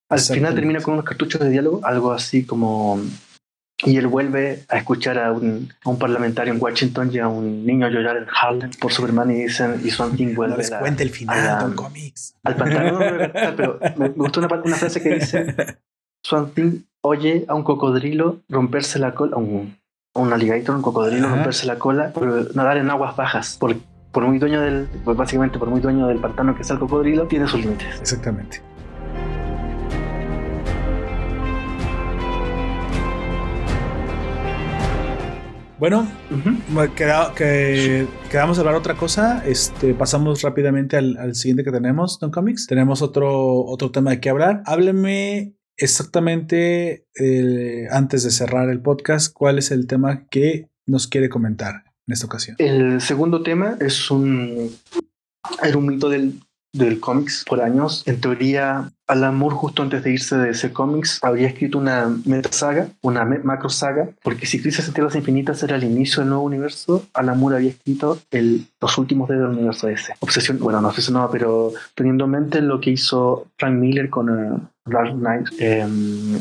Al 0.10 0.20
final 0.20 0.56
termina 0.56 0.82
con 0.82 0.96
unos 0.96 1.06
cartuchos 1.06 1.40
de 1.40 1.50
diálogo, 1.50 1.82
algo 1.84 2.12
así 2.12 2.44
como 2.44 3.00
y 3.84 3.98
él 3.98 4.08
vuelve 4.08 4.64
a 4.70 4.78
escuchar 4.78 5.18
a 5.18 5.32
un, 5.32 5.74
a 5.84 5.90
un, 5.90 5.98
parlamentario 5.98 6.54
en 6.54 6.62
Washington 6.62 7.10
y 7.12 7.20
a 7.20 7.28
un 7.28 7.66
niño 7.66 7.88
llorar 7.90 8.18
en 8.18 8.28
Harlem 8.30 8.72
por 8.80 8.92
Superman 8.92 9.32
y 9.32 9.44
dicen 9.44 9.82
y 9.84 9.90
Swamp 9.90 10.16
Thing 10.16 10.36
vuelve 10.36 10.54
no 10.54 10.58
les 10.58 10.72
cuente 10.72 11.04
el 11.04 11.10
final 11.10 11.62
Don 11.62 11.76
Comics 11.76 12.36
al 12.44 12.56
pantano 12.56 13.00
pero 13.58 13.80
me, 13.98 14.10
gustó 14.10 14.40
una, 14.40 14.62
una, 14.64 14.76
frase 14.76 15.02
que 15.02 15.16
dice 15.16 15.56
Swamp 16.24 16.54
Thing 16.54 16.84
oye 17.02 17.46
a 17.48 17.56
un 17.56 17.64
cocodrilo 17.64 18.38
romperse 18.50 19.00
la 19.00 19.14
cola 19.14 19.36
a 19.36 19.40
un, 19.40 19.76
a 20.14 20.20
un 20.20 20.34
alligator 20.34 20.76
un 20.76 20.82
cocodrilo 20.82 21.28
romperse 21.28 21.66
la 21.66 21.80
cola 21.80 22.12
pero 22.14 22.46
nadar 22.54 22.78
en 22.78 22.90
aguas 22.90 23.16
bajas 23.16 23.58
por, 23.60 23.76
por 24.12 24.26
muy 24.26 24.38
dueño 24.38 24.62
del 24.62 24.88
pues 25.04 25.18
básicamente 25.18 25.58
por 25.58 25.70
muy 25.70 25.82
dueño 25.82 26.08
del 26.08 26.20
pantano 26.20 26.56
que 26.56 26.62
es 26.62 26.70
el 26.70 26.80
cocodrilo 26.80 27.28
tiene 27.28 27.48
sus 27.48 27.62
límites 27.62 28.00
exactamente 28.00 28.62
Bueno, 35.80 36.08
que, 36.96 38.08
quedamos 38.30 38.58
a 38.60 38.62
hablar 38.62 38.76
otra 38.76 38.94
cosa. 38.94 39.44
Este, 39.48 39.96
pasamos 39.96 40.44
rápidamente 40.44 40.96
al, 40.96 41.34
siguiente 41.34 41.64
que 41.64 41.72
tenemos, 41.72 42.20
Don 42.20 42.30
Comics. 42.30 42.68
Tenemos 42.68 43.02
otro, 43.02 43.66
otro 43.66 43.90
tema 43.90 44.12
de 44.12 44.20
qué 44.20 44.30
hablar. 44.30 44.62
Hábleme 44.68 45.56
exactamente 45.78 47.08
eh, 47.16 47.88
antes 47.92 48.24
de 48.24 48.32
cerrar 48.32 48.70
el 48.70 48.82
podcast, 48.82 49.34
cuál 49.34 49.58
es 49.58 49.72
el 49.72 49.88
tema 49.88 50.28
que 50.30 50.70
nos 50.86 51.08
quiere 51.08 51.30
comentar 51.30 51.84
en 52.08 52.14
esta 52.14 52.26
ocasión. 52.26 52.56
El 52.60 53.02
segundo 53.02 53.44
tema 53.44 53.78
es 53.80 54.12
un, 54.12 54.76
era 55.64 55.78
un 55.78 55.86
mito 55.86 56.10
del, 56.10 56.40
del 56.74 57.00
cómics 57.00 57.44
por 57.48 57.62
años. 57.62 58.04
En 58.06 58.22
teoría, 58.22 58.92
Alan 59.08 59.36
Moore, 59.36 59.56
justo 59.56 59.84
antes 59.84 60.04
de 60.04 60.12
irse 60.12 60.38
de 60.38 60.52
ese 60.52 60.72
cómics, 60.72 61.20
habría 61.22 61.48
escrito 61.48 61.78
una 61.78 62.16
meta 62.26 62.52
saga, 62.52 62.88
una 63.02 63.26
macro 63.26 63.70
saga, 63.70 64.10
porque 64.24 64.46
si 64.46 64.62
Crisis 64.62 64.88
en 64.88 64.94
Tierras 64.94 65.16
Infinitas 65.16 65.62
era 65.64 65.76
el 65.76 65.84
inicio 65.84 66.22
del 66.22 66.30
nuevo 66.30 66.44
universo, 66.44 67.06
Alan 67.14 67.40
Moore 67.40 67.58
había 67.58 67.72
escrito 67.72 68.20
los 68.80 68.98
últimos 68.98 69.28
del 69.30 69.46
universo 69.46 69.88
ese. 69.88 70.14
Obsesión, 70.20 70.60
bueno, 70.60 70.82
no 70.82 70.90
obsesionado, 70.90 71.30
pero 71.30 71.74
teniendo 71.96 72.26
en 72.26 72.32
mente 72.32 72.62
lo 72.62 72.80
que 72.80 72.92
hizo 72.92 73.48
Frank 73.58 73.76
Miller 73.76 74.10
con 74.10 74.30
uh, 74.30 74.62
Dark 74.86 75.14
Knight. 75.14 75.50
Em, 75.60 76.40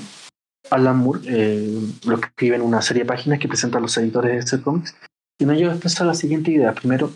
Alan 0.70 0.99
Moore 0.99 1.20
eh, 1.26 1.81
lo 2.07 2.16
escribe 2.16 2.57
en 2.57 2.62
una 2.62 2.81
serie 2.81 3.03
de 3.03 3.09
páginas 3.09 3.41
que 3.41 3.49
presenta 3.49 3.78
a 3.78 3.81
los 3.81 3.97
editores 3.97 4.33
de 4.33 4.39
ese 4.39 4.62
cómics. 4.62 4.95
Y 5.41 5.45
en 5.45 5.51
ello 5.51 5.70
expresa 5.70 6.05
la 6.05 6.14
siguiente 6.14 6.51
idea. 6.51 6.72
Primero, 6.74 7.11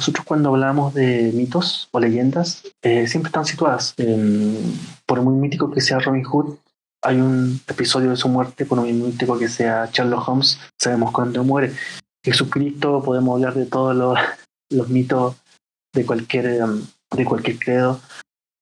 nosotros 0.00 0.24
cuando 0.24 0.48
hablamos 0.48 0.94
de 0.94 1.30
mitos 1.34 1.90
o 1.90 2.00
leyendas, 2.00 2.62
eh, 2.80 3.06
siempre 3.06 3.28
están 3.28 3.44
situadas. 3.44 3.94
por 5.04 5.20
muy 5.20 5.34
mítico 5.34 5.70
que 5.70 5.82
sea 5.82 5.98
Robin 5.98 6.24
Hood, 6.24 6.56
hay 7.02 7.16
un 7.20 7.60
episodio 7.68 8.08
de 8.08 8.16
su 8.16 8.30
muerte, 8.30 8.64
por 8.64 8.80
muy 8.80 8.94
mítico 8.94 9.38
que 9.38 9.50
sea 9.50 9.90
Sherlock 9.92 10.26
Holmes, 10.26 10.58
sabemos 10.80 11.12
cuándo 11.12 11.44
muere. 11.44 11.74
Jesucristo, 12.24 13.02
podemos 13.04 13.34
hablar 13.34 13.52
de 13.52 13.66
todos 13.66 13.94
los, 13.94 14.18
los 14.70 14.88
mitos 14.88 15.36
de 15.94 16.06
cualquier, 16.06 16.46
em, 16.46 16.82
de 17.14 17.24
cualquier 17.26 17.58
credo, 17.58 18.00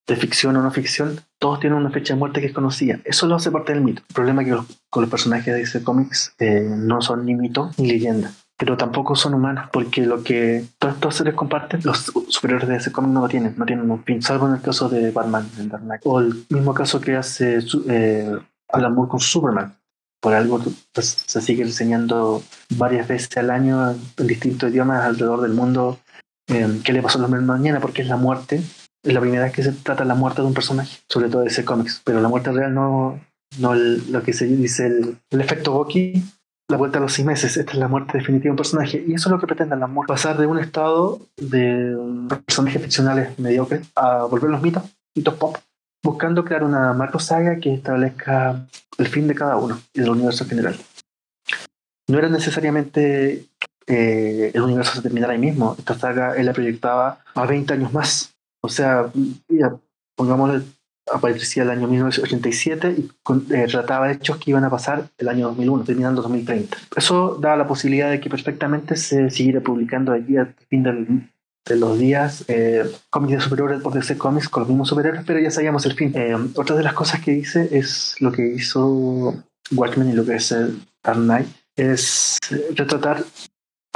de 0.08 0.16
ficción 0.16 0.56
o 0.56 0.62
no 0.62 0.72
ficción, 0.72 1.20
todos 1.40 1.60
tienen 1.60 1.78
una 1.78 1.90
fecha 1.90 2.14
de 2.14 2.18
muerte 2.18 2.40
que 2.40 2.48
es 2.48 2.52
conocida. 2.52 2.98
Eso 3.04 3.28
lo 3.28 3.36
hace 3.36 3.52
parte 3.52 3.72
del 3.72 3.82
mito. 3.82 4.02
El 4.08 4.14
problema 4.14 4.42
es 4.42 4.48
que 4.48 4.74
con 4.90 5.02
los 5.02 5.10
personajes 5.10 5.54
de 5.54 5.62
ese 5.62 5.84
cómics 5.84 6.34
eh, 6.40 6.66
no 6.68 7.00
son 7.00 7.24
ni 7.24 7.36
mito 7.36 7.70
ni 7.76 7.86
leyenda 7.86 8.32
pero 8.58 8.76
tampoco 8.76 9.14
son 9.14 9.34
humanos, 9.34 9.70
porque 9.72 10.02
lo 10.02 10.24
que 10.24 10.64
todos 10.78 10.94
estos 10.94 11.14
seres 11.14 11.34
comparten, 11.34 11.80
los 11.84 12.12
superiores 12.28 12.68
de 12.68 12.76
ese 12.76 12.90
cómic 12.90 13.12
no 13.12 13.20
lo 13.20 13.28
tienen, 13.28 13.54
no 13.56 13.64
tienen 13.64 13.88
un 13.88 14.02
fin, 14.02 14.20
salvo 14.20 14.48
en 14.48 14.54
el 14.54 14.60
caso 14.60 14.88
de 14.88 15.12
Batman 15.12 15.48
en 15.58 15.68
Dark 15.68 15.84
Knight, 15.84 16.02
o 16.04 16.18
el 16.18 16.44
mismo 16.50 16.74
caso 16.74 17.00
que 17.00 17.14
hace 17.14 17.60
eh, 17.88 18.36
Alan 18.68 18.94
Moore 18.94 19.10
con 19.10 19.20
Superman. 19.20 19.74
Por 20.20 20.34
algo 20.34 20.60
pues, 20.92 21.24
se 21.26 21.40
sigue 21.40 21.62
enseñando 21.62 22.42
varias 22.76 23.06
veces 23.06 23.36
al 23.36 23.50
año 23.50 23.92
en 23.92 24.26
distintos 24.26 24.72
idiomas 24.72 25.04
alrededor 25.04 25.40
del 25.42 25.52
mundo 25.52 26.00
eh, 26.48 26.80
qué 26.84 26.92
le 26.92 27.02
pasó 27.02 27.18
a 27.18 27.28
la 27.28 27.28
mañana, 27.28 27.78
porque 27.78 28.02
es 28.02 28.08
la 28.08 28.16
muerte. 28.16 28.60
Es 29.04 29.14
la 29.14 29.20
primera 29.20 29.44
vez 29.44 29.52
que 29.52 29.62
se 29.62 29.72
trata 29.72 30.04
la 30.04 30.16
muerte 30.16 30.42
de 30.42 30.48
un 30.48 30.54
personaje, 30.54 30.98
sobre 31.08 31.28
todo 31.28 31.42
de 31.42 31.48
ese 31.48 31.64
cómics, 31.64 32.02
pero 32.04 32.20
la 32.20 32.28
muerte 32.28 32.50
real 32.50 32.74
no, 32.74 33.20
no 33.58 33.74
lo 33.74 34.22
que 34.24 34.32
se 34.32 34.46
dice 34.46 34.86
el, 34.86 35.18
el 35.30 35.40
efecto 35.40 35.72
Bucky 35.72 36.24
la 36.68 36.76
vuelta 36.76 36.98
a 36.98 37.00
los 37.00 37.14
seis 37.14 37.26
meses, 37.26 37.56
esta 37.56 37.72
es 37.72 37.78
la 37.78 37.88
muerte 37.88 38.18
definitiva 38.18 38.48
de 38.48 38.50
un 38.50 38.56
personaje. 38.56 39.02
Y 39.06 39.14
eso 39.14 39.28
es 39.28 39.32
lo 39.32 39.40
que 39.40 39.46
pretende 39.46 39.74
el 39.74 39.82
amor, 39.82 40.06
pasar 40.06 40.36
de 40.36 40.46
un 40.46 40.58
estado 40.58 41.20
de 41.36 41.96
personajes 42.44 42.82
ficcionales 42.82 43.38
mediocres 43.38 43.88
a 43.96 44.24
volver 44.24 44.50
los 44.50 44.60
mitos, 44.60 44.82
mitos 45.14 45.34
pop, 45.34 45.56
buscando 46.02 46.44
crear 46.44 46.64
una 46.64 46.92
macro 46.92 47.18
saga 47.18 47.58
que 47.58 47.74
establezca 47.74 48.66
el 48.98 49.06
fin 49.06 49.26
de 49.26 49.34
cada 49.34 49.56
uno 49.56 49.80
y 49.94 50.00
del 50.00 50.10
universo 50.10 50.44
en 50.44 50.50
general. 50.50 50.76
No 52.06 52.18
era 52.18 52.28
necesariamente 52.28 53.46
eh, 53.86 54.50
el 54.52 54.60
universo 54.60 54.94
se 54.94 55.02
terminara 55.02 55.32
ahí 55.32 55.38
mismo, 55.38 55.74
esta 55.78 55.98
saga 55.98 56.36
él 56.36 56.44
la 56.44 56.52
proyectaba 56.52 57.20
a 57.34 57.46
20 57.46 57.72
años 57.72 57.92
más. 57.94 58.34
O 58.60 58.68
sea, 58.68 59.10
ya, 59.48 59.74
pongámosle 60.16 60.62
aparecía 61.12 61.62
el 61.62 61.70
año 61.70 61.88
1987 61.88 62.96
y 62.98 63.10
eh, 63.54 63.66
trataba 63.68 64.10
hechos 64.10 64.38
que 64.38 64.50
iban 64.50 64.64
a 64.64 64.70
pasar 64.70 65.08
el 65.18 65.28
año 65.28 65.48
2001, 65.48 65.84
terminando 65.84 66.22
2030. 66.22 66.76
Eso 66.96 67.38
daba 67.40 67.56
la 67.56 67.66
posibilidad 67.66 68.10
de 68.10 68.20
que 68.20 68.30
perfectamente 68.30 68.96
se 68.96 69.30
siguiera 69.30 69.60
publicando 69.60 70.12
aquí 70.12 70.36
al 70.36 70.54
fin 70.68 70.82
de 70.82 71.76
los 71.76 71.98
días 71.98 72.44
eh, 72.48 72.84
cómics 73.10 73.34
de 73.34 73.40
superhéroes 73.40 73.82
por 73.82 73.92
DC 73.92 74.16
Comics 74.16 74.48
con 74.48 74.62
los 74.62 74.68
mismos 74.68 74.88
superhéroes, 74.88 75.24
pero 75.26 75.38
ya 75.40 75.50
sabíamos 75.50 75.84
el 75.86 75.92
fin. 75.94 76.12
Eh, 76.14 76.36
otra 76.54 76.76
de 76.76 76.82
las 76.82 76.94
cosas 76.94 77.20
que 77.20 77.32
dice 77.32 77.68
es 77.72 78.16
lo 78.20 78.32
que 78.32 78.46
hizo 78.46 79.34
Watchmen 79.72 80.08
y 80.08 80.14
lo 80.14 80.24
que 80.24 80.36
es 80.36 80.52
el 80.52 80.80
Dark 81.02 81.20
Knight, 81.20 81.48
es 81.76 82.38
retratar 82.74 83.24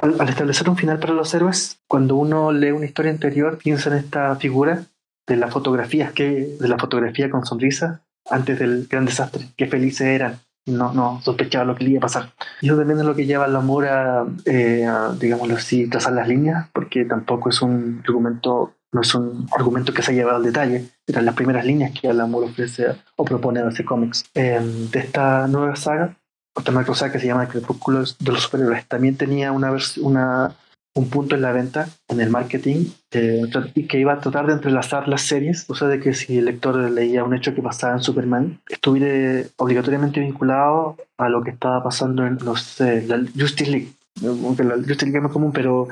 al, 0.03 0.29
establecer 0.29 0.69
un 0.69 0.77
final 0.77 0.99
para 0.99 1.15
los 1.15 1.33
héroes, 1.33 1.79
cuando 1.87 2.17
uno 2.17 2.53
lee 2.53 2.73
una 2.73 2.87
historia 2.87 3.13
anterior, 3.13 3.59
piensa 3.59 3.91
en 3.91 3.97
esta 3.97 4.35
figura 4.37 4.85
de 5.27 5.37
la 5.37 5.49
fotografía, 5.49 6.12
que, 6.14 6.57
de 6.59 6.68
la 6.68 6.79
fotografía 6.79 7.31
con 7.31 7.47
sonrisa 7.47 8.03
antes 8.31 8.59
del 8.59 8.87
gran 8.89 9.05
desastre, 9.05 9.49
qué 9.57 9.66
felices 9.66 10.07
eran, 10.07 10.41
no, 10.66 10.93
no 10.93 11.20
sospechaba 11.23 11.64
lo 11.64 11.75
que 11.75 11.85
le 11.85 11.91
iba 11.91 11.99
a 11.99 12.03
pasar. 12.03 12.33
Y 12.61 12.68
eso 12.68 12.77
también 12.77 13.01
es 13.01 13.05
lo 13.05 13.14
que 13.14 13.27
lleva 13.27 13.45
al 13.45 13.57
amor 13.57 13.87
a, 13.87 14.27
eh, 14.45 14.89
digámoslo 15.18 15.57
así, 15.57 15.89
trazar 15.89 16.12
las 16.12 16.29
líneas, 16.29 16.68
porque 16.73 17.05
tampoco 17.05 17.49
es 17.49 17.62
un 17.62 18.03
argumento, 18.07 18.75
no 18.93 19.01
es 19.01 19.14
un 19.14 19.49
argumento 19.57 19.93
que 19.93 20.03
se 20.03 20.12
ha 20.12 20.14
llevado 20.14 20.37
al 20.37 20.45
detalle, 20.45 20.89
eran 21.07 21.25
las 21.25 21.35
primeras 21.35 21.64
líneas 21.64 21.93
que 21.99 22.09
el 22.09 22.20
amor 22.20 22.45
ofrece 22.45 22.87
o 23.16 23.25
propone 23.25 23.61
a 23.61 23.68
ese 23.68 23.85
cómics. 23.85 24.25
Em, 24.35 24.91
de 24.91 25.01
esta 25.01 25.47
nueva 25.49 25.75
saga, 25.77 26.16
otra 26.55 26.75
macro 26.75 26.95
saga 26.95 27.12
que 27.12 27.18
se 27.18 27.27
llama 27.27 27.49
Crepúsculo 27.49 28.01
de 28.01 28.33
los 28.33 28.43
Superiores, 28.43 28.87
también 28.87 29.16
tenía 29.16 29.53
una, 29.53 29.73
una 30.01 30.55
un 30.95 31.09
punto 31.09 31.34
en 31.34 31.43
la 31.43 31.53
venta, 31.53 31.88
en 32.09 32.20
el 32.20 32.30
marketing, 32.30 32.86
eh, 33.12 33.43
y 33.74 33.86
que 33.86 33.99
iba 33.99 34.12
a 34.12 34.20
tratar 34.20 34.47
de 34.47 34.53
entrelazar 34.53 35.09
las 35.09 35.22
series, 35.22 35.64
o 35.68 35.74
sea, 35.74 35.88
de 35.88 36.01
que 36.01 36.12
si 36.12 36.38
el 36.38 36.45
lector 36.45 36.76
leía 36.90 37.24
un 37.24 37.34
hecho 37.34 37.55
que 37.55 37.62
pasaba 37.62 37.95
en 37.95 38.03
Superman, 38.03 38.61
estuviera 38.68 39.47
obligatoriamente 39.57 40.20
vinculado 40.20 40.97
a 41.18 41.28
lo 41.28 41.43
que 41.43 41.51
estaba 41.51 41.82
pasando 41.82 42.26
en 42.26 42.38
los, 42.45 42.78
la 42.80 43.24
Justice 43.38 43.70
League. 43.70 43.93
Aunque 44.22 44.64
la 44.64 44.76
Justice 44.76 45.07
League 45.07 45.16
es 45.16 45.22
más 45.22 45.32
común, 45.32 45.53
pero 45.53 45.88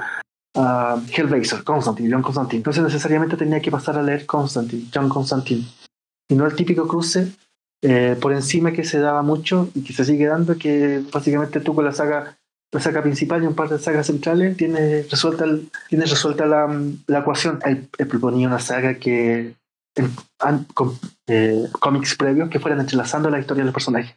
uh, 0.54 1.00
Hellraiser, 1.10 1.64
Constantine, 1.64 2.10
John 2.10 2.22
Constantine. 2.22 2.58
Entonces 2.58 2.82
necesariamente 2.82 3.36
tenía 3.36 3.60
que 3.60 3.70
pasar 3.70 3.96
a 3.96 4.02
leer 4.02 4.26
Constantine, 4.26 4.86
John 4.92 5.08
Constantine. 5.08 5.64
Y 6.28 6.34
no 6.34 6.46
el 6.46 6.54
típico 6.54 6.86
cruce 6.86 7.32
eh, 7.82 8.16
por 8.20 8.32
encima 8.32 8.72
que 8.72 8.84
se 8.84 9.00
daba 9.00 9.22
mucho 9.22 9.70
y 9.74 9.82
que 9.82 9.94
se 9.94 10.04
sigue 10.04 10.26
dando, 10.26 10.58
que 10.58 11.02
básicamente 11.10 11.60
tú 11.60 11.74
con 11.74 11.86
la 11.86 11.92
saga 11.92 12.36
la 12.72 12.80
saga 12.80 13.02
principal 13.02 13.42
y 13.42 13.46
un 13.46 13.54
par 13.54 13.68
de 13.68 13.78
sagas 13.78 14.06
centrales, 14.06 14.56
tiene 14.56 15.02
resuelta, 15.02 15.44
tiene 15.88 16.04
resuelta 16.06 16.46
la, 16.46 16.68
la 17.06 17.18
ecuación. 17.18 17.58
Él, 17.64 17.88
proponía 18.08 18.46
una 18.46 18.60
saga 18.60 18.94
que 18.94 19.54
con 20.74 20.98
eh, 21.26 21.64
cómics 21.72 22.14
previos 22.14 22.48
que 22.48 22.60
fueran 22.60 22.80
entrelazando 22.80 23.28
la 23.28 23.40
historia 23.40 23.62
de 23.62 23.66
los 23.66 23.74
personajes. 23.74 24.14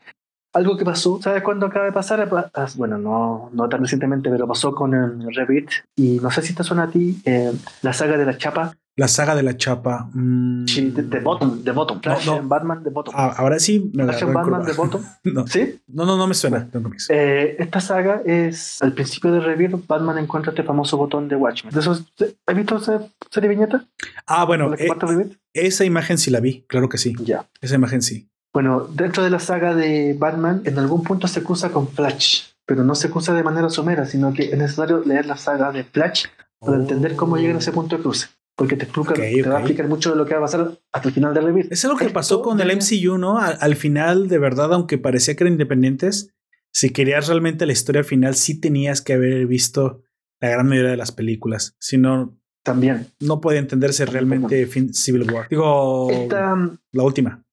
Algo 0.53 0.77
que 0.77 0.85
pasó, 0.85 1.19
¿sabes 1.19 1.41
cuándo 1.41 1.65
acaba 1.65 1.85
de 1.85 1.91
pasar? 1.91 2.29
Bueno, 2.75 2.99
no, 2.99 3.49
no 3.53 3.67
tan 3.69 3.81
recientemente, 3.81 4.29
pero 4.29 4.47
pasó 4.47 4.75
con 4.75 4.93
el 4.93 5.33
Revit. 5.33 5.71
Y 5.95 6.19
no 6.19 6.29
sé 6.29 6.43
si 6.43 6.53
te 6.53 6.63
suena 6.63 6.83
a 6.83 6.91
ti 6.91 7.19
eh, 7.25 7.51
la 7.81 7.91
saga 7.91 8.17
de 8.17 8.25
la 8.25 8.37
chapa 8.37 8.75
La 8.95 9.07
saga 9.07 9.33
de 9.35 9.41
la 9.41 9.57
chapa. 9.57 10.07
mm, 10.13 10.67
Sí, 10.67 10.91
de, 10.91 11.01
de 11.03 11.19
Bottom, 11.19 11.63
de 11.63 11.71
Bottom. 11.71 11.99
Flash 12.01 12.27
no. 12.27 12.41
Batman 12.47 12.83
de 12.83 12.91
Bottom. 12.91 13.13
ah, 13.17 13.33
ahora 13.37 13.57
sí 13.57 13.89
me 13.93 14.03
Flash 14.03 14.21
en 14.21 14.33
Batman 14.33 14.63
de 14.65 14.73
Bottom. 14.73 15.01
no, 15.23 15.47
¿Sí? 15.47 15.79
no, 15.87 16.05
no, 16.05 16.15
no 16.15 16.27
me 16.27 16.35
suena. 16.35 16.69
Eh, 17.09 17.55
esta 17.57 17.81
saga 17.81 18.21
es 18.25 18.81
al 18.83 18.93
principio 18.93 19.31
de 19.31 19.39
Rebirth, 19.39 19.87
Batman 19.87 20.19
encuentra 20.19 20.51
este 20.51 20.63
famoso 20.63 20.97
botón 20.97 21.27
de 21.27 21.35
Watchmen. 21.35 21.73
¿De 21.73 21.79
esos, 21.79 22.03
¿Has 22.45 22.55
visto 22.55 22.77
esa 22.77 23.01
serie 23.31 23.49
viñeta? 23.49 23.83
ah, 24.27 24.45
bueno, 24.45 24.69
¿La 24.69 24.75
eh, 24.75 25.29
esa 25.53 25.85
imagen 25.85 26.17
sí 26.19 26.29
la 26.29 26.39
vi, 26.39 26.63
claro 26.67 26.87
que 26.89 26.97
sí. 26.99 27.15
Ya. 27.23 27.47
Esa 27.61 27.75
imagen 27.75 28.01
sí. 28.03 28.29
Bueno, 28.53 28.81
dentro 28.81 29.23
de 29.23 29.31
la 29.31 29.39
saga 29.39 29.73
de 29.73 30.15
Batman, 30.17 30.61
en 30.65 30.77
algún 30.77 31.01
punto 31.03 31.27
se 31.27 31.41
cruza 31.43 31.71
con 31.71 31.87
Flash, 31.87 32.43
pero 32.67 32.83
no 32.83 32.93
se 32.93 33.09
cruza 33.09 33.33
de 33.33 33.41
manera 33.43 33.69
somera, 33.69 34.05
sino 34.05 34.31
que 34.33 34.43
es 34.51 34.57
necesario 34.57 35.01
leer 35.03 35.25
la 35.25 35.37
saga 35.37 35.71
de 35.71 35.83
Flash 35.83 36.25
para 36.59 36.77
entender 36.77 37.15
cómo 37.15 37.37
llegan 37.37 37.55
a 37.55 37.59
ese 37.59 37.71
punto 37.71 37.97
de 37.97 38.03
cruce. 38.03 38.27
Porque 38.55 38.75
te, 38.75 38.83
explica, 38.85 39.13
te 39.13 39.41
va 39.49 39.55
a 39.57 39.59
explicar 39.59 39.87
mucho 39.87 40.11
de 40.11 40.15
lo 40.15 40.25
que 40.25 40.33
va 40.33 40.39
a 40.39 40.43
pasar 40.43 40.79
hasta 40.91 41.07
el 41.07 41.13
final 41.13 41.33
de 41.33 41.41
Rebirth. 41.41 41.71
Eso 41.71 41.87
es 41.87 41.91
lo 41.93 41.97
que 41.97 42.13
pasó 42.13 42.41
con 42.43 42.59
el 42.61 42.69
MCU, 42.77 43.17
¿no? 43.17 43.39
Al, 43.39 43.57
al 43.59 43.75
final, 43.75 44.27
de 44.27 44.37
verdad, 44.37 44.71
aunque 44.73 44.97
parecía 44.99 45.35
que 45.35 45.43
eran 45.43 45.53
independientes, 45.53 46.29
si 46.71 46.91
querías 46.91 47.27
realmente 47.27 47.65
la 47.65 47.73
historia 47.73 48.03
final, 48.03 48.35
sí 48.35 48.59
tenías 48.59 49.01
que 49.01 49.13
haber 49.13 49.47
visto 49.47 50.03
la 50.39 50.49
gran 50.49 50.67
mayoría 50.67 50.91
de 50.91 50.97
las 50.97 51.11
películas. 51.11 51.75
Si 51.79 51.97
no, 51.97 52.37
También. 52.63 53.07
no 53.19 53.41
puede 53.41 53.57
entenderse 53.57 54.05
realmente 54.05 54.65
fin- 54.67 54.93
Civil 54.93 55.31
War. 55.31 55.47
Digo, 55.49 56.11
Esta, 56.11 56.55
la 56.91 57.03
última. 57.03 57.43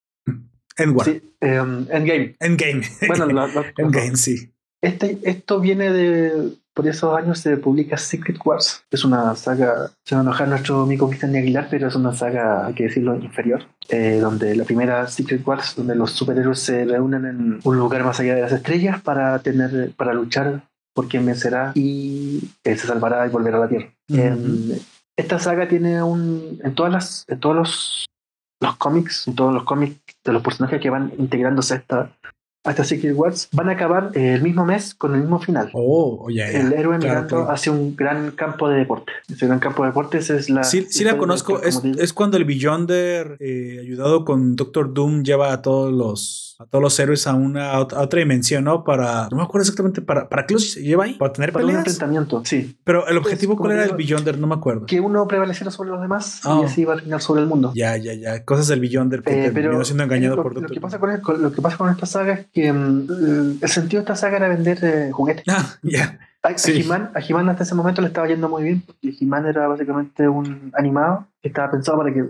Endgame. 0.77 1.05
sí, 1.05 1.23
em, 1.41 1.87
Endgame. 1.91 2.37
Endgame. 2.41 2.83
Bueno, 3.09 3.27
la- 3.27 3.47
la- 3.47 3.73
Endgame, 3.79 4.17
sí. 4.17 4.53
Este, 4.83 5.19
esto 5.25 5.61
viene 5.61 5.91
de. 5.93 6.53
Por 6.75 6.87
esos 6.87 7.17
años 7.17 7.39
se 7.41 7.57
publica 7.57 7.97
Secret 7.97 8.39
Wars. 8.45 8.85
Es 8.91 9.05
una 9.05 9.35
saga. 9.35 9.91
Se 10.05 10.15
va 10.15 10.21
a 10.21 10.25
enojar 10.25 10.49
nuestro 10.49 10.83
amigo 10.83 11.09
Cristian 11.09 11.35
Aguilar, 11.35 11.67
pero 11.71 11.89
es 11.89 11.95
una 11.97 12.15
saga, 12.15 12.67
hay 12.67 12.75
que 12.75 12.85
decirlo, 12.85 13.17
inferior. 13.17 13.65
eh, 13.89 14.19
donde 14.21 14.55
la 14.55 14.65
primera 14.65 15.07
Secret 15.09 15.47
Wars, 15.47 15.75
donde 15.77 15.95
los 15.97 16.13
superhéroes 16.13 16.61
se 16.61 16.85
reúnen 16.85 17.25
en 17.25 17.61
un 17.65 17.77
lugar 17.77 18.05
más 18.05 18.21
allá 18.21 18.37
de 18.37 18.43
las 18.43 18.53
estrellas 18.53 19.01
para 19.03 19.39
tener. 19.41 19.93
para 19.97 20.15
luchar 20.15 20.63
por 20.95 21.09
quién 21.09 21.25
vencerá 21.25 21.73
y 21.75 22.51
eh, 22.65 22.77
se 22.77 22.87
salvará 22.87 23.27
y 23.27 23.31
volverá 23.31 23.59
a 23.59 23.61
la 23.61 23.69
Tierra. 23.69 23.89
Esta 25.17 25.39
saga 25.39 25.69
tiene 25.69 26.03
un. 26.03 26.61
En 26.63 26.75
todas 26.75 26.93
las. 26.93 27.25
En 27.29 27.41
todos 27.41 27.57
los, 27.57 28.07
los 28.61 28.77
cómics, 28.77 29.27
en 29.29 29.35
todos 29.35 29.53
los 29.53 29.65
cómics 29.65 30.01
de 30.25 30.33
los 30.33 30.43
personajes 30.43 30.81
que 30.81 30.91
van 30.91 31.13
integrándose 31.19 31.75
a 31.75 31.77
esta, 31.79 32.11
a 32.63 32.71
esta 32.71 32.85
Secret 32.85 33.15
Wars, 33.17 33.49
van 33.53 33.71
a 33.71 33.73
acabar 33.73 34.11
el 34.15 34.43
mismo 34.43 34.67
mes 34.67 34.95
con 34.95 35.15
el 35.15 35.23
mismo 35.23 35.41
final. 35.41 35.71
Oh, 35.73 36.29
ya, 36.29 36.51
ya. 36.51 36.61
el 36.61 36.73
héroe 36.73 36.99
Claro, 36.99 36.99
mirando 36.99 37.29
claro. 37.29 37.51
hacia 37.51 37.73
un 37.73 37.97
gran 37.97 38.33
campo 38.33 38.69
de 38.69 38.79
deporte. 38.79 39.13
Ese 39.29 39.47
gran 39.47 39.61
campo 39.61 39.83
de 39.83 39.89
deportes 39.89 40.29
es 40.31 40.51
la. 40.51 40.65
Sí, 40.65 40.87
sí 40.91 41.05
la 41.05 41.17
conozco. 41.17 41.63
Es, 41.63 41.83
es 41.99 42.13
cuando 42.13 42.37
el 42.37 42.45
Beyonder, 42.45 43.37
eh, 43.41 43.79
ayudado 43.81 44.25
con 44.25 44.57
Doctor 44.57 44.93
Doom, 44.93 45.23
lleva 45.23 45.53
a 45.53 45.63
todos 45.63 45.93
los 45.93 46.50
a 46.61 46.67
todos 46.67 46.83
los 46.83 47.01
héroes 47.01 47.27
a 47.27 47.35
una 47.35 47.71
a 47.73 47.81
otra, 47.81 48.07
dimensión, 48.21 48.65
¿no? 48.65 48.85
Para 48.85 49.29
no 49.31 49.37
me 49.39 49.43
acuerdo 49.43 49.63
exactamente 49.63 50.03
para 50.03 50.29
para 50.29 50.45
qué 50.47 50.55
los 50.55 50.75
lleva 50.77 51.05
ahí, 51.05 51.15
para 51.15 51.33
tener 51.33 51.53
Para 51.53 51.65
un 51.65 51.71
peleas. 51.71 51.87
enfrentamiento, 51.87 52.43
sí. 52.45 52.77
Pero 52.85 53.07
el 53.09 53.17
objetivo 53.17 53.57
como 53.57 53.69
cuál 53.69 53.73
era 53.73 53.83
digo, 53.85 53.97
el 53.97 54.05
Beyonder, 54.05 54.39
no 54.39 54.47
me 54.47 54.55
acuerdo. 54.55 54.85
Que 54.87 55.01
uno 55.01 55.27
prevaleciera 55.27 55.71
sobre 55.71 55.91
los 55.91 56.01
demás 56.03 56.43
Ah. 56.45 56.59
y 56.63 56.65
así 56.67 56.85
va 56.85 56.93
a 56.93 56.97
reinar 56.97 57.23
sobre 57.23 57.41
el 57.43 57.49
mundo. 57.49 57.73
Ya, 57.75 57.97
ya, 57.97 58.13
ya. 58.13 58.45
Cosas 58.45 58.69
del 58.69 58.81
Beyonder 58.81 59.23
que 59.23 59.47
Eh, 59.47 59.51
pero 59.55 59.83
siendo 59.85 60.05
engañado 60.05 60.37
lo, 60.37 60.43
por 60.43 60.55
lo 60.61 60.69
que 60.69 60.81
pasa 60.81 60.99
con, 60.99 61.11
el- 61.11 61.21
con- 61.23 61.41
lo 61.43 61.51
que 61.51 61.63
pasa 61.63 61.77
con 61.79 61.89
esta 61.91 62.05
saga 62.07 62.35
es 62.35 62.47
que 62.53 62.73
mm, 62.73 63.59
el 63.63 63.69
sentido 63.71 64.01
de 64.03 64.05
esta 64.05 64.17
saga 64.17 64.37
era 64.37 64.49
vender 64.49 64.79
eh, 64.83 65.11
juguetes. 65.13 65.45
Ah, 65.49 65.77
ya. 65.83 66.19
A, 66.43 66.57
Sí. 66.57 66.73
a 66.91 67.21
He-Man, 67.21 67.49
hasta 67.51 67.65
ese 67.65 67.75
momento 67.75 68.01
le 68.01 68.09
estaba 68.09 68.27
yendo 68.27 68.49
muy 68.49 68.63
bien, 68.63 68.81
porque 68.87 69.15
He-Man 69.21 69.45
era 69.45 69.69
básicamente 69.69 70.27
un 70.27 70.71
animado 70.75 71.27
que 71.43 71.49
estaba 71.49 71.71
pensado 71.71 71.99
para 71.99 72.15
que 72.15 72.25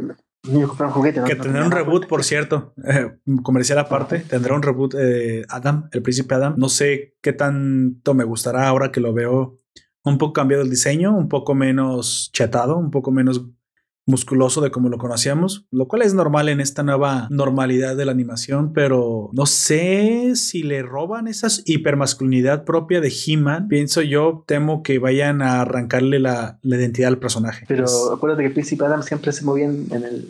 niños 0.45 0.69
compraran 0.69 0.95
juguetes. 0.95 1.23
¿no? 1.23 1.29
Que 1.29 1.35
No 1.35 1.43
tendrá 1.43 1.65
un 1.65 1.71
reboot, 1.71 2.07
por 2.07 2.25
cierto, 2.25 2.75
eh, 2.85 3.19
comercial 3.43 3.79
aparte. 3.79 4.21
Tendrá 4.21 4.55
un 4.55 4.63
reboot 4.63 4.95
eh, 4.99 5.45
Adam, 5.49 5.89
el 5.93 6.03
príncipe 6.03 6.35
Adam. 6.35 6.55
No 6.57 6.69
sé 6.69 7.17
qué 7.21 7.33
tanto 7.33 8.15
me 8.15 8.25
gustará 8.25 8.69
ahora 8.69 8.91
que 8.93 9.01
lo 9.01 9.13
veo 9.13 9.61
un 10.03 10.19
poco 10.19 10.33
cambiado 10.33 10.63
el 10.63 10.71
diseño, 10.71 11.15
un 11.17 11.29
poco 11.29 11.55
menos 11.55 12.31
chatado, 12.33 12.79
un 12.79 12.91
poco 12.91 13.11
menos 13.11 13.47
musculoso 14.11 14.61
de 14.61 14.71
como 14.71 14.89
lo 14.89 14.99
conocíamos, 14.99 15.67
lo 15.71 15.89
cual 15.89 16.03
es 16.03 16.13
normal 16.15 16.49
en 16.49 16.61
esta 16.61 16.83
nueva 16.83 17.27
normalidad 17.31 17.97
de 17.97 18.05
la 18.05 18.13
animación, 18.13 18.73
pero 18.73 19.31
no 19.33 19.47
sé 19.47 20.33
si 20.37 20.63
le 20.63 20.83
roban 20.83 21.29
esa 21.29 21.49
hipermasculinidad 21.65 22.65
propia 22.65 23.01
de 23.01 23.13
He-Man. 23.27 23.69
Pienso 23.69 24.03
yo, 24.03 24.45
temo 24.47 24.83
que 24.83 24.99
vayan 24.99 25.43
a 25.43 25.61
arrancarle 25.63 26.19
la, 26.21 26.59
la 26.63 26.77
identidad 26.77 27.09
al 27.09 27.19
personaje. 27.19 27.65
Pero 27.69 27.85
Es- 27.85 28.09
acuérdate 28.13 28.43
que 28.43 28.49
el 28.49 28.53
príncipe 28.55 28.85
Adam 28.85 29.03
siempre 29.03 29.33
se 29.33 29.45
movía 29.45 29.67
en, 29.67 29.87
el, 29.93 30.29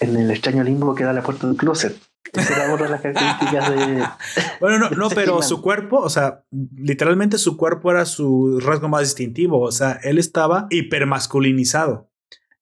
en 0.00 0.16
el 0.16 0.30
extraño 0.30 0.64
limbo 0.64 0.94
que 0.94 1.04
da 1.04 1.12
la 1.12 1.22
puerta 1.22 1.46
del 1.46 1.56
closet. 1.56 1.96
Esa 2.32 2.54
era 2.64 2.72
otra 2.72 2.86
de 2.86 2.92
las 2.92 3.00
características 3.02 3.70
de. 3.70 4.02
Bueno, 4.60 4.78
no, 4.78 4.90
no, 4.90 5.08
pero 5.10 5.42
su 5.42 5.60
cuerpo, 5.60 5.98
o 5.98 6.08
sea, 6.08 6.44
literalmente 6.76 7.36
su 7.36 7.56
cuerpo 7.58 7.90
era 7.90 8.06
su 8.06 8.58
rasgo 8.64 8.88
más 8.88 9.02
distintivo. 9.02 9.60
O 9.60 9.72
sea, 9.72 9.98
él 10.02 10.18
estaba 10.18 10.66
hipermasculinizado. 10.70 12.08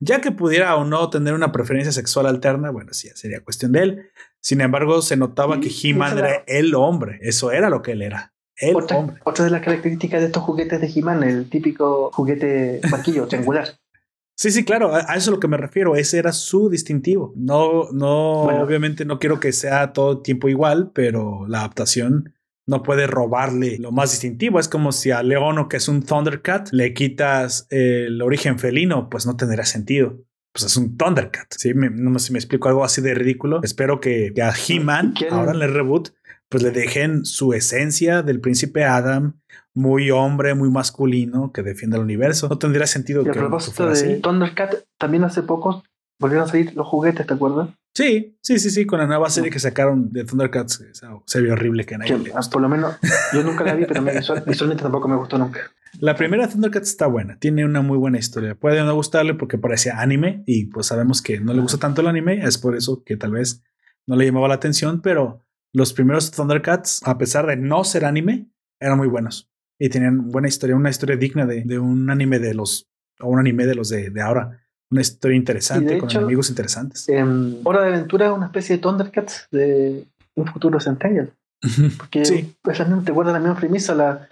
Ya 0.02 0.20
que 0.22 0.32
pudiera 0.32 0.74
o 0.76 0.84
no 0.84 1.10
tener 1.10 1.34
una 1.34 1.52
preferencia 1.52 1.92
sexual 1.92 2.26
alterna, 2.26 2.70
bueno, 2.70 2.92
sí, 2.94 3.08
sería 3.14 3.44
cuestión 3.44 3.72
de 3.72 3.82
él. 3.82 4.02
Sin 4.40 4.60
embargo, 4.62 5.02
se 5.02 5.16
notaba 5.18 5.60
que 5.60 5.70
He-Man 5.70 6.18
era 6.18 6.42
el 6.46 6.74
hombre. 6.74 7.18
Eso 7.22 7.52
era 7.52 7.68
lo 7.68 7.82
que 7.82 7.92
él 7.92 8.02
era. 8.02 8.32
El 8.56 8.76
Otra, 8.76 8.96
hombre. 8.98 9.16
otra 9.24 9.44
de 9.44 9.50
las 9.50 9.62
características 9.62 10.20
de 10.20 10.26
estos 10.26 10.42
juguetes 10.42 10.80
de 10.80 10.90
He-Man, 10.94 11.22
el 11.22 11.48
típico 11.50 12.10
juguete 12.12 12.80
barquillo 12.90 13.26
triangular. 13.28 13.68
Sí, 14.36 14.50
sí, 14.50 14.64
claro, 14.64 14.94
a, 14.94 15.00
a 15.00 15.16
eso 15.16 15.18
es 15.18 15.28
a 15.28 15.30
lo 15.32 15.40
que 15.40 15.48
me 15.48 15.58
refiero. 15.58 15.96
Ese 15.96 16.18
era 16.18 16.32
su 16.32 16.70
distintivo. 16.70 17.34
No, 17.36 17.90
no, 17.92 18.44
Bueno. 18.44 18.62
obviamente 18.62 19.04
no 19.04 19.18
quiero 19.18 19.38
que 19.38 19.52
sea 19.52 19.92
todo 19.92 20.12
el 20.12 20.22
tiempo 20.22 20.48
igual, 20.48 20.92
pero 20.94 21.46
la 21.46 21.58
adaptación 21.58 22.32
no 22.70 22.82
puede 22.82 23.06
robarle 23.06 23.78
lo 23.78 23.90
más 23.92 24.12
distintivo. 24.12 24.58
Es 24.60 24.68
como 24.68 24.92
si 24.92 25.10
a 25.10 25.22
Leono, 25.22 25.68
que 25.68 25.76
es 25.76 25.88
un 25.88 26.02
Thundercat, 26.02 26.68
le 26.72 26.94
quitas 26.94 27.66
el 27.70 28.22
origen 28.22 28.58
felino, 28.58 29.10
pues 29.10 29.26
no 29.26 29.36
tendría 29.36 29.64
sentido. 29.64 30.18
Pues 30.52 30.64
es 30.66 30.76
un 30.76 30.96
Thundercat. 30.96 31.46
Sí, 31.56 31.74
me- 31.74 31.90
no 31.90 32.18
sé 32.18 32.28
si 32.28 32.32
me 32.32 32.38
explico 32.38 32.68
algo 32.68 32.84
así 32.84 33.00
de 33.02 33.14
ridículo. 33.14 33.60
Espero 33.62 34.00
que, 34.00 34.32
que 34.34 34.42
a 34.42 34.52
He-Man, 34.52 35.14
ahora 35.30 35.52
en 35.52 35.62
el 35.62 35.74
reboot, 35.74 36.10
pues 36.48 36.62
le 36.62 36.70
dejen 36.70 37.24
su 37.24 37.52
esencia 37.54 38.22
del 38.22 38.40
príncipe 38.40 38.84
Adam, 38.84 39.38
muy 39.74 40.10
hombre, 40.10 40.54
muy 40.54 40.68
masculino, 40.70 41.52
que 41.52 41.62
defiende 41.62 41.96
el 41.96 42.02
universo. 42.02 42.48
No 42.48 42.58
tendría 42.58 42.86
sentido 42.86 43.22
Y 43.24 43.28
a 43.28 43.32
que 43.32 43.38
propósito 43.38 43.76
fuera 43.76 43.92
de 43.92 43.98
así. 44.12 44.20
Thundercat, 44.20 44.74
también 44.98 45.22
hace 45.24 45.42
poco 45.42 45.84
volvieron 46.20 46.46
a 46.48 46.50
salir 46.50 46.74
los 46.74 46.86
juguetes, 46.86 47.26
¿te 47.26 47.34
acuerdas? 47.34 47.70
Sí, 47.94 48.38
sí, 48.40 48.58
sí, 48.58 48.70
sí, 48.70 48.86
con 48.86 49.00
la 49.00 49.06
nueva 49.06 49.28
serie 49.30 49.50
que 49.50 49.58
sacaron 49.58 50.12
de 50.12 50.24
Thundercats, 50.24 50.80
esa 50.80 51.10
serie 51.26 51.50
horrible 51.52 51.84
que 51.84 51.96
a 51.96 51.98
nadie 51.98 52.22
Que, 52.22 52.30
por 52.52 52.62
lo 52.62 52.68
menos 52.68 52.94
yo 53.32 53.42
nunca 53.42 53.64
la 53.64 53.74
vi, 53.74 53.84
pero 53.84 54.02
visual- 54.02 54.44
visualmente 54.46 54.82
tampoco 54.82 55.08
me 55.08 55.16
gustó 55.16 55.38
nunca. 55.38 55.60
La 55.98 56.14
primera 56.14 56.48
Thundercats 56.48 56.88
está 56.88 57.06
buena, 57.08 57.36
tiene 57.38 57.64
una 57.64 57.82
muy 57.82 57.98
buena 57.98 58.18
historia. 58.18 58.54
Puede 58.54 58.82
no 58.84 58.94
gustarle 58.94 59.34
porque 59.34 59.58
parecía 59.58 60.00
anime 60.00 60.44
y 60.46 60.66
pues 60.66 60.86
sabemos 60.86 61.20
que 61.20 61.40
no 61.40 61.52
le 61.52 61.60
gusta 61.60 61.78
tanto 61.78 62.00
el 62.00 62.06
anime, 62.06 62.44
es 62.44 62.58
por 62.58 62.76
eso 62.76 63.02
que 63.04 63.16
tal 63.16 63.32
vez 63.32 63.64
no 64.06 64.14
le 64.14 64.24
llamaba 64.24 64.46
la 64.48 64.54
atención, 64.54 65.02
pero 65.02 65.44
los 65.72 65.92
primeros 65.92 66.30
Thundercats, 66.30 67.00
a 67.04 67.18
pesar 67.18 67.46
de 67.46 67.56
no 67.56 67.82
ser 67.82 68.04
anime, 68.04 68.50
eran 68.78 68.98
muy 68.98 69.08
buenos 69.08 69.50
y 69.80 69.88
tenían 69.88 70.28
buena 70.28 70.46
historia, 70.46 70.76
una 70.76 70.90
historia 70.90 71.16
digna 71.16 71.44
de, 71.44 71.64
de 71.64 71.78
un 71.80 72.08
anime 72.08 72.38
de 72.38 72.54
los, 72.54 72.88
o 73.18 73.28
un 73.28 73.40
anime 73.40 73.66
de 73.66 73.74
los 73.74 73.88
de, 73.88 74.10
de 74.10 74.22
ahora. 74.22 74.59
Una 74.90 75.00
historia 75.02 75.36
interesante 75.36 75.98
con 75.98 76.08
hecho- 76.08 76.18
enemigos 76.18 76.48
interesantes. 76.50 77.08
Em, 77.08 77.56
Hora 77.64 77.82
de 77.82 77.88
Aventura 77.88 78.26
es 78.26 78.32
una 78.32 78.46
especie 78.46 78.76
de 78.76 78.82
Thundercats 78.82 79.46
de 79.52 80.04
un 80.34 80.46
futuro 80.46 80.80
Centennial. 80.80 81.32
Porque 81.98 82.24
Sí. 82.24 82.54
es 82.68 82.78
la 82.78 82.84
misma- 82.86 83.04
te 83.04 83.12
guarda 83.12 83.32
la 83.32 83.38
misma 83.38 83.54
premisa. 83.56 83.94
La, 83.94 84.26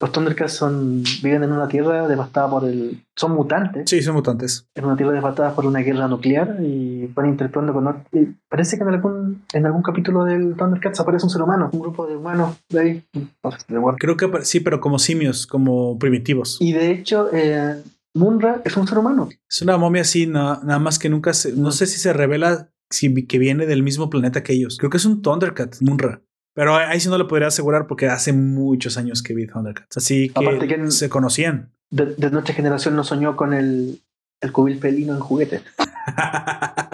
los 0.00 0.10
Thundercats 0.10 0.52
son, 0.54 1.04
viven 1.22 1.44
en 1.44 1.52
una 1.52 1.68
tierra 1.68 2.08
devastada 2.08 2.50
por 2.50 2.64
el. 2.64 3.04
Son 3.16 3.32
mutantes. 3.32 3.88
Sí, 3.88 4.02
son 4.02 4.14
mutantes. 4.16 4.66
En 4.74 4.84
una 4.84 4.96
tierra 4.96 5.12
devastada 5.12 5.54
por 5.54 5.64
una 5.64 5.78
guerra 5.78 6.08
nuclear 6.08 6.56
y 6.60 7.06
van 7.14 7.28
interpretando 7.28 7.72
con. 7.72 8.02
y 8.12 8.26
parece 8.48 8.76
que 8.76 8.82
en 8.82 8.88
algún, 8.90 9.42
en 9.52 9.64
algún 9.64 9.82
capítulo 9.82 10.24
del 10.24 10.56
Thundercats 10.56 10.98
aparece 10.98 11.24
un 11.26 11.30
ser 11.30 11.40
humano, 11.42 11.70
un 11.72 11.78
grupo 11.80 12.06
de 12.08 12.16
humanos 12.16 12.56
de 12.68 12.80
ahí. 12.80 13.04
no 13.44 13.50
sé, 13.52 13.58
de. 13.68 13.80
Creo 13.98 14.16
que 14.16 14.44
sí, 14.44 14.58
pero 14.60 14.80
como 14.80 14.98
simios, 14.98 15.46
como 15.46 15.96
primitivos. 15.98 16.56
Y 16.60 16.72
de 16.72 16.90
hecho, 16.90 17.30
eh, 17.32 17.80
Munra 18.14 18.60
es 18.64 18.76
un 18.76 18.86
ser 18.86 18.98
humano. 18.98 19.28
Es 19.48 19.62
una 19.62 19.76
momia 19.78 20.02
así, 20.02 20.26
na- 20.26 20.60
nada 20.62 20.78
más 20.78 20.98
que 20.98 21.08
nunca 21.08 21.32
se, 21.32 21.52
no 21.52 21.70
sé 21.72 21.86
si 21.86 21.98
se 21.98 22.12
revela 22.12 22.70
si 22.90 23.26
que 23.26 23.38
viene 23.38 23.64
del 23.66 23.82
mismo 23.82 24.10
planeta 24.10 24.42
que 24.42 24.52
ellos. 24.52 24.76
Creo 24.78 24.90
que 24.90 24.98
es 24.98 25.04
un 25.06 25.22
Thundercat, 25.22 25.76
Munra. 25.80 26.20
Pero 26.54 26.76
ahí 26.76 27.00
sí 27.00 27.08
no 27.08 27.16
lo 27.16 27.26
podría 27.28 27.48
asegurar 27.48 27.86
porque 27.86 28.08
hace 28.08 28.34
muchos 28.34 28.98
años 28.98 29.22
que 29.22 29.34
vi 29.34 29.46
Thundercats. 29.46 29.96
Así 29.96 30.28
que, 30.28 30.38
Aparte 30.38 30.68
que 30.68 30.74
en- 30.74 30.92
se 30.92 31.08
conocían. 31.08 31.72
De, 31.90 32.14
de 32.14 32.30
nuestra 32.30 32.54
generación 32.54 32.94
no 32.96 33.04
soñó 33.04 33.34
con 33.36 33.54
el, 33.54 34.02
el 34.42 34.52
cubil 34.52 34.78
felino 34.78 35.14
en 35.14 35.20
juguete. 35.20 35.62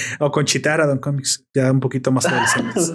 o 0.20 0.30
con 0.30 0.44
Chitara, 0.44 0.86
Don 0.86 0.98
Comics, 0.98 1.44
ya 1.54 1.70
un 1.72 1.80
poquito 1.80 2.12
más 2.12 2.26
adolescentes. 2.26 2.92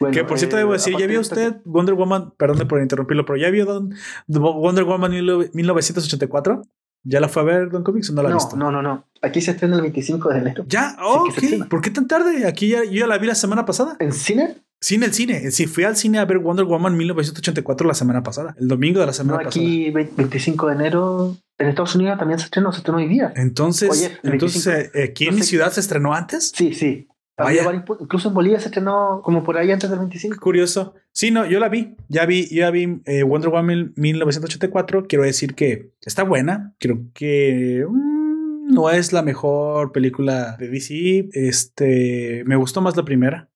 Bueno, 0.00 0.12
que 0.14 0.24
por 0.24 0.38
cierto 0.38 0.56
eh, 0.56 0.60
debo 0.60 0.72
decir, 0.72 0.94
¿ya 0.98 1.06
vio 1.06 1.20
usted 1.20 1.56
Wonder 1.64 1.94
Woman? 1.94 2.32
Perdón 2.36 2.68
por 2.68 2.80
interrumpirlo, 2.80 3.24
pero 3.24 3.36
¿ya 3.36 3.50
vio 3.50 3.64
Don- 3.66 3.94
Wonder 4.28 4.84
Woman 4.84 5.12
1984? 5.52 6.62
¿Ya 7.10 7.20
la 7.20 7.28
fue 7.28 7.42
a 7.42 7.44
ver 7.46 7.70
Don 7.70 7.82
Comics 7.82 8.10
o 8.10 8.12
no 8.12 8.22
la 8.22 8.28
ha 8.28 8.32
No, 8.32 8.36
visto? 8.36 8.56
no, 8.56 8.70
no, 8.70 8.82
no. 8.82 9.04
Aquí 9.22 9.40
se 9.40 9.52
estrena 9.52 9.76
el 9.76 9.82
25 9.82 10.28
de 10.28 10.38
enero. 10.40 10.64
¿Ya? 10.68 10.96
Oh, 11.02 11.24
ok. 11.28 11.68
¿Por 11.70 11.80
qué 11.80 11.90
tan 11.90 12.06
tarde? 12.06 12.46
Aquí 12.46 12.68
ya, 12.68 12.84
yo 12.84 12.92
ya 12.92 13.06
la 13.06 13.16
vi 13.18 13.26
la 13.26 13.34
semana 13.34 13.64
pasada. 13.64 13.96
¿En 13.98 14.12
cine? 14.12 14.56
Sí, 14.80 14.96
en 14.96 15.02
el 15.04 15.12
cine. 15.14 15.50
Sí, 15.50 15.66
fui 15.66 15.84
al 15.84 15.96
cine 15.96 16.18
a 16.18 16.24
ver 16.24 16.38
Wonder 16.38 16.64
Woman 16.66 16.96
1984 16.96 17.86
la 17.88 17.94
semana 17.94 18.22
pasada. 18.22 18.54
El 18.60 18.68
domingo 18.68 19.00
de 19.00 19.06
la 19.06 19.10
No, 19.10 19.16
semana 19.16 19.38
pasada. 19.38 19.48
aquí 19.50 19.90
ve- 19.90 20.10
25 20.16 20.66
de 20.68 20.74
enero. 20.74 21.36
En 21.58 21.68
Estados 21.68 21.94
Unidos 21.96 22.18
también 22.18 22.38
se 22.38 22.44
estrenó, 22.44 22.70
se 22.72 22.78
estrenó 22.78 22.98
hoy 22.98 23.08
día. 23.08 23.32
Entonces, 23.34 23.90
Oye, 23.90 24.18
entonces 24.22 24.64
25. 24.66 24.98
eh, 24.98 25.04
aquí 25.10 25.26
en 25.26 25.34
mi 25.34 25.42
ciudad 25.42 25.72
se 25.72 25.80
estrenó 25.80 26.14
antes. 26.14 26.52
Sí, 26.54 26.72
sí. 26.74 27.08
Varios 27.38 27.66
incluso 28.00 28.28
en 28.28 28.34
Bolivia 28.34 28.58
se 28.58 28.66
estrenó 28.66 29.20
como 29.22 29.44
por 29.44 29.56
ahí 29.56 29.70
antes 29.70 29.88
del 29.88 29.98
25. 30.00 30.40
Curioso. 30.40 30.94
Sí, 31.12 31.30
no, 31.30 31.46
yo 31.46 31.60
la 31.60 31.68
vi. 31.68 31.96
Ya 32.08 32.26
vi, 32.26 32.48
yo 32.48 32.60
ya 32.60 32.70
vi 32.70 33.00
eh, 33.04 33.22
Wonder 33.22 33.50
Woman 33.50 33.92
1984. 33.96 35.06
Quiero 35.06 35.24
decir 35.24 35.54
que 35.54 35.92
está 36.04 36.24
buena. 36.24 36.74
Creo 36.78 37.00
que 37.14 37.86
mm, 37.88 38.72
no 38.74 38.90
es 38.90 39.12
la 39.12 39.22
mejor 39.22 39.92
película 39.92 40.56
de 40.58 40.68
DC. 40.68 41.28
Este, 41.32 42.42
me 42.44 42.56
gustó 42.56 42.80
más 42.80 42.96
la 42.96 43.04
primera. 43.04 43.48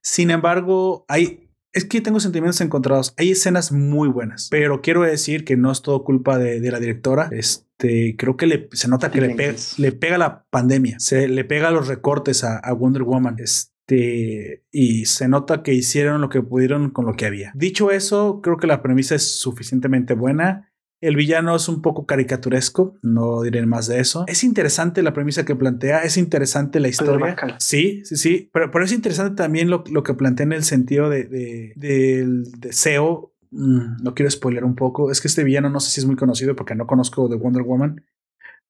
Sin 0.00 0.30
embargo, 0.30 1.04
hay 1.08 1.45
es 1.76 1.84
que 1.84 2.00
tengo 2.00 2.20
sentimientos 2.20 2.60
encontrados. 2.62 3.14
Hay 3.18 3.30
escenas 3.32 3.70
muy 3.70 4.08
buenas, 4.08 4.48
pero 4.50 4.80
quiero 4.80 5.02
decir 5.02 5.44
que 5.44 5.56
no 5.56 5.70
es 5.70 5.82
todo 5.82 6.04
culpa 6.04 6.38
de, 6.38 6.58
de 6.60 6.70
la 6.70 6.80
directora. 6.80 7.28
Este, 7.30 8.16
creo 8.16 8.38
que 8.38 8.46
le, 8.46 8.68
se 8.72 8.88
nota 8.88 9.10
que 9.10 9.20
le, 9.20 9.28
pega, 9.28 9.52
Jenkins. 9.52 9.78
le 9.78 9.92
pega 9.92 10.16
la 10.16 10.46
pandemia, 10.48 10.98
se 10.98 11.28
le 11.28 11.44
pega 11.44 11.70
los 11.70 11.86
recortes 11.86 12.44
a, 12.44 12.56
a 12.56 12.72
Wonder 12.72 13.02
Woman. 13.02 13.36
Este, 13.38 14.64
y 14.72 15.04
se 15.04 15.28
nota 15.28 15.62
que 15.62 15.74
hicieron 15.74 16.22
lo 16.22 16.30
que 16.30 16.40
pudieron 16.40 16.90
con 16.90 17.04
lo 17.04 17.12
que 17.12 17.26
había. 17.26 17.52
Dicho 17.54 17.90
eso, 17.90 18.40
creo 18.42 18.56
que 18.56 18.66
la 18.66 18.82
premisa 18.82 19.14
es 19.14 19.38
suficientemente 19.38 20.14
buena. 20.14 20.72
El 21.00 21.14
villano 21.14 21.54
es 21.54 21.68
un 21.68 21.82
poco 21.82 22.06
caricaturesco, 22.06 22.96
no 23.02 23.42
diré 23.42 23.64
más 23.66 23.86
de 23.86 24.00
eso. 24.00 24.24
Es 24.28 24.42
interesante 24.44 25.02
la 25.02 25.12
premisa 25.12 25.44
que 25.44 25.54
plantea, 25.54 26.00
es 26.04 26.16
interesante 26.16 26.80
la 26.80 26.88
historia. 26.88 27.36
Sí, 27.60 28.02
sí, 28.04 28.16
sí, 28.16 28.50
pero, 28.52 28.70
pero 28.70 28.84
es 28.84 28.92
interesante 28.92 29.36
también 29.36 29.68
lo, 29.68 29.84
lo 29.90 30.02
que 30.02 30.14
plantea 30.14 30.44
en 30.44 30.52
el 30.52 30.64
sentido 30.64 31.10
de, 31.10 31.24
de- 31.24 31.72
del 31.76 32.44
deseo. 32.58 33.32
Mm, 33.50 34.02
no 34.02 34.14
quiero 34.14 34.30
spoiler 34.30 34.64
un 34.64 34.74
poco, 34.74 35.10
es 35.10 35.20
que 35.20 35.28
este 35.28 35.44
villano 35.44 35.68
no 35.70 35.80
sé 35.80 35.90
si 35.90 36.00
es 36.00 36.06
muy 36.06 36.16
conocido 36.16 36.56
porque 36.56 36.74
no 36.74 36.86
conozco 36.86 37.28
de 37.28 37.36
Wonder 37.36 37.62
Woman. 37.62 38.02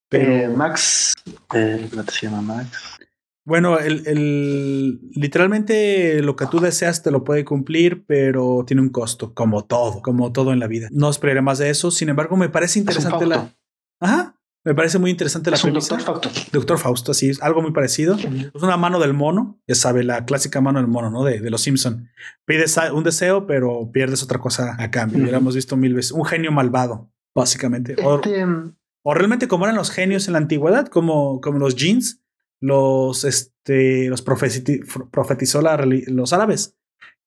Pero 0.08 0.32
Eh, 0.32 0.48
Max. 0.48 1.14
Eh, 1.54 1.86
¿Cómo 1.90 2.02
se 2.04 2.26
llama 2.26 2.42
Max? 2.42 2.98
Bueno, 3.46 3.78
el, 3.78 4.06
el- 4.06 5.00
literalmente 5.14 6.20
lo 6.22 6.36
que 6.36 6.46
tú 6.46 6.60
deseas 6.60 7.02
te 7.02 7.10
lo 7.10 7.24
puede 7.24 7.44
cumplir, 7.44 8.04
pero 8.06 8.64
tiene 8.66 8.82
un 8.82 8.90
costo, 8.90 9.32
como 9.34 9.64
todo, 9.64 10.02
como 10.02 10.32
todo 10.32 10.52
en 10.52 10.58
la 10.60 10.66
vida. 10.66 10.88
No 10.90 11.08
esperaré 11.08 11.40
más 11.40 11.58
de 11.58 11.70
eso. 11.70 11.90
Sin 11.90 12.08
embargo, 12.08 12.36
me 12.36 12.48
parece 12.48 12.78
interesante 12.80 13.24
la. 13.26 13.54
Ajá. 14.00 14.34
Me 14.64 14.74
parece 14.74 14.98
muy 14.98 15.12
interesante 15.12 15.48
la 15.48 15.56
Es 15.56 15.62
un 15.62 15.74
doctor 15.74 16.00
Fausto. 16.00 16.28
Doctor 16.52 16.78
Fausto, 16.78 17.12
así 17.12 17.28
es, 17.28 17.40
algo 17.40 17.62
muy 17.62 17.70
parecido. 17.70 18.16
Es 18.16 18.62
una 18.62 18.76
mano 18.76 18.98
del 18.98 19.14
mono, 19.14 19.60
ya 19.68 19.76
sabe, 19.76 20.02
la 20.02 20.24
clásica 20.24 20.60
mano 20.60 20.80
del 20.80 20.88
mono, 20.88 21.08
¿no? 21.08 21.22
De, 21.22 21.38
de 21.38 21.50
los 21.50 21.60
Simpson. 21.60 22.08
Pides 22.46 22.76
un 22.92 23.04
deseo, 23.04 23.46
pero 23.46 23.92
pierdes 23.92 24.24
otra 24.24 24.40
cosa 24.40 24.74
a 24.80 24.90
cambio. 24.90 25.24
Lo 25.24 25.36
hemos 25.36 25.54
visto 25.54 25.76
mil 25.76 25.94
veces. 25.94 26.10
Un 26.10 26.24
genio 26.24 26.50
malvado, 26.50 27.12
básicamente. 27.32 27.94
O, 28.02 28.16
Este, 28.16 28.44
mm, 28.44 28.74
o 29.04 29.14
realmente 29.14 29.46
como 29.46 29.66
eran 29.66 29.76
los 29.76 29.92
genios 29.92 30.26
en 30.26 30.32
la 30.32 30.38
antigüedad, 30.40 30.88
como, 30.88 31.40
como 31.40 31.60
los 31.60 31.76
jeans, 31.76 32.20
los, 32.60 33.24
este, 33.24 34.08
los 34.08 34.24
profeti- 34.24 34.84
profetizó 35.10 35.60
los 35.62 36.32
árabes, 36.32 36.76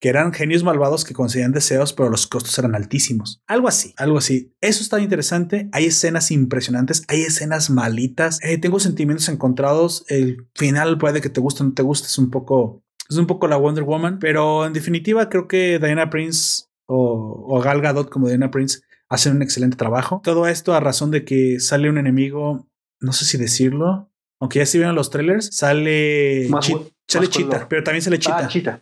que 0.01 0.09
eran 0.09 0.31
genios 0.33 0.63
malvados 0.63 1.03
que 1.03 1.13
concedían 1.13 1.51
deseos, 1.51 1.91
pero 1.91 2.09
los 2.09 2.25
costos 2.25 2.57
eran 2.57 2.73
altísimos. 2.73 3.41
Algo 3.47 3.67
así, 3.67 3.93
algo 3.97 4.17
así. 4.17 4.55
Eso 4.61 4.81
está 4.81 4.99
interesante. 5.01 5.67
Hay 5.73 5.85
escenas 5.85 6.31
impresionantes, 6.31 7.03
hay 7.09 7.21
escenas 7.21 7.69
malitas. 7.69 8.39
Eh, 8.41 8.57
tengo 8.57 8.79
sentimientos 8.79 9.27
encontrados. 9.27 10.05
El 10.07 10.47
final 10.55 10.97
puede 10.97 11.19
que 11.19 11.29
te 11.29 11.41
guste 11.41 11.63
o 11.63 11.65
no 11.65 11.73
te 11.73 11.83
guste. 11.83 12.07
Es 12.07 12.17
un 12.17 12.31
poco, 12.31 12.81
es 13.09 13.17
un 13.17 13.27
poco 13.27 13.47
la 13.49 13.57
Wonder 13.57 13.83
Woman, 13.83 14.19
pero 14.19 14.65
en 14.65 14.71
definitiva 14.71 15.27
creo 15.27 15.49
que 15.49 15.79
Diana 15.79 16.09
Prince 16.09 16.67
o, 16.87 17.45
o 17.49 17.59
Gal 17.59 17.81
Gadot 17.81 18.09
como 18.09 18.29
Diana 18.29 18.51
Prince 18.51 18.79
hacen 19.09 19.35
un 19.35 19.41
excelente 19.41 19.75
trabajo. 19.75 20.21
Todo 20.23 20.47
esto 20.47 20.73
a 20.73 20.79
razón 20.79 21.11
de 21.11 21.25
que 21.25 21.59
sale 21.59 21.89
un 21.89 21.97
enemigo, 21.97 22.69
no 23.01 23.11
sé 23.11 23.25
si 23.25 23.37
decirlo, 23.37 24.08
aunque 24.39 24.59
ya 24.59 24.65
se 24.65 24.77
vieron 24.77 24.95
los 24.95 25.09
trailers, 25.09 25.49
sale, 25.55 26.47
Más 26.49 26.65
Chi- 26.65 26.75
sale 27.07 27.27
Chita, 27.27 27.49
color. 27.49 27.67
pero 27.69 27.83
también 27.83 28.01
sale 28.01 28.19
Chita. 28.19 28.37
Ah, 28.39 28.47
Chita. 28.47 28.81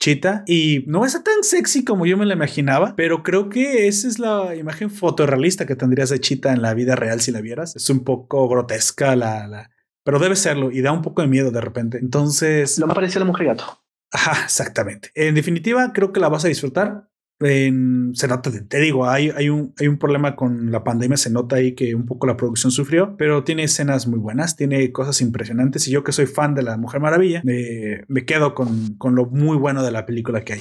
Chita 0.00 0.42
y 0.46 0.84
no 0.88 1.04
está 1.04 1.22
tan 1.22 1.42
sexy 1.44 1.84
como 1.84 2.04
yo 2.04 2.16
me 2.16 2.26
la 2.26 2.34
imaginaba, 2.34 2.94
pero 2.96 3.22
creo 3.22 3.48
que 3.48 3.86
esa 3.86 4.08
es 4.08 4.18
la 4.18 4.54
imagen 4.56 4.90
fotorrealista 4.90 5.66
que 5.66 5.76
tendrías 5.76 6.10
de 6.10 6.20
Chita 6.20 6.52
en 6.52 6.62
la 6.62 6.74
vida 6.74 6.96
real 6.96 7.20
si 7.20 7.30
la 7.30 7.40
vieras. 7.40 7.76
Es 7.76 7.88
un 7.90 8.02
poco 8.04 8.48
grotesca 8.48 9.14
la, 9.16 9.46
la 9.46 9.70
pero 10.04 10.18
debe 10.18 10.36
serlo 10.36 10.70
y 10.70 10.82
da 10.82 10.92
un 10.92 11.00
poco 11.00 11.22
de 11.22 11.28
miedo 11.28 11.50
de 11.50 11.60
repente. 11.60 11.98
Entonces, 11.98 12.78
Lo 12.78 12.86
más 12.86 12.94
parecido 12.94 13.20
a 13.20 13.24
la 13.24 13.30
mujer 13.30 13.46
gato. 13.46 13.80
Ajá, 14.12 14.44
exactamente. 14.44 15.10
En 15.14 15.34
definitiva, 15.34 15.92
creo 15.92 16.12
que 16.12 16.20
la 16.20 16.28
vas 16.28 16.44
a 16.44 16.48
disfrutar. 16.48 17.08
En- 17.44 18.12
se 18.14 18.26
nota, 18.28 18.50
te 18.50 18.80
digo, 18.80 19.06
hay, 19.08 19.30
hay, 19.36 19.48
un, 19.50 19.74
hay 19.78 19.88
un 19.88 19.98
problema 19.98 20.34
con 20.36 20.70
la 20.72 20.82
pandemia, 20.82 21.16
se 21.16 21.30
nota 21.30 21.56
ahí 21.56 21.74
que 21.74 21.94
un 21.94 22.06
poco 22.06 22.26
la 22.26 22.36
producción 22.36 22.70
sufrió, 22.72 23.16
pero 23.16 23.44
tiene 23.44 23.64
escenas 23.64 24.06
muy 24.06 24.18
buenas, 24.18 24.56
tiene 24.56 24.90
cosas 24.92 25.20
impresionantes 25.20 25.86
y 25.86 25.90
yo 25.90 26.04
que 26.04 26.12
soy 26.12 26.26
fan 26.26 26.54
de 26.54 26.62
la 26.62 26.76
Mujer 26.76 27.00
Maravilla, 27.00 27.42
me, 27.44 28.02
me 28.08 28.24
quedo 28.24 28.54
con, 28.54 28.94
con 28.96 29.14
lo 29.14 29.26
muy 29.26 29.56
bueno 29.56 29.82
de 29.82 29.90
la 29.92 30.06
película 30.06 30.42
que 30.42 30.54
hay. 30.54 30.60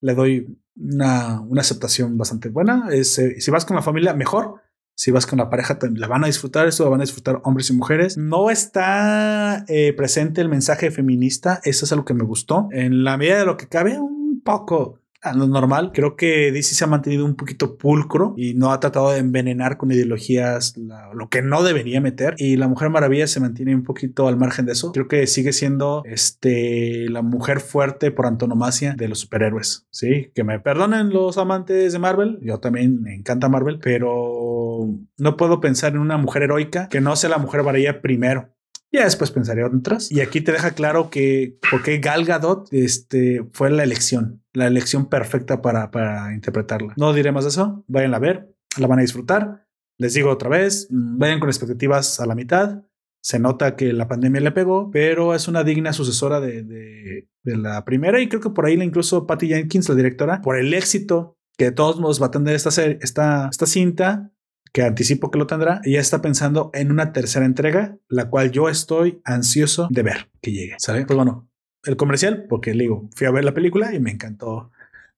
Le 0.00 0.14
doy 0.14 0.58
una, 0.76 1.40
una 1.42 1.60
aceptación 1.60 2.16
bastante 2.16 2.48
buena. 2.48 2.88
Eh, 2.90 3.04
si 3.04 3.50
vas 3.50 3.64
con 3.66 3.76
la 3.76 3.82
familia, 3.82 4.14
mejor. 4.14 4.54
Si 4.94 5.10
vas 5.10 5.26
con 5.26 5.38
la 5.38 5.50
pareja, 5.50 5.78
la 5.94 6.06
van 6.08 6.24
a 6.24 6.26
disfrutar. 6.26 6.66
Eso 6.68 6.84
la 6.84 6.90
van 6.90 7.00
a 7.00 7.04
disfrutar 7.04 7.40
hombres 7.44 7.68
y 7.70 7.74
mujeres. 7.74 8.16
No 8.16 8.50
está 8.50 9.64
eh, 9.68 9.92
presente 9.94 10.40
el 10.40 10.48
mensaje 10.48 10.90
feminista. 10.90 11.60
Eso 11.64 11.84
es 11.84 11.92
algo 11.92 12.04
que 12.04 12.14
me 12.14 12.24
gustó. 12.24 12.68
En 12.72 13.04
la 13.04 13.16
medida 13.18 13.38
de 13.38 13.44
lo 13.46 13.56
que 13.58 13.66
cabe, 13.68 13.98
un 13.98 14.40
poco 14.42 14.99
a 15.22 15.34
lo 15.34 15.46
normal. 15.46 15.92
Creo 15.92 16.16
que 16.16 16.52
DC 16.52 16.74
se 16.74 16.84
ha 16.84 16.86
mantenido 16.86 17.24
un 17.24 17.34
poquito 17.34 17.76
pulcro 17.76 18.34
y 18.36 18.54
no 18.54 18.72
ha 18.72 18.80
tratado 18.80 19.10
de 19.10 19.18
envenenar 19.18 19.76
con 19.76 19.92
ideologías 19.92 20.74
lo 20.76 21.28
que 21.28 21.42
no 21.42 21.62
debería 21.62 22.00
meter. 22.00 22.34
Y 22.38 22.56
la 22.56 22.68
Mujer 22.68 22.90
Maravilla 22.90 23.26
se 23.26 23.40
mantiene 23.40 23.74
un 23.74 23.82
poquito 23.82 24.28
al 24.28 24.36
margen 24.36 24.66
de 24.66 24.72
eso. 24.72 24.92
Creo 24.92 25.08
que 25.08 25.26
sigue 25.26 25.52
siendo 25.52 26.02
este, 26.04 27.08
la 27.08 27.22
mujer 27.22 27.60
fuerte 27.60 28.10
por 28.10 28.26
antonomasia 28.26 28.94
de 28.96 29.08
los 29.08 29.20
superhéroes. 29.20 29.86
Sí, 29.90 30.30
que 30.34 30.44
me 30.44 30.60
perdonen 30.60 31.10
los 31.10 31.38
amantes 31.38 31.92
de 31.92 31.98
Marvel. 31.98 32.38
Yo 32.42 32.58
también 32.58 33.02
me 33.02 33.14
encanta 33.14 33.48
Marvel, 33.48 33.78
pero 33.82 34.88
no 35.18 35.36
puedo 35.36 35.60
pensar 35.60 35.92
en 35.92 35.98
una 35.98 36.16
mujer 36.16 36.44
heroica 36.44 36.88
que 36.88 37.00
no 37.00 37.16
sea 37.16 37.30
la 37.30 37.38
Mujer 37.38 37.62
Maravilla 37.62 38.00
primero. 38.00 38.50
Ya 38.92 39.04
después 39.04 39.30
pensaré 39.30 39.62
en 39.62 39.74
otras. 39.76 40.10
Y 40.10 40.20
aquí 40.20 40.40
te 40.40 40.52
deja 40.52 40.72
claro 40.72 41.10
que 41.10 41.58
porque 41.70 41.98
Gal 41.98 42.24
Gadot 42.24 42.68
este, 42.72 43.44
fue 43.52 43.70
la 43.70 43.84
elección, 43.84 44.42
la 44.52 44.66
elección 44.66 45.08
perfecta 45.08 45.62
para, 45.62 45.90
para 45.90 46.34
interpretarla. 46.34 46.94
No 46.96 47.12
diré 47.12 47.30
más 47.32 47.44
de 47.44 47.50
eso. 47.50 47.84
Vayan 47.86 48.14
a 48.14 48.18
ver, 48.18 48.52
la 48.78 48.86
van 48.88 48.98
a 48.98 49.02
disfrutar. 49.02 49.66
Les 49.96 50.14
digo 50.14 50.30
otra 50.30 50.48
vez, 50.48 50.88
mm, 50.90 51.18
vayan 51.18 51.38
con 51.40 51.48
expectativas 51.48 52.18
a 52.20 52.26
la 52.26 52.34
mitad. 52.34 52.82
Se 53.22 53.38
nota 53.38 53.76
que 53.76 53.92
la 53.92 54.08
pandemia 54.08 54.40
le 54.40 54.50
pegó, 54.50 54.90
pero 54.90 55.34
es 55.34 55.46
una 55.46 55.62
digna 55.62 55.92
sucesora 55.92 56.40
de, 56.40 56.62
de- 56.62 57.28
de 57.42 57.56
la 57.56 57.84
primera 57.84 58.20
y 58.20 58.28
creo 58.28 58.40
que 58.40 58.50
por 58.50 58.66
ahí 58.66 58.76
la 58.76 58.84
incluso 58.84 59.26
Patty 59.26 59.48
Jenkins, 59.48 59.88
la 59.88 59.94
directora, 59.94 60.40
por 60.42 60.58
el 60.58 60.74
éxito 60.74 61.36
que 61.56 61.66
de 61.66 61.72
todos 61.72 62.00
modos 62.00 62.20
va 62.20 62.26
a 62.26 62.30
tener 62.30 62.54
esta, 62.54 62.68
esta, 62.84 63.48
esta 63.50 63.66
cinta, 63.66 64.30
que 64.72 64.82
anticipo 64.82 65.30
que 65.30 65.38
lo 65.38 65.46
tendrá, 65.46 65.80
ella 65.84 66.00
está 66.00 66.20
pensando 66.22 66.70
en 66.74 66.90
una 66.90 67.12
tercera 67.12 67.44
entrega, 67.46 67.96
la 68.08 68.28
cual 68.30 68.50
yo 68.52 68.68
estoy 68.68 69.20
ansioso 69.24 69.88
de 69.90 70.02
ver 70.02 70.28
que 70.40 70.52
llegue. 70.52 70.74
¿Sale? 70.78 71.04
Pues 71.06 71.16
bueno, 71.16 71.48
el 71.84 71.96
comercial, 71.96 72.46
porque 72.48 72.74
le 72.74 72.84
digo, 72.84 73.08
fui 73.16 73.26
a 73.26 73.30
ver 73.30 73.44
la 73.44 73.54
película 73.54 73.94
y 73.94 74.00
me 74.00 74.10
encantó. 74.10 74.70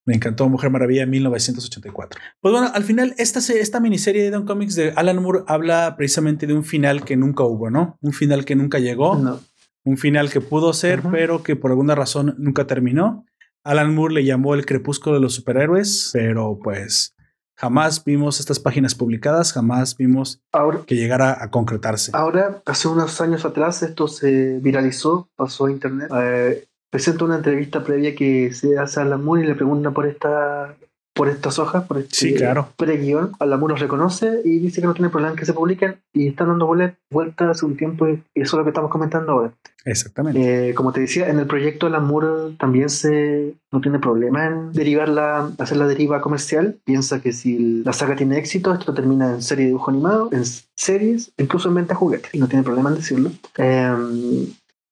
Me 0.05 0.15
encantó 0.15 0.49
Mujer 0.49 0.71
Maravilla 0.71 1.07
1984. 1.07 2.21
Pues 2.41 2.53
bueno, 2.53 2.71
al 2.75 2.83
final, 2.83 3.15
esta, 3.19 3.39
esta 3.39 3.79
miniserie 3.79 4.25
de 4.25 4.31
Don 4.31 4.45
Comics 4.47 4.75
de 4.75 4.93
Alan 4.97 5.23
Moore 5.23 5.45
habla 5.47 5.95
precisamente 5.97 6.47
de 6.49 6.55
un 6.55 6.65
final 6.65 7.05
que 7.05 7.17
nunca 7.17 7.45
hubo, 7.45 7.71
¿no? 7.71 7.99
Un 8.01 8.13
final 8.13 8.45
que 8.45 8.57
nunca 8.57 8.81
llegó 8.81 9.17
No. 9.17 9.41
un 9.85 9.97
final 9.97 10.29
que 10.31 10.41
pudo 10.41 10.73
ser, 10.73 11.03
pero 11.13 11.45
que 11.45 11.55
por 11.55 11.71
alguna 11.71 11.95
razón 11.95 12.35
nunca 12.39 12.67
terminó. 12.67 13.27
Alan 13.63 13.95
Moore 13.95 14.15
le 14.15 14.25
llamó 14.25 14.55
el 14.55 14.67
crepúsculo 14.67 15.15
de 15.15 15.21
los 15.23 15.35
superhéroes, 15.35 16.11
pero 16.13 16.59
pues 16.61 17.15
jamás 17.63 18.05
vimos 18.05 18.41
estas 18.41 18.59
páginas 18.59 18.93
publicadas, 18.95 19.53
jamás 19.53 19.97
vimos 19.97 20.41
Ahora, 20.53 20.81
que 20.85 20.97
llegara 20.97 21.39
a 21.41 21.51
concretarse. 21.51 22.11
ahora, 22.13 22.61
hace 22.67 22.89
unos 22.89 23.21
años 23.21 23.45
atrás, 23.45 23.85
esto 23.85 24.09
se 24.09 24.59
viralizó, 24.59 25.29
pasó 25.37 25.67
a 25.67 25.71
internet. 25.71 26.11
Eh, 26.13 26.65
presenta 26.91 27.25
una 27.25 27.37
entrevista 27.37 27.85
previa 27.85 28.17
que 28.17 28.53
se 28.53 28.79
hace 28.79 28.99
a 28.99 29.05
Alan 29.05 29.23
Moore 29.25 29.45
y 29.45 29.47
le 29.47 29.55
pregunta 29.55 29.93
por 29.93 30.07
esta 30.07 30.75
por 31.15 31.29
estas 31.29 31.59
hojas, 31.59 31.85
por 31.87 31.99
este 31.99 32.15
Sí, 32.17 32.35
claro. 32.35 32.69
pre-guión. 32.77 33.33
Alan 33.39 33.61
Moore 33.61 33.73
los 33.75 33.81
reconoce 33.81 34.41
y 34.45 34.59
dice 34.61 34.81
que 34.81 34.87
no 34.87 34.95
tiene 34.95 35.11
problema 35.11 35.33
en 35.33 35.39
que 35.39 35.45
se 35.45 35.53
publiquen 35.53 35.97
y 36.15 36.29
están 36.29 36.49
dando 36.49 36.67
vuel- 36.67 36.97
vueltas 37.11 37.51
hace 37.51 37.67
un 37.67 37.77
tiempo 37.77 38.09
y 38.09 38.13
eso 38.13 38.23
es 38.35 38.53
lo 38.55 38.65
que 38.65 38.71
estamos 38.71 38.91
comentando 38.91 39.33
ahora. 39.33 39.53
Exactamente. 39.85 40.71
Eh, 40.71 40.75
como 40.75 40.93
te 40.93 41.01
decía, 41.01 41.29
en 41.29 41.39
el 41.39 41.47
proyecto 41.47 41.87
Alan 41.87 42.07
Moore 42.07 42.55
también 42.59 42.89
se 42.89 43.55
no 43.73 43.81
tiene 43.81 43.99
problema 43.99 44.47
en 44.47 44.73
derivarla, 44.73 45.51
hacer 45.59 45.77
la 45.77 45.87
deriva 45.87 46.21
comercial. 46.21 46.79
Piensa 46.85 47.21
que 47.21 47.33
si 47.33 47.83
la 47.85 47.93
saga 47.93 48.17
tiene 48.17 48.39
éxito, 48.39 48.73
esto 48.73 48.95
termina 48.95 49.35
en 49.35 49.43
serie 49.43 49.65
de 49.65 49.69
dibujo 49.71 49.91
animado, 49.91 50.29
en 50.33 50.45
series, 50.77 51.33
incluso 51.37 51.69
en 51.69 51.75
venta 51.75 51.95
juguetes. 51.95 52.33
Y 52.35 52.39
no 52.39 52.49
tiene 52.49 52.63
problema 52.65 52.91
en 52.91 52.97
decirlo. 52.97 53.31
Eh, 53.59 54.47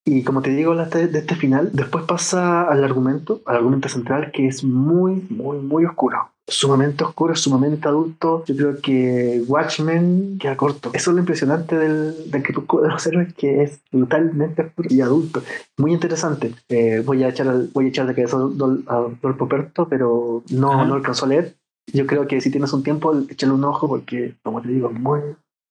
y 0.05 0.23
como 0.25 0.43
te 0.43 0.51
digo, 0.51 0.75
de 0.75 1.19
este 1.19 1.35
final, 1.37 1.71
después 1.73 2.05
pasa 2.05 2.63
al 2.63 2.83
argumento, 2.85 3.41
al 3.47 3.57
argumento 3.57 3.89
central, 3.89 4.31
que 4.33 4.47
es 4.49 4.65
muy, 4.65 5.27
muy, 5.31 5.59
muy 5.59 5.85
oscuro. 5.85 6.31
Sumamente 6.49 7.05
oscuro, 7.05 7.37
sumamente 7.37 7.87
adulto. 7.87 8.43
Yo 8.47 8.57
creo 8.57 8.81
que 8.81 9.41
Watchmen 9.47 10.37
queda 10.41 10.57
corto. 10.57 10.91
Eso 10.93 11.11
es 11.11 11.15
lo 11.15 11.21
impresionante 11.21 11.79
del, 11.79 12.29
del 12.31 12.43
crepúsculo 12.43 12.83
de 12.85 12.89
los 12.89 13.07
héroes, 13.07 13.33
que 13.35 13.63
es 13.63 13.81
brutalmente 13.93 14.63
oscuro 14.63 14.89
y 14.91 15.01
adulto. 15.01 15.43
Muy 15.79 15.93
interesante. 15.93 16.53
Eh, 16.69 17.03
voy, 17.07 17.23
a 17.23 17.29
echar 17.29 17.47
al- 17.47 17.71
voy 17.73 17.85
a 17.85 17.89
echar 17.89 18.07
de 18.09 18.15
cabeza 18.17 18.37
a 18.37 18.41
Dol- 18.41 18.83
a 18.89 19.07
Dolpo 19.23 19.49
Perto, 19.49 19.87
pero 19.89 20.43
no, 20.51 20.73
Ajá. 20.73 20.85
no 20.87 20.95
alcanzó 20.95 21.27
a 21.27 21.29
leer. 21.29 21.55
Yo 21.93 22.07
creo 22.07 22.27
que 22.27 22.41
si 22.41 22.51
tienes 22.51 22.73
un 22.73 22.83
tiempo, 22.83 23.15
échale 23.29 23.53
un 23.53 23.63
ojo, 23.65 23.87
porque, 23.87 24.35
como 24.43 24.61
te 24.61 24.69
digo, 24.71 24.91
muy, 24.91 25.21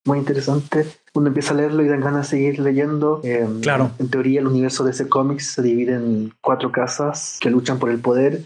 muy 0.05 0.19
interesante. 0.19 0.85
Uno 1.13 1.27
empieza 1.27 1.53
a 1.53 1.57
leerlo 1.57 1.83
y 1.83 1.87
dan 1.87 2.01
ganas 2.01 2.29
de 2.29 2.37
seguir 2.37 2.59
leyendo. 2.59 3.21
Eh, 3.23 3.47
Claro. 3.61 3.91
En 3.99 4.09
teoría, 4.09 4.39
el 4.39 4.47
universo 4.47 4.83
de 4.83 4.91
ese 4.91 5.07
cómics 5.09 5.47
se 5.47 5.61
divide 5.61 5.95
en 5.95 6.33
cuatro 6.41 6.71
casas 6.71 7.37
que 7.41 7.49
luchan 7.49 7.79
por 7.79 7.89
el 7.89 7.99
poder 7.99 8.43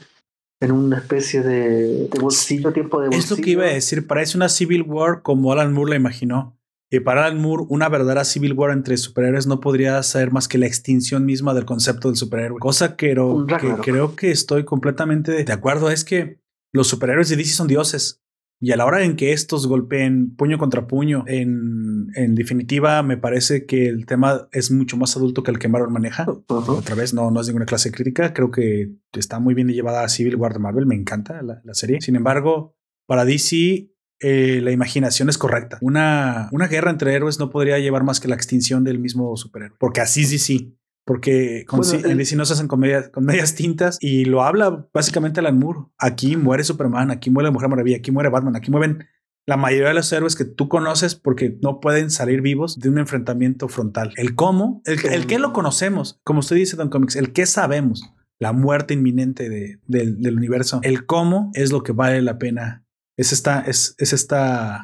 en 0.61 0.71
una 0.71 0.97
especie 0.97 1.41
de, 1.41 2.07
de 2.07 2.19
bolsillo, 2.19 2.71
tiempo 2.71 3.01
de 3.01 3.07
bolsillo. 3.07 3.23
Es 3.35 3.37
lo 3.37 3.43
que 3.43 3.51
iba 3.51 3.65
a 3.65 3.73
decir. 3.73 4.07
Parece 4.07 4.37
una 4.37 4.47
Civil 4.47 4.83
War 4.83 5.21
como 5.21 5.51
Alan 5.51 5.73
Moore 5.73 5.91
la 5.91 5.95
imaginó. 5.97 6.57
Y 6.89 6.99
para 6.99 7.25
Alan 7.25 7.41
Moore, 7.41 7.65
una 7.69 7.89
verdadera 7.89 8.23
Civil 8.23 8.53
War 8.53 8.71
entre 8.71 8.95
superhéroes 8.97 9.47
no 9.47 9.59
podría 9.59 10.01
ser 10.03 10.31
más 10.31 10.47
que 10.47 10.59
la 10.59 10.67
extinción 10.67 11.25
misma 11.25 11.53
del 11.53 11.65
concepto 11.65 12.07
del 12.07 12.17
superhéroe. 12.17 12.59
Cosa 12.59 12.95
que, 12.95 13.15
que 13.59 13.75
creo 13.81 14.15
que 14.15 14.31
estoy 14.31 14.63
completamente 14.63 15.43
de 15.43 15.53
acuerdo. 15.53 15.89
Es 15.89 16.05
que 16.05 16.39
los 16.71 16.87
superhéroes 16.87 17.29
de 17.29 17.35
DC 17.35 17.49
son 17.49 17.67
dioses. 17.67 18.22
Y 18.63 18.71
a 18.71 18.77
la 18.77 18.85
hora 18.85 19.03
en 19.03 19.17
que 19.17 19.33
estos 19.33 19.67
golpeen 19.67 20.37
puño 20.37 20.57
contra 20.57 20.87
puño, 20.87 21.25
en, 21.27 22.07
en 22.15 22.33
definitiva, 22.33 23.03
me 23.03 23.17
parece 23.17 23.65
que 23.65 23.87
el 23.87 24.05
tema 24.05 24.47
es 24.53 24.71
mucho 24.71 24.95
más 24.95 25.17
adulto 25.17 25.43
que 25.43 25.51
el 25.51 25.59
que 25.59 25.67
Marvel 25.67 25.89
maneja. 25.89 26.25
Otra 26.47 26.95
vez, 26.95 27.13
no, 27.13 27.29
no 27.29 27.41
es 27.41 27.47
ninguna 27.47 27.65
clase 27.65 27.91
crítica. 27.91 28.33
Creo 28.33 28.51
que 28.51 28.89
está 29.11 29.39
muy 29.41 29.53
bien 29.53 29.67
llevada 29.67 30.05
a 30.05 30.07
Civil 30.07 30.37
War 30.37 30.53
de 30.53 30.59
Marvel. 30.59 30.85
Me 30.85 30.95
encanta 30.95 31.41
la, 31.41 31.59
la 31.61 31.73
serie. 31.73 31.99
Sin 31.99 32.15
embargo, 32.15 32.77
para 33.05 33.25
DC, 33.25 33.91
eh, 34.21 34.61
la 34.63 34.71
imaginación 34.71 35.27
es 35.27 35.37
correcta. 35.37 35.77
Una, 35.81 36.47
una 36.53 36.67
guerra 36.69 36.89
entre 36.89 37.13
héroes 37.13 37.39
no 37.39 37.49
podría 37.49 37.79
llevar 37.79 38.05
más 38.05 38.21
que 38.21 38.29
la 38.29 38.35
extinción 38.35 38.85
del 38.85 38.97
mismo 38.97 39.35
superhéroe. 39.35 39.75
Porque 39.77 39.99
así 39.99 40.21
es 40.21 40.31
DC. 40.31 40.71
Porque 41.05 41.65
con 41.67 41.81
Bueno, 41.81 42.07
en 42.07 42.25
se 42.25 42.35
hacen 42.53 42.67
comedias, 42.67 43.09
comedias 43.09 43.55
tintas 43.55 43.97
y 43.99 44.25
lo 44.25 44.43
habla 44.43 44.87
básicamente 44.93 45.41
Alan 45.41 45.59
Moore. 45.59 45.79
Aquí 45.97 46.37
muere 46.37 46.63
Superman, 46.63 47.11
aquí 47.11 47.29
muere 47.29 47.47
la 47.47 47.51
Mujer 47.51 47.69
Maravilla, 47.69 47.97
aquí 47.97 48.11
muere 48.11 48.29
Batman, 48.29 48.55
aquí 48.55 48.71
mueven 48.71 49.05
la 49.45 49.57
mayoría 49.57 49.89
de 49.89 49.93
los 49.95 50.11
héroes 50.13 50.37
que 50.37 50.45
tú 50.45 50.69
conoces 50.69 51.15
porque 51.15 51.57
no 51.61 51.81
pueden 51.81 52.09
salir 52.09 52.41
vivos 52.41 52.79
de 52.79 52.87
un 52.87 52.97
enfrentamiento 52.97 53.67
frontal. 53.67 54.13
El 54.15 54.35
cómo, 54.35 54.81
el, 54.85 54.97
el 55.11 55.27
qué 55.27 55.39
lo 55.39 55.51
conocemos, 55.51 56.21
como 56.23 56.39
usted 56.39 56.55
dice, 56.55 56.77
Don 56.77 56.89
Comics, 56.89 57.17
el 57.17 57.33
qué 57.33 57.45
sabemos, 57.45 58.09
la 58.39 58.53
muerte 58.53 58.93
inminente 58.93 59.49
de- 59.49 59.79
del, 59.85 60.21
del 60.21 60.37
universo. 60.37 60.79
El 60.83 61.05
cómo 61.05 61.51
es 61.55 61.73
lo 61.73 61.83
que 61.83 61.91
vale 61.91 62.21
la 62.21 62.37
pena. 62.37 62.85
Es 63.17 63.33
esta, 63.33 63.59
es, 63.59 63.95
es 63.97 64.13
esta, 64.13 64.81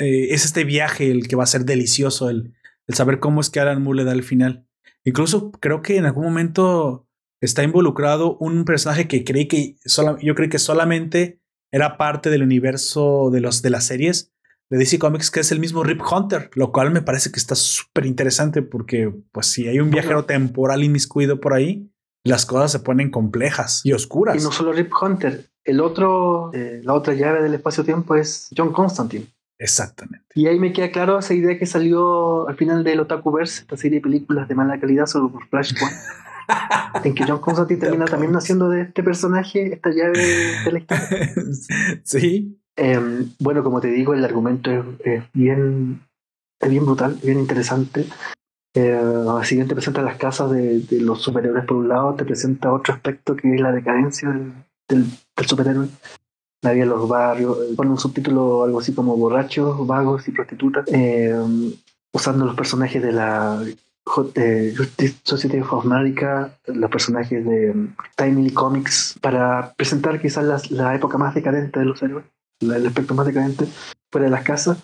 eh, 0.00 0.26
es 0.30 0.44
este 0.44 0.64
viaje 0.64 1.10
el 1.12 1.28
que 1.28 1.36
va 1.36 1.44
a 1.44 1.46
ser 1.46 1.64
delicioso, 1.64 2.28
el, 2.30 2.54
el 2.88 2.94
saber 2.96 3.20
cómo 3.20 3.40
es 3.40 3.48
que 3.48 3.60
Alan 3.60 3.80
Moore 3.82 3.98
le 3.98 4.04
da 4.04 4.12
el 4.12 4.24
final. 4.24 4.66
Incluso 5.08 5.50
creo 5.52 5.80
que 5.82 5.96
en 5.96 6.04
algún 6.06 6.24
momento 6.24 7.06
está 7.40 7.62
involucrado 7.62 8.36
un 8.38 8.64
personaje 8.64 9.08
que 9.08 9.24
creí 9.24 9.48
que 9.48 9.76
sola- 9.84 10.18
yo 10.20 10.34
creí 10.34 10.48
que 10.48 10.58
solamente 10.58 11.40
era 11.72 11.96
parte 11.96 12.30
del 12.30 12.42
universo 12.42 13.30
de 13.32 13.40
los 13.40 13.62
de 13.62 13.70
las 13.70 13.84
series 13.84 14.32
de 14.70 14.76
DC 14.78 14.98
Comics, 14.98 15.30
que 15.30 15.40
es 15.40 15.50
el 15.50 15.60
mismo 15.60 15.82
Rip 15.82 16.02
Hunter, 16.02 16.50
lo 16.54 16.72
cual 16.72 16.90
me 16.90 17.00
parece 17.00 17.30
que 17.32 17.38
está 17.38 17.54
súper 17.54 18.04
interesante 18.04 18.60
porque, 18.60 19.10
pues, 19.32 19.46
si 19.46 19.66
hay 19.66 19.80
un 19.80 19.90
viajero 19.90 20.26
temporal 20.26 20.84
inmiscuido 20.84 21.40
por 21.40 21.54
ahí, 21.54 21.90
las 22.24 22.44
cosas 22.44 22.72
se 22.72 22.80
ponen 22.80 23.10
complejas 23.10 23.80
y 23.84 23.92
oscuras. 23.92 24.36
Y 24.36 24.44
no 24.44 24.52
solo 24.52 24.72
Rip 24.74 24.92
Hunter, 25.00 25.48
el 25.64 25.80
otro, 25.80 26.50
eh, 26.52 26.80
la 26.84 26.92
otra 26.92 27.14
llave 27.14 27.42
del 27.42 27.54
espacio-tiempo 27.54 28.14
es 28.16 28.48
John 28.54 28.72
Constantine. 28.72 29.26
Exactamente. 29.58 30.26
Y 30.34 30.46
ahí 30.46 30.58
me 30.58 30.72
queda 30.72 30.90
claro 30.90 31.18
esa 31.18 31.34
idea 31.34 31.58
que 31.58 31.66
salió 31.66 32.48
al 32.48 32.56
final 32.56 32.84
del 32.84 33.00
Otakuverse, 33.00 33.62
esta 33.62 33.76
serie 33.76 33.98
de 33.98 34.02
películas 34.02 34.48
de 34.48 34.54
mala 34.54 34.78
calidad 34.78 35.06
solo 35.06 35.32
por 35.32 35.48
Flashpoint, 35.48 35.96
en 37.04 37.14
que 37.14 37.24
John 37.26 37.40
Constantine 37.40 37.80
termina 37.80 38.04
también 38.04 38.34
haciendo 38.36 38.68
de 38.68 38.82
este 38.82 39.02
personaje 39.02 39.72
esta 39.74 39.90
llave 39.90 40.18
de 40.64 40.72
la 40.72 40.78
historia. 40.78 41.06
sí, 42.04 42.60
Eh, 42.76 43.00
bueno, 43.40 43.64
como 43.64 43.80
te 43.80 43.88
digo, 43.88 44.14
el 44.14 44.24
argumento 44.24 44.70
es, 44.70 44.84
es 45.04 45.24
bien, 45.32 46.00
es 46.60 46.70
bien 46.70 46.84
brutal, 46.86 47.18
bien 47.24 47.40
interesante. 47.40 48.06
Eh, 48.76 49.00
si 49.42 49.56
bien 49.56 49.66
te 49.66 49.74
presenta 49.74 50.02
las 50.02 50.16
casas 50.16 50.52
de, 50.52 50.80
de 50.80 51.00
los 51.00 51.20
superhéroes 51.20 51.64
por 51.64 51.78
un 51.78 51.88
lado, 51.88 52.14
te 52.14 52.24
presenta 52.24 52.72
otro 52.72 52.94
aspecto 52.94 53.34
que 53.34 53.52
es 53.52 53.60
la 53.60 53.72
decadencia 53.72 54.28
del, 54.28 54.52
del, 54.88 55.06
del 55.36 55.46
superhéroe. 55.46 55.88
En 56.62 56.88
los 56.88 57.08
barrios, 57.08 57.56
pone 57.76 57.90
un 57.90 57.98
subtítulo 57.98 58.64
algo 58.64 58.80
así 58.80 58.92
como 58.92 59.16
borrachos, 59.16 59.86
vagos 59.86 60.26
y 60.26 60.32
prostitutas, 60.32 60.84
eh, 60.92 61.32
usando 62.12 62.44
los 62.44 62.56
personajes 62.56 63.00
de 63.00 63.12
la 63.12 63.62
eh, 64.34 64.74
Justice 64.76 65.16
Society 65.22 65.60
of 65.60 65.84
America, 65.84 66.50
los 66.66 66.90
personajes 66.90 67.44
de 67.44 67.72
mm, 67.72 67.94
Timely 68.16 68.50
Comics, 68.52 69.16
para 69.20 69.72
presentar 69.76 70.20
quizás 70.20 70.44
las- 70.44 70.70
la 70.72 70.94
época 70.96 71.16
más 71.16 71.34
decadente 71.34 71.78
de 71.78 71.84
los 71.86 72.02
héroes, 72.02 72.24
el 72.60 72.86
aspecto 72.86 73.14
más 73.14 73.26
decadente 73.26 73.66
fuera 74.10 74.24
de 74.24 74.30
las 74.32 74.42
casas. 74.42 74.78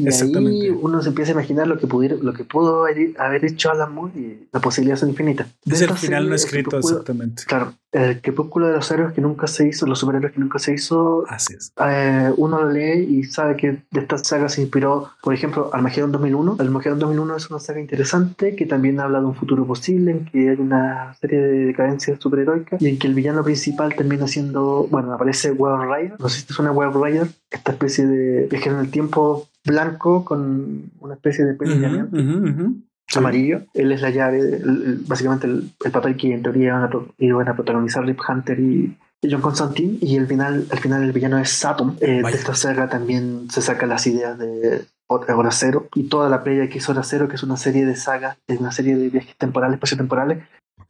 Y 0.00 0.08
ahí 0.08 0.70
uno 0.70 1.02
se 1.02 1.08
empieza 1.10 1.32
a 1.32 1.34
imaginar 1.34 1.66
lo 1.66 1.78
que, 1.78 1.86
pudiera, 1.86 2.16
lo 2.16 2.32
que 2.32 2.44
pudo 2.44 2.84
haber 2.84 3.14
haber 3.18 3.44
hecho 3.44 3.70
Alan 3.70 3.94
Moore 3.94 4.12
y 4.18 4.48
las 4.52 4.62
posibilidades 4.62 5.00
son 5.00 5.10
infinitas. 5.10 5.48
Es 5.64 5.82
el 5.82 5.90
final 5.92 6.28
no 6.28 6.34
escrito 6.34 6.78
exactamente. 6.78 7.42
Claro, 7.46 7.74
el 7.92 8.20
crepúsculo 8.20 8.68
de 8.68 8.74
los 8.74 8.90
héroes 8.90 9.12
que 9.12 9.20
nunca 9.20 9.46
se 9.46 9.66
hizo, 9.66 9.86
los 9.86 9.98
superhéroes 9.98 10.32
que 10.32 10.40
nunca 10.40 10.58
se 10.58 10.74
hizo, 10.74 11.24
Así 11.28 11.54
es. 11.54 11.72
eh, 11.84 12.32
uno 12.36 12.62
lo 12.62 12.70
lee 12.70 13.00
y 13.00 13.24
sabe 13.24 13.56
que 13.56 13.82
de 13.90 14.00
esta 14.00 14.16
saga 14.18 14.48
se 14.48 14.62
inspiró, 14.62 15.10
por 15.22 15.34
ejemplo, 15.34 15.70
Armageddon 15.72 16.12
2001. 16.12 16.56
Armageddon 16.60 16.98
2001 17.00 17.36
es 17.36 17.50
una 17.50 17.58
saga 17.58 17.80
interesante 17.80 18.54
que 18.54 18.66
también 18.66 19.00
habla 19.00 19.20
de 19.20 19.26
un 19.26 19.34
futuro 19.34 19.66
posible 19.66 20.12
en 20.12 20.24
que 20.24 20.50
hay 20.50 20.56
una 20.56 21.14
serie 21.20 21.40
de 21.40 21.66
decadencias 21.66 22.20
superheroicas 22.20 22.80
y 22.80 22.88
en 22.88 22.98
que 22.98 23.06
el 23.08 23.14
villano 23.14 23.42
principal 23.42 23.94
termina 23.94 24.28
siendo, 24.28 24.86
bueno, 24.90 25.12
aparece 25.12 25.50
Web 25.50 25.80
Rider. 25.82 26.14
No 26.20 26.28
sé 26.28 26.40
si 26.40 26.46
te 26.46 26.54
suena 26.54 26.72
Web 26.72 26.92
Rider, 26.94 27.28
esta 27.50 27.72
especie 27.72 28.06
de 28.06 28.46
viajero 28.46 28.76
en 28.76 28.82
el 28.82 28.90
tiempo 28.90 29.48
blanco 29.70 30.24
con 30.24 30.90
una 31.00 31.14
especie 31.14 31.44
de 31.44 31.54
pelo 31.54 31.72
Ujú, 31.72 31.80
llameante 31.82 32.16
ujú, 32.20 32.48
ujú. 32.48 32.76
Sí. 33.08 33.18
amarillo. 33.18 33.62
Él 33.74 33.90
es 33.92 34.02
la 34.02 34.10
llave, 34.10 34.38
el- 34.38 34.52
el- 34.62 35.00
básicamente 35.06 35.46
el, 35.46 35.70
el 35.84 35.90
papel 35.90 36.16
que 36.16 36.32
en 36.32 36.42
teoría 36.42 36.68
iban 36.68 36.84
a, 36.84 36.90
iban 37.18 37.48
a 37.48 37.54
protagonizar 37.56 38.04
Rip 38.04 38.20
Hunter 38.28 38.60
y, 38.60 38.96
John 39.28 39.40
Constantine. 39.42 39.98
Y 40.00 40.16
el 40.16 40.26
final, 40.26 40.66
al 40.70 40.78
final 40.78 41.02
el 41.02 41.12
villano 41.12 41.38
es 41.38 41.50
Saturn. 41.50 41.96
Eh, 42.00 42.22
de 42.22 42.30
esta 42.30 42.54
saga 42.54 42.88
también 42.88 43.48
se 43.50 43.60
sacan 43.62 43.88
las 43.88 44.06
ideas 44.06 44.38
de 44.38 44.84
Hora 45.08 45.50
Cero 45.50 45.88
y 45.94 46.04
toda 46.04 46.28
la 46.30 46.42
previa 46.44 46.68
que 46.68 46.78
hizo 46.78 46.92
Hora 46.92 47.02
Cero, 47.02 47.28
que 47.28 47.34
es 47.36 47.42
una 47.42 47.56
serie 47.56 47.84
de 47.84 47.96
sagas, 47.96 48.36
es 48.46 48.60
una 48.60 48.70
serie 48.72 48.96
de 48.96 49.08
viajes 49.10 49.34
temporales, 49.36 49.74
espaciotemporales, 49.74 50.38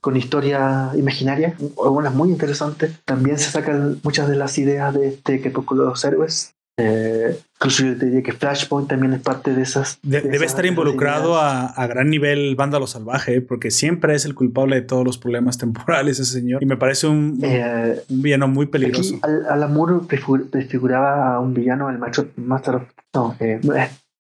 con 0.03 0.17
historia 0.17 0.91
imaginaria, 0.97 1.55
algunas 1.83 2.15
muy 2.15 2.29
interesantes. 2.31 3.01
También 3.05 3.39
se 3.39 3.51
sacan 3.51 3.99
muchas 4.05 4.29
de 4.29 4.37
las 4.37 4.57
ideas 4.59 4.95
de 4.95 5.09
este 5.09 5.41
crepúsculo 5.41 5.83
de 5.85 5.89
los 5.89 6.05
héroes. 6.05 6.53
Eh, 6.83 7.39
incluso 7.57 7.85
yo 7.85 7.97
te 7.97 8.07
diría 8.07 8.23
que 8.23 8.33
Flashpoint 8.33 8.89
también 8.89 9.13
es 9.13 9.21
parte 9.21 9.55
de 9.55 9.63
esas. 9.63 9.99
De- 10.03 10.19
de 10.21 10.23
debe 10.23 10.37
esas- 10.37 10.49
estar 10.49 10.67
involucrado 10.67 11.37
a, 11.39 11.67
a 11.67 11.87
gran 11.87 12.09
nivel 12.11 12.55
vándalo 12.57 12.87
salvaje, 12.87 13.37
¿eh? 13.37 13.41
porque 13.41 13.71
siempre 13.71 14.15
es 14.15 14.25
el 14.25 14.35
culpable 14.35 14.77
de 14.77 14.83
todos 14.83 15.05
los 15.05 15.19
problemas 15.19 15.59
temporales 15.59 16.19
ese 16.19 16.33
señor. 16.33 16.63
Y 16.63 16.67
me 16.67 16.77
parece 16.77 17.07
un, 17.07 17.39
Eh, 17.43 18.01
un 18.09 18.23
villano 18.23 18.49
muy 18.49 18.67
peligroso. 18.67 19.17
Aquí 19.17 19.21
Al- 19.23 19.47
prefiguraba 20.49 21.35
a 21.35 21.41
un 21.41 21.55
villano, 21.55 21.91
el 21.91 21.99
macho 21.99 22.29
Master 22.37 22.75
of. 22.77 22.83
No, 23.15 23.35
eh, 23.41 23.61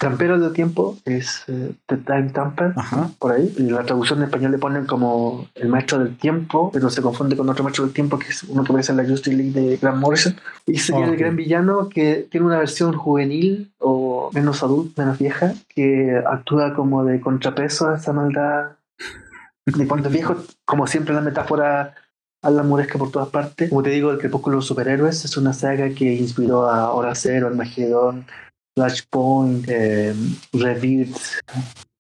eh, 0.01 0.07
Trampero 0.07 0.39
del 0.39 0.53
Tiempo 0.55 0.97
es 1.05 1.45
eh, 1.49 1.73
The 1.87 1.99
Time 1.99 2.31
Tamper, 2.31 2.73
Ajá. 2.77 3.11
por 3.19 3.33
ahí. 3.33 3.53
Y 3.59 3.65
la 3.65 3.83
traducción 3.85 4.21
en 4.21 4.25
español 4.27 4.53
le 4.53 4.59
ponen 4.59 4.87
como 4.87 5.47
el 5.55 5.69
maestro 5.69 5.99
del 5.99 6.17
tiempo, 6.17 6.71
pero 6.73 6.89
se 6.89 7.03
confunde 7.03 7.37
con 7.37 7.49
otro 7.49 7.63
maestro 7.65 7.85
del 7.85 7.93
tiempo 7.93 8.19
que 8.19 8.29
es 8.29 8.43
uno 8.45 8.65
que 8.65 8.73
aparece 8.73 8.93
en 8.93 8.99
la 8.99 9.05
Justice 9.07 9.37
League 9.37 9.53
de 9.53 9.77
Grant 9.77 9.99
Morrison. 9.99 10.35
Y 10.67 10.79
sería 10.79 11.05
Ok. 11.07 11.13
el 11.13 11.17
gran 11.19 11.37
villano 11.37 11.89
que 11.89 12.27
tiene 12.31 12.47
una 12.47 12.59
versión 12.59 12.95
juvenil 12.97 13.71
o 13.79 14.31
menos 14.33 14.63
adulta, 14.63 15.03
menos 15.03 15.19
vieja, 15.19 15.53
que 15.69 16.21
actúa 16.27 16.75
como 16.75 17.05
de 17.05 17.21
contrapeso 17.21 17.89
a 17.91 17.97
esa 17.97 18.13
maldad 18.13 18.71
de 19.67 19.87
cuando 19.87 20.09
es 20.09 20.15
viejo, 20.15 20.37
como 20.65 20.87
siempre 20.87 21.15
la 21.15 21.21
metáfora 21.21 21.95
Alan 22.43 22.67
Moore 22.67 22.89
por 22.99 23.11
todas 23.11 23.29
partes. 23.29 23.69
Como 23.69 23.83
te 23.83 23.91
digo, 23.91 24.11
El 24.11 24.19
Crepúsculo 24.19 24.55
de 24.55 24.59
los 24.59 24.67
Superhéroes 24.67 25.25
es 25.27 25.37
una 25.37 25.53
saga 25.53 25.91
que 25.91 26.15
inspiró 26.15 26.69
a 26.71 26.93
Hora 26.93 27.15
Cero, 27.15 27.49
Armageddon, 27.49 28.25
Flashpoint, 28.81 29.67
eh, 29.69 30.15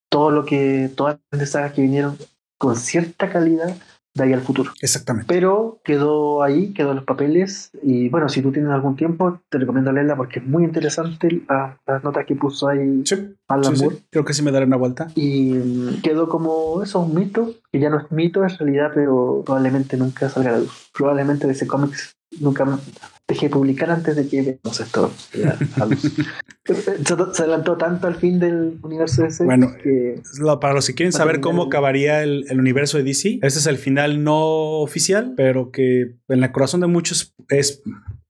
todo 0.08 0.30
lo 0.30 0.44
que, 0.44 0.90
todas 0.96 1.18
las 1.30 1.50
sagas 1.50 1.72
que 1.72 1.82
vinieron 1.82 2.16
con 2.58 2.76
cierta 2.76 3.28
calidad 3.28 3.76
de 4.14 4.24
ahí 4.24 4.32
al 4.32 4.40
futuro. 4.40 4.72
Exactamente. 4.80 5.26
Pero 5.28 5.80
quedó 5.84 6.42
ahí, 6.42 6.72
quedó 6.72 6.90
en 6.90 6.96
los 6.96 7.04
papeles. 7.04 7.70
Y 7.82 8.08
bueno, 8.08 8.28
si 8.28 8.42
tú 8.42 8.50
tienes 8.50 8.72
algún 8.72 8.96
tiempo, 8.96 9.40
te 9.48 9.58
recomiendo 9.58 9.92
leerla 9.92 10.16
porque 10.16 10.40
es 10.40 10.46
muy 10.46 10.64
interesante 10.64 11.42
las 11.48 12.02
notas 12.02 12.26
que 12.26 12.34
puso 12.34 12.68
ahí 12.68 13.02
sí, 13.04 13.34
Alan 13.46 13.74
Moore. 13.78 13.98
Creo 14.10 14.24
que 14.24 14.34
sí 14.34 14.42
me 14.42 14.50
daré 14.50 14.66
una 14.66 14.76
vuelta. 14.76 15.08
Y 15.14 15.52
mm, 15.52 16.00
quedó 16.02 16.28
como 16.28 16.82
eso, 16.82 17.00
un 17.00 17.14
mito, 17.14 17.52
que 17.70 17.78
ya 17.78 17.90
no 17.90 17.98
es 17.98 18.10
mito 18.10 18.42
en 18.42 18.56
realidad, 18.58 18.90
pero 18.94 19.42
probablemente 19.44 19.96
nunca 19.96 20.28
salga 20.28 20.50
a 20.50 20.52
la 20.54 20.58
luz. 20.60 20.90
Probablemente 20.92 21.46
de 21.46 21.52
ese 21.52 21.66
cómics 21.66 22.16
nunca 22.38 22.78
dejé 23.26 23.46
de 23.46 23.50
publicar 23.50 23.90
antes 23.90 24.16
de 24.16 24.28
que 24.28 24.42
veamos 24.42 24.80
esto. 24.80 25.12
se 26.64 27.42
adelantó 27.42 27.76
tanto 27.76 28.06
al 28.06 28.16
fin 28.16 28.38
del 28.38 28.78
universo 28.82 29.22
DC. 29.22 29.44
Bueno, 29.44 29.74
que 29.82 30.22
para 30.60 30.74
los 30.74 30.86
que 30.86 30.94
quieren 30.94 31.12
saber 31.12 31.40
cómo 31.40 31.64
acabaría 31.64 32.22
el, 32.22 32.58
universo 32.58 32.98
de 32.98 33.04
DC, 33.04 33.40
este 33.42 33.58
es 33.58 33.66
el 33.66 33.78
final 33.78 34.22
no 34.22 34.80
oficial, 34.80 35.34
pero 35.36 35.70
que 35.70 36.16
en 36.28 36.44
el 36.44 36.52
corazón 36.52 36.80
de 36.80 36.86
muchos 36.86 37.34
es 37.48 37.82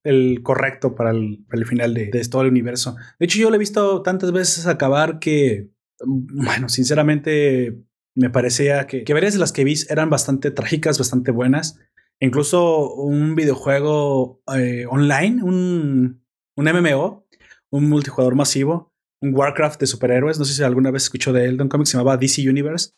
el 0.03 0.41
correcto 0.43 0.95
para 0.95 1.11
el, 1.11 1.45
final 1.67 1.95
de, 1.95 2.11
todo 2.31 2.43
el 2.43 2.49
universo. 2.49 2.97
De 3.19 3.27
hecho, 3.27 3.39
yo 3.39 3.51
lo 3.51 3.57
he 3.57 3.59
visto 3.59 4.03
tantas 4.03 4.33
veces 4.33 4.67
acabar 4.67 5.19
que, 5.19 5.69
bueno, 6.05 6.69
sinceramente 6.69 7.79
me 8.15 8.31
parecía 8.31 8.87
que, 8.87 9.05
que 9.05 9.15
varias 9.15 9.35
de 9.35 9.41
las 9.41 9.53
que 9.53 9.65
vi 9.65 9.75
eran 9.89 10.11
bastante 10.11 10.51
trágicas, 10.51 10.99
bastante 10.99 11.31
buenas. 11.31 11.79
Incluso 12.21 12.93
un 12.95 13.35
videojuego 13.35 14.43
eh, 14.55 14.85
online, 14.89 15.43
un, 15.43 16.23
un 16.57 16.65
MMO, 16.65 17.27
un 17.71 17.89
multijugador 17.89 18.35
masivo, 18.35 18.93
un 19.23 19.35
Warcraft 19.35 19.81
de 19.81 19.87
superhéroes. 19.87 20.39
No 20.39 20.45
sé 20.45 20.55
si 20.55 20.63
alguna 20.63 20.91
vez 20.91 21.05
escuchó 21.05 21.33
de 21.33 21.47
él, 21.47 21.57
de 21.57 21.63
un 21.63 21.69
cómic 21.69 21.87
se 21.87 21.97
llamaba 21.97 22.19
DC 22.19 22.49
Universe. 22.49 22.91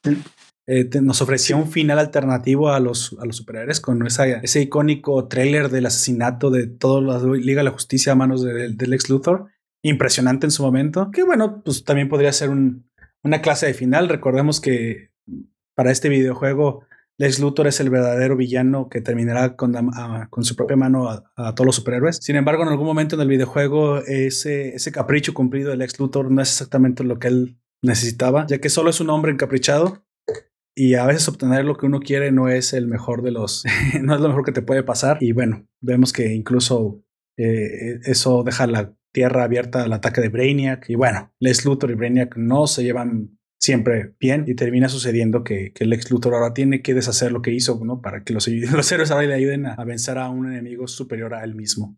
Eh, 0.67 0.89
nos 1.01 1.21
ofrecía 1.23 1.57
un 1.57 1.71
final 1.71 1.99
alternativo 1.99 2.71
a 2.71 2.79
los, 2.79 3.17
a 3.21 3.25
los 3.25 3.37
superhéroes 3.37 3.81
con 3.81 4.05
ese 4.07 4.61
icónico 4.61 5.27
trailer 5.27 5.71
del 5.71 5.87
asesinato 5.87 6.51
de 6.51 6.69
toda 6.69 7.01
la 7.01 7.35
Liga 7.37 7.61
de 7.61 7.65
la 7.65 7.73
Justicia 7.73 8.13
a 8.13 8.17
manos 8.17 8.43
del 8.43 8.93
ex 8.93 9.09
Luthor. 9.09 9.47
Impresionante 9.85 10.47
en 10.47 10.53
su 10.53 10.63
momento. 10.63 11.11
Que 11.13 11.23
bueno, 11.25 11.63
pues 11.65 11.85
también 11.85 12.09
podría 12.09 12.33
ser 12.33 12.51
una 12.51 13.43
clase 13.43 13.67
de 13.67 13.75
final. 13.75 14.09
Recordemos 14.09 14.61
que 14.61 15.11
para 15.75 15.91
este 15.91 16.09
videojuego 16.09 16.85
Lex 17.23 17.39
Luthor 17.39 17.69
es 17.69 17.79
el 17.79 17.89
verdadero 17.89 18.37
villano 18.37 18.89
que 18.89 19.01
terminará 19.01 19.55
con, 19.55 19.73
con 20.29 20.43
su 20.43 20.57
propia 20.57 20.77
mano 20.77 21.09
a, 21.09 21.55
todos 21.55 21.67
los 21.67 21.77
superhéroes. 21.77 22.17
Sin 22.17 22.35
embargo, 22.35 22.65
en 22.65 22.71
algún 22.71 22.85
momento 22.85 23.15
en 23.15 23.23
el 23.23 23.29
videojuego, 23.29 23.99
ese, 23.99 24.75
ese 24.75 24.91
capricho 24.91 25.33
cumplido 25.33 25.71
de 25.71 25.77
Lex 25.77 26.01
Luthor 26.01 26.33
no 26.33 26.43
es 26.43 26.51
exactamente 26.51 27.05
lo 27.05 27.21
que 27.21 27.29
él 27.29 27.61
necesitaba, 27.81 28.45
ya 28.49 28.59
que 28.59 28.69
solo 28.69 28.91
es 28.91 29.01
un 29.01 29.09
hombre 29.11 29.31
encaprichado 29.31 30.05
y 30.75 30.95
a 30.95 31.07
veces 31.07 31.29
obtener 31.29 31.65
lo 31.65 31.77
que 31.77 31.87
uno 31.87 32.01
quiere 32.01 32.33
no 32.33 32.49
es 32.49 32.73
el 32.73 32.89
mejor 32.89 33.23
de 33.23 33.31
los, 33.31 33.63
no 34.03 34.17
es 34.17 34.21
lo 34.21 34.27
mejor 34.27 34.45
que 34.45 34.51
te 34.51 34.63
puede 34.63 34.83
pasar. 34.83 35.19
Y 35.21 35.31
bueno, 35.31 35.69
vemos 35.81 36.13
que 36.13 36.35
incluso 36.35 37.05
eh, 37.39 38.01
eso 38.05 38.43
deja 38.43 38.67
la 38.67 38.97
tierra 39.13 39.45
abierta 39.45 39.85
al 39.85 39.93
ataque 39.93 40.23
de 40.23 40.29
Brainiac. 40.29 40.91
Y 40.91 40.97
bueno, 40.97 41.33
Lex 41.39 41.67
Luthor 41.67 41.93
y 41.93 41.95
Brainiac 41.95 42.37
no 42.37 42.67
se 42.67 42.83
llevan 42.83 43.39
siempre 43.63 44.13
bien 44.19 44.45
y 44.49 44.55
termina 44.55 44.89
sucediendo 44.89 45.45
que, 45.45 45.73
el 45.79 45.93
ex 45.93 46.11
Luthor 46.11 46.35
ahora 46.35 46.53
tiene 46.53 46.83
que 46.83 46.95
deshacer 46.95 47.31
lo 47.31 47.43
que 47.43 47.53
hizo, 47.53 47.81
¿no? 47.85 48.03
Para 48.03 48.25
que 48.25 48.33
los, 48.33 48.49
los 48.73 48.93
héroes 48.93 49.11
ahora 49.11 49.27
le 49.27 49.35
ayuden 49.35 49.67
a, 49.67 49.85
vencer 49.85 50.19
a 50.19 50.29
un 50.29 50.51
enemigo 50.51 50.89
superior 50.89 51.33
a 51.35 51.45
él 51.45 51.55
mismo. 51.55 51.97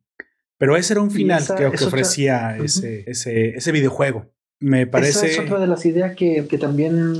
Pero 0.59 0.77
ese 0.77 0.93
era 0.93 1.01
un 1.01 1.11
final 1.11 1.43
que, 1.57 1.67
ofrecía 1.67 2.57
ese, 2.59 3.11
ese, 3.11 3.57
ese, 3.57 3.73
videojuego. 3.73 4.31
Me 4.61 4.87
parece... 4.87 5.27
Esa 5.27 5.27
es 5.27 5.39
otra 5.41 5.59
de 5.59 5.67
las 5.67 5.85
ideas 5.85 6.15
que, 6.15 6.47
que 6.47 6.59
también 6.59 7.15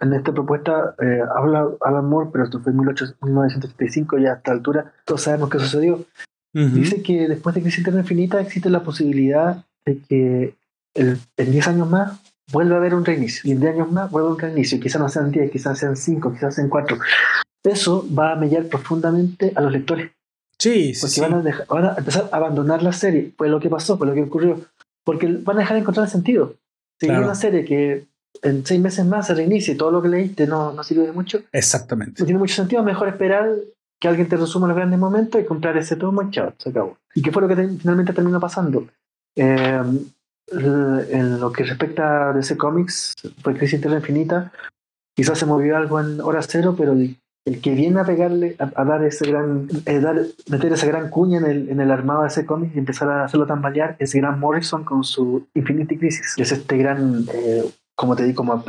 en 0.00 0.12
esta 0.12 0.32
propuesta 0.32 0.94
eh, 1.02 1.20
habla 1.34 1.68
Alan 1.80 2.04
Moore, 2.04 2.30
pero 2.30 2.44
esto 2.44 2.60
fue 2.60 2.70
en 2.70 2.78
1975 2.78 4.18
y 4.18 4.26
a 4.26 4.34
esta 4.34 4.52
altura 4.52 4.92
todos 5.04 5.22
sabemos 5.22 5.50
qué 5.50 5.58
sucedió. 5.58 6.04
Dice 6.52 7.02
que 7.02 7.28
después 7.28 7.54
de 7.54 7.62
Crisis 7.62 7.80
Eterna 7.80 8.00
Infinita 8.00 8.40
existe 8.40 8.68
la 8.68 8.82
posibilidad 8.82 9.64
de 9.84 9.98
que 10.08 10.54
el, 10.94 11.18
en 11.36 11.52
10 11.52 11.68
años 11.68 11.88
más 11.88 12.20
vuelve 12.52 12.74
a 12.74 12.78
haber 12.78 12.94
un 12.94 13.04
reinicio. 13.04 13.42
Y 13.44 13.52
en 13.52 13.60
10 13.60 13.74
años 13.74 13.92
más 13.92 14.10
vuelve 14.10 14.28
a 14.28 14.32
un 14.32 14.38
reinicio. 14.38 14.80
Quizás 14.80 15.00
no 15.00 15.08
sean 15.08 15.30
10, 15.30 15.50
quizás 15.50 15.78
sean 15.78 15.96
5, 15.96 16.32
quizás 16.32 16.54
sean 16.54 16.68
4. 16.68 16.98
Eso 17.64 18.06
va 18.16 18.32
a 18.32 18.36
mellar 18.36 18.66
profundamente 18.66 19.52
a 19.54 19.60
los 19.60 19.72
lectores. 19.72 20.10
Sí, 20.58 20.94
sí. 20.94 21.00
Porque 21.00 21.20
Van, 21.20 21.40
a 21.40 21.42
dejar, 21.42 21.66
van, 21.68 21.84
a 21.84 21.94
empezar 21.96 22.28
a 22.32 22.36
abandonar 22.36 22.82
la 22.82 22.92
serie. 22.92 23.32
Fue 23.36 23.48
lo 23.48 23.60
que 23.60 23.68
pasó, 23.68 23.96
fue 23.98 24.06
lo 24.06 24.14
que 24.14 24.22
ocurrió. 24.22 24.60
Porque 25.04 25.26
van 25.26 25.56
a 25.56 25.60
dejar 25.60 25.74
de 25.74 25.80
encontrar 25.80 26.06
el 26.06 26.12
sentido. 26.12 26.54
Si 27.00 27.08
una 27.08 27.34
serie 27.34 27.64
que 27.64 28.06
en 28.42 28.66
seis 28.66 28.80
meses 28.80 29.06
más 29.06 29.26
se 29.26 29.34
reinicia 29.34 29.72
y 29.72 29.76
todo 29.76 29.90
lo 29.90 30.02
que 30.02 30.08
leíste 30.08 30.46
no, 30.46 30.72
no 30.72 30.82
sirve 30.82 31.06
de 31.06 31.12
mucho. 31.12 31.42
Exactamente. 31.52 32.22
No 32.22 32.26
tiene 32.26 32.38
mucho 32.38 32.54
sentido. 32.54 32.82
Mejor 32.82 33.08
esperar 33.08 33.50
que 34.00 34.08
alguien 34.08 34.28
te 34.28 34.36
resuma 34.36 34.68
los 34.68 34.76
grandes 34.76 34.98
momentos 34.98 35.40
y 35.40 35.44
comprar 35.44 35.76
ese 35.76 35.96
tomo 35.96 36.22
y 36.22 36.30
chao, 36.30 36.54
se 36.58 36.70
acabó. 36.70 36.98
¿Y 37.14 37.22
qué 37.22 37.32
fue 37.32 37.42
lo 37.42 37.48
que 37.48 37.56
finalmente 37.56 38.12
terminó 38.12 38.40
pasando? 38.40 38.86
Eh, 39.36 39.82
en 40.52 41.40
lo 41.40 41.52
que 41.52 41.64
respecta 41.64 42.30
a 42.30 42.32
DC 42.32 42.56
Comics, 42.56 43.14
fue 43.42 43.54
Crisis 43.54 43.74
Interna 43.74 43.98
Infinita, 43.98 44.52
quizás 45.18 45.38
se 45.38 45.46
movió 45.46 45.76
algo 45.76 46.00
en 46.00 46.20
hora 46.20 46.40
cero, 46.42 46.74
pero 46.78 46.92
el, 46.92 47.16
que 47.60 47.74
viene 47.74 48.00
a 48.00 48.04
pegarle, 48.04 48.56
a, 48.58 48.84
dar 48.84 49.02
ese 49.04 49.26
gran, 49.26 49.68
eh, 49.86 50.00
dar, 50.00 50.20
meter 50.48 50.72
esa 50.72 50.86
gran 50.86 51.08
cuña 51.10 51.38
en 51.38 51.46
el, 51.46 51.68
en 51.70 51.80
el 51.80 51.90
armado 51.90 52.22
de 52.22 52.28
ese 52.28 52.46
cómic 52.46 52.72
y 52.74 52.78
empezar 52.78 53.08
a 53.08 53.24
hacerlo 53.24 53.46
tambalear, 53.46 53.96
es 53.98 54.14
Grant 54.14 54.38
Morrison 54.38 54.84
con 54.84 55.02
su 55.02 55.46
Infinity 55.54 55.96
Crisis. 55.96 56.34
Es 56.36 56.52
este 56.52 56.76
gran, 56.76 57.26
eh, 57.32 57.64
como 57.96 58.14
te 58.16 58.24
digo, 58.24 58.36
como, 58.36 58.64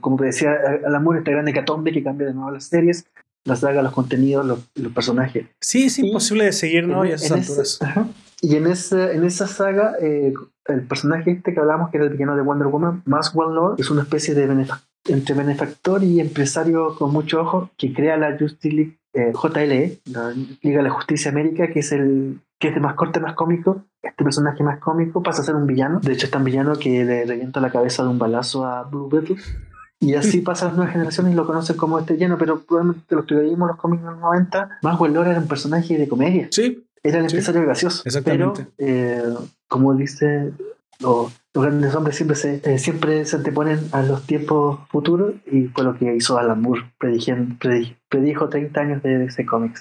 como 0.00 0.16
te 0.16 0.24
decía, 0.24 0.56
al 0.84 0.94
amor, 0.94 1.18
este 1.18 1.30
gran 1.30 1.46
hecatombe 1.46 1.92
que 1.92 2.02
cambia 2.02 2.26
de 2.26 2.34
nuevo 2.34 2.50
las 2.50 2.64
series, 2.64 3.04
las 3.44 3.60
sagas, 3.60 3.84
los 3.84 3.92
contenidos, 3.92 4.46
los, 4.46 4.58
los 4.74 4.92
personajes. 4.92 5.46
Sí, 5.60 5.84
es 5.84 5.98
imposible 5.98 6.44
de 6.46 6.52
seguir, 6.52 6.86
¿no? 6.88 7.04
y 7.04 7.12
a 7.12 7.16
esas 7.16 7.32
alturas. 7.32 7.78
y 8.40 8.56
en, 8.56 8.66
ese, 8.66 9.12
en 9.12 9.24
esa 9.24 9.46
saga, 9.46 9.94
eh, 10.00 10.32
el 10.66 10.82
personaje 10.82 11.30
este 11.32 11.54
que 11.54 11.60
hablamos, 11.60 11.90
que 11.90 11.96
era 11.96 12.06
el 12.06 12.12
villano 12.12 12.36
de 12.36 12.42
Wonder 12.42 12.68
Woman, 12.68 13.02
Maxwell 13.06 13.54
Lord, 13.54 13.80
es 13.80 13.90
una 13.90 14.02
especie 14.02 14.34
de 14.34 14.66
entre 15.06 15.34
benefactor 15.34 16.04
y 16.04 16.20
empresario 16.20 16.94
con 16.96 17.12
mucho 17.12 17.40
ojo 17.40 17.70
que 17.76 17.92
crea 17.92 18.16
la 18.16 18.36
Justice 18.38 18.74
League 18.74 18.98
eh, 19.14 19.32
JLE, 19.32 20.00
la 20.06 20.32
Liga 20.62 20.78
de 20.78 20.82
la 20.82 20.90
Justicia 20.90 21.30
América, 21.30 21.68
que 21.68 21.80
es 21.80 21.92
el 21.92 22.40
que 22.58 22.68
es 22.68 22.74
de 22.74 22.80
más 22.80 22.94
corte, 22.94 23.18
más 23.18 23.34
cómico. 23.34 23.84
Este 24.00 24.22
personaje 24.22 24.62
más 24.62 24.78
cómico 24.78 25.22
pasa 25.22 25.42
a 25.42 25.44
ser 25.44 25.56
un 25.56 25.66
villano. 25.66 25.98
De 26.00 26.12
hecho, 26.12 26.26
es 26.26 26.30
tan 26.30 26.44
villano 26.44 26.76
que 26.76 27.04
le 27.04 27.24
revienta 27.24 27.60
la 27.60 27.72
cabeza 27.72 28.04
de 28.04 28.10
un 28.10 28.18
balazo 28.18 28.64
a 28.64 28.84
Blue 28.84 29.08
Beetle. 29.08 29.36
Y 29.98 30.14
así 30.14 30.40
pasa 30.42 30.66
las 30.66 30.76
nuevas 30.76 30.92
generaciones 30.92 31.32
y 31.32 31.36
lo 31.36 31.44
conocen 31.44 31.76
como 31.76 31.98
este 31.98 32.14
villano, 32.14 32.38
pero 32.38 32.60
probablemente 32.60 33.14
los 33.16 33.26
que 33.26 33.34
vimos 33.34 33.68
los 33.68 33.76
cómics 33.76 34.04
de 34.04 34.10
los 34.10 34.20
90, 34.20 34.78
Maxwell 34.82 35.12
Lord 35.12 35.28
era 35.28 35.40
un 35.40 35.48
personaje 35.48 35.98
de 35.98 36.08
comedia. 36.08 36.48
Sí, 36.52 36.86
era 37.02 37.18
el 37.18 37.24
empresario 37.24 37.62
gracioso. 37.62 38.02
Exactamente. 38.04 38.66
Pero, 38.76 38.90
eh, 38.90 39.34
como 39.68 39.94
dice, 39.94 40.52
los, 41.00 41.32
grandes 41.54 41.94
hombres 41.94 42.16
siempre 42.16 42.36
se, 42.36 42.60
eh, 42.64 42.78
siempre 42.78 43.24
se 43.24 43.36
anteponen 43.36 43.80
a 43.92 44.02
los 44.02 44.26
tiempos 44.26 44.80
futuros 44.88 45.34
y 45.50 45.64
fue 45.64 45.84
lo 45.84 45.98
que 45.98 46.14
hizo 46.14 46.38
Alan 46.38 46.60
Moore, 46.60 46.92
predijo 46.98 48.48
30 48.48 48.80
años 48.80 49.02
de 49.02 49.24
ese 49.24 49.44
cómics. 49.44 49.80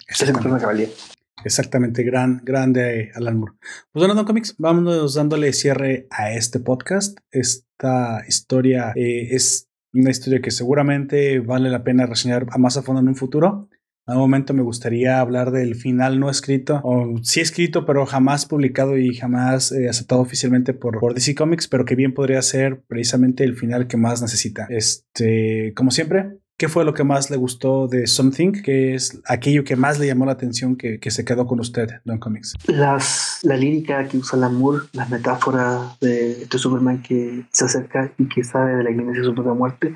Exactamente, 1.43 2.03
gran, 2.03 2.41
grande 2.43 3.11
Alan 3.15 3.37
Moore. 3.37 3.53
Pues 3.91 4.01
bueno, 4.01 4.15
Don 4.15 4.25
Comics, 4.25 4.55
vámonos 4.57 5.15
dándole 5.15 5.53
cierre 5.53 6.07
a 6.11 6.31
este 6.31 6.59
podcast. 6.59 7.17
Esta 7.31 8.23
historia 8.27 8.93
eh, 8.95 9.29
es 9.31 9.69
una 9.93 10.11
historia 10.11 10.41
que 10.41 10.51
seguramente 10.51 11.39
vale 11.39 11.69
la 11.69 11.83
pena 11.83 12.05
reseñar 12.05 12.47
a 12.51 12.57
más 12.57 12.77
a 12.77 12.83
fondo 12.83 13.01
en 13.01 13.07
un 13.07 13.15
futuro. 13.15 13.69
En 14.07 14.15
un 14.15 14.21
momento 14.21 14.53
me 14.53 14.63
gustaría 14.63 15.19
hablar 15.19 15.51
del 15.51 15.75
final 15.75 16.19
no 16.19 16.29
escrito, 16.29 16.81
o 16.83 17.19
sí 17.21 17.39
escrito, 17.39 17.85
pero 17.85 18.05
jamás 18.05 18.47
publicado 18.47 18.97
y 18.97 19.15
jamás 19.15 19.71
eh, 19.71 19.87
aceptado 19.87 20.21
oficialmente 20.21 20.73
por, 20.73 20.99
por, 20.99 21.13
DC 21.13 21.35
Comics, 21.35 21.67
pero 21.67 21.85
que 21.85 21.95
bien 21.95 22.13
podría 22.13 22.41
ser 22.41 22.81
precisamente 22.87 23.43
el 23.43 23.55
final 23.55 23.87
que 23.87 23.97
más 23.97 24.21
necesita. 24.21 24.65
Este, 24.69 25.73
como 25.75 25.91
siempre, 25.91 26.39
¿qué 26.57 26.67
fue 26.67 26.83
lo 26.83 26.95
que 26.95 27.03
más 27.03 27.29
le 27.29 27.37
gustó 27.37 27.87
de 27.87 28.07
Something? 28.07 28.63
¿Qué 28.63 28.95
es 28.95 29.21
aquello 29.27 29.63
que 29.63 29.75
más 29.75 29.99
le 29.99 30.07
llamó 30.07 30.25
la 30.25 30.31
atención 30.31 30.77
que, 30.77 30.99
que 30.99 31.11
se 31.11 31.23
quedó 31.23 31.45
con 31.45 31.59
usted, 31.59 31.87
Don 32.03 32.17
Comics? 32.17 32.55
Las, 32.65 33.39
la 33.43 33.55
lírica 33.55 34.07
que 34.07 34.17
usa 34.17 34.39
Lamour, 34.39 34.87
las 34.93 35.11
metáforas 35.11 35.99
de 35.99 36.41
este 36.41 36.57
Superman 36.57 37.03
que 37.03 37.45
se 37.51 37.65
acerca 37.65 38.11
y 38.17 38.27
que 38.27 38.43
sabe 38.43 38.77
de 38.77 38.83
la 38.83 38.89
inminencia 38.89 39.21
de 39.21 39.27
su 39.27 39.35
propia 39.35 39.53
muerte, 39.53 39.95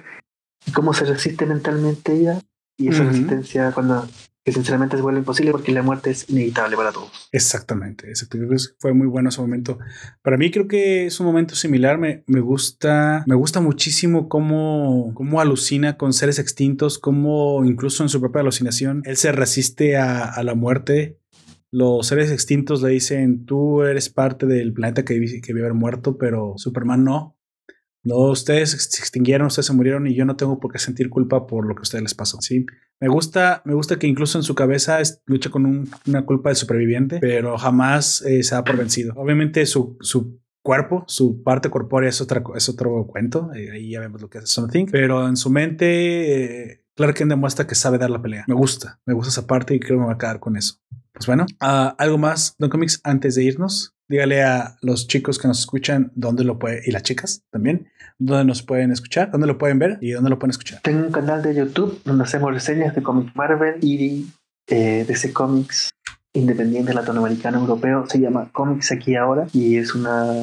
y 0.67 0.71
cómo 0.71 0.93
se 0.93 1.05
resiste 1.05 1.47
mentalmente 1.47 2.13
ella 2.13 2.39
y 2.77 2.89
esa 2.89 3.03
resistencia 3.03 3.71
cuando 3.71 4.07
que 4.45 4.51
sinceramente 4.51 4.95
se 4.95 5.01
vuelve 5.01 5.19
imposible 5.19 5.51
porque 5.51 5.71
la 5.71 5.81
muerte 5.81 6.11
es 6.11 6.29
inevitable 6.29 6.77
para 6.77 6.91
todos. 6.91 7.09
Exactamente, 7.31 8.11
exactamente. 8.11 8.55
Fue 8.77 8.93
muy 8.93 9.07
bueno 9.07 9.29
ese 9.29 9.41
momento. 9.41 9.79
Para 10.21 10.37
mí 10.37 10.51
creo 10.51 10.67
que 10.67 11.07
es 11.07 11.19
un 11.19 11.25
momento 11.25 11.55
similar. 11.55 11.97
Me, 11.97 12.23
me 12.27 12.41
gusta, 12.41 13.23
me 13.25 13.33
gusta 13.33 13.59
muchísimo 13.59 14.29
cómo, 14.29 15.13
cómo 15.15 15.41
alucina 15.41 15.97
con 15.97 16.13
seres 16.13 16.37
extintos, 16.37 16.99
cómo 16.99 17.65
incluso 17.65 18.03
en 18.03 18.09
su 18.09 18.21
propia 18.21 18.41
alucinación 18.41 19.01
él 19.05 19.17
se 19.17 19.31
resiste 19.31 19.97
a, 19.97 20.25
a 20.25 20.43
la 20.43 20.53
muerte. 20.53 21.17
Los 21.71 22.05
seres 22.05 22.29
extintos 22.29 22.83
le 22.83 22.89
dicen, 22.89 23.45
tú 23.45 23.81
eres 23.81 24.09
parte 24.09 24.45
del 24.45 24.73
planeta 24.73 25.03
que, 25.03 25.19
que 25.41 25.53
debe 25.53 25.61
haber 25.61 25.73
muerto, 25.73 26.19
pero 26.19 26.53
Superman 26.57 27.03
no. 27.03 27.34
No, 28.05 28.17
ustedes 28.29 28.69
se 28.71 28.99
extinguieron, 29.01 29.47
ustedes 29.47 29.65
se 29.65 29.73
murieron 29.73 30.05
y 30.07 30.13
yo 30.13 30.25
no 30.25 30.35
tengo 30.35 30.59
por 30.59 30.71
qué 30.71 30.79
sentir 30.79 31.09
culpa 31.09 31.47
por 31.47 31.67
lo 31.67 31.73
que 31.75 31.79
a 31.79 31.81
ustedes 31.81 32.03
les 32.03 32.13
pasó. 32.13 32.39
Sí, 32.39 32.65
me 32.99 33.07
gusta, 33.07 33.63
me 33.65 33.73
gusta 33.73 33.97
que 33.97 34.07
incluso 34.07 34.37
en 34.37 34.43
su 34.43 34.53
cabeza 34.53 34.99
lucha 35.25 35.49
con 35.49 35.89
una 36.07 36.25
culpa 36.25 36.49
de 36.49 36.55
superviviente, 36.55 37.17
pero 37.19 37.57
jamás 37.57 38.21
eh, 38.21 38.43
se 38.43 38.55
da 38.55 38.63
por 38.63 38.77
vencido. 38.77 39.13
Obviamente 39.15 39.65
su, 39.65 39.97
su 40.01 40.39
cuerpo, 40.61 41.03
su 41.07 41.43
parte 41.43 41.69
corpórea 41.69 42.09
es, 42.09 42.21
otra, 42.21 42.43
es 42.55 42.69
otro 42.69 43.05
cuento. 43.07 43.51
Eh, 43.55 43.71
ahí 43.71 43.91
ya 43.91 43.99
vemos 43.99 44.21
lo 44.21 44.29
que 44.29 44.37
es 44.37 44.49
Something, 44.49 44.85
pero 44.91 45.27
en 45.27 45.35
su 45.35 45.49
mente, 45.49 46.73
eh, 46.73 46.85
Clark 46.95 47.15
Kent 47.15 47.31
demuestra 47.31 47.65
que 47.65 47.75
sabe 47.75 47.97
dar 47.97 48.11
la 48.11 48.21
pelea. 48.21 48.45
Me 48.47 48.55
gusta, 48.55 48.99
me 49.05 49.13
gusta 49.13 49.29
esa 49.29 49.47
parte 49.47 49.75
y 49.75 49.79
creo 49.79 49.97
que 49.97 50.01
me 50.01 50.07
va 50.07 50.13
a 50.13 50.17
quedar 50.17 50.39
con 50.39 50.57
eso. 50.57 50.75
Pues 51.15 51.27
bueno, 51.27 51.45
uh, 51.61 51.95
algo 51.97 52.17
más, 52.17 52.55
Don 52.59 52.69
Comics, 52.69 52.99
antes 53.03 53.35
de 53.35 53.43
irnos. 53.45 53.93
Dígale 54.07 54.43
a 54.43 54.77
los 54.81 55.07
chicos 55.07 55.39
que 55.39 55.47
nos 55.47 55.59
escuchan 55.59 56.11
dónde 56.13 56.43
lo 56.43 56.59
puede, 56.59 56.81
y 56.85 56.91
las 56.91 57.03
chicas 57.03 57.43
también, 57.51 57.87
dónde 58.19 58.45
nos 58.45 58.61
pueden 58.61 58.91
escuchar, 58.91 59.31
dónde 59.31 59.47
lo 59.47 59.57
pueden 59.57 59.79
ver 59.79 59.97
y 60.01 60.11
dónde 60.11 60.29
lo 60.29 60.37
pueden 60.37 60.51
escuchar. 60.51 60.81
Tengo 60.81 61.05
un 61.05 61.11
canal 61.11 61.41
de 61.41 61.55
YouTube 61.55 62.01
donde 62.03 62.25
hacemos 62.25 62.53
reseñas 62.53 62.93
de 62.93 63.01
cómics 63.01 63.35
Marvel 63.35 63.79
y 63.81 64.27
eh, 64.67 65.05
de 65.07 65.13
ese 65.13 65.33
cómics 65.33 65.89
independiente 66.33 66.93
latinoamericano 66.93 67.59
europeo. 67.59 68.05
Se 68.07 68.19
llama 68.19 68.51
Comics 68.51 68.91
Aquí 68.91 69.15
Ahora 69.15 69.47
y 69.53 69.77
es 69.77 69.95
una 69.95 70.33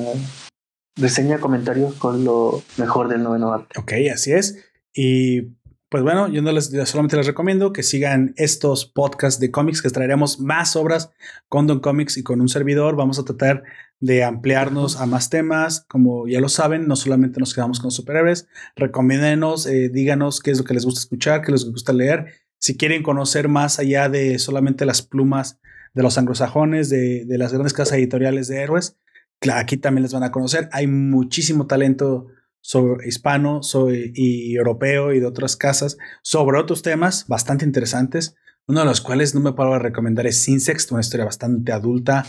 reseña, 0.97 1.39
comentarios 1.39 1.95
con 1.95 2.25
lo 2.25 2.63
mejor 2.79 3.09
del 3.09 3.23
noveno 3.23 3.53
arte. 3.53 3.79
Ok, 3.79 3.93
así 4.13 4.33
es. 4.33 4.59
Y 4.95 5.53
pues 5.93 6.03
bueno, 6.03 6.27
yo 6.29 6.41
no 6.41 6.53
les, 6.53 6.71
solamente 6.87 7.19
les 7.19 7.27
recomiendo 7.27 7.75
que 7.75 7.83
sigan 7.83 8.33
estos 8.39 8.87
podcasts 8.87 9.39
de 9.39 9.51
cómics 9.51 9.83
que 9.83 9.91
traeremos 9.91 10.41
más 10.41 10.75
obras 10.75 11.11
con 11.51 11.67
Don 11.67 11.81
Comics 11.81 12.17
y 12.17 12.23
con 12.23 12.41
un 12.41 12.49
servidor. 12.49 12.97
Vamos 12.97 13.19
a 13.19 13.27
tratar 13.27 13.63
de 14.01 14.25
ampliarnos 14.25 14.99
a 14.99 15.05
más 15.05 15.29
temas. 15.29 15.85
Como 15.89 16.27
ya 16.27 16.41
lo 16.41 16.49
saben, 16.49 16.89
no 16.89 16.97
solamente 16.97 17.41
nos 17.41 17.53
quedamos 17.53 17.79
con 17.79 17.91
superhéroes. 17.91 18.49
Recomiéndenos, 18.75 19.67
eh, 19.67 19.91
díganos 19.91 20.41
qué 20.41 20.53
es 20.53 20.59
lo 20.61 20.65
que 20.65 20.73
les 20.73 20.87
gusta 20.87 21.01
escuchar, 21.01 21.43
qué 21.43 21.53
les 21.53 21.71
gusta 21.71 21.93
leer. 21.93 22.37
Si 22.59 22.79
quieren 22.79 23.03
conocer 23.03 23.49
más 23.49 23.79
allá 23.79 24.09
de 24.09 24.39
solamente 24.39 24.87
las 24.87 25.03
plumas 25.03 25.61
de 25.93 26.03
los 26.03 26.17
anglosajones, 26.17 26.89
de, 26.89 27.27
de 27.27 27.37
las 27.37 27.53
grandes 27.53 27.75
casas 27.75 27.99
editoriales 27.99 28.49
de 28.49 28.63
héroes, 28.63 28.97
aquí 29.53 29.77
también 29.77 30.05
les 30.05 30.15
van 30.15 30.23
a 30.23 30.31
conocer. 30.31 30.71
Hay 30.73 30.87
muchísimo 30.87 31.67
talento 31.67 32.29
sobre 32.63 33.07
hispano 33.07 33.63
soy, 33.63 34.13
y 34.15 34.55
europeo 34.55 35.13
y 35.13 35.21
de 35.21 35.27
otras 35.27 35.57
casas 35.57 35.99
sobre 36.23 36.59
otros 36.59 36.81
temas 36.81 37.27
bastante 37.29 37.67
interesantes. 37.67 38.37
Uno 38.67 38.81
de 38.81 38.87
los 38.87 39.01
cuales 39.01 39.35
no 39.35 39.41
me 39.41 39.53
puedo 39.53 39.79
recomendar 39.79 40.27
es 40.27 40.39
Sinsex, 40.39 40.91
una 40.93 41.01
historia 41.01 41.27
bastante 41.27 41.73
adulta, 41.73 42.25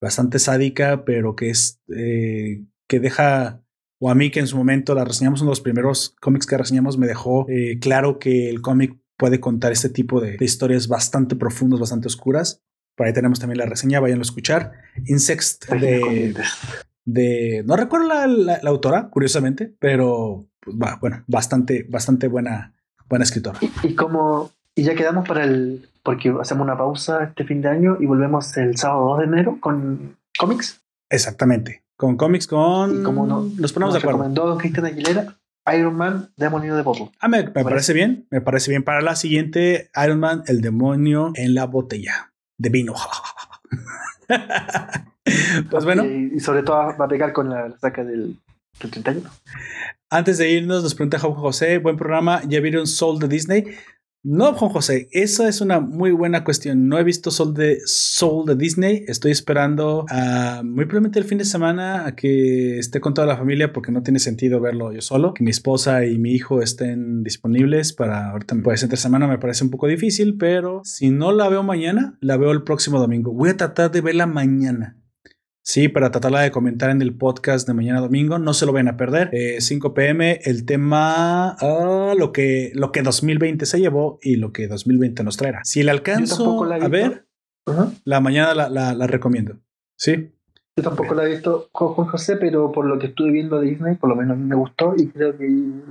bastante 0.00 0.38
sádica, 0.40 1.04
pero 1.04 1.36
que 1.36 1.50
es 1.50 1.80
eh, 1.96 2.64
que 2.88 3.00
deja 3.00 3.62
o 3.98 4.10
a 4.10 4.14
mí 4.14 4.30
que 4.30 4.40
en 4.40 4.46
su 4.46 4.58
momento 4.58 4.94
la 4.94 5.04
reseñamos 5.04 5.40
uno 5.40 5.50
de 5.50 5.52
los 5.52 5.60
primeros 5.62 6.14
cómics 6.20 6.46
que 6.46 6.58
reseñamos 6.58 6.98
me 6.98 7.06
dejó 7.06 7.46
eh, 7.48 7.78
claro 7.80 8.18
que 8.18 8.50
el 8.50 8.60
cómic 8.60 8.94
puede 9.16 9.40
contar 9.40 9.72
este 9.72 9.88
tipo 9.88 10.20
de, 10.20 10.36
de, 10.36 10.44
historias 10.44 10.88
bastante 10.88 11.36
profundas, 11.36 11.80
bastante 11.80 12.08
oscuras. 12.08 12.62
Por 12.96 13.06
ahí 13.06 13.12
tenemos 13.12 13.38
también 13.38 13.58
la 13.58 13.66
reseña, 13.66 14.00
vayan 14.00 14.18
a 14.18 14.22
escuchar. 14.22 14.72
Insect 15.06 15.70
de, 15.70 16.34
de, 17.06 17.62
no 17.64 17.76
recuerdo 17.76 18.08
la, 18.08 18.26
la, 18.26 18.68
autora, 18.68 19.08
curiosamente, 19.08 19.72
pero 19.78 20.46
bueno, 21.00 21.24
bastante, 21.26 21.86
bastante 21.88 22.28
buena, 22.28 22.74
buena 23.08 23.24
escritora. 23.24 23.58
Y, 23.82 23.94
como, 23.94 24.50
y 24.74 24.82
ya 24.82 24.94
quedamos 24.94 25.26
para 25.26 25.44
el, 25.44 25.88
porque 26.02 26.34
hacemos 26.40 26.64
una 26.64 26.76
pausa 26.76 27.24
este 27.24 27.44
fin 27.44 27.62
de 27.62 27.68
año 27.68 27.96
y 28.00 28.06
volvemos 28.06 28.54
el 28.56 28.76
sábado 28.76 29.06
2 29.10 29.18
de 29.20 29.24
enero 29.24 29.58
con 29.60 30.16
cómics. 30.38 30.82
Exactamente, 31.08 31.84
con 31.96 32.16
cómics, 32.16 32.48
con... 32.48 33.04
como 33.04 33.24
no, 33.24 33.48
nos 33.56 33.72
ponemos 33.72 33.94
de 33.94 34.00
acuerdo. 34.00 34.18
recomendó 34.18 34.58
Cristian 34.58 34.86
Aguilera, 34.86 35.36
Iron 35.74 35.96
Man, 35.96 36.30
Demonio 36.36 36.74
de 36.74 36.82
Bobo. 36.82 37.12
Ah, 37.20 37.28
me, 37.28 37.44
me 37.44 37.50
parece 37.50 37.92
bien, 37.92 38.26
me 38.30 38.40
parece 38.40 38.72
bien. 38.72 38.82
Para 38.82 39.00
la 39.00 39.14
siguiente, 39.14 39.90
Iron 40.04 40.18
Man, 40.18 40.42
el 40.46 40.60
demonio 40.60 41.30
en 41.36 41.54
la 41.54 41.66
botella 41.66 42.32
de 42.58 42.68
vino. 42.68 42.94
pues 45.70 45.84
bueno. 45.84 46.04
Y, 46.04 46.40
sobre 46.40 46.62
todo 46.62 46.76
va 46.76 47.04
a 47.04 47.08
pegar 47.08 47.32
con 47.32 47.50
la, 47.50 47.76
saca 47.78 48.04
del, 48.04 48.36
31. 48.78 49.28
Antes 50.10 50.38
de 50.38 50.50
irnos, 50.50 50.82
nos 50.82 50.94
pregunta 50.94 51.18
Juan 51.18 51.34
José, 51.34 51.78
buen 51.78 51.96
programa, 51.96 52.42
¿ya 52.46 52.60
vieron 52.60 52.86
Soul 52.86 53.18
de 53.18 53.28
Disney? 53.28 53.64
No, 54.28 54.54
Juan 54.54 54.72
José, 54.72 55.08
esa 55.12 55.48
es 55.48 55.60
una 55.60 55.78
muy 55.78 56.10
buena 56.10 56.42
cuestión. 56.42 56.88
No 56.88 56.98
he 56.98 57.04
visto 57.04 57.30
Soul 57.30 57.54
de, 57.54 57.78
Soul 57.84 58.44
de 58.44 58.56
Disney. 58.56 59.04
Estoy 59.06 59.30
esperando 59.30 60.04
a, 60.10 60.62
muy 60.64 60.84
probablemente 60.84 61.20
el 61.20 61.24
fin 61.26 61.38
de 61.38 61.44
semana 61.44 62.06
a 62.06 62.16
que 62.16 62.76
esté 62.80 63.00
con 63.00 63.14
toda 63.14 63.28
la 63.28 63.36
familia 63.36 63.72
porque 63.72 63.92
no 63.92 64.02
tiene 64.02 64.18
sentido 64.18 64.60
verlo 64.60 64.92
yo 64.92 65.00
solo. 65.00 65.32
Que 65.32 65.44
mi 65.44 65.50
esposa 65.50 66.04
y 66.04 66.18
mi 66.18 66.32
hijo 66.32 66.60
estén 66.60 67.22
disponibles 67.22 67.92
para 67.92 68.32
ahorita. 68.32 68.56
Pues 68.64 68.82
entre 68.82 68.96
semana 68.96 69.28
me 69.28 69.38
parece 69.38 69.62
un 69.62 69.70
poco 69.70 69.86
difícil, 69.86 70.36
pero 70.36 70.80
si 70.82 71.10
no 71.10 71.30
la 71.30 71.48
veo 71.48 71.62
mañana, 71.62 72.18
la 72.20 72.36
veo 72.36 72.50
el 72.50 72.64
próximo 72.64 72.98
domingo. 72.98 73.32
Voy 73.32 73.50
a 73.50 73.56
tratar 73.56 73.92
de 73.92 74.00
verla 74.00 74.26
mañana. 74.26 74.96
Sí, 75.68 75.88
para 75.88 76.12
tratarla 76.12 76.42
de 76.42 76.52
comentar 76.52 76.90
en 76.90 77.02
el 77.02 77.12
podcast 77.12 77.66
de 77.66 77.74
mañana 77.74 78.00
domingo. 78.00 78.38
No 78.38 78.54
se 78.54 78.66
lo 78.66 78.72
vayan 78.72 78.86
a 78.86 78.96
perder. 78.96 79.30
5 79.58 79.88
eh, 79.88 79.90
pm, 79.96 80.40
el 80.44 80.64
tema, 80.64 81.56
ah, 81.58 82.14
lo, 82.16 82.32
que, 82.32 82.70
lo 82.74 82.92
que 82.92 83.02
2020 83.02 83.66
se 83.66 83.80
llevó 83.80 84.20
y 84.22 84.36
lo 84.36 84.52
que 84.52 84.68
2020 84.68 85.24
nos 85.24 85.36
traerá. 85.36 85.64
Si 85.64 85.82
le 85.82 85.90
alcanzo 85.90 86.62
a 86.72 86.86
ver, 86.86 87.26
la 88.04 88.20
mañana 88.20 88.54
la, 88.54 88.94
la, 88.94 89.06
recomiendo. 89.08 89.56
Sí. 89.98 90.30
Yo 90.76 90.84
tampoco 90.84 91.16
la 91.16 91.24
he 91.24 91.30
visto 91.30 91.68
con 91.72 91.94
José, 91.94 92.36
pero 92.36 92.70
por 92.70 92.86
lo 92.86 93.00
que 93.00 93.08
estuve 93.08 93.32
viendo 93.32 93.60
Disney, 93.60 93.96
por 93.96 94.08
lo 94.08 94.14
menos 94.14 94.38
me 94.38 94.54
gustó 94.54 94.94
y 94.96 95.08
creo 95.08 95.36
que 95.36 95.50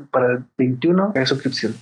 para 0.10 0.36
el 0.36 0.46
21 0.58 1.12
hay 1.14 1.26
suscripción. 1.26 1.74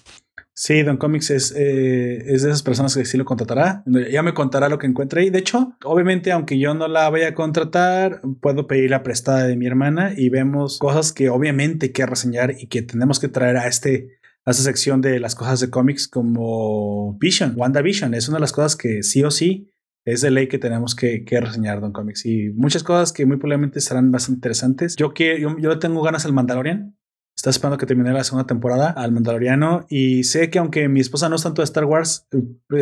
Sí, 0.56 0.84
Don 0.84 0.98
Comics 0.98 1.32
es, 1.32 1.54
eh, 1.58 2.18
es 2.28 2.44
de 2.44 2.50
esas 2.50 2.62
personas 2.62 2.96
que 2.96 3.06
sí 3.06 3.18
lo 3.18 3.26
contratará. 3.26 3.84
Ya 4.12 4.22
me 4.22 4.34
contará 4.34 4.70
lo 4.70 4.78
que 4.78 4.86
encuentre 4.86 5.22
ahí. 5.22 5.30
De 5.30 5.40
hecho, 5.40 5.76
obviamente, 5.84 6.32
aunque 6.32 6.60
yo 6.60 6.76
no 6.76 6.88
la 6.88 7.10
vaya 7.10 7.30
a 7.30 7.34
contratar, 7.34 8.22
puedo 8.40 8.68
pedir 8.68 8.92
la 8.92 9.02
prestada 9.02 9.48
de 9.48 9.58
mi 9.58 9.66
hermana 9.66 10.14
y 10.16 10.30
vemos 10.30 10.78
cosas 10.78 11.12
que 11.12 11.30
obviamente 11.30 11.88
hay 11.88 11.92
que 11.92 12.06
reseñar 12.06 12.54
y 12.60 12.68
que 12.68 12.84
tenemos 12.84 13.20
que 13.20 13.30
traer 13.30 13.58
a 13.58 13.68
este 13.68 14.20
a 14.46 14.52
esta 14.52 14.64
sección 14.64 15.02
de 15.02 15.20
las 15.20 15.36
cosas 15.36 15.62
de 15.62 15.70
cómics 15.70 16.08
como 16.08 17.18
Vision, 17.18 17.54
WandaVision. 17.56 18.14
Es 18.14 18.28
una 18.28 18.38
de 18.38 18.42
las 18.42 18.52
cosas 18.52 18.76
que 18.76 19.02
sí 19.02 19.24
o 19.24 19.32
sí 19.32 19.70
es 20.06 20.22
de 20.22 20.32
ley 20.32 20.48
que 20.48 20.58
tenemos 20.58 20.96
que, 20.96 21.24
que 21.24 21.40
reseñar 21.40 21.80
Don 21.80 21.94
Comics 21.94 22.26
y 22.26 22.50
muchas 22.50 22.84
cosas 22.84 23.14
que 23.14 23.26
muy 23.26 23.38
probablemente 23.38 23.80
serán 23.80 24.12
bastante 24.12 24.38
interesantes. 24.38 24.96
Yo, 24.98 25.14
quiero, 25.14 25.38
yo, 25.40 25.58
yo 25.58 25.80
tengo 25.80 26.02
ganas 26.02 26.26
al 26.26 26.34
Mandalorian. 26.34 26.98
Está 27.44 27.50
esperando 27.50 27.78
que 27.78 27.86
termine 27.86 28.14
la 28.14 28.24
segunda 28.24 28.48
temporada 28.48 28.92
al 28.92 29.12
Mandaloriano 29.12 29.86
y 29.90 30.24
sé 30.24 30.50
que 30.50 30.60
aunque 30.60 30.88
mi 30.88 31.02
esposa 31.02 31.28
no 31.28 31.36
es 31.36 31.44
tanto 31.44 31.62
de 31.62 31.66
Star 31.66 31.84
Wars, 31.84 32.26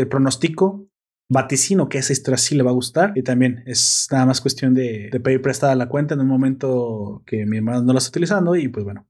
pronostico 0.07 0.87
vaticino 1.27 1.89
que 1.89 1.97
esa 1.97 2.13
historia 2.13 2.37
sí 2.37 2.53
le 2.53 2.61
va 2.61 2.69
a 2.69 2.75
gustar 2.75 3.11
y 3.15 3.23
también 3.23 3.63
es 3.65 4.07
nada 4.11 4.27
más 4.27 4.39
cuestión 4.39 4.75
de, 4.75 5.09
pedir 5.23 5.41
prestada 5.41 5.73
la 5.73 5.89
cuenta 5.89 6.13
en 6.13 6.19
un 6.19 6.27
momento 6.27 7.23
que 7.25 7.47
mi 7.47 7.57
hermana 7.57 7.81
no 7.81 7.91
la 7.91 7.97
está 7.97 8.09
utilizando 8.09 8.55
y 8.55 8.67
pues 8.67 8.85
bueno, 8.85 9.07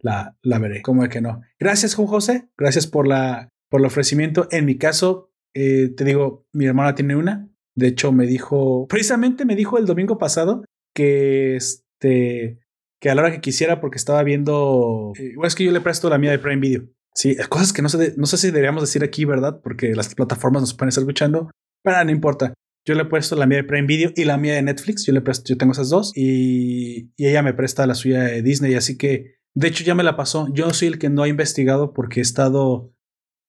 la, 0.00 0.36
la 0.42 0.58
veré. 0.58 0.82
¿Cómo 0.82 1.04
es 1.04 1.10
que 1.10 1.20
no? 1.20 1.42
Gracias, 1.60 1.94
Juan 1.94 2.08
José. 2.08 2.48
Gracias 2.56 2.88
por, 2.88 3.06
la, 3.06 3.50
por 3.70 3.80
el 3.80 3.86
ofrecimiento. 3.86 4.48
En 4.50 4.64
mi 4.64 4.78
caso, 4.78 5.30
eh, 5.54 5.90
te 5.96 6.02
digo, 6.02 6.48
mi 6.52 6.66
hermana 6.66 6.96
tiene 6.96 7.14
una. 7.14 7.48
De 7.76 7.86
hecho, 7.86 8.10
me 8.10 8.26
dijo, 8.26 8.88
precisamente 8.88 9.44
me 9.44 9.54
dijo 9.54 9.78
el 9.78 9.86
domingo 9.86 10.18
pasado 10.18 10.64
que 10.92 11.54
este, 11.54 12.58
que 13.00 13.10
a 13.10 13.14
la 13.14 13.22
hora 13.22 13.32
que 13.32 13.40
quisiera, 13.40 13.80
porque 13.80 13.96
estaba 13.96 14.22
viendo. 14.22 15.12
Eh, 15.18 15.30
igual 15.32 15.48
es 15.48 15.54
que 15.54 15.64
yo 15.64 15.72
le 15.72 15.80
presto 15.80 16.08
la 16.08 16.18
mía 16.18 16.30
de 16.30 16.38
Prime 16.38 16.60
Video. 16.60 16.88
Sí, 17.14 17.36
cosas 17.48 17.72
que 17.72 17.82
no 17.82 17.88
sé, 17.88 18.14
no 18.16 18.26
sé 18.26 18.36
si 18.36 18.48
deberíamos 18.48 18.82
decir 18.82 19.02
aquí, 19.02 19.24
¿verdad? 19.24 19.60
Porque 19.62 19.94
las 19.94 20.14
plataformas 20.14 20.62
nos 20.62 20.74
pueden 20.74 20.90
estar 20.90 21.02
escuchando, 21.02 21.50
pero 21.82 22.04
no 22.04 22.10
importa. 22.10 22.54
Yo 22.86 22.94
le 22.94 23.02
he 23.02 23.06
puesto 23.06 23.36
la 23.36 23.46
mía 23.46 23.58
de 23.58 23.64
Prime 23.64 23.86
Video 23.86 24.12
y 24.16 24.24
la 24.24 24.38
mía 24.38 24.54
de 24.54 24.62
Netflix. 24.62 25.04
Yo 25.04 25.12
le 25.12 25.20
presto, 25.20 25.48
yo 25.48 25.58
tengo 25.58 25.72
esas 25.72 25.90
dos 25.90 26.12
y, 26.14 27.10
y 27.16 27.26
ella 27.26 27.42
me 27.42 27.52
presta 27.52 27.86
la 27.86 27.94
suya 27.94 28.22
de 28.22 28.42
Disney. 28.42 28.74
Así 28.74 28.96
que, 28.96 29.36
de 29.54 29.68
hecho, 29.68 29.84
ya 29.84 29.94
me 29.94 30.04
la 30.04 30.16
pasó. 30.16 30.48
Yo 30.54 30.72
soy 30.72 30.88
el 30.88 30.98
que 30.98 31.10
no 31.10 31.22
ha 31.22 31.28
investigado 31.28 31.92
porque 31.92 32.20
he 32.20 32.22
estado, 32.22 32.94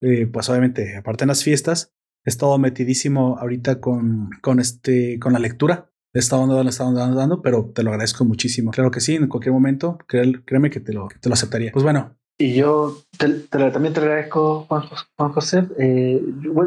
eh, 0.02 0.26
pues 0.26 0.48
obviamente, 0.48 0.96
aparte 0.96 1.24
en 1.24 1.28
las 1.28 1.44
fiestas, 1.44 1.94
he 2.26 2.30
estado 2.30 2.58
metidísimo 2.58 3.38
ahorita 3.38 3.80
con, 3.80 4.30
con, 4.42 4.60
este, 4.60 5.18
con 5.18 5.32
la 5.32 5.38
lectura 5.38 5.89
le 6.12 6.18
estado 6.18 6.42
dando, 6.42 6.62
le 6.62 6.70
estado 6.70 6.92
dando, 6.92 7.16
dando, 7.16 7.42
pero 7.42 7.70
te 7.74 7.82
lo 7.82 7.90
agradezco 7.90 8.24
muchísimo. 8.24 8.70
Claro 8.70 8.90
que 8.90 9.00
sí, 9.00 9.14
en 9.14 9.28
cualquier 9.28 9.52
momento, 9.52 9.98
créeme 10.06 10.70
que 10.70 10.80
te 10.80 10.92
lo, 10.92 11.08
te 11.20 11.28
lo 11.28 11.34
aceptaría. 11.34 11.70
Pues 11.72 11.84
bueno, 11.84 12.16
Y 12.38 12.54
yo 12.54 12.98
también 13.18 13.92
te 13.92 14.00
agradezco, 14.00 14.64
Juan, 14.68 14.82
Juan 15.16 15.32
José. 15.32 15.66
Eh, 15.78 16.20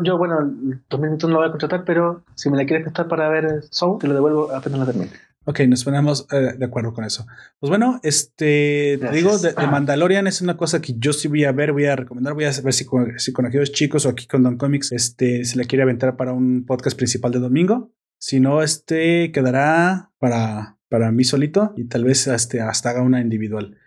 yo, 0.03 0.17
bueno, 0.17 0.39
el 0.39 0.81
2021 0.89 1.27
no 1.27 1.33
lo 1.33 1.39
voy 1.39 1.47
a 1.47 1.51
contratar, 1.51 1.83
pero 1.85 2.23
si 2.35 2.49
me 2.49 2.57
la 2.57 2.65
quieres 2.65 2.83
prestar 2.83 3.07
para 3.07 3.27
ver 3.29 3.63
Soul, 3.69 3.99
te 3.99 4.07
lo 4.07 4.13
devuelvo 4.13 4.51
apenas 4.53 4.79
la 4.79 4.85
termine. 4.85 5.11
Ok, 5.45 5.59
nos 5.67 5.83
ponemos 5.83 6.25
eh, 6.31 6.53
de 6.57 6.65
acuerdo 6.65 6.93
con 6.93 7.03
eso. 7.03 7.25
Pues 7.59 7.69
bueno, 7.69 7.99
este, 8.03 8.97
te 9.01 9.11
digo, 9.11 9.37
de, 9.37 9.53
Mandalorian 9.55 10.25
es 10.25 10.41
una 10.41 10.55
cosa 10.55 10.81
que 10.81 10.93
yo 10.97 11.11
sí 11.11 11.27
voy 11.27 11.43
a 11.43 11.51
ver, 11.51 11.73
voy 11.73 11.85
a 11.85 11.97
recomendar, 11.97 12.33
voy 12.33 12.45
a 12.45 12.51
ver 12.63 12.73
si 12.73 12.85
con, 12.85 13.19
si 13.19 13.33
con 13.33 13.45
aquellos 13.45 13.73
chicos 13.73 14.05
o 14.05 14.09
aquí 14.09 14.25
con 14.25 14.41
Don 14.41 14.57
Comics, 14.57 14.93
este, 14.93 15.43
se 15.43 15.57
le 15.57 15.65
quiere 15.65 15.83
aventar 15.83 16.15
para 16.15 16.31
un 16.31 16.65
podcast 16.65 16.95
principal 16.95 17.33
de 17.33 17.39
domingo. 17.39 17.91
Si 18.25 18.39
no, 18.39 18.63
este 18.63 19.33
quedará 19.33 20.13
para, 20.17 20.77
para 20.87 21.11
mí 21.11 21.25
solito 21.25 21.73
y 21.75 21.89
tal 21.89 22.05
vez 22.05 22.25
este, 22.27 22.61
hasta 22.61 22.91
haga 22.91 23.01
una 23.01 23.19
individual 23.19 23.77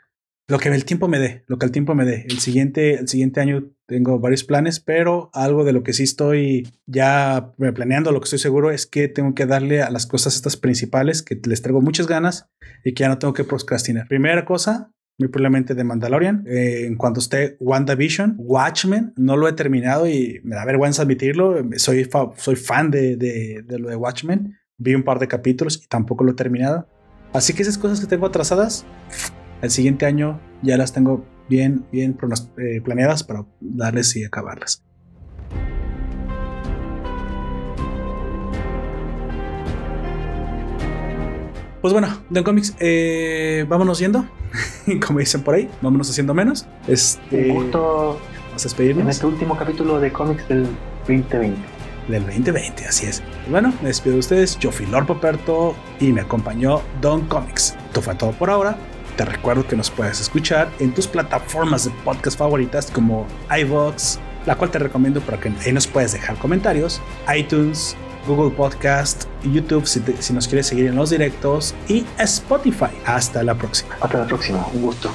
lo 0.49 0.59
que 0.59 0.69
el 0.69 0.85
tiempo 0.85 1.09
me 1.09 1.19
dé, 1.19 1.45
lo 1.49 1.59
que 1.59 1.67
el 1.67 1.73
tiempo 1.73 1.95
me 1.95 2.05
dé. 2.05 2.25
El 2.29 2.39
siguiente, 2.39 2.95
el 2.95 3.09
siguiente 3.09 3.41
año 3.41 3.73
tengo 3.87 4.21
varios 4.21 4.45
planes, 4.45 4.79
pero 4.79 5.31
algo 5.33 5.65
de 5.65 5.73
lo 5.73 5.83
que 5.83 5.93
sí 5.93 6.05
estoy 6.05 6.69
ya 6.87 7.53
planeando, 7.75 8.13
lo 8.13 8.21
que 8.21 8.25
estoy 8.25 8.39
seguro 8.39 8.71
es 8.71 8.87
que 8.87 9.09
tengo 9.09 9.35
que 9.35 9.47
darle 9.47 9.83
a 9.83 9.91
las 9.91 10.07
cosas 10.07 10.37
estas 10.37 10.57
principales 10.57 11.23
que 11.23 11.41
les 11.47 11.63
traigo 11.63 11.81
muchas 11.81 12.07
ganas 12.07 12.49
y 12.85 12.95
que 12.95 13.03
ya 13.03 13.09
no 13.09 13.19
tengo 13.19 13.35
que 13.35 13.45
procrastinar. 13.45 14.07
Primera 14.07 14.45
cosa, 14.45 14.93
muy 15.19 15.29
probablemente 15.29 15.75
de 15.75 15.85
Mandalorian. 15.85 16.45
Eh, 16.47 16.87
en 16.87 16.97
cuanto 16.97 17.21
esté 17.21 17.57
WandaVision, 17.61 18.37
Watchmen, 18.39 19.13
no 19.17 19.37
lo 19.37 19.49
he 19.49 19.53
terminado 19.53 20.07
y 20.09 20.41
me 20.45 20.57
da 20.57 20.65
vergüenza 20.65 21.03
admitirlo. 21.03 21.57
Soy, 21.77 22.09
soy 22.37 22.57
fan 22.57 22.91
de, 22.91 23.17
de, 23.17 23.63
de 23.67 23.79
lo 23.79 23.89
de 23.89 23.97
Watchmen. 23.97 24.57
Vi 24.79 24.95
un 24.95 25.03
par 25.03 25.19
de 25.19 25.29
capítulos 25.29 25.83
y 25.83 25.89
tampoco 25.89 26.25
lo 26.25 26.33
he 26.33 26.35
terminado. 26.35 26.87
Así 27.33 27.53
que 27.53 27.63
esas 27.63 27.79
cosas 27.79 28.01
que 28.01 28.07
tengo 28.07 28.27
atrasadas, 28.27 28.87
el 29.63 29.71
siguiente 29.71 30.07
año 30.07 30.41
ya 30.63 30.77
las 30.77 30.93
tengo 30.93 31.25
bien, 31.49 31.87
bien 31.93 32.17
eh, 32.59 32.81
planeadas 32.83 33.25
para 33.25 33.47
darles 33.61 34.15
y 34.17 34.25
acabarlas. 34.25 34.86
Pues 41.81 41.93
bueno, 41.93 42.09
Don 42.31 42.43
Comics, 42.43 42.75
eh, 42.81 43.65
vámonos 43.69 43.99
yendo. 43.99 44.27
Como 45.07 45.19
dicen 45.19 45.43
por 45.43 45.55
ahí, 45.55 45.69
vámonos 45.83 46.11
haciendo 46.11 46.35
menos. 46.35 46.67
Este, 46.87 47.51
Un 47.51 47.65
gusto 47.65 48.19
vamos 48.49 48.63
a 48.63 48.65
despedirnos. 48.65 49.05
En 49.05 49.11
este 49.11 49.27
último 49.27 49.57
capítulo 49.57 50.01
de 50.01 50.13
cómics 50.13 50.49
del 50.49 50.67
2020. 51.07 51.57
Del 52.09 52.25
2020, 52.25 52.87
así 52.87 53.07
es. 53.07 53.23
Bueno, 53.51 53.73
me 53.83 53.89
despido 53.89 54.15
de 54.15 54.21
ustedes. 54.21 54.59
Yo 54.59 54.71
fui 54.71 54.87
Lord 54.87 55.07
Poperto 55.07 55.75
y 56.01 56.13
me 56.13 56.21
acompañó 56.21 56.81
Don 57.01 57.23
Comics. 57.27 57.77
Esto 57.87 58.01
fue 58.01 58.15
todo 58.15 58.33
por 58.33 58.49
ahora. 58.51 58.77
Te 59.17 59.25
recuerdo 59.25 59.67
que 59.67 59.77
nos 59.77 59.91
puedes 59.91 60.21
escuchar 60.21 60.71
en 60.79 60.93
tus 60.93 61.07
plataformas 61.07 61.87
de 61.87 61.91
podcast 62.05 62.39
favoritas 62.39 62.91
como 62.91 63.27
iVoox, 63.51 64.19
la 64.45 64.57
cual 64.57 64.71
te 64.71 64.79
recomiendo 64.79 65.21
para 65.21 65.41
que 65.41 65.53
ahí 65.65 65.73
nos 65.73 65.87
puedes 65.87 66.13
dejar 66.13 66.37
comentarios, 66.37 67.01
iTunes, 67.35 67.97
Google 68.27 68.55
Podcast, 68.57 69.25
YouTube 69.45 69.87
si, 69.87 70.03
si 70.21 70.33
nos 70.33 70.49
quieres 70.49 70.67
seguir 70.67 70.87
en 70.87 70.97
los 70.97 71.11
directos 71.11 71.75
y 71.89 72.05
Spotify. 72.19 72.91
Hasta 73.05 73.43
la 73.43 73.55
próxima. 73.55 73.97
Hasta 74.01 74.19
la 74.19 74.27
próxima, 74.27 74.67
un 74.73 74.83
gusto. 74.83 75.11